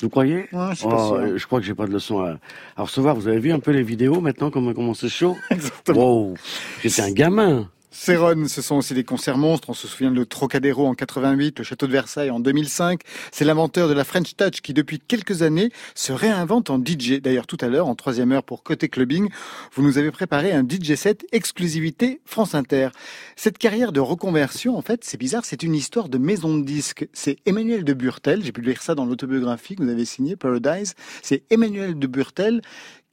Vous 0.00 0.08
croyez? 0.08 0.48
Ouais, 0.52 0.74
je 0.74 0.84
Oh, 0.86 1.18
Je 1.36 1.44
crois 1.46 1.58
que 1.60 1.66
j'ai 1.66 1.74
pas 1.74 1.86
de 1.86 1.92
leçon 1.92 2.20
à, 2.20 2.38
à 2.76 2.82
recevoir. 2.82 3.14
Vous 3.16 3.26
avez 3.28 3.40
vu 3.40 3.50
un 3.52 3.58
peu 3.58 3.72
les 3.72 3.82
vidéos 3.82 4.20
maintenant, 4.20 4.50
comment, 4.50 4.72
comment 4.72 4.94
c'est 4.94 5.08
chaud? 5.08 5.36
Exactement. 5.50 6.28
Wow, 6.28 6.34
j'étais 6.82 7.02
un 7.02 7.10
gamin. 7.12 7.68
Céron, 7.90 8.46
ce 8.48 8.60
sont 8.60 8.76
aussi 8.76 8.92
des 8.92 9.02
concerts 9.02 9.38
monstres. 9.38 9.70
On 9.70 9.74
se 9.74 9.88
souvient 9.88 10.10
de 10.10 10.16
le 10.16 10.26
Trocadéro 10.26 10.86
en 10.86 10.94
88, 10.94 11.58
le 11.58 11.64
Château 11.64 11.86
de 11.86 11.92
Versailles 11.92 12.30
en 12.30 12.38
2005. 12.38 13.00
C'est 13.32 13.46
l'inventeur 13.46 13.88
de 13.88 13.94
la 13.94 14.04
French 14.04 14.36
Touch 14.36 14.60
qui, 14.60 14.74
depuis 14.74 14.98
quelques 15.00 15.40
années, 15.40 15.70
se 15.94 16.12
réinvente 16.12 16.68
en 16.68 16.78
DJ. 16.78 17.20
D'ailleurs, 17.22 17.46
tout 17.46 17.56
à 17.62 17.68
l'heure, 17.68 17.88
en 17.88 17.94
troisième 17.94 18.30
heure 18.32 18.42
pour 18.42 18.62
Côté 18.62 18.90
Clubbing, 18.90 19.30
vous 19.72 19.82
nous 19.82 19.96
avez 19.96 20.10
préparé 20.10 20.52
un 20.52 20.62
DJ 20.68 20.96
set 20.96 21.24
exclusivité 21.32 22.20
France 22.26 22.54
Inter. 22.54 22.90
Cette 23.36 23.56
carrière 23.56 23.92
de 23.92 24.00
reconversion, 24.00 24.76
en 24.76 24.82
fait, 24.82 25.02
c'est 25.04 25.18
bizarre, 25.18 25.46
c'est 25.46 25.62
une 25.62 25.74
histoire 25.74 26.10
de 26.10 26.18
maison 26.18 26.58
de 26.58 26.64
disques. 26.64 27.08
C'est 27.14 27.38
Emmanuel 27.46 27.84
de 27.84 27.94
Burtel, 27.94 28.44
j'ai 28.44 28.52
pu 28.52 28.60
lire 28.60 28.82
ça 28.82 28.94
dans 28.94 29.06
l'autobiographie 29.06 29.76
que 29.76 29.82
vous 29.82 29.88
avez 29.88 30.04
signée, 30.04 30.36
Paradise. 30.36 30.94
C'est 31.22 31.42
Emmanuel 31.48 31.98
de 31.98 32.06
Burtel 32.06 32.60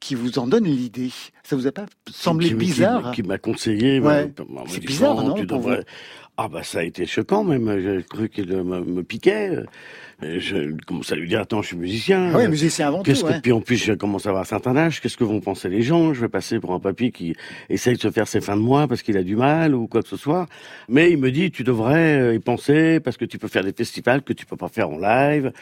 qui 0.00 0.14
vous 0.14 0.38
en 0.38 0.46
donne 0.46 0.64
l'idée. 0.64 1.10
Ça 1.42 1.56
vous 1.56 1.66
a 1.66 1.72
pas 1.72 1.86
semblé 2.10 2.48
Qui- 2.48 2.54
qui- 2.54 2.58
bizarre 2.58 3.12
Qui, 3.12 3.22
m'a 3.22 3.38
conseillé. 3.38 3.98
Ouais. 4.00 4.32
C'est 4.68 4.80
bizarre, 4.84 5.22
non, 5.22 5.34
tu 5.34 5.46
devrais- 5.46 5.84
Ah 6.36 6.48
bah 6.48 6.62
ça 6.62 6.80
a 6.80 6.82
été 6.82 7.06
choquant 7.06 7.44
même. 7.44 7.80
J'ai 7.80 8.02
cru 8.04 8.28
qu'il 8.28 8.48
me, 8.52 8.80
me 8.84 9.02
piquait. 9.02 9.58
Je 10.22 10.74
commence 10.86 11.12
à 11.12 11.16
lui 11.16 11.28
dire? 11.28 11.40
Attends, 11.40 11.60
je 11.60 11.68
suis 11.68 11.76
musicien. 11.76 12.30
Ah 12.32 12.38
ouais, 12.38 12.48
musicien 12.48 12.88
avant 12.88 13.02
tout, 13.02 13.12
que 13.12 13.22
ouais. 13.24 13.40
puis 13.42 13.52
en 13.52 13.60
plus 13.60 13.76
je 13.76 13.92
commence 13.92 14.24
à 14.24 14.30
avoir 14.30 14.42
un 14.42 14.46
certain 14.46 14.74
âge. 14.74 15.02
Qu'est-ce 15.02 15.16
que 15.18 15.24
vont 15.24 15.40
penser 15.40 15.68
les 15.68 15.82
gens? 15.82 16.14
Je 16.14 16.22
vais 16.22 16.28
passer 16.30 16.58
pour 16.58 16.72
un 16.72 16.80
papy 16.80 17.12
qui 17.12 17.34
essaye 17.68 17.96
de 17.96 18.00
se 18.00 18.10
faire 18.10 18.26
ses 18.26 18.40
fins 18.40 18.56
de 18.56 18.62
mois 18.62 18.88
parce 18.88 19.02
qu'il 19.02 19.18
a 19.18 19.22
du 19.22 19.36
mal 19.36 19.74
ou 19.74 19.86
quoi 19.88 20.02
que 20.02 20.08
ce 20.08 20.16
soit. 20.16 20.46
Mais 20.88 21.10
il 21.10 21.18
me 21.18 21.30
dit 21.30 21.50
tu 21.50 21.64
devrais 21.64 22.18
euh, 22.18 22.34
y 22.34 22.38
penser 22.38 22.98
parce 23.00 23.18
que 23.18 23.26
tu 23.26 23.36
peux 23.38 23.48
faire 23.48 23.62
des 23.62 23.74
festivals 23.74 24.22
que 24.22 24.32
tu 24.32 24.46
peux 24.46 24.56
pas 24.56 24.68
faire 24.68 24.88
en 24.88 24.98
live. 24.98 25.52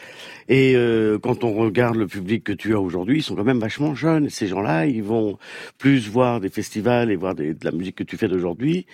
Et 0.47 0.73
euh, 0.77 1.19
quand 1.19 1.43
on 1.43 1.53
regarde 1.53 1.97
le 1.97 2.07
public 2.07 2.45
que 2.45 2.53
tu 2.53 2.73
as 2.75 2.79
aujourd'hui, 2.79 3.17
ils 3.17 3.23
sont 3.23 3.35
quand 3.35 3.43
même 3.43 3.59
vachement 3.59 3.93
jeunes. 3.93 4.29
Ces 4.29 4.47
gens-là, 4.47 4.85
ils 4.85 5.03
vont 5.03 5.37
plus 5.77 6.07
voir 6.07 6.39
des 6.39 6.49
festivals 6.49 7.11
et 7.11 7.17
voir 7.17 7.35
des- 7.35 7.53
de 7.53 7.65
la 7.65 7.71
musique 7.71 7.95
que 7.95 8.03
tu 8.03 8.15
fais 8.15 8.29
d'aujourd'hui, 8.29 8.85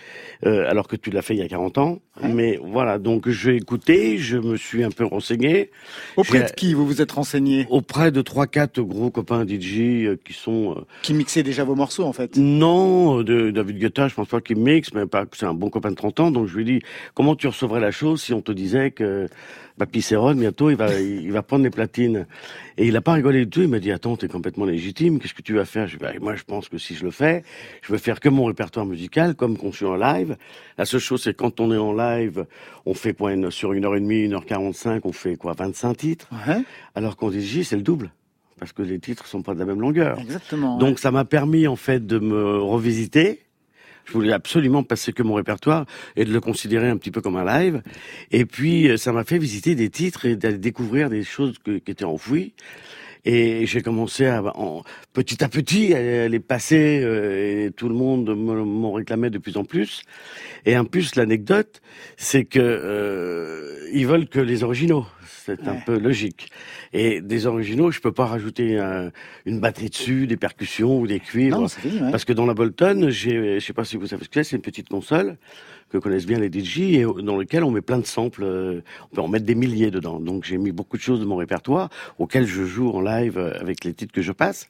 euh, 0.47 0.67
alors 0.67 0.87
que 0.87 0.95
tu 0.95 1.11
l'as 1.11 1.21
fait 1.21 1.35
il 1.35 1.39
y 1.39 1.43
a 1.43 1.47
40 1.47 1.77
ans. 1.77 1.99
Mais 2.23 2.59
voilà, 2.63 2.97
donc 2.99 3.29
j'ai 3.29 3.55
écouté, 3.55 4.17
je 4.17 4.37
me 4.37 4.55
suis 4.57 4.83
un 4.83 4.89
peu 4.91 5.05
renseigné. 5.05 5.50
Auprès 6.17 6.43
de 6.43 6.51
qui 6.51 6.73
vous 6.73 6.85
vous 6.85 7.01
êtes 7.01 7.11
renseigné 7.11 7.67
Auprès 7.69 8.11
de 8.11 8.21
trois, 8.21 8.47
quatre 8.47 8.81
gros 8.81 9.09
copains 9.11 9.45
DJ 9.45 9.79
euh, 9.79 10.19
qui 10.23 10.33
sont 10.33 10.75
euh, 10.77 10.81
Qui 11.01 11.13
mixaient 11.13 11.43
déjà 11.43 11.63
vos 11.63 11.75
morceaux, 11.75 12.03
en 12.03 12.13
fait 12.13 12.37
non, 12.37 13.21
de 13.23 13.51
David 13.51 13.79
Guetta, 13.79 14.07
je 14.07 14.15
pense 14.15 14.27
pas 14.27 14.41
qu'il 14.41 14.57
mixe, 14.57 14.93
mais 14.93 15.05
pas 15.05 15.25
c'est 15.33 15.45
un 15.45 15.53
bon 15.53 15.69
copain 15.69 15.91
de 15.91 15.95
30 15.95 16.19
ans. 16.19 16.31
Donc 16.31 16.47
je 16.47 16.57
lui 16.57 16.65
dis, 16.65 16.81
comment 17.13 17.35
tu 17.35 17.47
recevrais 17.47 17.79
la 17.79 17.91
chose 17.91 18.21
si 18.21 18.33
on 18.33 18.41
te 18.41 18.51
disait 18.51 18.91
que 18.91 19.27
Papy 19.77 20.05
bientôt, 20.35 20.69
il 20.69 20.75
va, 20.75 20.99
il 20.99 21.31
va 21.31 21.41
prendre 21.41 21.63
les 21.63 21.69
platines. 21.69 22.27
Et 22.77 22.87
il 22.87 22.95
a 22.95 23.01
pas 23.01 23.13
rigolé 23.13 23.45
du 23.45 23.49
tout. 23.49 23.61
Il 23.61 23.67
m'a 23.67 23.79
dit, 23.79 23.91
attends, 23.91 24.15
t'es 24.17 24.27
complètement 24.27 24.65
légitime. 24.65 25.19
Qu'est-ce 25.19 25.33
que 25.33 25.41
tu 25.41 25.53
vas 25.53 25.65
faire? 25.65 25.87
Je 25.87 25.97
dis, 25.97 26.03
Bah, 26.03 26.11
moi, 26.21 26.35
je 26.35 26.43
pense 26.43 26.69
que 26.69 26.77
si 26.77 26.95
je 26.95 27.03
le 27.03 27.11
fais, 27.11 27.43
je 27.81 27.91
veux 27.91 27.97
faire 27.97 28.19
que 28.19 28.29
mon 28.29 28.45
répertoire 28.45 28.85
musical, 28.85 29.35
comme 29.35 29.57
quand 29.57 29.71
je 29.71 29.77
suis 29.77 29.85
en 29.85 29.95
live. 29.95 30.37
La 30.77 30.85
seule 30.85 30.99
chose, 30.99 31.23
c'est 31.23 31.33
quand 31.35 31.59
on 31.59 31.71
est 31.71 31.77
en 31.77 31.93
live, 31.93 32.45
on 32.85 32.93
fait 32.93 33.15
une- 33.19 33.51
sur 33.51 33.73
une 33.73 33.85
heure 33.85 33.95
et 33.95 33.99
demie, 34.01 34.21
une 34.23 34.33
heure 34.33 34.45
quarante-cinq, 34.45 35.05
on 35.05 35.11
fait 35.11 35.35
quoi, 35.35 35.53
25 35.53 35.95
titres? 35.97 36.27
Alors 36.95 37.17
qu'en 37.17 37.31
DJ, 37.31 37.63
c'est 37.63 37.75
le 37.77 37.81
double. 37.83 38.11
Parce 38.59 38.73
que 38.73 38.83
les 38.83 38.99
titres 38.99 39.25
sont 39.25 39.41
pas 39.41 39.55
de 39.55 39.59
la 39.59 39.65
même 39.65 39.81
longueur. 39.81 40.19
Exactement. 40.19 40.77
Donc 40.77 40.99
ça 40.99 41.09
m'a 41.09 41.25
permis 41.25 41.67
en 41.67 41.75
fait 41.75 42.05
de 42.05 42.19
me 42.19 42.57
revisiter. 42.59 43.39
Je 44.11 44.17
voulais 44.17 44.33
absolument 44.33 44.83
passer 44.83 45.13
que 45.13 45.23
mon 45.23 45.35
répertoire 45.35 45.85
et 46.17 46.25
de 46.25 46.33
le 46.33 46.41
considérer 46.41 46.89
un 46.89 46.97
petit 46.97 47.11
peu 47.11 47.21
comme 47.21 47.37
un 47.37 47.45
live. 47.45 47.81
Et 48.31 48.43
puis 48.43 48.89
euh, 48.89 48.97
ça 48.97 49.13
m'a 49.13 49.23
fait 49.23 49.37
visiter 49.37 49.73
des 49.73 49.89
titres 49.89 50.25
et 50.25 50.35
d'aller 50.35 50.57
découvrir 50.57 51.09
des 51.09 51.23
choses 51.23 51.55
qui 51.63 51.75
étaient 51.87 52.03
enfouies. 52.03 52.53
Et 53.23 53.65
j'ai 53.67 53.81
commencé 53.81 54.25
à, 54.25 54.43
en, 54.57 54.83
petit 55.13 55.41
à 55.45 55.47
petit, 55.47 55.93
à 55.93 56.27
les 56.27 56.39
passer 56.41 56.99
euh, 57.01 57.67
et 57.67 57.71
tout 57.71 57.87
le 57.87 57.95
monde 57.95 58.35
me- 58.35 58.65
m'en 58.65 58.91
réclamait 58.91 59.29
de 59.29 59.37
plus 59.37 59.55
en 59.55 59.63
plus. 59.63 60.01
Et 60.65 60.77
en 60.77 60.83
plus, 60.83 61.15
l'anecdote, 61.15 61.81
c'est 62.17 62.43
que 62.43 62.59
euh, 62.59 63.87
ils 63.93 64.07
veulent 64.07 64.27
que 64.27 64.39
les 64.41 64.63
originaux. 64.63 65.05
C'est 65.45 65.67
un 65.67 65.75
peu 65.85 65.97
logique. 65.97 66.49
Et 66.93 67.19
des 67.21 67.45
originaux, 67.47 67.91
je 67.91 67.99
peux 67.99 68.11
pas 68.11 68.25
rajouter 68.25 68.77
un- 68.79 69.11
une 69.45 69.59
batterie 69.59 69.89
dessus, 69.89 70.27
des 70.27 70.37
percussions 70.37 70.99
ou 70.99 71.07
des 71.07 71.19
cuivres. 71.19 71.61
Non, 71.61 71.67
fini, 71.67 71.99
ouais. 71.99 72.11
Parce 72.11 72.25
que 72.25 72.33
dans 72.33 72.45
la 72.45 72.53
Bolton, 72.53 73.07
j'ai, 73.09 73.59
je 73.59 73.65
sais 73.65 73.73
pas 73.73 73.83
si 73.85 73.97
vous 73.97 74.07
savez 74.07 74.23
ce 74.23 74.29
que 74.29 74.35
c'est, 74.35 74.43
c'est 74.51 74.55
une 74.55 74.61
petite 74.61 74.89
console 74.89 75.37
que 75.89 75.97
connaissent 75.97 76.25
bien 76.25 76.39
les 76.39 76.49
DJ 76.49 76.79
et 76.95 77.03
dans 77.03 77.35
lequel 77.35 77.63
on 77.65 77.71
met 77.71 77.81
plein 77.81 77.97
de 77.97 78.05
samples. 78.05 78.43
euh, 78.43 78.81
On 79.11 79.15
peut 79.15 79.21
en 79.21 79.27
mettre 79.27 79.45
des 79.45 79.55
milliers 79.55 79.91
dedans. 79.91 80.19
Donc 80.21 80.45
j'ai 80.45 80.57
mis 80.57 80.71
beaucoup 80.71 80.95
de 80.95 81.01
choses 81.01 81.19
de 81.19 81.25
mon 81.25 81.35
répertoire 81.35 81.89
auxquelles 82.17 82.45
je 82.47 82.63
joue 82.63 82.89
en 82.91 83.01
live 83.01 83.37
euh, 83.37 83.51
avec 83.59 83.83
les 83.83 83.93
titres 83.93 84.13
que 84.13 84.21
je 84.21 84.31
passe. 84.31 84.69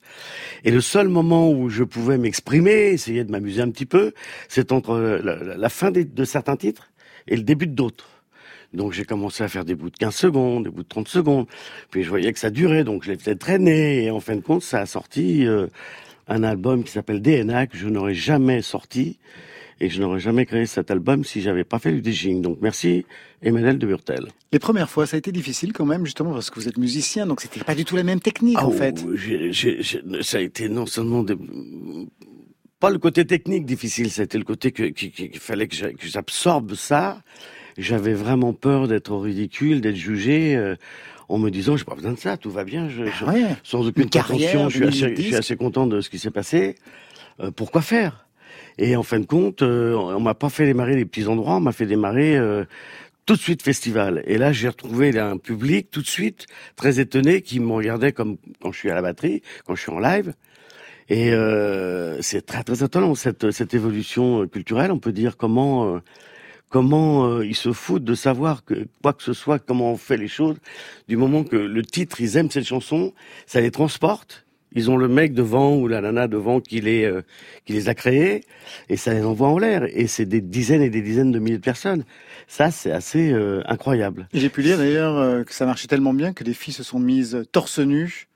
Et 0.64 0.72
le 0.72 0.82
seul 0.82 1.10
moment 1.10 1.52
où 1.52 1.70
je 1.70 1.84
pouvais 1.84 2.18
m'exprimer, 2.18 2.90
essayer 2.92 3.24
de 3.24 3.32
m'amuser 3.32 3.62
un 3.62 3.70
petit 3.70 3.86
peu, 3.86 4.14
c'est 4.48 4.72
entre 4.72 4.92
euh, 4.94 5.56
la, 5.58 5.70
fin 5.70 5.92
des- 5.92 6.06
de 6.06 6.24
certains 6.24 6.56
titres 6.56 6.90
et 7.28 7.36
le 7.36 7.44
début 7.44 7.68
d'autres. 7.68 8.08
Donc 8.74 8.94
j'ai 8.94 9.04
commencé 9.06 9.44
à 9.44 9.48
faire 9.48 9.66
des 9.66 9.76
bouts 9.76 9.90
de 9.90 9.98
15 9.98 10.16
secondes, 10.16 10.64
des 10.66 10.70
bouts 10.70 10.84
de 10.84 10.88
30 10.88 11.08
secondes. 11.08 11.46
Puis 11.90 12.04
je 12.04 12.10
voyais 12.10 12.32
que 12.32 12.40
ça 12.40 12.50
durait, 12.50 12.84
donc 12.84 13.04
je 13.04 13.12
les 13.12 13.18
faisais 13.18 13.36
traîner. 13.36 14.06
Et 14.06 14.12
en 14.12 14.20
fin 14.20 14.36
de 14.36 14.42
compte, 14.42 14.64
ça 14.64 14.80
a 14.82 14.86
sorti 14.86 15.46
euh, 15.46 15.68
un 16.28 16.44
album 16.44 16.84
qui 16.84 16.92
s'appelle 16.92 17.22
DNA 17.22 17.68
que 17.68 17.78
je 17.78 17.88
n'aurais 17.90 18.14
jamais 18.14 18.62
sorti. 18.62 19.18
Et 19.84 19.90
je 19.90 20.00
n'aurais 20.00 20.20
jamais 20.20 20.46
créé 20.46 20.68
cet 20.68 20.92
album 20.92 21.24
si 21.24 21.42
j'avais 21.42 21.64
pas 21.64 21.80
fait 21.80 21.92
du 21.92 22.12
DJing. 22.12 22.42
Donc 22.44 22.60
merci 22.62 23.04
Emmanuel 23.42 23.80
de 23.80 23.88
Burtel. 23.88 24.28
Les 24.52 24.60
premières 24.60 24.92
fois, 24.92 25.08
ça 25.08 25.16
a 25.16 25.18
été 25.18 25.32
difficile 25.32 25.74
quand 25.74 25.88
même, 25.88 26.06
justement, 26.06 26.34
parce 26.34 26.52
que 26.52 26.60
vous 26.60 26.68
êtes 26.68 26.78
musicien, 26.78 27.26
donc 27.26 27.42
c'était 27.42 27.64
pas 27.64 27.74
du 27.74 27.84
tout 27.84 27.96
la 27.96 28.04
même 28.04 28.20
technique, 28.20 28.58
Ah, 28.60 28.68
en 28.68 28.72
fait. 28.72 29.04
oh, 29.04 29.16
ça 30.22 30.38
a 30.38 30.42
été 30.42 30.70
non 30.70 30.86
seulement 30.86 31.24
des- 31.24 31.36
pas 32.80 32.92
le 32.92 33.00
côté 33.00 33.26
technique 33.26 33.66
difficile, 33.66 34.12
c'était 34.12 34.38
le 34.38 34.44
côté 34.44 34.72
que- 34.72 34.84
qu'il 34.84 35.40
fallait 35.40 35.68
que 35.68 35.76
j'absorbe 36.04 36.76
ça. 36.76 37.22
J'avais 37.82 38.14
vraiment 38.14 38.54
peur 38.54 38.88
d'être 38.88 39.16
ridicule, 39.16 39.82
d'être 39.82 39.96
jugé. 39.96 40.56
euh, 40.56 40.76
en 41.30 41.38
me 41.38 41.50
disant, 41.50 41.78
j'ai 41.78 41.86
pas 41.86 41.96
besoin 41.96 42.12
de 42.12 42.20
ça, 42.20 42.36
tout 42.36 42.52
va 42.52 42.66
bien, 42.66 42.90
je, 42.90 43.06
je- 43.06 43.24
ouais. 43.24 43.44
sans 43.64 43.88
aucune 43.88 44.10
prétention, 44.10 44.68
je 44.70 44.80
je 44.92 45.22
suis 45.22 45.36
assez 45.36 45.56
content 45.56 45.88
de 45.88 46.02
ce 46.02 46.10
qui 46.10 46.20
s'est 46.20 46.30
passé. 46.30 46.76
Euh, 47.40 47.52
pourquoi 47.52 47.82
faire? 47.82 48.28
Et 48.78 48.98
en 48.98 49.04
fin 49.04 49.18
de 49.22 49.26
compte, 49.26 49.62
euh, 49.62 49.94
on 49.96 50.20
m'a 50.20 50.34
pas 50.34 50.50
fait 50.50 50.66
démarrer 50.66 50.98
les 50.98 51.06
petits 51.06 51.28
endroits, 51.28 51.56
on 51.56 51.62
m'a 51.62 51.72
fait 51.72 51.86
démarrer 51.86 52.36
euh, 52.38 52.66
tout 53.26 53.36
de 53.36 53.40
suite 53.40 53.62
festival. 53.62 54.24
Et 54.26 54.38
là, 54.38 54.52
j'ai 54.52 54.68
retrouvé 54.68 55.14
là, 55.14 55.30
un 55.30 55.38
public 55.38 55.90
tout 55.90 56.02
de 56.02 56.08
suite 56.08 56.48
très 56.76 57.00
étonné 57.00 57.42
qui 57.42 57.62
me 57.62 57.72
regardait 57.72 58.12
comme 58.12 58.36
quand 58.62 58.74
je 58.74 58.80
suis 58.80 58.92
à 58.92 58.96
la 58.96 59.02
batterie, 59.02 59.42
quand 59.66 59.74
je 59.76 59.82
suis 59.84 59.92
en 59.92 60.00
live. 60.00 60.34
Et 61.08 61.32
euh, 61.32 62.22
c'est 62.22 62.46
très 62.46 62.64
très 62.64 62.84
étonnant 62.84 63.16
cette 63.16 63.52
cette 63.52 63.74
évolution 63.74 64.42
euh, 64.42 64.48
culturelle. 64.48 64.92
On 64.92 65.00
peut 65.00 65.14
dire 65.14 65.38
comment 65.38 65.96
euh, 65.96 66.00
comment 66.72 67.28
euh, 67.28 67.46
ils 67.46 67.56
se 67.56 67.72
foutent 67.72 68.04
de 68.04 68.16
savoir 68.16 68.66
que 68.66 68.88
quoi 69.04 69.14
que 69.14 69.22
ce 69.22 69.34
soit, 69.34 69.60
comment 69.60 69.92
on 69.92 69.98
fait 69.98 70.18
les 70.18 70.28
choses, 70.28 70.58
du 71.08 71.18
moment 71.18 71.44
que 71.44 71.58
le 71.58 71.84
titre, 71.84 72.22
ils 72.22 72.38
aiment 72.38 72.50
cette 72.50 72.66
chanson, 72.66 73.14
ça 73.46 73.62
les 73.62 73.70
transporte. 73.70 74.46
Ils 74.74 74.90
ont 74.90 74.96
le 74.96 75.10
mec 75.10 75.34
devant 75.34 75.76
ou 75.76 75.88
la 75.88 76.00
nana 76.00 76.28
devant 76.30 76.62
qui 76.62 76.80
les 76.80 77.04
euh, 77.04 77.24
qui 77.66 77.74
les 77.74 77.90
a 77.90 77.94
créés 77.94 78.46
et 78.88 78.96
ça 78.96 79.14
les 79.14 79.24
envoie 79.24 79.50
en 79.50 79.58
l'air. 79.58 79.84
Et 79.92 80.08
c'est 80.08 80.26
des 80.26 80.40
dizaines 80.40 80.82
et 80.82 80.90
des 80.90 81.02
dizaines 81.02 81.32
de 81.32 81.40
milliers 81.40 81.58
de 81.58 81.62
personnes. 81.62 82.06
Ça, 82.48 82.72
c'est 82.72 82.92
assez 82.92 83.32
euh, 83.32 83.62
incroyable. 83.66 84.30
J'ai 84.34 84.50
pu 84.50 84.62
lire 84.62 84.78
d'ailleurs 84.78 85.18
euh, 85.18 85.44
que 85.44 85.54
ça 85.54 85.66
marchait 85.66 85.88
tellement 85.88 86.14
bien 86.14 86.32
que 86.32 86.46
des 86.46 86.54
filles 86.54 86.74
se 86.74 86.84
sont 86.84 87.00
mises 87.00 87.44
torse 87.52 87.80
nu. 87.80 88.28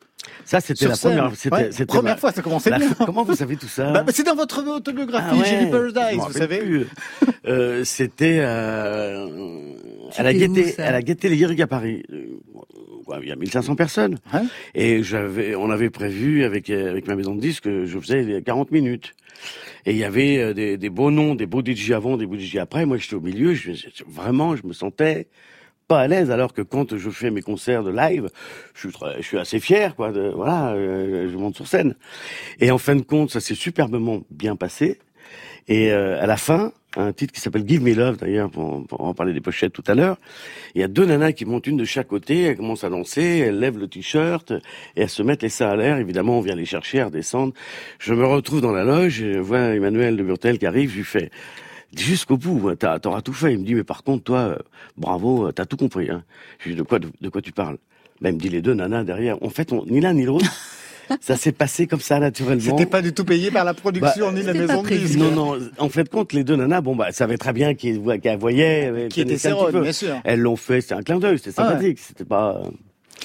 Ça, 0.43 0.59
c'était 0.61 0.87
la 0.87 0.95
première. 0.95 1.31
C'était, 1.35 1.55
Ouais, 1.55 1.67
c'était 1.71 1.85
première 1.85 2.19
fois, 2.19 2.31
ça 2.31 2.41
commençait 2.41 2.69
la- 2.69 2.79
bien. 2.79 2.89
Comment 3.05 3.23
vous 3.23 3.35
savez 3.35 3.55
tout 3.55 3.67
ça 3.67 3.91
Bah, 3.91 4.03
bah, 4.03 4.11
c'est 4.13 4.23
dans 4.23 4.35
votre 4.35 4.63
autobiographie, 4.67 5.27
Ah 5.31 5.35
ouais, 5.35 5.45
j'ai 5.45 5.59
lu 5.61 5.65
je 5.65 5.91
Paradise, 5.93 6.19
vous 6.27 6.33
savez. 6.33 6.61
Euh, 7.47 7.83
c'était 7.83 8.39
euh, 8.39 9.27
à 10.17 10.23
la 10.23 10.33
gaieté, 10.33 10.79
à 10.81 10.91
la 10.91 11.01
gaieté 11.03 11.29
lyrique 11.29 11.59
à 11.59 11.67
Paris. 11.67 12.01
Euh, 12.11 12.25
Il 13.21 13.27
y 13.29 13.31
a 13.31 13.35
1500 13.35 13.75
personnes. 13.75 14.17
Et 14.73 15.03
j'avais, 15.03 15.53
on 15.55 15.69
avait 15.69 15.91
prévu 15.91 16.43
avec 16.43 16.71
euh, 16.71 16.89
avec 16.89 17.07
ma 17.07 17.15
maison 17.15 17.35
de 17.35 17.41
disques, 17.41 17.65
que 17.65 17.85
je 17.85 17.99
faisais 17.99 18.41
40 18.43 18.71
minutes. 18.71 19.13
Et 19.85 19.91
il 19.91 19.97
y 19.97 20.03
avait 20.03 20.39
euh, 20.39 20.53
des, 20.55 20.77
des 20.77 20.89
beaux 20.89 21.11
noms, 21.11 21.35
des 21.35 21.45
beaux 21.45 21.61
DJ 21.63 21.91
avant, 21.91 22.17
des 22.17 22.25
beaux 22.25 22.37
DJ 22.37 22.55
après. 22.57 22.87
Moi, 22.87 22.97
j'étais 22.97 23.13
au 23.15 23.21
milieu. 23.21 23.53
Je- 23.53 23.71
vraiment, 24.07 24.55
je 24.55 24.65
me 24.65 24.73
sentais 24.73 25.27
pas 25.87 26.01
à 26.01 26.07
l'aise, 26.07 26.31
alors 26.31 26.53
que 26.53 26.61
quand 26.61 26.97
je 26.97 27.09
fais 27.09 27.31
mes 27.31 27.41
concerts 27.41 27.83
de 27.83 27.91
live, 27.91 28.29
je 28.73 28.87
suis, 28.87 28.97
je 29.17 29.21
suis 29.21 29.37
assez 29.37 29.59
fier, 29.59 29.95
quoi. 29.95 30.11
De, 30.11 30.31
voilà, 30.35 30.73
euh, 30.73 31.29
je 31.31 31.37
monte 31.37 31.55
sur 31.55 31.67
scène. 31.67 31.95
Et 32.59 32.71
en 32.71 32.77
fin 32.77 32.95
de 32.95 33.01
compte, 33.01 33.31
ça 33.31 33.39
s'est 33.39 33.55
superbement 33.55 34.23
bien 34.29 34.55
passé. 34.55 34.99
Et 35.67 35.91
euh, 35.91 36.21
à 36.21 36.27
la 36.27 36.37
fin, 36.37 36.71
un 36.95 37.11
titre 37.11 37.33
qui 37.33 37.41
s'appelle 37.41 37.67
Give 37.67 37.81
Me 37.81 37.93
Love, 37.93 38.17
d'ailleurs, 38.17 38.49
pour, 38.49 38.85
pour 38.87 39.01
en 39.01 39.13
parler 39.13 39.33
des 39.33 39.41
pochettes 39.41 39.73
tout 39.73 39.83
à 39.87 39.95
l'heure, 39.95 40.17
il 40.75 40.81
y 40.81 40.83
a 40.83 40.87
deux 40.87 41.05
nanas 41.05 41.33
qui 41.33 41.45
montent 41.45 41.67
une 41.67 41.77
de 41.77 41.85
chaque 41.85 42.07
côté, 42.07 42.43
elles 42.43 42.57
commencent 42.57 42.83
à 42.83 42.89
danser, 42.89 43.39
elles 43.39 43.59
lèvent 43.59 43.79
le 43.79 43.87
t-shirt, 43.87 44.51
et 44.95 45.01
elles 45.01 45.09
se 45.09 45.23
mettent 45.23 45.41
les 45.41 45.49
seins 45.49 45.69
à 45.69 45.75
l'air, 45.75 45.97
évidemment, 45.97 46.37
on 46.37 46.41
vient 46.41 46.55
les 46.55 46.65
chercher, 46.65 46.99
elles 46.99 47.05
redescendent. 47.05 47.53
Je 47.99 48.13
me 48.13 48.25
retrouve 48.25 48.61
dans 48.61 48.71
la 48.71 48.83
loge, 48.83 49.13
je 49.13 49.39
vois 49.39 49.75
Emmanuel 49.75 50.17
de 50.17 50.23
Burtel 50.23 50.59
qui 50.59 50.65
arrive, 50.65 50.91
je 50.91 50.97
lui 50.97 51.03
fais 51.03 51.31
jusqu'au 51.97 52.37
bout, 52.37 52.69
hein, 52.69 52.75
t'as- 52.77 52.99
t'auras 52.99 53.21
tout 53.21 53.33
fait. 53.33 53.53
Il 53.53 53.59
me 53.59 53.65
dit, 53.65 53.75
mais 53.75 53.83
par 53.83 54.03
contre, 54.03 54.23
toi, 54.23 54.39
euh, 54.39 54.55
bravo, 54.97 55.47
euh, 55.47 55.51
t'as 55.51 55.65
tout 55.65 55.77
compris. 55.77 56.09
Hein. 56.09 56.23
Je 56.59 56.65
lui 56.69 56.75
dis, 56.75 56.77
de 56.77 56.83
quoi, 56.83 56.99
de, 56.99 57.07
de 57.21 57.29
quoi 57.29 57.41
tu 57.41 57.51
parles? 57.51 57.77
Ben, 58.21 58.29
Il 58.29 58.35
me 58.35 58.39
dit, 58.39 58.49
les 58.49 58.61
deux 58.61 58.73
nanas 58.73 59.03
derrière. 59.03 59.41
En 59.43 59.49
fait, 59.49 59.71
on, 59.73 59.85
ni 59.85 59.99
l'un 60.01 60.13
ni 60.13 60.23
l'autre, 60.23 60.45
ça 61.21 61.35
s'est 61.35 61.51
passé 61.51 61.85
comme 61.87 61.99
ça, 61.99 62.19
naturellement. 62.19 62.61
C'était 62.77 62.85
pas 62.89 63.01
du 63.01 63.13
tout 63.13 63.25
payé 63.25 63.51
par 63.51 63.65
la 63.65 63.73
production 63.73 64.27
Bah, 64.27 64.33
ni 64.33 64.43
la 64.43 64.53
maison 64.53 64.81
de 64.83 64.89
disques. 64.89 65.17
Non, 65.17 65.31
non. 65.31 65.59
En 65.77 65.89
fait, 65.89 66.09
compte, 66.09 66.33
les 66.33 66.43
deux 66.43 66.55
nanas, 66.55 66.81
bon, 66.81 66.95
bah, 66.95 67.07
ça 67.07 67.19
savait 67.19 67.37
très 67.37 67.53
bien 67.53 67.73
qu'ils 67.73 68.01
qu'elles 68.21 68.39
voyaient. 68.39 69.07
Qui 69.09 69.25
peu. 69.25 69.81
bien 69.81 69.91
sûr. 69.91 70.15
Elles 70.23 70.39
l'ont 70.39 70.55
fait, 70.55 70.81
c'était 70.81 70.95
un 70.95 71.01
clin 71.03 71.19
d'œil, 71.19 71.37
c'était 71.39 71.51
Ah 71.57 71.63
ouais. 71.63 71.69
sympathique. 71.69 71.99
C'était 71.99 72.25
pas. 72.25 72.61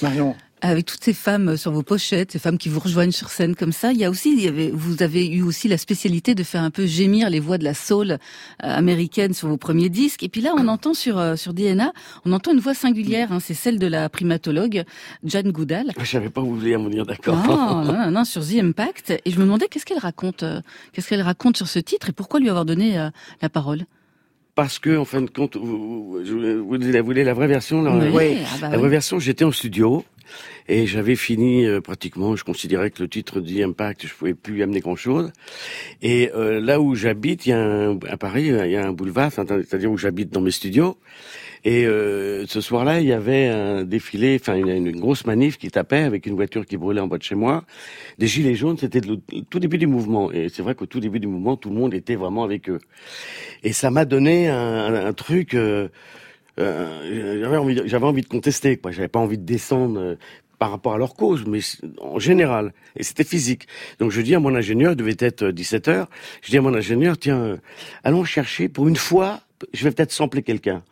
Marion. 0.01 0.35
Avec 0.61 0.85
toutes 0.85 1.03
ces 1.03 1.13
femmes 1.13 1.57
sur 1.57 1.71
vos 1.71 1.83
pochettes, 1.83 2.31
ces 2.31 2.39
femmes 2.39 2.57
qui 2.57 2.69
vous 2.69 2.79
rejoignent 2.79 3.11
sur 3.11 3.29
scène 3.29 3.55
comme 3.55 3.71
ça, 3.71 3.91
il 3.91 3.97
y 3.97 4.05
a 4.05 4.09
aussi, 4.09 4.31
il 4.31 4.43
y 4.43 4.47
avait, 4.47 4.69
vous 4.71 5.01
avez 5.01 5.27
eu 5.27 5.41
aussi 5.41 5.67
la 5.67 5.77
spécialité 5.77 6.35
de 6.35 6.43
faire 6.43 6.61
un 6.61 6.69
peu 6.69 6.85
gémir 6.85 7.29
les 7.29 7.39
voix 7.39 7.57
de 7.57 7.63
la 7.63 7.73
soul 7.73 8.11
euh, 8.11 8.17
américaine 8.59 9.33
sur 9.33 9.47
vos 9.47 9.57
premiers 9.57 9.89
disques. 9.89 10.23
Et 10.23 10.29
puis 10.29 10.41
là, 10.41 10.53
on 10.57 10.67
entend 10.67 10.93
sur 10.93 11.17
euh, 11.17 11.35
sur 11.35 11.53
DNA, 11.53 11.91
on 12.25 12.31
entend 12.31 12.51
une 12.53 12.59
voix 12.59 12.73
singulière. 12.73 13.31
Hein, 13.31 13.39
c'est 13.39 13.53
celle 13.53 13.79
de 13.79 13.87
la 13.87 14.07
primatologue 14.09 14.83
Jane 15.23 15.51
Goodall. 15.51 15.91
Je 15.99 16.05
savais 16.05 16.29
pas 16.29 16.41
où 16.41 16.45
vous 16.45 16.59
vouliez 16.59 16.75
en 16.75 16.83
venir, 16.83 17.05
d'accord. 17.05 17.35
Non, 17.35 17.83
non, 17.83 17.93
non, 17.93 18.11
non, 18.11 18.23
sur 18.23 18.45
The 18.45 18.55
Impact. 18.61 19.13
Et 19.25 19.31
je 19.31 19.37
me 19.37 19.43
demandais 19.43 19.67
qu'est-ce 19.67 19.85
qu'elle 19.85 19.99
raconte, 19.99 20.43
euh, 20.43 20.61
qu'est-ce 20.93 21.09
qu'elle 21.09 21.21
raconte 21.21 21.57
sur 21.57 21.67
ce 21.67 21.79
titre 21.79 22.09
et 22.09 22.13
pourquoi 22.13 22.39
lui 22.39 22.49
avoir 22.49 22.65
donné 22.65 22.99
euh, 22.99 23.09
la 23.41 23.49
parole? 23.49 23.85
Parce 24.55 24.79
que, 24.79 24.97
en 24.97 25.05
fin 25.05 25.21
de 25.21 25.29
compte, 25.29 25.55
vous, 25.55 26.19
vous, 26.19 26.25
je- 26.25 26.57
vous 26.59 27.03
voulez 27.05 27.23
la 27.23 27.33
vraie 27.33 27.47
version 27.47 27.81
là 27.81 27.95
Oui, 28.13 28.37
ah 28.45 28.57
bah 28.59 28.67
La 28.69 28.75
oui. 28.75 28.81
vraie 28.81 28.89
version, 28.89 29.17
j'étais 29.19 29.45
en 29.45 29.51
studio 29.51 30.03
et 30.67 30.87
j'avais 30.87 31.15
fini 31.15 31.65
euh, 31.65 31.79
pratiquement. 31.81 32.35
Je 32.35 32.43
considérais 32.43 32.91
que 32.91 33.01
le 33.01 33.09
titre 33.09 33.39
dit 33.39 33.63
Impact, 33.63 34.05
je 34.07 34.13
pouvais 34.13 34.33
plus 34.33 34.59
y 34.59 34.63
amener 34.63 34.79
grand 34.81 34.95
chose. 34.97 35.31
Et 36.01 36.31
euh, 36.35 36.59
là 36.59 36.79
où 36.81 36.95
j'habite, 36.95 37.45
il 37.45 37.49
y 37.49 37.53
a 37.53 37.59
un, 37.61 37.97
à 38.09 38.17
Paris, 38.17 38.47
il 38.47 38.71
y 38.71 38.75
a 38.75 38.85
un 38.87 38.91
boulevard, 38.93 39.31
c'est-à-dire 39.31 39.91
où 39.91 39.97
j'habite 39.97 40.29
dans 40.31 40.41
mes 40.41 40.51
studios. 40.51 40.97
Et 41.63 41.85
euh, 41.85 42.45
ce 42.47 42.59
soir-là, 42.61 43.01
il 43.01 43.07
y 43.07 43.13
avait 43.13 43.47
un 43.47 43.83
défilé, 43.83 44.37
enfin 44.41 44.55
une, 44.55 44.99
grosse 44.99 45.25
manif 45.25 45.57
qui 45.57 45.69
tapait 45.69 46.03
avec 46.03 46.25
une 46.25 46.35
voiture 46.35 46.65
qui 46.65 46.77
brûlait 46.77 47.01
en 47.01 47.07
bas 47.07 47.17
de 47.17 47.23
chez 47.23 47.35
moi. 47.35 47.63
Des 48.17 48.27
gilets 48.27 48.55
jaunes, 48.55 48.77
c'était 48.77 49.01
le, 49.01 49.17
tout 49.49 49.59
début 49.59 49.77
du 49.77 49.87
mouvement. 49.87 50.31
Et 50.31 50.49
c'est 50.49 50.63
vrai 50.63 50.75
qu'au 50.75 50.87
tout 50.87 50.99
début 50.99 51.19
du 51.19 51.27
mouvement, 51.27 51.57
tout 51.57 51.69
le 51.69 51.75
monde 51.75 51.93
était 51.93 52.15
vraiment 52.15 52.43
avec 52.43 52.69
eux. 52.69 52.79
Et 53.63 53.73
ça 53.73 53.91
m'a 53.91 54.05
donné 54.05 54.49
un, 54.49 55.13
truc. 55.13 55.53
euh, 55.53 55.87
euh, 56.59 57.39
j'avais 57.41 57.57
envie, 57.57 57.81
j'avais 57.85 58.05
envie 58.05 58.21
de 58.21 58.27
contester. 58.27 58.77
Quoi. 58.77 58.91
J'avais 58.91 59.07
pas 59.07 59.19
envie 59.19 59.37
de 59.37 59.45
descendre. 59.45 59.99
euh, 59.99 60.15
par 60.61 60.69
rapport 60.69 60.93
à 60.93 60.99
leur 60.99 61.15
cause, 61.15 61.43
mais 61.47 61.59
en 61.99 62.19
général. 62.19 62.71
Et 62.95 63.01
c'était 63.01 63.23
physique. 63.23 63.67
Donc 63.97 64.11
je 64.11 64.21
dis 64.21 64.35
à 64.35 64.39
mon 64.39 64.53
ingénieur, 64.53 64.91
il 64.91 64.95
devait 64.95 65.17
être 65.17 65.45
17 65.49 65.87
heures, 65.87 66.07
je 66.43 66.51
dis 66.51 66.57
à 66.59 66.61
mon 66.61 66.75
ingénieur, 66.75 67.17
tiens, 67.17 67.39
euh, 67.41 67.57
allons 68.03 68.23
chercher, 68.23 68.69
pour 68.69 68.87
une 68.87 68.95
fois, 68.95 69.39
je 69.73 69.83
vais 69.83 69.89
peut-être 69.89 70.11
sampler 70.11 70.43
quelqu'un. 70.43 70.83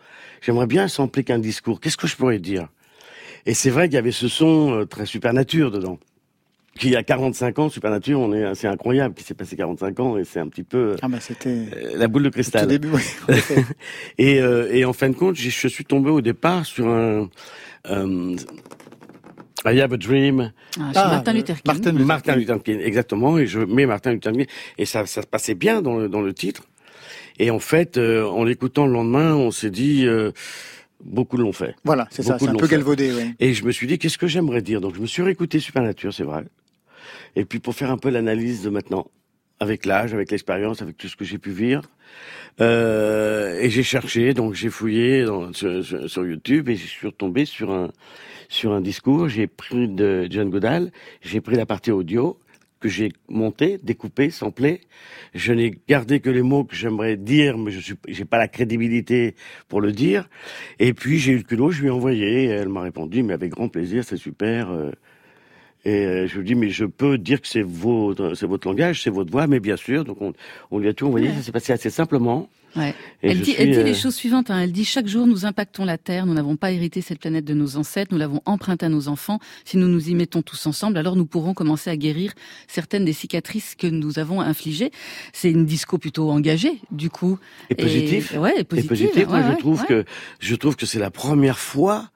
J'aimerais 0.41 0.68
bien 0.68 0.88
sampler 0.88 1.24
qu'un 1.24 1.40
discours. 1.40 1.80
Qu'est-ce 1.80 1.98
que 1.98 2.07
je 2.07 2.16
pourrais 2.16 2.40
dire? 2.40 2.68
Et 3.45 3.53
c'est 3.53 3.70
vrai 3.70 3.88
qu'il 3.88 3.95
y 3.95 3.98
avait 3.98 4.11
ce 4.11 4.28
son 4.28 4.74
euh, 4.74 4.86
très 4.86 5.06
supernature 5.06 5.72
dedans. 5.72 5.99
Qui 6.78 6.95
a 6.95 7.03
45 7.03 7.60
ans, 7.60 7.70
Supernature, 7.70 8.20
on 8.20 8.32
est, 8.32 8.56
c'est 8.56 8.68
incroyable 8.68 9.14
qu'il 9.14 9.26
s'est 9.26 9.34
passé 9.34 9.57
45 9.57 9.99
ans 9.99 10.18
et 10.18 10.24
c'est 10.24 10.40
un 10.40 10.48
petit 10.48 10.64
peu 10.64 10.95
Ah 11.02 11.10
bah 11.10 11.20
c'était 11.20 11.49
euh, 11.49 11.98
la 11.98 12.07
boule 12.07 12.24
de 12.24 12.30
cristal. 12.30 12.68
début, 12.68 12.90
oui. 12.94 13.02
et, 14.18 14.40
euh, 14.40 14.72
et 14.72 14.86
en 14.86 14.94
fin 14.94 15.10
de 15.10 15.16
compte, 15.16 15.36
je 15.36 15.68
suis 15.68 15.84
tombé 15.84 16.10
au 16.10 16.22
départ 16.22 16.66
sur 16.66 16.88
un 16.88 17.28
euh, 17.90 18.36
I 19.66 19.82
Have 19.82 19.94
a 19.94 19.98
Dream. 19.98 20.53
Ah, 20.80 20.91
chez 20.94 20.99
Martin 20.99 21.34
Luther 21.34 21.56
King. 21.56 21.64
Martin 21.66 21.91
Luther 21.91 22.06
Martin 22.06 22.36
Luther 22.36 22.64
King, 22.64 22.80
exactement. 22.82 23.38
Et 23.38 23.48
je 23.48 23.60
mets 23.60 23.86
Martin 23.86 24.14
Luther 24.14 24.32
King 24.32 24.45
et 24.78 24.86
ça, 24.86 25.06
ça 25.06 25.22
se 25.22 25.28
passait 25.28 25.56
bien 25.56 25.82
dans 25.82 25.98
le, 25.98 26.07
dans 26.07 26.22
le 26.22 26.34
titre. 26.34 26.64
Et 27.40 27.49
en 27.52 27.60
fait, 27.60 27.98
euh, 27.98 28.26
en 28.26 28.44
l'écoutant 28.44 28.86
le 28.86 28.94
lendemain, 28.94 29.34
on 29.36 29.52
s'est 29.52 29.72
dit. 29.72 30.06
euh, 30.06 30.32
Beaucoup 31.02 31.38
l'ont 31.38 31.53
fait. 31.53 31.76
Voilà, 31.86 32.10
c'est 32.11 32.24
ça, 32.24 32.38
c'est 32.38 32.49
un 32.49 32.56
peu 32.56 32.68
fait. 32.68 32.76
galvaudé, 32.76 33.14
oui. 33.14 33.34
Et 33.40 33.53
je 33.53 33.64
me 33.64 33.72
suis 33.72 33.88
dit, 33.88 33.98
qu'est-ce 33.98 34.18
que 34.18 34.28
j'aimerais 34.28 34.61
dire? 34.61 34.82
Donc 34.82 34.95
je 34.95 34.99
me 34.99 35.06
suis 35.06 35.22
réécouté 35.24 35.61
Supernature, 35.61 36.14
c'est 36.14 36.26
vrai. 36.26 36.44
Et 37.38 37.45
puis 37.45 37.60
pour 37.60 37.74
faire 37.74 37.90
un 37.90 37.98
peu 37.98 38.10
l'analyse 38.10 38.64
de 38.64 38.70
maintenant, 38.70 39.07
avec 39.61 39.86
l'âge, 39.86 40.14
avec 40.14 40.30
l'expérience, 40.30 40.82
avec 40.82 40.98
tout 40.98 41.07
ce 41.07 41.16
que 41.16 41.24
j'ai 41.24 41.38
pu 41.38 41.52
vivre. 41.52 41.84
Euh, 42.60 43.57
et 43.61 43.70
j'ai 43.70 43.84
cherché, 43.84 44.34
donc 44.34 44.53
j'ai 44.56 44.70
fouillé 44.70 45.24
dans- 45.24 45.53
sur, 45.53 45.84
sur- 45.86 46.10
sur 46.10 46.26
YouTube 46.26 46.68
et 46.68 46.76
je 46.76 46.86
suis 46.86 47.07
retombé 47.07 47.45
sur 47.45 47.72
un 47.72 47.91
sur 48.49 48.74
un 48.74 48.82
discours. 48.82 49.30
J'ai 49.30 49.48
pris 49.48 49.88
de 49.88 50.28
John 50.30 50.49
Goodall, 50.49 50.91
j'ai 51.22 51.40
pris 51.40 51.56
la 51.56 51.66
partie 51.66 51.91
audio 51.91 52.38
que 52.80 52.89
j'ai 52.89 53.11
monté, 53.27 53.77
découpé, 53.84 54.30
samplé. 54.30 54.81
Je 55.34 55.53
n'ai 55.53 55.80
gardé 55.88 56.19
que 56.19 56.30
les 56.30 56.41
mots 56.41 56.64
que 56.64 56.76
j'aimerais 56.76 57.18
dire, 57.18 57.57
mais 57.57 57.72
je 57.72 57.93
j'ai 58.07 58.26
pas 58.26 58.38
la 58.38 58.47
crédibilité 58.47 59.35
pour 59.68 59.81
le 59.81 59.91
dire. 59.91 60.30
Et 60.80 60.93
puis 60.93 61.19
j'ai 61.19 61.34
eu 61.34 61.38
le 61.38 61.43
culot, 61.43 61.72
je 61.72 61.81
lui 61.81 61.88
ai 61.88 61.91
envoyé. 61.91 62.43
Et 62.43 62.47
elle 62.47 62.69
m'a 62.69 62.81
répondu, 62.81 63.23
mais 63.23 63.34
avec 63.34 63.51
grand 63.51 63.69
plaisir, 63.69 64.03
c'est 64.03 64.18
super. 64.18 64.69
euh. 64.72 64.91
Et 65.85 66.06
euh, 66.06 66.27
je 66.27 66.38
lui 66.39 66.45
dis, 66.45 66.56
mais 66.56 66.69
je 66.69 66.84
peux 66.84 67.18
dire 67.18 67.39
que 67.41 67.47
c'est 67.47 67.61
votre, 67.61 68.34
c'est 68.34 68.45
votre 68.45 68.68
langage, 68.68 69.01
c'est 69.01 69.10
votre 69.10 69.31
voix, 69.31 69.47
mais 69.47 69.60
bien 69.61 69.77
sûr. 69.77 70.03
Donc 70.03 70.22
on, 70.22 70.34
on 70.72 70.80
lui 70.80 70.89
a 70.89 70.93
tout 70.93 71.07
envoyé. 71.07 71.31
Ça 71.31 71.41
s'est 71.41 71.51
passé 71.53 71.72
assez 71.73 71.89
simplement. 71.89 72.49
Ouais. 72.76 72.94
Elle 73.22 73.40
dit, 73.41 73.54
suis, 73.54 73.62
elle 73.62 73.72
dit 73.72 73.78
euh, 73.78 73.84
les 73.84 73.94
choses 73.96 74.16
suivantes. 74.16 74.52
hein. 74.52 74.60
Elle 74.60 74.72
dit 74.72 74.86
chaque 74.86 75.08
jour 75.08 75.26
nous 75.26 75.46
impactons 75.46 75.86
la 75.86 75.98
Terre. 75.98 76.26
Nous 76.26 76.34
n'avons 76.34 76.56
pas 76.56 76.72
hérité 76.72 77.02
cette 77.02 77.20
planète 77.20 77.46
de 77.46 77.54
nos 77.54 77.78
ancêtres. 77.78 78.12
Nous 78.14 78.20
l'avons 78.20 78.41
empruntée 78.46 78.86
à 78.86 78.90
nos 78.90 79.08
enfants. 79.08 79.40
Si 79.66 79.78
nous 79.78 79.88
nous 79.88 80.10
y 80.10 80.16
mettons 80.16 80.41
tous 80.41 80.68
ensemble, 80.68 80.98
alors 80.98 81.16
nous 81.16 81.26
pourrons 81.26 81.54
commencer 81.54 81.90
à 81.90 81.98
guérir 81.98 82.34
certaines 82.68 83.06
des 83.06 83.14
cicatrices 83.14 83.76
que 83.76 83.88
nous 83.88 84.20
avons 84.20 84.40
infligées. 84.41 84.91
C'est 85.34 85.50
une 85.50 85.66
disco 85.66 85.98
plutôt 85.98 86.30
engagée, 86.30 86.80
du 86.91 87.10
coup. 87.10 87.40
Et 87.70 87.76
positif. 87.76 88.34
ouais, 88.38 88.54
et 88.58 88.60
Et 88.60 88.64
positive. 88.64 88.90
positif, 88.90 89.28
moi, 89.28 89.40
ouais, 89.40 89.52
je 89.52 89.58
trouve 89.58 89.86
que 89.86 90.06
je 90.40 90.56
trouve 90.56 90.76
que 90.76 90.86
c'est 90.86 91.00
la 91.00 91.12
première 91.12 91.60
fois 91.60 92.10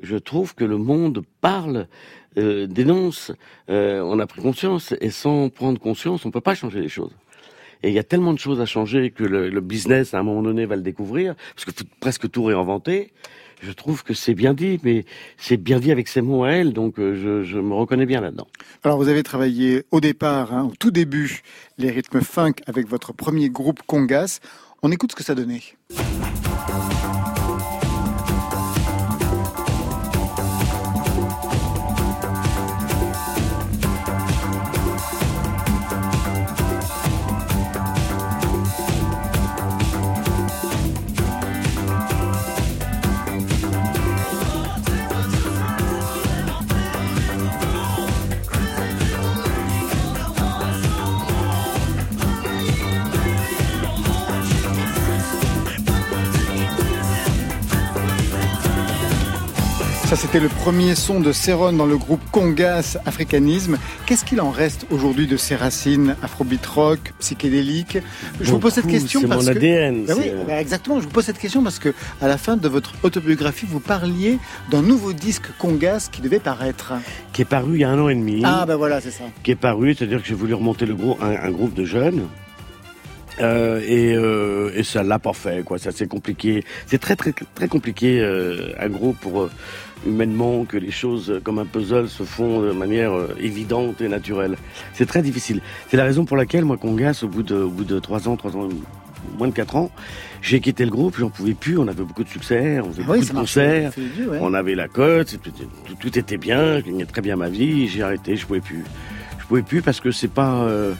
que 0.00 0.06
je 0.06 0.16
trouve 0.16 0.54
que 0.54 0.64
le 0.64 0.76
monde 0.78 1.24
parle, 1.40 1.88
euh, 2.38 2.66
dénonce. 2.66 3.32
Euh, 3.70 4.00
on 4.02 4.18
a 4.18 4.26
pris 4.26 4.42
conscience 4.42 4.94
et 5.00 5.10
sans 5.10 5.48
prendre 5.48 5.80
conscience, 5.80 6.24
on 6.26 6.30
peut 6.30 6.40
pas 6.42 6.54
changer 6.54 6.80
les 6.80 6.88
choses. 6.88 7.12
Et 7.82 7.88
il 7.88 7.94
y 7.94 7.98
a 7.98 8.04
tellement 8.04 8.32
de 8.32 8.38
choses 8.38 8.60
à 8.60 8.66
changer 8.66 9.10
que 9.10 9.24
le, 9.24 9.60
business 9.60 10.14
à 10.14 10.18
un 10.18 10.22
moment 10.22 10.42
donné 10.42 10.66
va 10.66 10.76
le 10.76 10.82
découvrir 10.82 11.34
parce 11.54 11.64
que 11.64 11.72
faut 11.72 11.88
presque 12.00 12.30
tout 12.30 12.44
réinventer. 12.44 13.12
Je 13.62 13.72
trouve 13.72 14.04
que 14.04 14.12
c'est 14.12 14.34
bien 14.34 14.52
dit, 14.52 14.78
mais 14.82 15.06
c'est 15.38 15.56
bien 15.56 15.80
dit 15.80 15.90
avec 15.90 16.08
ses 16.08 16.20
mots 16.20 16.44
à 16.44 16.50
elle, 16.50 16.74
donc 16.74 16.98
euh, 16.98 17.14
je, 17.14 17.42
je 17.42 17.58
me 17.58 17.72
reconnais 17.72 18.04
bien 18.04 18.20
là-dedans. 18.20 18.46
Alors 18.84 18.98
vous 18.98 19.08
avez 19.08 19.22
travaillé 19.22 19.84
au 19.90 20.00
départ, 20.00 20.52
hein, 20.52 20.68
au 20.70 20.74
tout 20.78 20.90
début, 20.90 21.40
les 21.78 21.90
rythmes 21.90 22.20
funk 22.20 22.54
avec 22.66 22.86
votre 22.86 23.14
premier 23.14 23.48
groupe 23.48 23.80
Congas. 23.86 24.40
On 24.82 24.92
écoute 24.92 25.12
ce 25.12 25.16
que 25.16 25.24
ça 25.24 25.34
donnait. 25.34 25.62
Ça, 60.06 60.14
c'était 60.14 60.38
le 60.38 60.48
premier 60.48 60.94
son 60.94 61.18
de 61.18 61.32
Céron 61.32 61.72
dans 61.72 61.84
le 61.84 61.96
groupe 61.96 62.20
Congas 62.30 62.96
Africanisme. 63.06 63.76
Qu'est-ce 64.06 64.24
qu'il 64.24 64.40
en 64.40 64.50
reste 64.50 64.86
aujourd'hui 64.90 65.26
de 65.26 65.36
ces 65.36 65.56
racines 65.56 66.14
afrobeat 66.22 66.64
rock, 66.64 67.12
psychédéliques 67.18 67.98
Je 68.40 68.52
vous 68.52 68.60
pose 68.60 68.72
cette 68.74 68.86
question 68.86 69.22
parce 69.26 69.44
mon 69.46 69.52
que 69.52 69.56
ADN, 69.58 70.04
Ben 70.04 70.14
oui, 70.16 70.24
c'est- 70.26 70.44
ben 70.46 70.58
exactement. 70.58 71.00
Je 71.00 71.04
vous 71.06 71.10
pose 71.10 71.24
cette 71.24 71.38
question 71.40 71.60
parce 71.64 71.80
que 71.80 71.92
à 72.22 72.28
la 72.28 72.38
fin 72.38 72.56
de 72.56 72.68
votre 72.68 72.92
autobiographie, 73.02 73.66
vous 73.68 73.80
parliez 73.80 74.38
d'un 74.70 74.82
nouveau 74.82 75.12
disque 75.12 75.46
Congas 75.58 76.08
qui 76.12 76.20
devait 76.22 76.38
paraître. 76.38 76.92
Qui 77.32 77.42
est 77.42 77.46
paru 77.46 77.74
il 77.74 77.80
y 77.80 77.84
a 77.84 77.90
un 77.90 77.98
an 78.00 78.08
et 78.08 78.14
demi. 78.14 78.42
Ah 78.44 78.64
ben 78.64 78.76
voilà, 78.76 79.00
c'est 79.00 79.10
ça. 79.10 79.24
qui 79.42 79.50
est 79.50 79.56
paru, 79.56 79.92
c'est-à-dire 79.96 80.22
que 80.22 80.28
j'ai 80.28 80.34
voulu 80.34 80.54
remonter 80.54 80.86
le 80.86 80.94
groupe, 80.94 81.20
un, 81.20 81.30
un 81.30 81.50
groupe 81.50 81.74
de 81.74 81.84
jeunes. 81.84 82.22
Euh, 83.38 83.82
et, 83.86 84.14
euh, 84.14 84.70
et 84.74 84.82
ça 84.82 85.02
l'a 85.02 85.18
pas 85.18 85.34
fait, 85.34 85.62
quoi. 85.62 85.78
Ça 85.78 85.90
c'est 85.92 86.06
compliqué. 86.08 86.64
C'est 86.86 86.96
très 86.98 87.16
très 87.16 87.34
très 87.54 87.68
compliqué, 87.68 88.18
euh, 88.20 88.72
un 88.80 88.88
groupe 88.88 89.18
pour 89.20 89.42
euh, 89.42 89.50
humainement 90.06 90.64
que 90.64 90.76
les 90.76 90.90
choses 90.90 91.30
euh, 91.30 91.40
comme 91.40 91.58
un 91.58 91.64
puzzle 91.64 92.08
se 92.08 92.22
font 92.22 92.60
de 92.60 92.72
manière 92.72 93.12
euh, 93.12 93.34
évidente 93.40 94.00
et 94.00 94.08
naturelle. 94.08 94.56
C'est 94.92 95.06
très 95.06 95.22
difficile. 95.22 95.60
C'est 95.88 95.96
la 95.96 96.04
raison 96.04 96.24
pour 96.24 96.36
laquelle 96.36 96.64
moi 96.64 96.76
Congas, 96.76 97.20
au 97.22 97.28
bout 97.28 97.42
de 97.42 97.56
au 97.56 97.70
bout 97.70 97.84
de 97.84 97.98
trois 97.98 98.28
ans, 98.28 98.36
trois 98.36 98.56
ans, 98.56 98.68
moins 99.38 99.48
de 99.48 99.52
quatre 99.54 99.76
ans, 99.76 99.90
j'ai 100.42 100.60
quitté 100.60 100.84
le 100.84 100.90
groupe. 100.90 101.16
J'en 101.18 101.30
pouvais 101.30 101.54
plus. 101.54 101.78
On 101.78 101.88
avait 101.88 102.04
beaucoup 102.04 102.24
de 102.24 102.28
succès, 102.28 102.80
on 102.80 102.90
faisait 102.92 103.02
Ah 103.06 103.12
oui, 103.12 103.20
beaucoup 103.20 103.32
de 103.32 103.38
concerts, 103.38 103.92
ouais. 103.96 104.38
on 104.40 104.54
avait 104.54 104.74
la 104.74 104.88
cote, 104.88 105.36
tout, 105.42 105.52
tout 105.98 106.18
était 106.18 106.36
bien. 106.38 106.78
Je 106.80 106.84
gagnais 106.84 107.06
très 107.06 107.22
bien 107.22 107.36
ma 107.36 107.48
vie. 107.48 107.88
J'ai 107.88 108.02
arrêté. 108.02 108.36
Je 108.36 108.46
pouvais 108.46 108.60
plus. 108.60 108.84
Je 109.38 109.46
pouvais 109.46 109.62
plus 109.62 109.80
parce 109.82 110.00
que 110.00 110.10
c'est 110.10 110.32
pas 110.32 110.62
euh, 110.64 110.92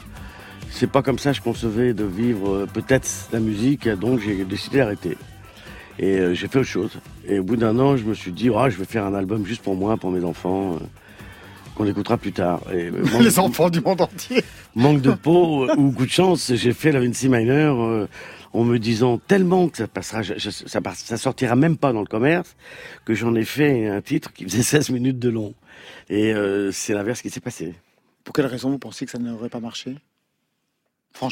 c'est 0.70 0.90
pas 0.90 1.02
comme 1.02 1.18
ça 1.18 1.31
que 1.31 1.36
je 1.36 1.43
concevais 1.43 1.94
de 1.94 2.05
vivre 2.05 2.66
peut-être 2.73 3.09
la 3.32 3.40
musique, 3.40 3.89
donc 3.89 4.20
j'ai 4.20 4.44
décidé 4.44 4.78
d'arrêter. 4.78 5.16
Et 5.98 6.18
euh, 6.18 6.35
j'ai 6.35 6.48
fait 6.48 6.59
autre 6.59 6.68
chose. 6.68 6.90
Et 7.27 7.39
au 7.39 7.44
bout 7.44 7.56
d'un 7.56 7.78
an, 7.78 7.97
je 7.97 8.05
me 8.05 8.14
suis 8.14 8.32
dit, 8.32 8.51
Ah, 8.55 8.68
je 8.68 8.77
vais 8.77 8.85
faire 8.85 9.05
un 9.05 9.14
album 9.14 9.47
juste 9.47 9.62
pour 9.62 9.74
moi, 9.77 9.97
pour 9.97 10.10
mes 10.10 10.24
enfants, 10.24 10.74
euh, 10.74 10.78
qu'on 11.74 11.86
écoutera 11.86 12.16
plus 12.18 12.32
tard. 12.32 12.60
Et, 12.73 12.86
euh, 12.89 13.02
manque- 13.12 13.23
Les 13.23 13.39
enfants 13.39 13.70
du 13.70 13.81
monde 13.81 14.01
entier. 14.02 14.43
Manque 14.74 15.01
de 15.01 15.12
peau 15.12 15.64
euh, 15.68 15.74
ou 15.77 15.93
coup 15.93 16.05
de 16.05 16.10
chance, 16.10 16.52
j'ai 16.55 16.73
fait 16.73 16.93
la 16.93 17.01
Vinci 17.01 17.28
Minor 17.31 17.82
euh, 17.82 18.09
en 18.52 18.64
me 18.64 18.78
disant 18.78 19.18
tellement 19.18 19.68
que 19.68 19.78
ça 19.78 19.86
passera, 19.89 20.23
je- 20.23 20.35
je- 20.39 20.51
ça, 20.51 21.16
sortira 21.16 21.56
même 21.56 21.77
pas 21.78 21.93
dans 21.93 22.01
le 22.01 22.06
commerce, 22.06 22.56
que 23.06 23.14
j'en 23.14 23.35
ai 23.35 23.44
fait 23.44 23.86
un 23.89 24.01
titre 24.02 24.32
qui 24.32 24.44
faisait 24.44 24.62
16 24.62 24.90
minutes 24.90 25.18
de 25.18 25.31
long. 25.31 25.55
Et 26.10 26.32
euh, 26.35 26.70
c'est 26.73 26.93
l'inverse 26.94 27.23
qui 27.23 27.31
s'est 27.31 27.40
passé. 27.40 27.74
Pour 28.24 28.35
quelle 28.35 28.47
raison 28.47 28.70
vous 28.70 28.78
pensiez 28.78 29.06
que 29.06 29.12
ça 29.12 29.18
n'aurait 29.18 29.48
pas 29.48 29.60
marché? 29.60 29.94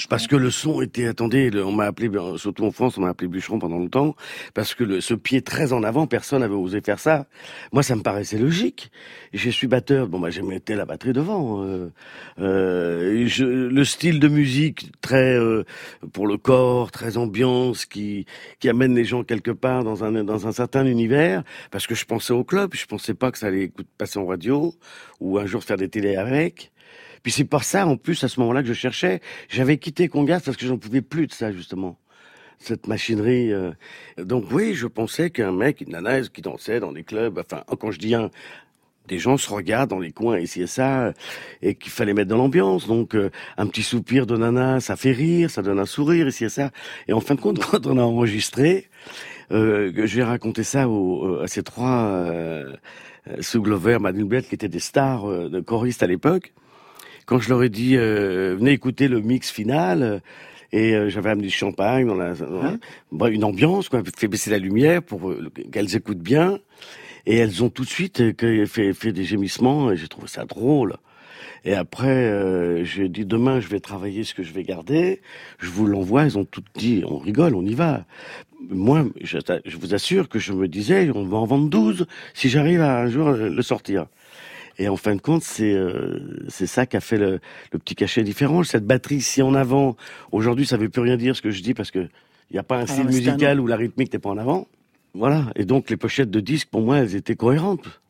Parce 0.08 0.26
que 0.26 0.36
le 0.36 0.50
son 0.50 0.80
était, 0.80 1.06
attendez, 1.06 1.50
on 1.54 1.72
m'a 1.72 1.84
appelé, 1.84 2.08
ben, 2.08 2.36
surtout 2.36 2.64
en 2.64 2.70
France, 2.70 2.98
on 2.98 3.02
m'a 3.02 3.08
appelé 3.08 3.28
bûcheron 3.28 3.58
pendant 3.58 3.78
longtemps, 3.78 4.14
parce 4.54 4.74
que 4.74 4.84
le, 4.84 5.00
ce 5.00 5.14
pied 5.14 5.42
très 5.42 5.72
en 5.72 5.82
avant, 5.82 6.06
personne 6.06 6.40
n'avait 6.40 6.54
osé 6.54 6.80
faire 6.80 6.98
ça. 6.98 7.26
Moi, 7.72 7.82
ça 7.82 7.96
me 7.96 8.02
paraissait 8.02 8.38
logique. 8.38 8.90
Je 9.32 9.50
suis 9.50 9.66
batteur, 9.66 10.08
bon, 10.08 10.20
bah, 10.20 10.30
je 10.30 10.40
mettais 10.40 10.74
la 10.74 10.84
batterie 10.84 11.12
devant. 11.12 11.62
Euh, 11.64 11.92
euh, 12.40 13.26
je, 13.26 13.44
le 13.44 13.84
style 13.84 14.20
de 14.20 14.28
musique 14.28 14.92
très 15.00 15.36
euh, 15.36 15.64
pour 16.12 16.26
le 16.26 16.36
corps, 16.36 16.90
très 16.90 17.16
ambiance, 17.16 17.86
qui 17.86 18.26
qui 18.60 18.68
amène 18.68 18.94
les 18.94 19.04
gens 19.04 19.24
quelque 19.24 19.50
part 19.50 19.84
dans 19.84 20.04
un 20.04 20.24
dans 20.24 20.46
un 20.46 20.52
certain 20.52 20.86
univers. 20.86 21.42
Parce 21.70 21.86
que 21.86 21.94
je 21.94 22.04
pensais 22.04 22.32
au 22.32 22.44
club, 22.44 22.74
je 22.74 22.86
pensais 22.86 23.14
pas 23.14 23.30
que 23.30 23.38
ça 23.38 23.48
allait 23.48 23.72
passer 23.98 24.18
en 24.18 24.26
radio 24.26 24.74
ou 25.20 25.38
un 25.38 25.46
jour 25.46 25.62
faire 25.62 25.76
des 25.76 25.88
télés 25.88 26.16
avec. 26.16 26.72
Puis 27.24 27.32
c'est 27.32 27.44
par 27.44 27.64
ça, 27.64 27.86
en 27.88 27.96
plus, 27.96 28.22
à 28.22 28.28
ce 28.28 28.38
moment-là 28.38 28.62
que 28.62 28.68
je 28.68 28.74
cherchais. 28.74 29.20
J'avais 29.48 29.78
quitté 29.78 30.06
Congas 30.08 30.42
parce 30.44 30.56
que 30.56 30.66
j'en 30.66 30.78
pouvais 30.78 31.02
plus 31.02 31.26
de 31.26 31.32
ça, 31.32 31.50
justement. 31.50 31.98
Cette 32.58 32.86
machinerie. 32.86 33.52
euh. 33.52 33.72
Donc 34.16 34.44
oui, 34.52 34.74
je 34.74 34.86
pensais 34.86 35.30
qu'un 35.30 35.50
mec, 35.50 35.80
une 35.80 35.90
nana 35.90 36.20
qui 36.22 36.40
dansait 36.40 36.78
dans 36.78 36.92
des 36.92 37.02
clubs, 37.02 37.36
enfin, 37.38 37.64
quand 37.80 37.90
je 37.90 37.98
dis 37.98 38.14
un, 38.14 38.30
des 39.08 39.18
gens 39.18 39.36
se 39.36 39.50
regardent 39.50 39.90
dans 39.90 39.98
les 39.98 40.12
coins 40.12 40.38
ici 40.38 40.62
et 40.62 40.66
ça, 40.66 41.12
et 41.62 41.74
qu'il 41.74 41.90
fallait 41.90 42.14
mettre 42.14 42.28
dans 42.28 42.36
l'ambiance. 42.36 42.86
Donc, 42.86 43.16
euh, 43.16 43.30
un 43.56 43.66
petit 43.66 43.82
soupir 43.82 44.26
de 44.26 44.36
nana, 44.36 44.80
ça 44.80 44.94
fait 44.94 45.12
rire, 45.12 45.50
ça 45.50 45.62
donne 45.62 45.78
un 45.78 45.86
sourire 45.86 46.28
ici 46.28 46.44
et 46.44 46.48
ça. 46.50 46.70
Et 47.08 47.12
en 47.12 47.20
fin 47.20 47.34
de 47.34 47.40
compte, 47.40 47.58
quand 47.70 47.86
on 47.86 47.98
a 47.98 48.02
enregistré, 48.02 48.88
euh, 49.50 49.92
j'ai 50.06 50.22
raconté 50.22 50.62
ça 50.62 50.88
aux, 50.88 51.40
à 51.40 51.48
ces 51.48 51.62
trois 51.62 52.04
euh, 52.04 52.76
euh, 53.28 53.36
Sue 53.40 53.60
Glover, 53.60 53.98
Bled, 53.98 54.46
qui 54.46 54.54
étaient 54.54 54.68
des 54.68 54.78
stars 54.78 55.26
de 55.26 55.60
choristes 55.60 56.02
à 56.02 56.06
l'époque. 56.06 56.52
Quand 57.26 57.38
je 57.38 57.48
leur 57.48 57.62
ai 57.62 57.68
dit, 57.68 57.96
euh, 57.96 58.54
venez 58.58 58.72
écouter 58.72 59.08
le 59.08 59.20
mix 59.20 59.50
final, 59.50 60.02
euh, 60.02 60.18
et 60.72 60.94
euh, 60.94 61.08
j'avais 61.08 61.30
amené 61.30 61.46
du 61.48 61.52
champagne, 61.54 62.06
dans 62.06 62.14
la, 62.16 62.34
dans 62.34 62.62
la- 62.62 62.76
bref, 63.12 63.32
une 63.32 63.44
ambiance, 63.44 63.88
quoi, 63.88 64.02
fait 64.16 64.28
baisser 64.28 64.50
la 64.50 64.58
lumière 64.58 65.02
pour 65.02 65.30
euh, 65.30 65.50
qu'elles 65.72 65.94
écoutent 65.96 66.18
bien. 66.18 66.58
Et 67.26 67.36
elles 67.36 67.62
ont 67.64 67.70
tout 67.70 67.84
de 67.84 67.88
suite 67.88 68.20
euh, 68.20 68.66
fait, 68.66 68.92
fait 68.92 69.12
des 69.12 69.24
gémissements, 69.24 69.90
et 69.90 69.96
j'ai 69.96 70.08
trouvé 70.08 70.26
ça 70.28 70.44
drôle. 70.44 70.96
Et 71.64 71.72
après, 71.74 72.08
euh, 72.08 72.84
j'ai 72.84 73.08
dit 73.08 73.24
demain, 73.24 73.58
je 73.60 73.68
vais 73.68 73.80
travailler 73.80 74.22
ce 74.24 74.34
que 74.34 74.42
je 74.42 74.52
vais 74.52 74.64
garder. 74.64 75.22
Je 75.58 75.70
vous 75.70 75.86
l'envoie. 75.86 76.24
Elles 76.24 76.36
ont 76.36 76.44
toutes 76.44 76.66
dit, 76.74 77.02
on 77.06 77.16
rigole, 77.16 77.54
on 77.54 77.62
y 77.64 77.72
va. 77.74 78.04
Moi, 78.68 79.06
je, 79.22 79.38
je 79.64 79.76
vous 79.78 79.94
assure 79.94 80.28
que 80.28 80.38
je 80.38 80.52
me 80.52 80.68
disais, 80.68 81.10
on 81.14 81.24
va 81.24 81.38
en 81.38 81.46
vendre 81.46 81.68
12 81.70 82.06
si 82.34 82.50
j'arrive 82.50 82.82
à 82.82 83.00
un 83.00 83.06
jour 83.08 83.30
le 83.32 83.62
sortir. 83.62 84.06
Et 84.78 84.88
en 84.88 84.96
fin 84.96 85.14
de 85.14 85.20
compte, 85.20 85.42
c'est 85.42 85.72
euh, 85.72 86.18
c'est 86.48 86.66
ça 86.66 86.86
qui 86.86 86.96
a 86.96 87.00
fait 87.00 87.16
le, 87.18 87.40
le 87.72 87.78
petit 87.78 87.94
cachet 87.94 88.22
différent. 88.24 88.62
Cette 88.64 88.84
batterie 88.86 89.20
si 89.20 89.40
en 89.42 89.54
avant, 89.54 89.96
aujourd'hui, 90.32 90.66
ça 90.66 90.76
veut 90.76 90.88
plus 90.88 91.02
rien 91.02 91.16
dire 91.16 91.36
ce 91.36 91.42
que 91.42 91.50
je 91.50 91.62
dis 91.62 91.74
parce 91.74 91.90
que 91.90 92.00
il 92.50 92.54
n'y 92.54 92.58
a 92.58 92.62
pas 92.64 92.78
un 92.78 92.82
Ah, 92.82 92.86
style 92.86 93.02
un 93.02 93.06
musical 93.06 93.60
où 93.60 93.66
la 93.66 93.76
rythmique 93.76 94.12
n'est 94.12 94.18
pas 94.18 94.30
en 94.30 94.38
avant. 94.38 94.66
Voilà. 95.14 95.46
Et 95.56 95.64
donc 95.64 95.90
les 95.90 95.96
pochettes 95.96 96.30
de 96.30 96.40
disques, 96.40 96.68
pour 96.70 96.82
moi, 96.82 96.98
elles 96.98 97.14
étaient 97.14 97.36
cohérentes. 97.36 98.00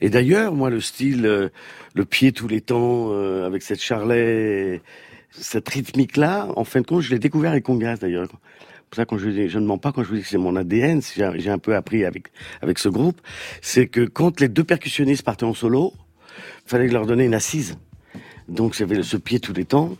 Et 0.00 0.08
d'ailleurs, 0.10 0.54
moi, 0.54 0.70
le 0.70 0.80
style, 0.80 1.26
euh, 1.26 1.48
le 1.94 2.04
pied 2.04 2.32
tous 2.32 2.48
les 2.48 2.60
temps, 2.60 3.08
euh, 3.12 3.46
avec 3.46 3.62
cette 3.62 3.80
charlet, 3.82 4.80
cette 5.30 5.68
rythmique-là, 5.68 6.48
en 6.56 6.64
fin 6.64 6.80
de 6.80 6.86
compte, 6.86 7.02
je 7.02 7.10
l'ai 7.10 7.18
découvert 7.18 7.50
avec 7.52 7.64
Congas 7.64 7.96
d'ailleurs. 7.96 8.28
Pour 8.28 8.96
ça, 8.96 9.04
quand 9.04 9.18
je, 9.18 9.28
dis- 9.28 9.48
je 9.48 9.58
ne 9.58 9.66
mens 9.66 9.78
pas 9.78 9.90
quand 9.92 10.02
je 10.04 10.08
vous 10.08 10.16
dis 10.16 10.22
que 10.22 10.28
c'est 10.28 10.38
mon 10.38 10.54
ADN, 10.56 11.00
c'est- 11.02 11.14
j'ai 11.16 11.40
j'ai 11.40 11.50
un 11.50 11.58
peu 11.58 11.74
appris 11.74 12.04
avec 12.04 12.28
avec 12.62 12.78
ce 12.78 12.88
groupe, 12.88 13.20
c'est 13.62 13.86
que 13.88 14.02
quand 14.04 14.40
les 14.40 14.48
deux 14.48 14.64
percussionnistes 14.64 15.22
partaient 15.24 15.44
en 15.44 15.54
solo, 15.54 15.92
fallait 16.66 16.88
leur 16.88 17.06
donner 17.06 17.24
une 17.24 17.34
assise. 17.34 17.76
Donc 18.48 18.74
j'avais 18.74 19.02
ce 19.02 19.16
pied 19.16 19.40
tous 19.40 19.52
les 19.52 19.64
temps, 19.64 19.96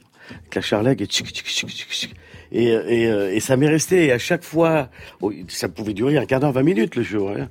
avec 0.53 0.71
la 0.71 0.93
et 0.93 1.07
tchic, 1.07 1.29
tchic, 1.29 1.47
tchic, 1.47 1.69
tchic. 1.91 2.15
Et, 2.53 2.69
et, 2.69 3.07
euh, 3.07 3.35
et 3.35 3.41
ça 3.41 3.57
m'est 3.57 3.69
resté. 3.69 4.07
Et 4.07 4.13
à 4.13 4.19
chaque 4.19 4.45
fois, 4.45 4.89
oh, 5.21 5.33
ça 5.49 5.69
pouvait 5.69 5.93
durer 5.93 6.17
un 6.19 6.25
quart 6.25 6.41
d'heure, 6.41 6.53
20 6.53 6.63
minutes 6.63 6.97
le 6.97 7.03
jour. 7.03 7.31
hein. 7.31 7.49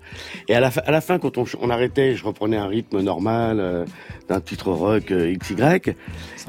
Et 0.48 0.56
à 0.56 0.60
la, 0.62 1.02
fin, 1.02 1.20
quand 1.20 1.38
on, 1.38 1.70
arrêtait, 1.70 2.16
je 2.16 2.24
reprenais 2.24 2.58
un 2.58 2.68
rythme 2.68 3.02
normal 3.02 3.60
euh, 3.60 3.86
d'un 4.30 4.40
titre 4.40 4.72
rock 4.72 5.12
euh, 5.12 5.36
XY. 5.36 5.94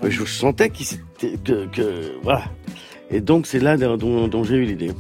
je 0.05 0.25
sentais 0.25 0.71
que, 0.71 1.67
que 1.67 2.13
voilà. 2.23 2.45
Et 3.11 3.21
donc 3.21 3.47
c'est 3.47 3.59
là 3.61 3.77
dont, 3.77 4.29
dont 4.29 4.45
j'ai 4.45 4.57
eu 4.57 4.65
l'idée. 4.65 4.93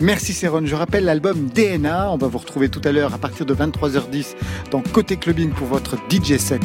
Merci 0.00 0.32
Céron. 0.32 0.64
Je 0.64 0.74
rappelle 0.74 1.04
l'album 1.04 1.48
DNA. 1.54 2.10
On 2.10 2.16
va 2.16 2.28
vous 2.28 2.38
retrouver 2.38 2.68
tout 2.68 2.80
à 2.84 2.92
l'heure 2.92 3.14
à 3.14 3.18
partir 3.18 3.46
de 3.46 3.54
23h10 3.54 4.34
dans 4.70 4.80
Côté 4.80 5.16
Clubbing 5.16 5.50
pour 5.50 5.66
votre 5.66 5.96
DJ 6.08 6.36
set. 6.36 6.62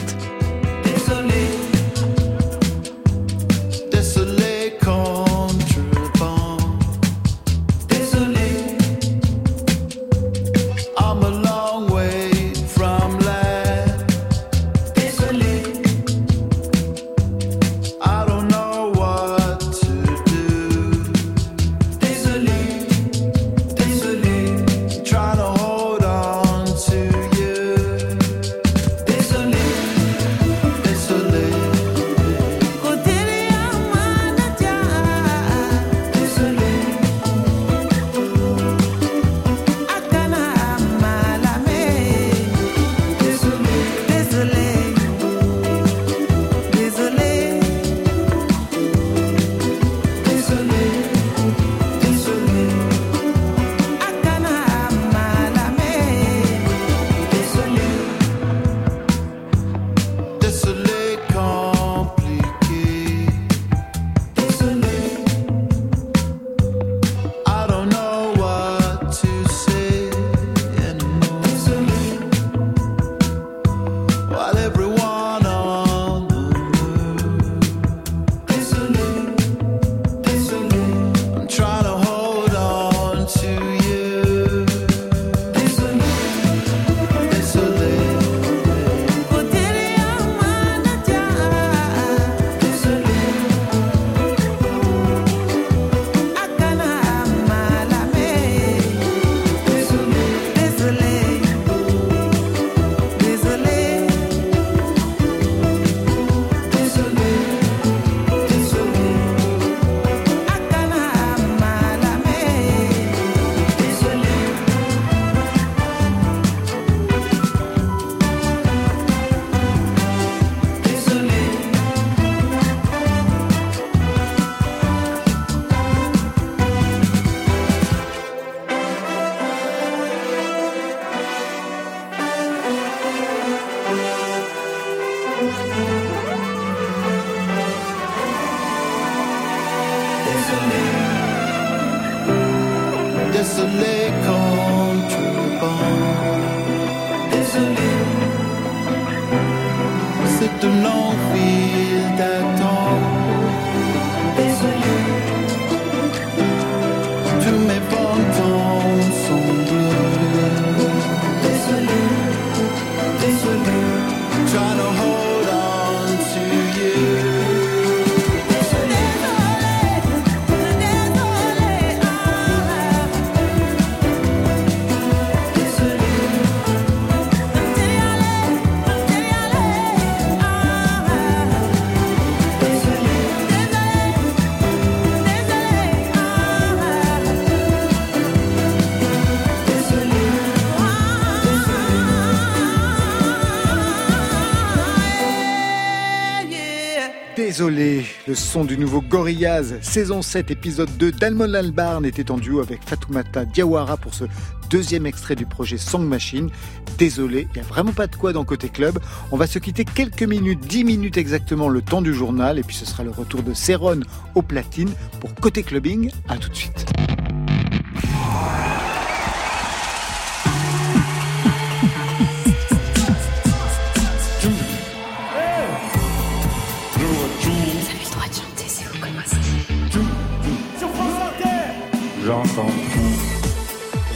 Désolé, 197.53 198.07
le 198.27 198.33
son 198.33 198.65
du 198.65 198.79
nouveau 198.79 198.99
Gorillaz, 198.99 199.75
saison 199.81 200.23
7, 200.23 200.49
épisode 200.49 200.89
2 200.97 201.11
d'Almon 201.11 201.53
Albarn 201.53 202.03
était 202.03 202.31
en 202.31 202.39
duo 202.39 202.61
avec 202.61 202.81
Fatoumata 202.83 203.45
Diawara 203.45 203.95
pour 203.97 204.15
ce 204.15 204.23
deuxième 204.71 205.05
extrait 205.05 205.35
du 205.35 205.45
projet 205.45 205.77
Song 205.77 206.03
Machine. 206.03 206.49
Désolé, 206.97 207.47
il 207.53 207.61
n'y 207.61 207.63
a 207.63 207.69
vraiment 207.69 207.91
pas 207.91 208.07
de 208.07 208.15
quoi 208.15 208.33
dans 208.33 208.43
Côté 208.43 208.69
Club. 208.69 208.97
On 209.31 209.37
va 209.37 209.45
se 209.45 209.59
quitter 209.59 209.85
quelques 209.85 210.23
minutes, 210.23 210.61
10 210.61 210.83
minutes 210.83 211.17
exactement 211.17 211.69
le 211.69 211.83
temps 211.83 212.01
du 212.01 212.11
journal, 212.11 212.57
et 212.57 212.63
puis 212.63 212.75
ce 212.75 212.87
sera 212.87 213.03
le 213.03 213.11
retour 213.11 213.43
de 213.43 213.53
Céron 213.53 213.99
au 214.33 214.41
platine 214.41 214.89
pour 215.19 215.35
Côté 215.35 215.61
Clubbing. 215.61 216.09
À 216.27 216.37
tout 216.37 216.49
de 216.49 216.55
suite. 216.55 216.87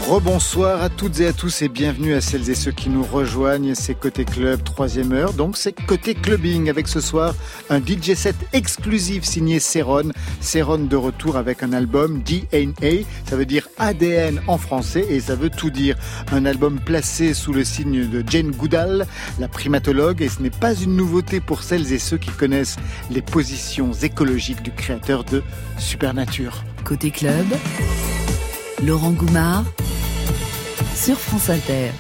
Rebonsoir 0.08 0.82
à 0.82 0.88
toutes 0.88 1.20
et 1.20 1.28
à 1.28 1.34
tous 1.34 1.62
et 1.62 1.68
bienvenue 1.68 2.14
à 2.14 2.22
celles 2.22 2.50
et 2.50 2.56
ceux 2.56 2.72
qui 2.72 2.90
nous 2.90 3.04
rejoignent. 3.04 3.76
C'est 3.76 3.94
Côté 3.94 4.24
Club, 4.24 4.64
troisième 4.64 5.12
heure. 5.12 5.34
Donc 5.34 5.58
c'est 5.58 5.74
Côté 5.74 6.16
Clubbing 6.16 6.70
avec 6.70 6.88
ce 6.88 7.02
soir 7.02 7.36
un 7.70 7.80
DJ 7.80 8.14
set 8.14 8.38
exclusif 8.54 9.26
signé 9.26 9.60
Céron. 9.60 10.14
Céron 10.40 10.78
de 10.78 10.96
retour 10.96 11.36
avec 11.36 11.62
un 11.62 11.74
album 11.74 12.22
DNA. 12.22 13.04
Ça 13.30 13.36
veut 13.36 13.46
dire 13.46 13.68
ADN 13.78 14.42
en 14.48 14.58
français 14.58 15.06
et 15.10 15.20
ça 15.20 15.36
veut 15.36 15.50
tout 15.50 15.72
dire. 15.72 15.98
Un 16.32 16.46
album 16.46 16.80
placé 16.80 17.34
sous 17.34 17.52
le 17.52 17.66
signe 17.66 18.08
de 18.08 18.24
Jane 18.26 18.52
Goodall, 18.52 19.08
la 19.40 19.50
primatologue. 19.50 20.22
Et 20.22 20.30
ce 20.30 20.42
n'est 20.42 20.50
pas 20.50 20.74
une 20.74 20.96
nouveauté 20.96 21.42
pour 21.42 21.64
celles 21.64 21.92
et 21.92 22.00
ceux 22.00 22.18
qui 22.18 22.32
connaissent 22.32 22.78
les 23.12 23.22
positions 23.22 23.92
écologiques 23.92 24.64
du 24.64 24.72
créateur 24.72 25.26
de 25.26 25.44
Supernature. 25.78 26.64
Côté 26.86 27.12
club, 27.12 27.46
Laurent 28.82 29.12
Goumard 29.12 29.66
sur 30.98 31.20
France 31.20 31.50
Inter. 31.52 31.92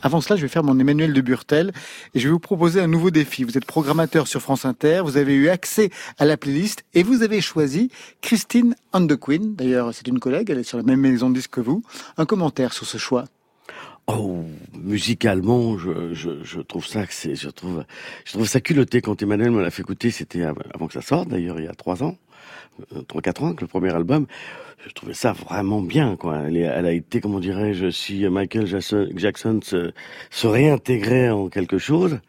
Avant 0.00 0.20
cela, 0.22 0.36
je 0.36 0.42
vais 0.42 0.48
faire 0.48 0.64
mon 0.64 0.78
Emmanuel 0.78 1.12
de 1.12 1.20
Burtel 1.20 1.72
et 2.14 2.20
je 2.20 2.24
vais 2.26 2.32
vous 2.32 2.38
proposer 2.38 2.80
un 2.80 2.86
nouveau 2.86 3.10
défi. 3.10 3.44
Vous 3.44 3.58
êtes 3.58 3.66
programmateur 3.66 4.26
sur 4.28 4.40
France 4.40 4.64
Inter, 4.64 5.02
vous 5.04 5.18
avez 5.18 5.34
eu 5.34 5.50
accès 5.50 5.90
à 6.18 6.24
la 6.24 6.38
playlist 6.38 6.84
et 6.94 7.02
vous 7.02 7.22
avez 7.22 7.42
choisi 7.42 7.90
Christine 8.22 8.74
and 8.92 9.06
the 9.08 9.16
Queen. 9.16 9.54
D'ailleurs, 9.56 9.92
c'est 9.92 10.08
une 10.08 10.20
collègue, 10.20 10.48
elle 10.50 10.58
est 10.58 10.62
sur 10.64 10.78
la 10.78 10.84
même 10.84 11.00
maison 11.00 11.28
de 11.28 11.34
disque 11.34 11.50
que 11.50 11.60
vous. 11.60 11.82
Un 12.16 12.24
commentaire 12.24 12.72
sur 12.72 12.86
ce 12.86 12.96
choix. 12.96 13.24
Oh, 14.06 14.42
musicalement, 14.72 15.76
je, 15.76 16.14
je, 16.14 16.42
je 16.42 16.60
trouve 16.60 16.86
ça 16.86 17.04
que 17.04 17.12
c'est, 17.12 17.34
je 17.34 17.50
trouve, 17.50 17.84
je 18.24 18.32
trouve 18.32 18.48
ça 18.48 18.62
culotté 18.62 19.02
quand 19.02 19.20
Emmanuel 19.22 19.50
me 19.50 19.60
l'a 19.60 19.70
fait 19.70 19.82
écouter. 19.82 20.10
C'était 20.10 20.44
av- 20.44 20.62
avant 20.74 20.86
que 20.86 20.94
ça 20.94 21.02
sorte, 21.02 21.28
d'ailleurs, 21.28 21.60
il 21.60 21.66
y 21.66 21.68
a 21.68 21.74
trois 21.74 22.02
ans, 22.02 22.16
euh, 22.94 23.02
trois 23.02 23.22
quatre 23.22 23.42
ans, 23.42 23.54
que 23.54 23.62
le 23.62 23.66
premier 23.66 23.94
album. 23.94 24.26
Je 24.86 24.92
trouvais 24.94 25.14
ça 25.14 25.32
vraiment 25.32 25.82
bien, 25.82 26.16
quoi. 26.16 26.38
Elle, 26.46 26.86
a 26.86 26.92
été, 26.92 27.20
comment 27.20 27.40
dirais-je, 27.40 27.90
si 27.90 28.26
Michael 28.28 28.66
Jackson, 28.66 29.08
Jackson 29.16 29.60
se, 29.62 29.92
se 30.30 30.46
réintégrait 30.46 31.30
en 31.30 31.48
quelque 31.48 31.78
chose, 31.78 32.20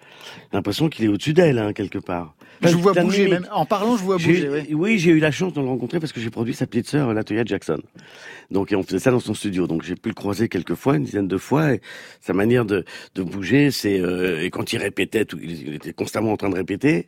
j'ai 0.52 0.58
l'impression 0.58 0.90
qu'il 0.90 1.06
est 1.06 1.08
au-dessus 1.10 1.34
d'elle, 1.34 1.60
hein, 1.60 1.74
quelque 1.74 2.00
part. 2.00 2.34
Je 2.62 2.76
vous 2.76 2.82
vois 2.82 2.94
bouger, 2.94 3.28
même 3.28 3.48
en 3.52 3.66
parlant, 3.66 3.96
je 3.96 4.02
vous 4.02 4.08
vois 4.08 4.18
bouger. 4.18 4.50
ouais. 4.50 4.68
Oui, 4.74 5.00
j'ai 5.00 5.12
eu 5.12 5.20
la 5.20 5.32
chance 5.32 5.54
de 5.54 5.62
le 5.62 5.68
rencontrer 5.68 6.00
parce 6.00 6.12
que 6.12 6.20
j'ai 6.20 6.30
produit 6.30 6.54
sa 6.54 6.68
petite 6.68 6.88
sœur, 6.88 7.14
Latoya 7.14 7.46
Jackson. 7.46 7.80
Donc, 8.52 8.72
et 8.72 8.76
on 8.76 8.84
faisait 8.84 9.00
ça 9.00 9.12
dans 9.12 9.20
son 9.20 9.34
studio. 9.34 9.66
Donc, 9.68 9.84
j'ai 9.84 9.96
pu 9.96 10.10
le 10.10 10.16
croiser 10.16 10.50
quelques 10.50 10.76
fois, 10.76 10.98
une 10.98 11.04
dizaine 11.04 11.28
de 11.28 11.38
fois. 11.38 11.74
Et 11.74 11.82
sa 12.20 12.34
manière 12.34 12.66
de, 12.66 12.84
de 13.16 13.24
bouger, 13.24 13.72
c'est 13.72 14.00
euh, 14.00 14.44
et 14.44 14.50
quand 14.50 14.74
il 14.74 14.78
répétait, 14.80 15.24
tout, 15.24 15.40
il 15.42 15.68
il 15.70 15.76
était 15.76 15.94
constamment 15.94 16.34
en 16.34 16.38
train 16.38 16.50
de 16.50 16.56
répéter. 16.56 17.08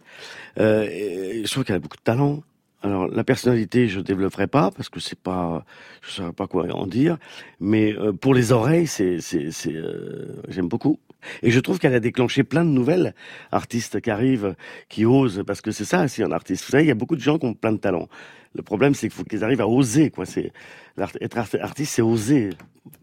Euh, 0.60 0.84
et 0.84 1.42
je 1.44 1.52
trouve 1.52 1.66
qu'elle 1.66 1.76
a 1.76 1.80
beaucoup 1.80 1.98
de 1.98 2.04
talent. 2.04 2.44
Alors, 2.84 3.08
la 3.08 3.24
personnalité, 3.24 3.88
je 3.88 4.00
développerai 4.00 4.48
pas 4.48 4.72
parce 4.72 4.90
que 4.90 5.00
c'est 5.00 5.20
pas, 5.20 5.64
je 6.02 6.10
saurais 6.12 6.34
pas 6.34 6.48
quoi 6.48 6.66
en 6.74 6.88
dire. 6.88 7.18
Mais 7.60 7.94
euh, 7.94 8.12
pour 8.12 8.34
les 8.34 8.52
oreilles, 8.52 8.88
c'est, 8.88 9.22
c'est, 9.22 9.52
c'est, 9.52 9.76
euh, 9.76 10.42
j'aime 10.48 10.68
beaucoup. 10.68 11.00
Et 11.44 11.52
je 11.52 11.60
trouve 11.60 11.78
qu'elle 11.78 11.94
a 11.94 12.00
déclenché 12.00 12.44
plein 12.44 12.66
de 12.66 12.72
nouvelles 12.72 13.14
artistes 13.52 14.02
qui 14.02 14.10
arrivent, 14.10 14.56
qui 14.90 15.06
osent, 15.06 15.44
parce 15.46 15.62
que 15.62 15.70
c'est 15.70 15.86
ça 15.86 16.04
aussi 16.06 16.24
un 16.24 16.32
artiste. 16.32 16.66
Vous 16.66 16.72
savez, 16.72 16.84
il 16.84 16.88
y 16.88 16.92
a 16.92 16.96
beaucoup 16.96 17.16
de 17.16 17.22
gens 17.22 17.38
qui 17.38 17.46
ont 17.46 17.54
plein 17.54 17.72
de 17.72 17.78
talent. 17.78 18.08
Le 18.56 18.64
problème, 18.64 18.96
c'est 18.96 19.08
qu'il 19.08 19.16
faut 19.16 19.24
qu'ils 19.24 19.44
arrivent 19.44 19.62
à 19.62 19.68
oser, 19.68 20.10
quoi. 20.10 20.26
C'est 20.26 20.52
être 20.98 21.38
art- 21.38 21.48
artiste, 21.62 21.94
c'est 21.94 22.02
oser 22.02 22.50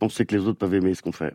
penser 0.00 0.26
que 0.26 0.34
les 0.34 0.42
autres 0.42 0.58
peuvent 0.58 0.74
aimer 0.74 0.94
ce 0.94 1.02
qu'on 1.02 1.12
fait. 1.12 1.34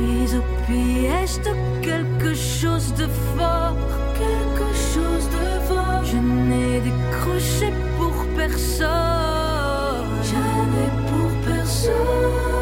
Comptent. 0.00 0.10
Pris 0.10 0.36
au 0.36 0.42
piège 0.66 1.38
de 1.44 1.82
quelque 1.82 2.34
chose 2.34 2.92
de 2.94 3.06
fort. 3.36 3.76
Quelque 4.14 4.72
chose 4.92 5.28
de 5.30 5.60
fort. 5.68 6.04
Je 6.04 6.16
n'ai 6.16 6.80
décroché 6.80 7.72
pour 7.96 8.26
personne. 8.36 8.88
Jamais 10.22 10.90
pour 11.08 11.30
personne. 11.52 12.59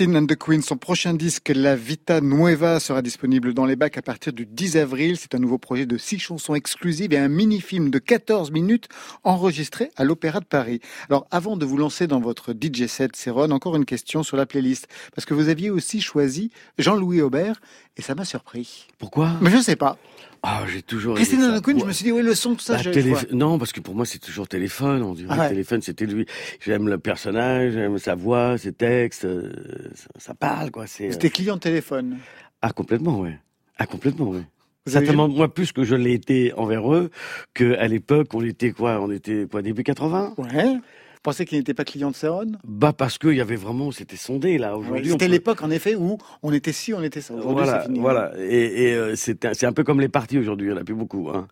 Christine 0.00 0.16
and 0.16 0.26
the 0.28 0.38
Queen, 0.38 0.62
son 0.62 0.78
prochain 0.78 1.12
disque 1.12 1.52
La 1.54 1.76
Vita 1.76 2.22
Nueva 2.22 2.80
sera 2.80 3.02
disponible 3.02 3.52
dans 3.52 3.66
les 3.66 3.76
bacs 3.76 3.98
à 3.98 4.00
partir 4.00 4.32
du 4.32 4.46
10 4.46 4.78
avril. 4.78 5.18
C'est 5.18 5.34
un 5.34 5.38
nouveau 5.38 5.58
projet 5.58 5.84
de 5.84 5.98
six 5.98 6.18
chansons 6.18 6.54
exclusives 6.54 7.12
et 7.12 7.18
un 7.18 7.28
mini-film 7.28 7.90
de 7.90 7.98
14 7.98 8.50
minutes 8.50 8.88
enregistré 9.24 9.90
à 9.96 10.04
l'Opéra 10.04 10.40
de 10.40 10.46
Paris. 10.46 10.80
Alors 11.10 11.26
avant 11.30 11.58
de 11.58 11.66
vous 11.66 11.76
lancer 11.76 12.06
dans 12.06 12.18
votre 12.18 12.54
DJ 12.54 12.86
set, 12.86 13.14
Céron, 13.14 13.50
encore 13.50 13.76
une 13.76 13.84
question 13.84 14.22
sur 14.22 14.38
la 14.38 14.46
playlist. 14.46 14.88
Parce 15.14 15.26
que 15.26 15.34
vous 15.34 15.50
aviez 15.50 15.68
aussi 15.68 16.00
choisi 16.00 16.50
Jean-Louis 16.78 17.20
Aubert 17.20 17.60
et 17.98 18.00
ça 18.00 18.14
m'a 18.14 18.24
surpris. 18.24 18.86
Pourquoi? 18.96 19.32
Mais 19.42 19.50
je 19.50 19.56
ne 19.56 19.62
sais 19.62 19.76
pas. 19.76 19.98
Ah, 20.42 20.64
j'ai 20.66 20.80
toujours 20.82 21.16
Christine 21.16 21.40
the 21.40 21.62
Queen, 21.62 21.76
je 21.78 21.82
Ouais. 21.82 21.88
me 21.88 21.92
suis 21.92 22.04
dit, 22.04 22.12
oui, 22.12 22.22
le 22.22 22.34
son, 22.34 22.54
tout 22.54 22.60
ça, 22.60 22.74
Bah, 22.76 22.82
je 22.82 22.90
télé- 22.90 23.14
je. 23.14 23.34
Non, 23.34 23.58
parce 23.58 23.72
que 23.72 23.80
pour 23.80 23.94
moi, 23.94 24.06
c'est 24.06 24.18
toujours 24.18 24.48
téléphone. 24.48 25.02
On 25.02 25.12
dirait 25.12 25.28
Ah 25.30 25.40
ouais. 25.42 25.48
téléphone, 25.50 25.82
c'était 25.82 26.06
lui. 26.06 26.24
J'aime 26.64 26.88
le 26.88 26.96
personnage, 26.98 27.72
j'aime 27.74 27.98
sa 27.98 28.14
voix, 28.14 28.56
ses 28.56 28.72
textes. 28.72 29.26
euh, 29.26 29.52
ça, 29.94 30.08
ça 30.18 30.34
parle, 30.34 30.70
quoi. 30.70 30.84
Euh, 30.84 30.86
C'était 31.10 31.28
client 31.30 31.56
de 31.56 31.60
téléphone? 31.60 32.16
Ah, 32.62 32.70
complètement, 32.72 33.20
ouais. 33.20 33.38
Ah, 33.78 33.86
complètement, 33.86 34.28
ouais. 34.30 34.42
Certainement, 34.86 35.28
moi, 35.28 35.52
plus 35.52 35.72
que 35.72 35.84
je 35.84 35.94
l'ai 35.94 36.14
été 36.14 36.54
envers 36.54 36.92
eux, 36.92 37.10
qu'à 37.52 37.86
l'époque, 37.86 38.28
on 38.32 38.42
était 38.42 38.72
quoi? 38.72 38.98
On 39.00 39.10
était 39.10 39.46
quoi, 39.50 39.60
début 39.60 39.82
80 39.84 40.34
Ouais. 40.38 40.76
Vous 41.20 41.24
pensez 41.32 41.44
qu'il 41.44 41.58
n'était 41.58 41.74
pas 41.74 41.84
client 41.84 42.10
de 42.10 42.16
Céron? 42.16 42.52
Bah, 42.66 42.94
parce 42.94 43.18
qu'il 43.18 43.34
y 43.34 43.42
avait 43.42 43.54
vraiment, 43.54 43.90
c'était 43.90 44.16
sondé, 44.16 44.56
là. 44.56 44.78
Aujourd'hui, 44.78 45.10
C'était 45.10 45.26
peut- 45.26 45.32
l'époque, 45.32 45.62
en 45.62 45.70
effet, 45.70 45.94
où 45.94 46.16
on 46.42 46.50
était 46.50 46.72
ci, 46.72 46.94
on 46.94 47.02
était 47.02 47.20
ça. 47.20 47.34
Aujourd'hui, 47.34 47.62
Voilà, 47.62 47.80
c'est 47.82 47.86
fini. 47.88 47.98
voilà. 48.00 48.32
Et, 48.38 48.84
et 48.84 48.94
euh, 48.94 49.12
c'est 49.16 49.44
un, 49.44 49.52
c'est 49.52 49.66
un 49.66 49.74
peu 49.74 49.84
comme 49.84 50.00
les 50.00 50.08
partis 50.08 50.38
aujourd'hui, 50.38 50.68
il 50.68 50.72
n'y 50.72 50.78
en 50.78 50.80
a 50.80 50.84
plus 50.84 50.94
beaucoup. 50.94 51.28
Hein. 51.28 51.46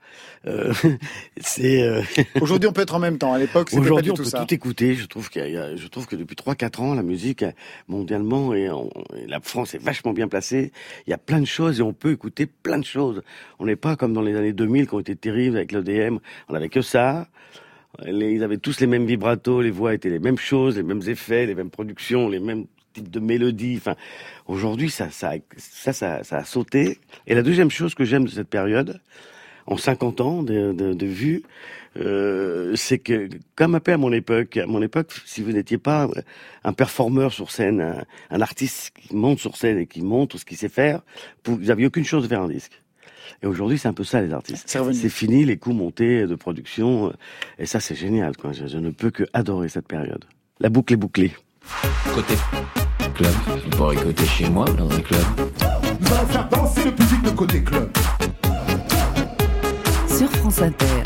Euh, 0.47 0.73
c'est 1.43 1.83
euh, 1.83 2.01
Aujourd'hui, 2.41 2.67
on 2.67 2.73
peut 2.73 2.81
être 2.81 2.95
en 2.95 2.99
même 2.99 3.19
temps. 3.19 3.35
À 3.35 3.39
l'époque, 3.39 3.69
c'était 3.69 3.83
pas 3.83 3.85
aujourd'hui 3.89 4.05
du 4.07 4.11
on 4.13 4.15
tout 4.15 4.23
peut 4.23 4.29
ça. 4.31 4.43
tout 4.43 4.55
écouter. 4.55 4.95
Je 4.95 5.05
trouve 5.05 5.29
qu'il 5.29 5.47
y 5.51 5.59
a- 5.59 5.77
je 5.77 5.87
trouve 5.89 6.07
que 6.07 6.17
depuis 6.17 6.35
3-4 6.35 6.81
ans, 6.81 6.95
la 6.95 7.03
musique 7.03 7.45
mondialement 7.89 8.55
et, 8.55 8.71
et 9.19 9.27
la 9.27 9.41
France 9.41 9.75
est 9.75 9.83
vachement 9.85 10.15
bien 10.15 10.29
placée. 10.29 10.73
Il 11.07 11.11
y 11.11 11.13
a 11.13 11.19
plein 11.19 11.41
de 11.41 11.45
choses 11.47 11.81
et 11.81 11.83
on 11.83 11.93
peut 11.93 12.13
écouter 12.13 12.47
plein 12.47 12.79
de 12.79 12.87
choses. 12.87 13.21
On 13.59 13.67
n'est 13.67 13.77
pas 13.77 13.97
comme 13.97 14.15
dans 14.15 14.23
les 14.23 14.35
années 14.35 14.55
2000 14.55 14.87
qui 14.89 14.95
ont 14.95 15.01
été 15.01 15.15
terribles 15.15 15.59
avec 15.59 15.73
l'EDM. 15.73 16.17
On 16.49 16.55
n'avait 16.55 16.71
que 16.71 16.81
ça. 16.81 17.29
Les- 18.07 18.33
ils 18.35 18.45
avaient 18.45 18.59
tous 18.59 18.81
les 18.81 18.87
mêmes 18.87 19.07
vibratos, 19.07 19.63
les 19.65 19.71
voix 19.71 19.95
étaient 19.95 20.11
les 20.11 20.19
mêmes 20.19 20.39
choses, 20.39 20.77
les 20.77 20.83
mêmes 20.83 21.03
effets, 21.07 21.47
les 21.47 21.55
mêmes 21.55 21.71
productions, 21.71 22.29
les 22.29 22.39
mêmes 22.41 22.67
types 22.93 23.11
de 23.11 23.21
mélodies. 23.21 23.77
Enfin, 23.79 23.97
aujourd'hui, 24.47 24.91
ça, 24.91 25.11
ça, 25.11 25.33
ça, 25.57 25.93
ça, 26.23 26.37
a 26.37 26.45
sauté. 26.45 26.99
Et 27.27 27.35
la 27.35 27.43
deuxième 27.43 27.71
chose 27.71 27.95
que 27.95 28.05
j'aime 28.05 28.25
de 28.25 28.31
cette 28.31 28.49
période, 28.49 29.01
en 29.67 29.77
50 29.77 30.21
ans 30.21 30.43
de, 30.43 30.73
de, 30.73 30.95
de 30.95 31.07
vue, 31.07 31.43
euh, 31.97 32.75
c'est 32.77 32.99
que, 32.99 33.29
comme 33.57 33.75
un 33.75 33.81
peu 33.81 33.93
à 33.93 33.97
mon 33.99 34.13
époque, 34.13 34.57
à 34.59 34.67
mon 34.67 34.83
époque, 34.83 35.13
si 35.27 35.43
vous 35.43 35.53
n'étiez 35.53 35.79
pas 35.79 36.09
un 36.65 36.73
performeur 36.73 37.33
sur 37.33 37.51
scène, 37.51 37.81
un, 37.81 38.05
un 38.31 38.41
artiste 38.41 38.93
qui 38.97 39.15
monte 39.17 39.39
sur 39.41 39.57
scène 39.57 39.79
et 39.79 39.87
qui 39.87 40.03
montre 40.03 40.39
ce 40.39 40.45
qu'il 40.45 40.57
sait 40.57 40.69
faire, 40.69 41.03
vous 41.45 41.59
n'aviez 41.59 41.87
aucune 41.87 42.05
chance 42.05 42.23
de 42.23 42.29
faire 42.29 42.43
un 42.43 42.49
disque. 42.49 42.83
Et 43.43 43.47
aujourd'hui, 43.47 43.79
c'est 43.79 43.89
un 43.89 43.93
peu 43.93 44.05
ça, 44.05 44.21
les 44.21 44.33
artistes. 44.33 44.65
C'est 44.69 45.09
fini, 45.09 45.45
les 45.45 45.57
coups 45.57 45.77
montés 45.77 46.27
de 46.27 46.35
production. 46.35 47.09
euh, 47.09 47.13
Et 47.59 47.67
ça, 47.67 47.81
c'est 47.81 47.95
génial, 47.95 48.37
quoi. 48.37 48.53
Je, 48.53 48.67
je 48.67 48.79
ne 48.79 48.91
peux 48.91 49.11
que 49.11 49.25
adorer 49.33 49.69
cette 49.69 49.89
période. 49.89 50.25
La 50.61 50.69
boucle 50.69 50.93
est 50.93 50.97
bouclée. 50.97 51.33
Côté 52.15 52.35
club, 53.15 53.33
on 53.67 53.71
pourrait 53.71 53.97
écouter 53.97 54.25
chez 54.27 54.49
moi 54.49 54.65
dans 54.77 54.91
un 54.91 55.01
club. 55.01 55.21
Nous 56.01 56.13
allons 56.13 56.27
faire 56.27 56.49
danser 56.49 56.85
le 56.85 56.93
public 56.93 57.23
de 57.23 57.31
côté 57.31 57.63
club. 57.63 57.91
Sur 60.09 60.31
France 60.33 60.63
Inter. 60.63 60.98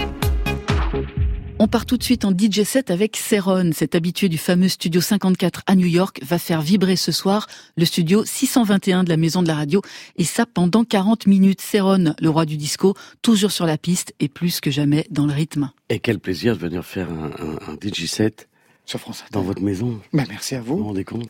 On 1.65 1.69
part 1.69 1.87
tout 1.87 1.97
de 1.97 2.03
suite 2.03 2.25
en 2.25 2.33
DJ 2.33 2.65
set 2.65 2.91
avec 2.91 3.17
Céron, 3.17 3.71
cet 3.73 3.95
habitué 3.95 4.29
du 4.29 4.37
fameux 4.37 4.67
studio 4.67 5.01
54 5.01 5.63
à 5.69 5.77
New 5.77 5.87
York, 5.87 6.19
va 6.25 6.41
faire 6.41 6.61
vibrer 6.61 6.97
ce 6.97 7.13
soir 7.13 7.47
le 7.77 7.85
studio 7.85 8.25
621 8.25 9.05
de 9.05 9.09
la 9.09 9.17
maison 9.17 9.45
de 9.45 9.47
la 9.47 9.55
radio, 9.55 9.81
et 10.17 10.25
ça 10.25 10.45
pendant 10.45 10.83
40 10.83 11.29
minutes. 11.29 11.61
Céron, 11.61 12.17
le 12.21 12.29
roi 12.29 12.47
du 12.47 12.57
disco, 12.57 12.95
toujours 13.23 13.53
sur 13.53 13.65
la 13.65 13.79
piste 13.79 14.13
et 14.19 14.29
plus 14.29 14.61
que 14.61 14.73
jamais 14.73 15.07
dans 15.11 15.25
le 15.25 15.33
rythme. 15.33 15.71
Et 15.89 16.01
quel 16.01 16.19
plaisir 16.19 16.57
de 16.57 16.63
venir 16.63 16.85
faire 16.85 17.09
un, 17.09 17.31
un, 17.39 17.73
un 17.73 17.75
DJ 17.81 18.07
set 18.07 18.49
sur 18.85 18.99
France 18.99 19.23
dans 19.31 19.43
votre 19.43 19.63
maison. 19.63 20.01
Bah, 20.13 20.25
merci 20.29 20.57
à 20.57 20.61
vous. 20.61 20.79
Vous 20.79 20.83
vous 20.83 20.89
rendez 20.89 21.05
compte? 21.05 21.29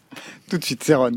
Tout 0.49 0.57
de 0.57 0.65
suite, 0.65 0.83
Céron. 0.83 1.13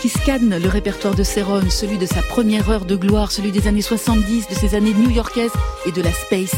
Qui 0.00 0.08
scanne 0.08 0.58
le 0.58 0.68
répertoire 0.68 1.14
de 1.14 1.22
Seron, 1.22 1.68
celui 1.68 1.98
de 1.98 2.06
sa 2.06 2.22
première 2.22 2.70
heure 2.70 2.86
de 2.86 2.96
gloire, 2.96 3.30
celui 3.30 3.52
des 3.52 3.68
années 3.68 3.82
70, 3.82 4.48
de 4.48 4.54
ses 4.54 4.74
années 4.74 4.94
new-yorkaises 4.94 5.52
et 5.84 5.92
de 5.92 6.00
la 6.00 6.12
space 6.12 6.54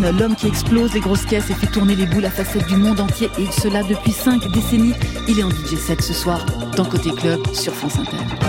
L'homme 0.00 0.36
qui 0.36 0.46
explose 0.46 0.94
les 0.94 1.00
grosses 1.00 1.24
caisses 1.24 1.50
et 1.50 1.54
fait 1.54 1.66
tourner 1.66 1.94
les 1.94 2.06
boules 2.06 2.24
à 2.24 2.30
facettes 2.30 2.66
du 2.66 2.76
monde 2.76 3.00
entier, 3.00 3.30
et 3.38 3.46
cela 3.50 3.82
depuis 3.82 4.12
5 4.12 4.50
décennies. 4.50 4.94
Il 5.26 5.38
est 5.38 5.42
en 5.42 5.50
DJ 5.50 5.76
7 5.76 6.00
ce 6.02 6.14
soir, 6.14 6.44
dans 6.76 6.84
Côté 6.84 7.10
Club, 7.10 7.40
sur 7.52 7.74
France 7.74 7.98
Inter. 7.98 8.47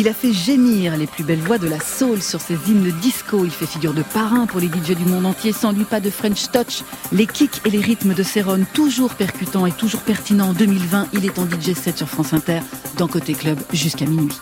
Il 0.00 0.06
a 0.06 0.14
fait 0.14 0.32
gémir 0.32 0.96
les 0.96 1.08
plus 1.08 1.24
belles 1.24 1.40
voix 1.40 1.58
de 1.58 1.66
la 1.66 1.80
soul 1.80 2.22
sur 2.22 2.40
ses 2.40 2.54
hymnes 2.68 2.92
disco. 3.02 3.44
Il 3.44 3.50
fait 3.50 3.66
figure 3.66 3.92
de 3.92 4.04
parrain 4.04 4.46
pour 4.46 4.60
les 4.60 4.68
DJ 4.68 4.94
du 4.96 5.04
monde 5.04 5.26
entier. 5.26 5.50
Sans 5.50 5.72
lui, 5.72 5.82
pas 5.82 5.98
de 5.98 6.08
French 6.08 6.52
touch. 6.52 6.84
Les 7.10 7.26
kicks 7.26 7.60
et 7.64 7.70
les 7.70 7.80
rythmes 7.80 8.14
de 8.14 8.22
Céron, 8.22 8.64
toujours 8.72 9.14
percutants 9.14 9.66
et 9.66 9.72
toujours 9.72 10.02
pertinents 10.02 10.50
en 10.50 10.52
2020. 10.52 11.08
Il 11.14 11.26
est 11.26 11.36
en 11.40 11.46
DJ 11.46 11.74
7 11.74 11.98
sur 11.98 12.08
France 12.08 12.32
Inter, 12.32 12.60
dans 12.96 13.08
Côté 13.08 13.34
Club, 13.34 13.58
jusqu'à 13.72 14.06
minuit. 14.06 14.38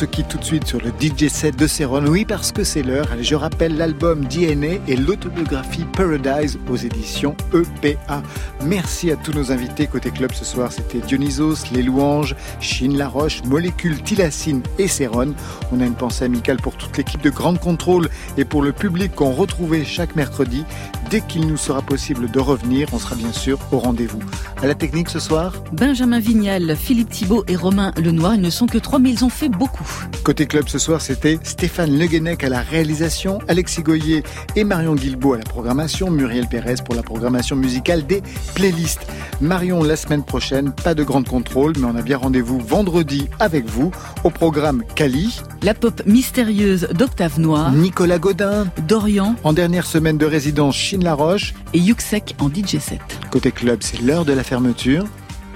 Se 0.00 0.06
quitte 0.06 0.28
tout 0.28 0.38
de 0.38 0.44
suite 0.44 0.66
sur 0.66 0.80
le 0.80 0.92
DJ 0.98 1.28
set 1.28 1.56
de 1.56 1.66
Céron, 1.66 2.02
oui 2.06 2.24
parce 2.24 2.52
que 2.52 2.64
c'est 2.64 2.82
l'heure. 2.82 3.06
Je 3.20 3.34
rappelle 3.34 3.76
l'album 3.76 4.24
DNA 4.24 4.78
et 4.88 4.96
l'autobiographie 4.96 5.84
Paradise 5.94 6.58
aux 6.70 6.76
éditions 6.76 7.36
EPA. 7.52 8.22
Merci 8.64 9.10
à 9.10 9.16
tous 9.16 9.34
nos 9.34 9.52
invités 9.52 9.86
côté 9.86 10.10
club 10.10 10.32
ce 10.32 10.46
soir. 10.46 10.72
C'était 10.72 11.06
Dionysos, 11.06 11.70
Les 11.70 11.82
Louanges, 11.82 12.34
Chine 12.60 12.96
Laroche, 12.96 13.44
Molécule, 13.44 14.02
Tilacine 14.02 14.62
et 14.78 14.88
Céron. 14.88 15.34
On 15.70 15.82
a 15.82 15.84
une 15.84 15.96
pensée 15.96 16.24
amicale 16.24 16.56
pour 16.56 16.76
toute 16.76 16.96
l'équipe 16.96 17.20
de 17.20 17.28
Grande 17.28 17.60
Contrôle 17.60 18.08
et 18.38 18.46
pour 18.46 18.62
le 18.62 18.72
public 18.72 19.14
qu'on 19.14 19.32
retrouvait 19.32 19.84
chaque 19.84 20.16
mercredi. 20.16 20.64
Dès 21.10 21.22
qu'il 21.22 21.48
nous 21.48 21.56
sera 21.56 21.82
possible 21.82 22.30
de 22.30 22.38
revenir, 22.38 22.86
on 22.92 23.00
sera 23.00 23.16
bien 23.16 23.32
sûr 23.32 23.58
au 23.72 23.80
rendez-vous. 23.80 24.20
À 24.62 24.68
la 24.68 24.76
technique 24.76 25.08
ce 25.08 25.18
soir, 25.18 25.54
Benjamin 25.72 26.20
Vignal, 26.20 26.76
Philippe 26.76 27.10
Thibault 27.10 27.42
et 27.48 27.56
Romain 27.56 27.92
Lenoir, 27.96 28.36
ils 28.36 28.40
ne 28.40 28.48
sont 28.48 28.66
que 28.66 28.78
trois, 28.78 29.00
mais 29.00 29.10
ils 29.10 29.24
ont 29.24 29.28
fait 29.28 29.48
beaucoup. 29.48 29.88
Côté 30.22 30.46
club 30.46 30.68
ce 30.68 30.78
soir, 30.78 31.00
c'était 31.00 31.40
Stéphane 31.42 31.98
Le 31.98 32.06
Guenec 32.06 32.44
à 32.44 32.48
la 32.48 32.60
réalisation, 32.60 33.40
Alexis 33.48 33.82
Goyer 33.82 34.22
et 34.54 34.62
Marion 34.62 34.94
Guilbault 34.94 35.32
à 35.32 35.38
la 35.38 35.44
programmation, 35.44 36.12
Muriel 36.12 36.46
Pérez 36.46 36.76
pour 36.84 36.94
la 36.94 37.02
programmation 37.02 37.56
musicale 37.56 38.06
des 38.06 38.22
playlists. 38.54 39.04
Marion 39.40 39.82
la 39.82 39.96
semaine 39.96 40.22
prochaine, 40.22 40.70
pas 40.70 40.94
de 40.94 41.02
grande 41.02 41.26
contrôle, 41.26 41.72
mais 41.76 41.86
on 41.86 41.96
a 41.96 42.02
bien 42.02 42.18
rendez-vous 42.18 42.60
vendredi 42.60 43.28
avec 43.40 43.66
vous 43.66 43.90
au 44.22 44.30
programme 44.30 44.84
Cali. 44.94 45.40
La 45.62 45.74
pop 45.74 46.02
mystérieuse 46.06 46.88
d'Octave 46.92 47.38
Noir, 47.38 47.72
Nicolas 47.72 48.18
Godin, 48.18 48.66
Dorian 48.88 49.36
en 49.44 49.52
dernière 49.52 49.84
semaine 49.84 50.16
de 50.16 50.24
résidence 50.24 50.74
Chine 50.74 51.04
Laroche 51.04 51.54
et 51.74 51.78
Yuxek 51.78 52.34
en 52.38 52.48
DJ 52.48 52.78
set. 52.78 53.00
Côté 53.30 53.52
club, 53.52 53.80
c'est 53.82 54.00
l'heure 54.00 54.24
de 54.24 54.32
la 54.32 54.42
fermeture. 54.42 55.04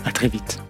À 0.05 0.13
très 0.13 0.29
vite. 0.29 0.64